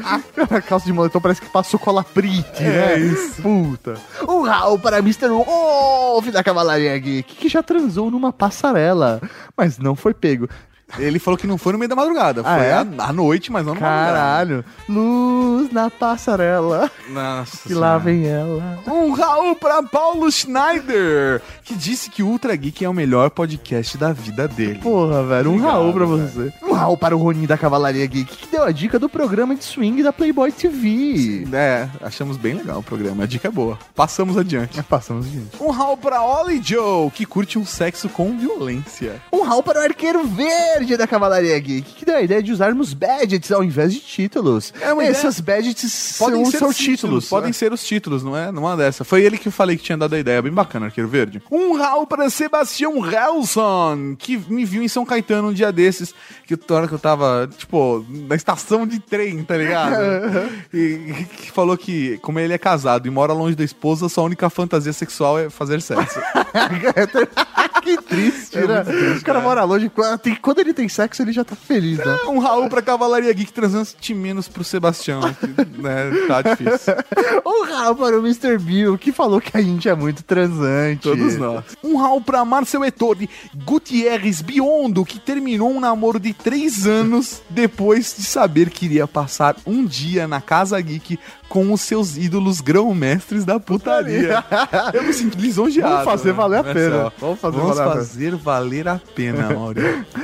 a 0.50 0.60
calça 0.60 0.86
de 0.86 0.92
moletom 0.92 1.20
parece 1.20 1.40
que 1.40 1.48
passou 1.48 1.78
cola 1.78 2.02
prite, 2.02 2.62
né? 2.62 2.94
É 2.94 2.98
isso. 2.98 3.42
Puta. 3.42 3.94
Um 4.26 4.42
Raul 4.42 4.78
para 4.78 4.98
Mr. 4.98 5.28
Wolf 5.28 6.28
da 6.28 6.42
Cavalaria 6.42 6.98
Geek, 6.98 7.34
que 7.36 7.48
já 7.48 7.62
transou 7.62 8.10
numa 8.10 8.32
passarela, 8.32 9.20
mas 9.56 9.78
não 9.78 9.94
foi 9.94 10.14
pego. 10.14 10.48
Ele 10.98 11.18
falou 11.18 11.36
que 11.36 11.46
não 11.46 11.58
foi 11.58 11.72
no 11.72 11.78
meio 11.78 11.88
da 11.88 11.94
madrugada, 11.96 12.40
Ah, 12.44 12.56
foi 12.56 12.66
é? 12.66 12.72
à, 12.72 12.80
à 13.08 13.12
noite, 13.12 13.52
mas 13.52 13.64
não 13.66 13.74
madrugada. 13.74 14.06
Caralho. 14.12 14.64
Luz 14.88 15.70
na 15.70 15.90
passarela, 15.90 16.90
Nossa 17.10 17.68
que 17.68 17.74
lá 17.74 17.98
vem 17.98 18.26
ela. 18.26 18.78
Um 18.86 19.12
Raul 19.12 19.54
pra 19.54 19.82
Paulo 19.82 20.30
Schneider, 20.32 21.42
que 21.62 21.74
disse 21.74 22.08
que 22.10 22.22
o 22.22 22.26
Ultra 22.28 22.56
Geek 22.56 22.84
é 22.84 22.88
o 22.88 22.94
melhor 22.94 23.28
podcast 23.30 23.98
da 23.98 24.12
vida 24.12 24.48
dele. 24.48 24.78
Porra, 24.78 25.22
velho, 25.24 25.50
um 25.50 25.54
Obrigado, 25.56 25.72
Raul 25.74 25.92
pra 25.92 26.06
velho. 26.06 26.18
você. 26.28 26.52
Um 26.62 26.72
Raul 26.72 26.96
para 26.96 27.14
o 27.16 27.18
Ronin 27.20 27.46
da 27.46 27.58
Cavalaria 27.58 28.06
Geek, 28.06 28.36
que 28.36 28.46
deu 28.48 28.62
a 28.64 28.72
dica 28.72 28.98
do 28.98 29.08
programa 29.08 29.54
de 29.54 29.64
swing 29.64 30.02
da 30.02 30.12
Playboy 30.12 30.50
TV. 30.52 31.46
É, 31.52 31.88
achamos 32.02 32.36
bem 32.36 32.54
legal 32.54 32.78
o 32.78 32.82
programa, 32.82 33.24
a 33.24 33.26
dica 33.26 33.48
é 33.48 33.50
boa. 33.50 33.78
Passamos 33.94 34.36
adiante. 34.38 34.82
Passamos, 34.84 35.26
gente. 35.26 35.60
Um 35.60 35.70
Raul 35.70 35.96
pra 35.96 36.22
Ollie 36.22 36.62
Joe, 36.62 37.10
que 37.10 37.26
curte 37.26 37.58
um 37.58 37.66
sexo 37.66 38.08
com 38.08 38.38
violência. 38.38 39.20
Um 39.32 39.42
Raul 39.42 39.62
para 39.62 39.80
o 39.80 39.82
Arqueiro 39.82 40.24
Verde 40.26 40.77
da 40.86 41.06
Cavalaria 41.06 41.58
Geek, 41.58 41.94
que 41.94 42.04
deu 42.04 42.16
a 42.16 42.22
ideia 42.22 42.42
de 42.42 42.52
usarmos 42.52 42.92
badgets 42.94 43.50
ao 43.52 43.62
invés 43.64 43.92
de 43.92 44.00
títulos. 44.00 44.72
É 44.80 44.92
uma 44.92 45.02
ideia- 45.02 45.16
Essas 45.16 45.40
badgets 45.40 46.16
Podem 46.18 46.42
são, 46.44 46.50
ser 46.50 46.58
são 46.58 46.72
títulos, 46.72 46.96
títulos. 46.96 47.28
podem 47.28 47.52
ser 47.52 47.72
os 47.72 47.84
títulos, 47.84 48.22
não 48.22 48.36
é? 48.36 48.50
Numa 48.52 48.76
dessa. 48.76 49.04
Foi 49.04 49.22
ele 49.22 49.36
que 49.38 49.48
eu 49.48 49.52
falei 49.52 49.76
que 49.76 49.82
tinha 49.82 49.98
dado 49.98 50.14
a 50.14 50.18
ideia, 50.18 50.40
bem 50.42 50.52
bacana, 50.52 50.86
Arqueiro 50.86 51.08
Verde. 51.08 51.42
Um 51.50 51.74
Raul 51.76 52.06
para 52.06 52.28
Sebastião 52.30 52.94
Helson, 53.04 54.14
que 54.18 54.36
me 54.48 54.64
viu 54.64 54.82
em 54.82 54.88
São 54.88 55.04
Caetano 55.04 55.48
um 55.48 55.52
dia 55.52 55.72
desses, 55.72 56.14
que 56.46 56.58
na 56.68 56.76
hora 56.76 56.88
que 56.88 56.94
eu 56.94 56.98
tava, 56.98 57.48
tipo, 57.56 58.04
na 58.28 58.34
estação 58.36 58.86
de 58.86 58.98
trem, 59.00 59.42
tá 59.42 59.56
ligado? 59.56 59.94
e 60.72 61.26
que 61.36 61.50
falou 61.50 61.76
que, 61.76 62.18
como 62.18 62.38
ele 62.38 62.52
é 62.52 62.58
casado 62.58 63.06
e 63.06 63.10
mora 63.10 63.32
longe 63.32 63.54
da 63.56 63.64
esposa, 63.64 64.08
sua 64.08 64.24
única 64.24 64.48
fantasia 64.50 64.92
sexual 64.92 65.38
é 65.38 65.50
fazer 65.50 65.80
sexo. 65.82 66.20
que 67.82 67.96
triste, 68.02 68.56
né? 68.58 68.84
o 69.18 69.22
cara 69.24 69.40
mora 69.40 69.64
longe. 69.64 69.88
Quando 69.88 70.18
tem- 70.18 70.34
Quando 70.36 70.58
ele 70.58 70.67
tem 70.72 70.88
sexo, 70.88 71.22
ele 71.22 71.32
já 71.32 71.44
tá 71.44 71.56
feliz, 71.56 71.98
né? 71.98 72.18
um 72.28 72.38
Raul 72.38 72.68
pra 72.68 72.82
Cavalaria 72.82 73.32
Geek 73.32 73.52
transante 73.52 74.14
menos 74.14 74.48
pro 74.48 74.64
Sebastião, 74.64 75.20
que, 75.34 75.46
né, 75.80 76.10
tá 76.26 76.42
difícil. 76.42 76.94
Um 77.46 77.64
Raul 77.64 77.96
para 77.96 78.18
o 78.18 78.20
Mr. 78.20 78.58
Bill, 78.58 78.98
que 78.98 79.12
falou 79.12 79.40
que 79.40 79.56
a 79.56 79.62
gente 79.62 79.88
é 79.88 79.94
muito 79.94 80.22
transante. 80.22 81.02
Todos 81.02 81.36
nós. 81.36 81.64
Um 81.82 81.96
Raul 81.96 82.20
pra 82.20 82.44
Marcel 82.44 82.84
Ettore 82.84 83.28
Gutierrez 83.64 84.42
Biondo, 84.42 85.04
que 85.04 85.18
terminou 85.18 85.70
um 85.70 85.80
namoro 85.80 86.20
de 86.20 86.32
três 86.32 86.86
anos 86.86 87.42
depois 87.48 88.14
de 88.16 88.24
saber 88.24 88.70
que 88.70 88.84
iria 88.86 89.06
passar 89.06 89.56
um 89.66 89.84
dia 89.84 90.26
na 90.28 90.40
Casa 90.40 90.80
Geek 90.80 91.18
com 91.48 91.72
os 91.72 91.80
seus 91.80 92.16
ídolos 92.16 92.60
grão-mestres 92.60 93.44
da 93.44 93.58
putaria. 93.58 94.44
Eu 94.92 95.02
me 95.02 95.12
sinto 95.12 95.38
lisonjeado. 95.38 95.90
Vamos 95.90 96.04
fazer 96.04 96.32
valer 96.32 96.58
a 96.58 96.64
pena. 96.64 97.12
Vamos 97.18 97.40
fazer 97.40 97.56
Vamos 97.56 97.76
valer 97.76 97.80
a 97.80 97.92
pena. 97.92 98.04
fazer 98.04 98.36
valer 98.36 98.88
a 98.88 99.00
pena, 99.14 99.50
Mauro. 99.54 99.80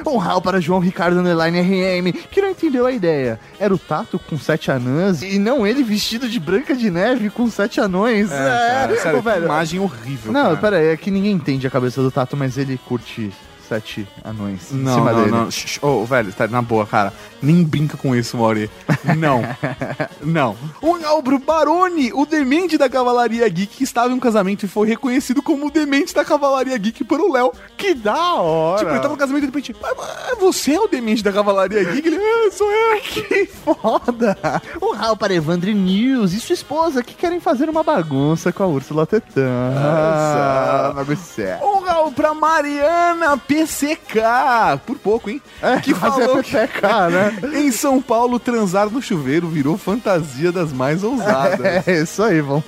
Um 0.07 0.17
Raul 0.19 0.41
para 0.43 0.61
João 0.61 0.81
Ricardo 0.81 1.19
Underline 1.19 1.61
RM, 1.61 2.13
que 2.31 2.41
não 2.43 2.51
entendeu 2.51 2.87
a 2.87 2.93
ideia. 2.93 3.41
Era 3.59 3.75
o 3.75 3.79
Tato 3.79 4.19
com 4.19 4.39
sete 4.39 4.71
anãs 4.71 5.23
e 5.23 5.39
não 5.39 5.67
ele 5.67 5.83
vestido 5.83 6.29
de 6.29 6.39
Branca 6.39 6.75
de 6.75 6.91
Neve 6.91 7.31
com 7.31 7.49
sete 7.49 7.81
anões. 7.81 8.31
É, 8.31 8.37
cara, 8.37 8.97
sério, 9.01 9.19
Ô, 9.19 9.23
velho, 9.23 9.39
que 9.41 9.45
imagem 9.47 9.81
horrível. 9.81 10.33
Não, 10.33 10.45
cara. 10.45 10.57
pera 10.57 10.77
aí, 10.79 10.87
é 10.89 10.97
que 10.97 11.11
ninguém 11.11 11.33
entende 11.33 11.67
a 11.67 11.71
cabeça 11.71 12.03
do 12.03 12.11
Tato, 12.11 12.37
mas 12.37 12.59
ele 12.59 12.79
curte 12.87 13.33
sete 13.69 14.07
anões 14.25 14.73
em 14.73 14.77
Não, 14.77 14.95
cima 14.95 15.13
não, 15.13 15.19
dele. 15.21 15.31
não. 15.31 15.51
Shh, 15.51 15.79
Ô, 15.83 16.05
velho, 16.05 16.33
tá 16.33 16.47
na 16.47 16.63
boa, 16.63 16.87
cara. 16.87 17.13
Nem 17.43 17.63
brinca 17.63 17.97
com 17.97 18.15
isso, 18.17 18.37
Mauri. 18.37 18.71
Não. 19.17 19.43
não. 20.23 20.57
O 20.81 20.95
Albro 21.07 21.39
Baroni, 21.39 22.11
o 22.15 22.25
demente 22.25 22.79
da 22.79 22.89
Cavalaria 22.89 23.49
Geek, 23.49 23.77
que 23.77 23.85
estava 23.85 24.11
em 24.11 24.15
um 24.15 24.21
casamento 24.21 24.65
e 24.65 24.69
foi 24.69 24.89
reconhecido 24.89 25.43
como 25.43 25.67
o 25.67 25.71
demente 25.71 26.15
da 26.15 26.25
Cavalaria 26.25 26.77
Geek 26.79 27.05
por 27.05 27.21
o 27.21 27.33
Léo. 27.33 27.53
Que 27.77 27.95
da 27.95 28.35
hora! 28.35 28.79
Tipo, 28.79 28.91
ele 28.93 29.01
tava 29.01 29.15
no 29.15 29.19
casamento 29.19 29.45
e 29.45 29.47
de 29.47 29.53
repente, 29.59 29.77
"Ah, 29.83 29.93
ah, 30.33 30.37
você 30.41 30.75
é 30.75 30.81
o 30.81 30.89
demente 30.89 31.23
da 31.23 31.33
Cavalaria 31.33 31.85
Geek? 31.85 32.07
Ele, 32.09 32.17
ah, 32.19 32.51
sou 32.51 32.71
eu. 32.71 33.01
Que 33.25 33.47
foda! 33.47 34.37
Um 34.81 34.93
Raul 34.95 35.17
para 35.17 35.35
Evandre 35.35 35.75
News 35.75 36.33
e 36.33 36.41
sua 36.41 36.55
esposa 36.55 37.03
que 37.03 37.15
querem 37.15 37.41
fazer 37.41 37.69
uma 37.69 37.83
bagunça 37.83 38.53
com 38.53 38.63
a 38.63 38.67
Úrsula 38.67 39.07
Tetã. 39.07 39.71
Nossa. 39.75 40.93
bagunça. 40.95 41.61
Um 41.63 41.81
Raul 41.81 42.13
pra 42.13 42.35
Mariana 42.35 43.37
PCK, 43.55 44.79
por 44.85 44.99
pouco, 44.99 45.31
hein? 45.31 45.41
É, 45.63 45.79
que 45.81 45.93
é 45.93 45.95
falou 45.95 46.43
que 46.43 46.51
PPK, 46.53 47.11
né? 47.11 47.39
em 47.61 47.71
São 47.71 48.03
Paulo 48.03 48.39
transar 48.39 48.91
no 48.91 49.01
chuveiro 49.01 49.49
virou 49.49 49.79
fantasia 49.79 50.51
das 50.51 50.73
mais 50.73 51.05
ousadas. 51.05 51.55
É 51.87 52.03
isso 52.03 52.23
aí, 52.23 52.41
vamos 52.41 52.65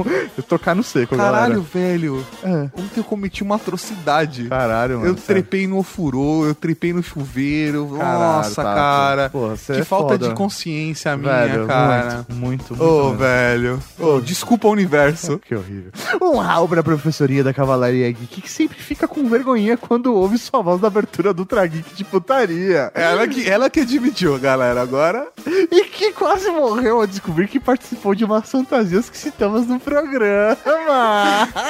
tocar 0.49 0.75
no 0.75 0.83
seco, 0.83 1.17
Caralho, 1.17 1.63
galera. 1.63 1.69
velho. 1.73 2.27
É. 2.43 2.51
Ontem 2.79 2.99
eu 2.99 3.05
cometi 3.05 3.43
uma 3.43 3.57
atrocidade. 3.57 4.49
Caralho, 4.49 4.99
mano. 4.99 5.07
Eu 5.11 5.17
sério. 5.17 5.43
trepei 5.43 5.67
no 5.67 5.79
ofurô, 5.79 6.45
eu 6.45 6.55
trepei 6.55 6.93
no 6.93 7.03
chuveiro. 7.03 7.97
Caralho, 7.99 8.19
Nossa, 8.19 8.63
Tato. 8.63 8.75
cara. 8.77 9.31
Porra, 9.31 9.57
que 9.57 9.73
é 9.73 9.85
falta 9.85 10.15
foda. 10.15 10.29
de 10.29 10.35
consciência 10.35 11.17
minha, 11.17 11.33
Velho, 11.33 11.67
cara. 11.67 12.27
Muito, 12.29 12.75
muito. 12.75 12.83
Ô, 12.85 13.05
muito 13.05 13.19
velho. 13.19 13.83
Ô, 13.99 14.21
desculpa 14.21 14.69
o 14.69 14.71
universo. 14.73 15.41
Que 15.47 15.55
horrível. 15.55 15.93
Um 16.21 16.39
rau 16.39 16.67
pra 16.67 16.83
professoria 16.83 17.45
da 17.45 17.53
Cavalaria 17.55 18.11
Geek, 18.11 18.43
que 18.43 18.51
sempre 18.51 18.77
fica 18.79 19.07
com 19.07 19.29
vergonhinha 19.29 19.77
quando 19.77 20.13
ouve 20.15 20.39
sua 20.39 20.61
voz 20.61 20.76
na 20.81 20.89
abertura 20.89 21.33
do 21.33 21.45
Trageek 21.45 21.95
de 21.95 22.05
putaria. 22.05 22.91
ela, 22.95 23.27
que, 23.27 23.49
ela 23.49 23.71
que 23.71 23.81
admitiu, 23.81 24.39
galera. 24.39 24.81
Agora. 24.83 25.27
E 25.47 25.85
que 25.85 26.13
quase 26.13 26.51
morreu 26.51 27.01
ao 27.01 27.07
descobrir 27.07 27.49
que 27.49 27.59
participou 27.61 28.15
de 28.15 28.25
umas 28.25 28.51
fantasias 28.51 29.09
que 29.11 29.17
citamos 29.17 29.67
no 29.67 29.79
programa. 29.81 30.57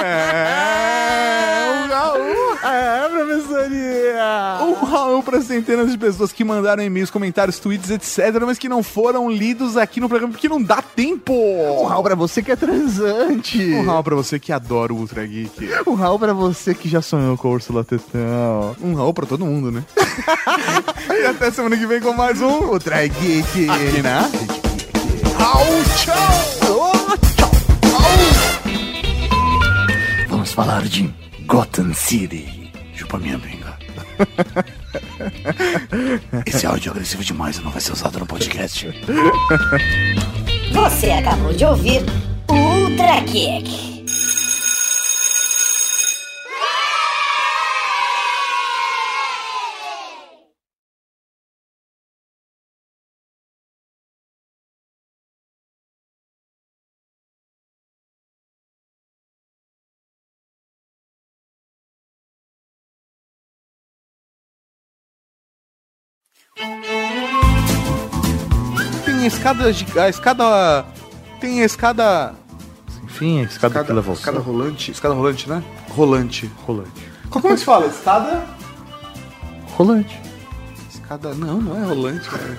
É. 0.03 1.85
Um 1.85 1.89
Raul. 1.89 2.57
É, 2.63 3.09
professoria. 3.09 4.59
Um 4.63 4.85
Raul 4.85 5.23
para 5.23 5.41
centenas 5.41 5.91
de 5.91 5.99
pessoas 5.99 6.33
que 6.33 6.45
mandaram 6.45 6.83
e-mails, 6.83 7.11
comentários, 7.11 7.59
tweets, 7.59 7.91
etc., 7.91 8.43
mas 8.45 8.59
que 8.59 8.69
não 8.69 8.83
foram 8.83 9.31
lidos 9.31 9.77
aqui 9.77 10.01
no 10.01 10.09
programa 10.09 10.33
porque 10.33 10.49
não 10.49 10.63
dá 10.63 10.83
tempo. 10.83 11.33
Um 11.35 11.85
rau 11.85 12.03
pra 12.03 12.15
você 12.15 12.43
que 12.43 12.51
é 12.53 12.57
transante. 12.57 13.63
Um 13.75 13.85
Raul 13.85 14.03
pra 14.03 14.17
você 14.17 14.39
que 14.39 14.53
adora 14.53 14.93
o 14.93 14.97
Ultra 14.97 15.25
Geek. 15.27 15.69
Um 15.87 15.95
rau 15.95 16.19
pra 16.19 16.33
você 16.33 16.75
que 16.75 16.89
já 16.89 17.01
sonhou 17.01 17.37
com 17.37 17.49
a 17.49 17.51
Ursula 17.53 17.85
Tetão. 17.85 18.77
Um 18.83 18.95
Raul 18.97 19.15
pra 19.15 19.27
todo 19.27 19.45
mundo, 19.45 19.71
né? 19.71 19.85
e 21.11 21.27
até 21.27 21.51
semana 21.51 21.77
que 21.77 21.87
vem 21.87 22.01
com 22.01 22.13
mais 22.13 22.41
um 22.41 22.71
Ultra 22.73 23.07
Geek. 23.07 23.69
aqui 23.71 24.03
na 24.03 24.21
Raul, 25.39 25.85
tchau! 25.97 26.93
Vamos 30.29 30.53
falar 30.53 30.83
de 30.85 31.13
Gotham 31.47 31.93
City. 31.95 32.71
Chupa 32.95 33.19
minha 33.19 33.39
benga. 33.39 33.77
Esse 36.47 36.67
áudio 36.67 36.91
é 36.91 36.93
agressivo 36.93 37.23
demais, 37.25 37.59
não 37.61 37.71
vai 37.71 37.81
ser 37.81 37.93
usado 37.93 38.19
no 38.19 38.27
podcast. 38.27 38.89
Você 40.73 41.11
acabou 41.11 41.53
de 41.53 41.65
ouvir 41.65 42.03
o 42.49 42.55
Ultra 42.55 43.23
Kick. 43.23 43.96
Tem 69.27 69.33
a 69.33 69.39
escada. 69.39 69.73
de- 69.73 69.99
A 69.99 70.09
escada. 70.09 70.85
Tem 71.41 71.61
a 71.63 71.65
escada. 71.65 72.35
Enfim, 73.03 73.41
a 73.41 73.43
escada, 73.43 73.83
que 73.85 73.93
leva 73.93 74.13
escada 74.13 74.39
rolante. 74.39 74.91
Escada 74.93 75.15
rolante, 75.15 75.49
né? 75.49 75.65
Rolante. 75.91 76.47
Rolante. 76.65 77.11
Como 77.29 77.49
é 77.49 77.51
que 77.51 77.57
se 77.59 77.65
fala? 77.65 77.87
Escada. 77.87 78.47
Rolante. 79.77 80.21
Escada. 80.89 81.35
Não, 81.35 81.61
não 81.61 81.77
é 81.77 81.85
rolante, 81.87 82.29
cara. 82.31 82.57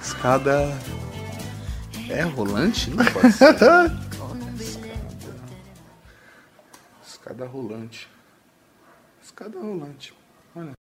Escada. 0.00 0.78
É 2.08 2.22
rolante? 2.22 2.90
Não 2.90 3.04
pode 3.04 3.32
ser. 3.32 3.54
Escada. 3.54 3.98
Escada 7.04 7.46
rolante. 7.46 8.08
Escada 9.24 9.58
rolante. 9.58 10.14
Olha. 10.54 10.76